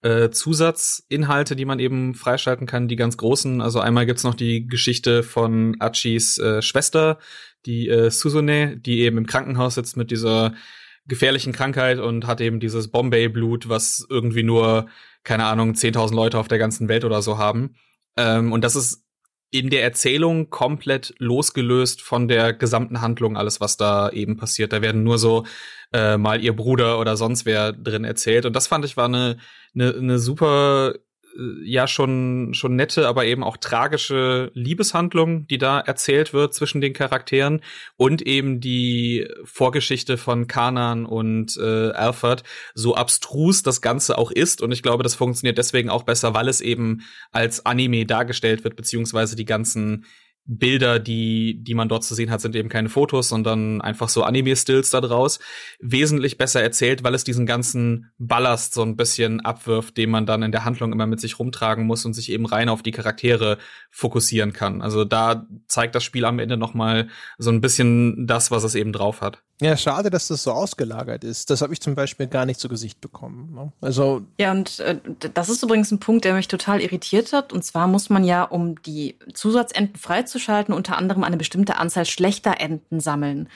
[0.06, 3.59] äh, Zusatzinhalte, die man eben freischalten kann, die ganz großen.
[3.59, 7.17] Also einmal gibt's noch die Geschichte von Achis äh, Schwester,
[7.66, 10.53] die äh, Susune, die eben im Krankenhaus sitzt mit dieser
[11.08, 14.88] gefährlichen Krankheit und hat eben dieses Bombay-Blut, was irgendwie nur,
[15.24, 17.75] keine Ahnung, 10.000 Leute auf der ganzen Welt oder so haben.
[18.16, 19.05] Ähm, und das ist
[19.58, 24.74] in der Erzählung komplett losgelöst von der gesamten Handlung, alles, was da eben passiert.
[24.74, 25.45] Da werden nur so
[25.93, 28.45] äh, mal ihr Bruder oder sonst wer drin erzählt.
[28.45, 29.38] Und das fand ich war eine,
[29.74, 30.95] eine, eine super
[31.64, 36.94] ja schon schon nette, aber eben auch tragische Liebeshandlung, die da erzählt wird zwischen den
[36.94, 37.62] Charakteren
[37.98, 44.62] und eben die Vorgeschichte von Kanan und äh, Alfred, so abstrus das Ganze auch ist.
[44.62, 48.76] Und ich glaube, das funktioniert deswegen auch besser, weil es eben als Anime dargestellt wird
[48.76, 50.06] beziehungsweise die ganzen
[50.48, 54.24] Bilder, die, die man dort zu sehen hat, sind eben keine Fotos, sondern einfach so
[54.24, 55.40] Anime-Stills da draus.
[55.80, 60.44] Wesentlich besser erzählt, weil es diesen ganzen Ballast so ein bisschen abwirft, den man dann
[60.44, 63.58] in der Handlung immer mit sich rumtragen muss und sich eben rein auf die Charaktere
[63.90, 64.84] fokussieren kann.
[64.84, 67.08] Also da zeigt das Spiel am Ende noch mal
[67.40, 69.42] so ein bisschen das, was es eben drauf hat.
[69.61, 71.50] Ja, schade, dass das so ausgelagert ist.
[71.50, 73.53] Das habe ich zum Beispiel gar nicht zu Gesicht bekommen.
[73.53, 73.72] Ne?
[73.80, 75.00] Also ja, und äh,
[75.34, 77.53] das ist übrigens ein Punkt, der mich total irritiert hat.
[77.53, 82.59] Und zwar muss man ja, um die Zusatzenten freizuschalten, unter anderem eine bestimmte Anzahl schlechter
[82.59, 83.48] Enten sammeln.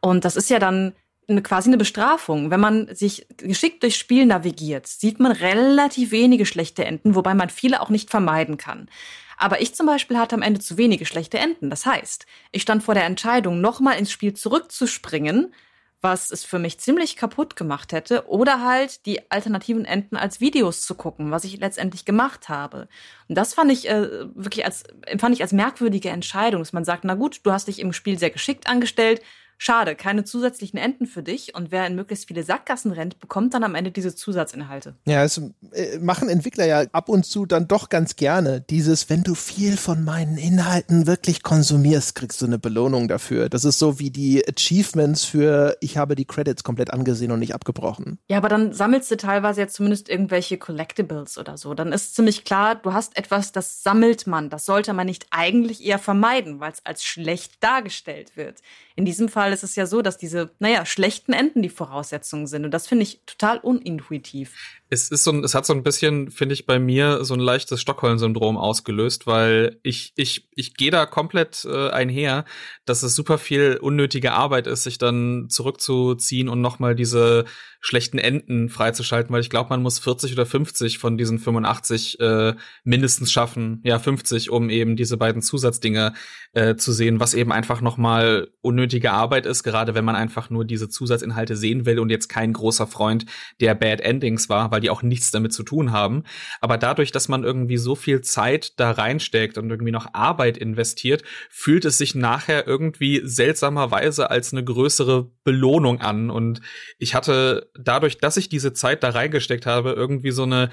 [0.00, 0.94] Und das ist ja dann
[1.28, 2.50] eine, quasi eine Bestrafung.
[2.50, 7.50] Wenn man sich geschickt durchs Spiel navigiert, sieht man relativ wenige schlechte Enten, wobei man
[7.50, 8.88] viele auch nicht vermeiden kann.
[9.36, 11.70] Aber ich zum Beispiel hatte am Ende zu wenige schlechte Enden.
[11.70, 15.54] Das heißt, ich stand vor der Entscheidung, nochmal ins Spiel zurückzuspringen,
[16.02, 20.82] was es für mich ziemlich kaputt gemacht hätte, oder halt die alternativen Enden als Videos
[20.82, 22.88] zu gucken, was ich letztendlich gemacht habe.
[23.28, 27.04] Und das fand ich äh, wirklich als empfand ich als merkwürdige Entscheidung, dass man sagt,
[27.04, 29.22] na gut, du hast dich im Spiel sehr geschickt angestellt,
[29.64, 31.54] Schade, keine zusätzlichen Enden für dich.
[31.54, 34.96] Und wer in möglichst viele Sackgassen rennt, bekommt dann am Ende diese Zusatzinhalte.
[35.06, 38.60] Ja, es äh, machen Entwickler ja ab und zu dann doch ganz gerne.
[38.60, 43.48] Dieses, wenn du viel von meinen Inhalten wirklich konsumierst, kriegst du eine Belohnung dafür.
[43.48, 47.54] Das ist so wie die Achievements für, ich habe die Credits komplett angesehen und nicht
[47.54, 48.18] abgebrochen.
[48.28, 51.74] Ja, aber dann sammelst du teilweise ja zumindest irgendwelche Collectibles oder so.
[51.74, 54.50] Dann ist ziemlich klar, du hast etwas, das sammelt man.
[54.50, 58.56] Das sollte man nicht eigentlich eher vermeiden, weil es als schlecht dargestellt wird.
[58.96, 62.64] In diesem Fall ist es ja so, dass diese, naja, schlechten Enden die Voraussetzungen sind.
[62.64, 64.54] Und das finde ich total unintuitiv
[64.92, 67.40] es ist so ein, es hat so ein bisschen, finde ich, bei mir so ein
[67.40, 72.44] leichtes Stockholm-Syndrom ausgelöst, weil ich, ich, ich gehe da komplett äh, einher,
[72.84, 77.46] dass es super viel unnötige Arbeit ist, sich dann zurückzuziehen und nochmal diese
[77.80, 82.54] schlechten Enden freizuschalten, weil ich glaube, man muss 40 oder 50 von diesen 85 äh,
[82.84, 86.12] mindestens schaffen, ja 50, um eben diese beiden Zusatzdinge
[86.52, 90.50] äh, zu sehen, was eben einfach nochmal unnötig unnötige Arbeit ist, gerade wenn man einfach
[90.50, 93.26] nur diese Zusatzinhalte sehen will und jetzt kein großer Freund
[93.60, 96.24] der Bad Endings war, weil die auch nichts damit zu tun haben.
[96.60, 101.22] Aber dadurch, dass man irgendwie so viel Zeit da reinsteckt und irgendwie noch Arbeit investiert,
[101.48, 106.30] fühlt es sich nachher irgendwie seltsamerweise als eine größere Belohnung an.
[106.30, 106.60] Und
[106.98, 110.70] ich hatte dadurch, dass ich diese Zeit da reingesteckt habe, irgendwie so eine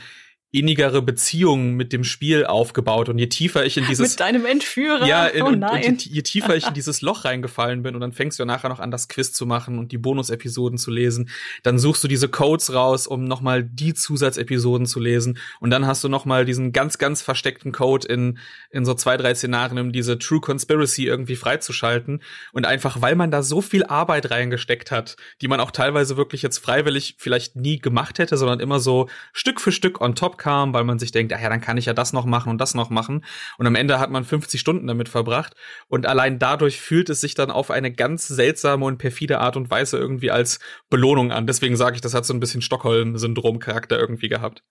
[0.51, 3.07] innigere Beziehung mit dem Spiel aufgebaut.
[3.07, 5.05] Und je tiefer ich in dieses mit deinem Entführer?
[5.05, 5.85] Ja in, oh nein.
[5.85, 8.47] Und, je, je, tiefer ich in dieses Loch reingefallen bin und dann fängst du ja
[8.47, 11.29] nachher noch an das Quiz zu machen und die Bonusepisoden zu lesen
[11.61, 15.37] dann suchst du diese Codes raus um noch mal die Zusatzepisoden zu lesen.
[15.59, 18.39] Und dann hast du noch mal diesen ganz ganz versteckten Code in
[18.71, 22.23] in so zwei drei Szenarien um diese True Conspiracy irgendwie freizuschalten.
[22.53, 26.41] Und einfach weil man da so viel Arbeit reingesteckt hat die man auch teilweise wirklich
[26.41, 30.73] jetzt freiwillig vielleicht nie gemacht hätte sondern immer so Stück für Stück on top kam,
[30.73, 32.73] weil man sich denkt, ach ja, dann kann ich ja das noch machen und das
[32.73, 33.23] noch machen.
[33.59, 35.55] Und am Ende hat man 50 Stunden damit verbracht.
[35.87, 39.69] Und allein dadurch fühlt es sich dann auf eine ganz seltsame und perfide Art und
[39.69, 40.59] Weise irgendwie als
[40.89, 41.45] Belohnung an.
[41.45, 44.63] Deswegen sage ich, das hat so ein bisschen Stockholm-Syndrom-Charakter irgendwie gehabt.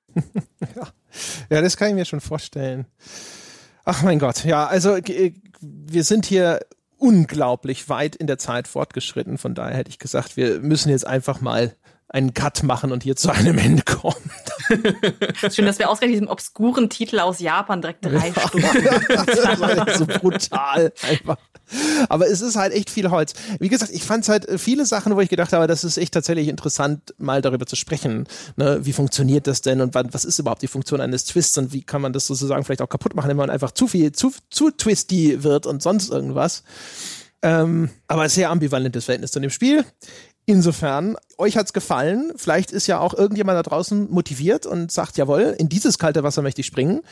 [0.75, 0.89] ja.
[1.51, 2.87] ja, das kann ich mir schon vorstellen.
[3.85, 6.61] Ach mein Gott, ja, also äh, wir sind hier
[6.99, 9.39] unglaublich weit in der Zeit fortgeschritten.
[9.39, 11.77] Von daher hätte ich gesagt, wir müssen jetzt einfach mal
[12.09, 14.31] einen Cut machen und hier zu einem Ende kommen.
[15.51, 18.49] Schön, dass wir ausgerechnet diesen obskuren Titel aus Japan direkt drei ja.
[18.49, 19.99] Stunden.
[19.99, 21.37] so brutal einfach.
[22.09, 23.35] Aber es ist halt echt viel Holz.
[23.61, 26.15] Wie gesagt, ich fand es halt viele Sachen, wo ich gedacht habe, das ist echt
[26.15, 28.27] tatsächlich interessant, mal darüber zu sprechen.
[28.57, 28.79] Ne?
[28.83, 32.01] Wie funktioniert das denn und was ist überhaupt die Funktion eines Twists und wie kann
[32.01, 35.43] man das sozusagen vielleicht auch kaputt machen, wenn man einfach zu viel, zu, zu twisty
[35.43, 36.63] wird und sonst irgendwas.
[37.41, 39.85] Ähm, aber sehr ambivalentes Verhältnis zu dem Spiel.
[40.49, 42.33] Insofern, euch hat's gefallen.
[42.37, 46.41] Vielleicht ist ja auch irgendjemand da draußen motiviert und sagt, jawohl, in dieses kalte Wasser
[46.41, 47.03] möchte ich springen.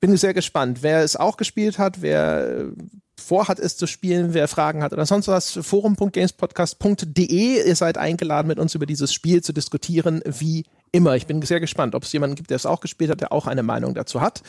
[0.00, 2.70] Bin sehr gespannt, wer es auch gespielt hat, wer
[3.22, 5.58] vorhat es zu spielen, wer Fragen hat oder sonst was.
[5.60, 7.68] forum.gamespodcast.de.
[7.68, 11.16] Ihr seid eingeladen, mit uns über dieses Spiel zu diskutieren, wie immer.
[11.16, 13.46] Ich bin sehr gespannt, ob es jemanden gibt, der es auch gespielt hat, der auch
[13.46, 14.42] eine Meinung dazu hat.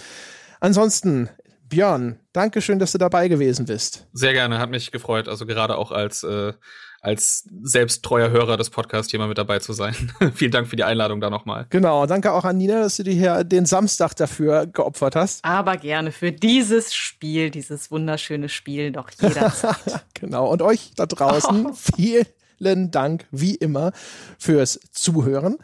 [0.62, 1.28] Ansonsten,
[1.68, 4.08] Björn, danke schön, dass du dabei gewesen bist.
[4.14, 5.28] Sehr gerne, hat mich gefreut.
[5.28, 6.54] Also gerade auch als äh,
[7.02, 9.96] als selbst treuer Hörer des Podcasts hier mal mit dabei zu sein.
[10.34, 11.68] Vielen Dank für die Einladung da nochmal.
[11.70, 15.46] Genau, danke auch an Nina, dass du dir hier den Samstag dafür geopfert hast.
[15.46, 20.04] Aber gerne für dieses Spiel, dieses wunderschöne Spiel doch jederzeit.
[20.14, 21.74] genau, und euch da draußen oh.
[21.96, 23.92] vielen Dank wie immer
[24.38, 25.58] fürs Zuhören.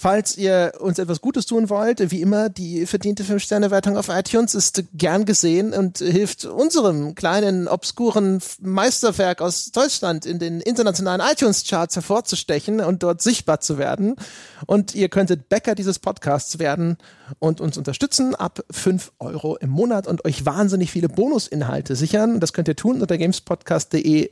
[0.00, 4.84] Falls ihr uns etwas Gutes tun wollt, wie immer, die verdiente 5-Sterne-Wertung auf iTunes ist
[4.94, 12.78] gern gesehen und hilft unserem kleinen, obskuren Meisterwerk aus Deutschland in den internationalen iTunes-Charts hervorzustechen
[12.80, 14.14] und dort sichtbar zu werden.
[14.66, 16.96] Und ihr könntet Bäcker dieses Podcasts werden
[17.40, 22.38] und uns unterstützen ab 5 Euro im Monat und euch wahnsinnig viele Bonusinhalte sichern.
[22.38, 24.30] Das könnt ihr tun unter gamespodcast.de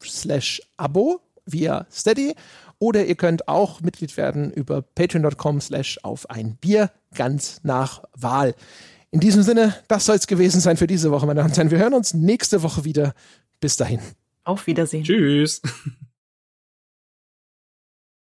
[0.00, 2.36] slash Abo via Steady
[2.78, 8.54] oder ihr könnt auch Mitglied werden über patreon.com slash auf ein Bier ganz nach Wahl.
[9.10, 11.70] In diesem Sinne, das soll es gewesen sein für diese Woche, meine Damen und Herren.
[11.70, 13.14] Wir hören uns nächste Woche wieder.
[13.60, 14.00] Bis dahin.
[14.44, 15.04] Auf Wiedersehen.
[15.04, 15.62] Tschüss.